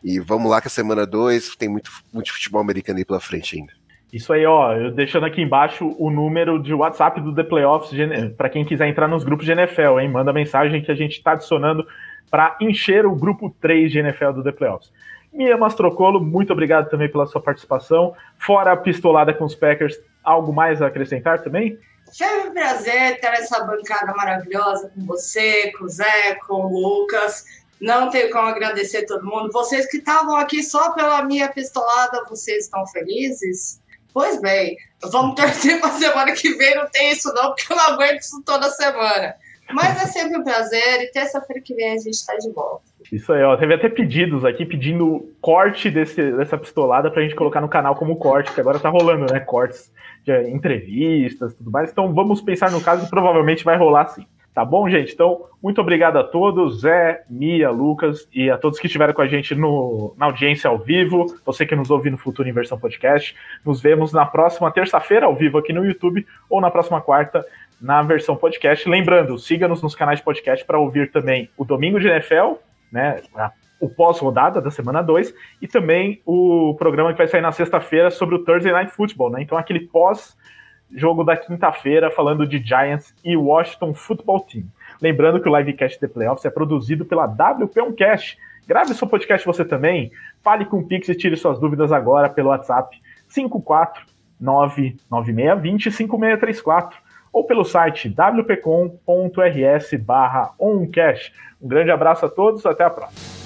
e 0.03 0.19
vamos 0.19 0.51
lá 0.51 0.59
que 0.59 0.67
a 0.67 0.71
semana 0.71 1.05
2 1.05 1.55
tem 1.55 1.69
muito, 1.69 1.89
muito 2.11 2.33
futebol 2.33 2.59
americano 2.59 2.99
aí 2.99 3.05
pela 3.05 3.19
frente 3.19 3.57
ainda. 3.57 3.80
Isso 4.11 4.33
aí, 4.33 4.45
ó, 4.45 4.73
eu 4.73 4.91
deixando 4.91 5.25
aqui 5.25 5.41
embaixo 5.41 5.95
o 5.97 6.09
número 6.09 6.61
de 6.61 6.73
WhatsApp 6.73 7.21
do 7.21 7.33
The 7.33 7.43
Playoffs 7.43 7.91
para 8.35 8.49
quem 8.49 8.65
quiser 8.65 8.87
entrar 8.87 9.07
nos 9.07 9.23
grupos 9.23 9.45
de 9.45 9.53
NFL, 9.53 9.99
hein? 9.99 10.09
Manda 10.09 10.33
mensagem 10.33 10.81
que 10.81 10.91
a 10.91 10.95
gente 10.95 11.13
está 11.13 11.31
adicionando 11.31 11.87
para 12.29 12.57
encher 12.59 13.05
o 13.05 13.15
grupo 13.15 13.55
3 13.61 13.91
de 13.91 13.99
NFL 13.99 14.31
do 14.31 14.43
The 14.43 14.51
Playoffs. 14.51 14.91
Mia 15.31 15.57
Mastrocolo, 15.57 16.21
muito 16.21 16.51
obrigado 16.51 16.89
também 16.89 17.09
pela 17.09 17.25
sua 17.25 17.41
participação. 17.41 18.13
Fora 18.37 18.73
a 18.73 18.77
pistolada 18.77 19.33
com 19.33 19.45
os 19.45 19.55
Packers, 19.55 19.97
algo 20.21 20.51
mais 20.51 20.81
a 20.81 20.87
acrescentar 20.87 21.41
também? 21.41 21.77
Foi 22.17 22.49
um 22.49 22.53
prazer 22.53 23.19
ter 23.21 23.27
essa 23.27 23.63
bancada 23.63 24.13
maravilhosa 24.13 24.91
com 24.93 25.05
você, 25.05 25.71
com 25.77 25.85
o 25.85 25.89
Zé, 25.89 26.35
com 26.45 26.65
o 26.65 26.79
Lucas. 26.79 27.45
Não 27.79 28.09
tenho 28.09 28.29
como 28.29 28.47
agradecer 28.47 29.05
todo 29.05 29.25
mundo. 29.25 29.49
Vocês 29.53 29.89
que 29.89 29.97
estavam 29.97 30.35
aqui 30.35 30.61
só 30.61 30.91
pela 30.91 31.23
minha 31.23 31.47
pistolada, 31.47 32.25
vocês 32.29 32.65
estão 32.65 32.85
felizes? 32.87 33.80
Pois 34.13 34.41
bem, 34.41 34.77
vamos 35.11 35.35
torcer 35.39 35.79
para 35.79 35.89
a 35.89 35.93
semana 35.93 36.31
que 36.33 36.53
vem 36.53 36.75
não 36.75 36.87
tem 36.89 37.11
isso 37.11 37.33
não, 37.33 37.53
porque 37.53 37.71
eu 37.71 37.77
não 37.77 37.93
aguento 37.93 38.19
isso 38.19 38.41
toda 38.45 38.69
semana. 38.69 39.35
Mas 39.73 40.01
é 40.03 40.05
sempre 40.07 40.37
um 40.37 40.43
prazer 40.43 41.01
e 41.01 41.11
terça-feira 41.11 41.61
que 41.61 41.73
vem 41.73 41.93
a 41.93 41.97
gente 41.97 42.09
está 42.09 42.35
de 42.35 42.51
volta. 42.51 42.83
Isso 43.11 43.31
aí, 43.31 43.41
ó. 43.43 43.55
Teve 43.55 43.73
até 43.73 43.89
pedidos 43.89 44.43
aqui 44.43 44.65
pedindo 44.65 45.33
corte 45.41 45.89
desse, 45.89 46.31
dessa 46.33 46.57
pistolada 46.57 47.09
pra 47.09 47.21
gente 47.21 47.35
colocar 47.35 47.61
no 47.61 47.69
canal 47.69 47.95
como 47.95 48.17
corte, 48.17 48.51
que 48.51 48.59
agora 48.59 48.79
tá 48.79 48.89
rolando, 48.89 49.31
né? 49.31 49.39
Cortes 49.39 49.91
de 50.23 50.49
entrevistas 50.49 51.53
tudo 51.53 51.71
mais. 51.71 51.91
Então 51.91 52.13
vamos 52.13 52.41
pensar 52.41 52.71
no 52.71 52.81
caso 52.81 53.03
que 53.03 53.09
provavelmente 53.09 53.63
vai 53.63 53.77
rolar 53.77 54.07
sim. 54.07 54.25
Tá 54.53 54.65
bom, 54.65 54.89
gente? 54.89 55.13
Então, 55.13 55.45
muito 55.63 55.79
obrigado 55.79 56.17
a 56.17 56.23
todos, 56.25 56.81
Zé, 56.81 57.23
Mia, 57.29 57.69
Lucas 57.69 58.27
e 58.33 58.49
a 58.49 58.57
todos 58.57 58.79
que 58.79 58.87
estiveram 58.87 59.13
com 59.13 59.21
a 59.21 59.27
gente 59.27 59.55
no, 59.55 60.13
na 60.17 60.25
audiência 60.25 60.69
ao 60.69 60.77
vivo, 60.77 61.25
você 61.45 61.65
que 61.65 61.75
nos 61.75 61.89
ouve 61.89 62.09
no 62.09 62.17
Futuro 62.17 62.49
em 62.49 62.51
Versão 62.51 62.77
Podcast. 62.77 63.33
Nos 63.65 63.81
vemos 63.81 64.11
na 64.11 64.25
próxima 64.25 64.69
terça-feira 64.69 65.25
ao 65.25 65.35
vivo 65.35 65.57
aqui 65.57 65.71
no 65.71 65.85
YouTube 65.85 66.25
ou 66.49 66.59
na 66.59 66.69
próxima 66.69 66.99
quarta 66.99 67.45
na 67.81 68.01
versão 68.01 68.35
podcast. 68.35 68.87
Lembrando, 68.87 69.39
siga-nos 69.39 69.81
nos 69.81 69.95
canais 69.95 70.19
de 70.19 70.25
podcast 70.25 70.65
para 70.65 70.77
ouvir 70.77 71.11
também 71.11 71.49
o 71.57 71.65
Domingo 71.65 71.99
de 71.99 72.07
NFL, 72.07 72.55
né? 72.91 73.21
O 73.79 73.89
pós-rodada 73.89 74.61
da 74.61 74.69
semana 74.69 75.01
2 75.01 75.33
e 75.61 75.67
também 75.67 76.21
o 76.25 76.75
programa 76.77 77.11
que 77.13 77.17
vai 77.17 77.27
sair 77.27 77.41
na 77.41 77.51
sexta-feira 77.51 78.11
sobre 78.11 78.35
o 78.35 78.43
Thursday 78.43 78.71
Night 78.71 78.91
Football, 78.91 79.31
né? 79.31 79.41
Então, 79.41 79.57
aquele 79.57 79.79
pós 79.87 80.37
jogo 80.95 81.23
da 81.23 81.37
quinta-feira, 81.37 82.11
falando 82.11 82.47
de 82.47 82.57
Giants 82.57 83.13
e 83.23 83.37
Washington 83.37 83.93
Football 83.93 84.41
Team. 84.41 84.65
Lembrando 85.01 85.41
que 85.41 85.49
o 85.49 85.57
Livecast 85.57 85.99
The 85.99 86.07
Playoffs 86.07 86.45
é 86.45 86.49
produzido 86.49 87.05
pela 87.05 87.27
WP1Cast. 87.27 88.37
Grave 88.67 88.93
seu 88.93 89.07
podcast 89.07 89.45
você 89.45 89.65
também. 89.65 90.11
Fale 90.43 90.65
com 90.65 90.79
o 90.79 90.87
Pix 90.87 91.09
e 91.09 91.15
tire 91.15 91.35
suas 91.35 91.59
dúvidas 91.59 91.91
agora 91.91 92.29
pelo 92.29 92.49
WhatsApp 92.49 92.95
54996205634 94.41 96.93
ou 97.33 97.45
pelo 97.45 97.63
site 97.63 98.09
wpcom.rs 98.09 99.93
barra 99.99 100.53
oncast. 100.59 101.33
Um 101.61 101.67
grande 101.67 101.91
abraço 101.91 102.25
a 102.25 102.29
todos, 102.29 102.65
até 102.65 102.83
a 102.83 102.89
próxima. 102.89 103.40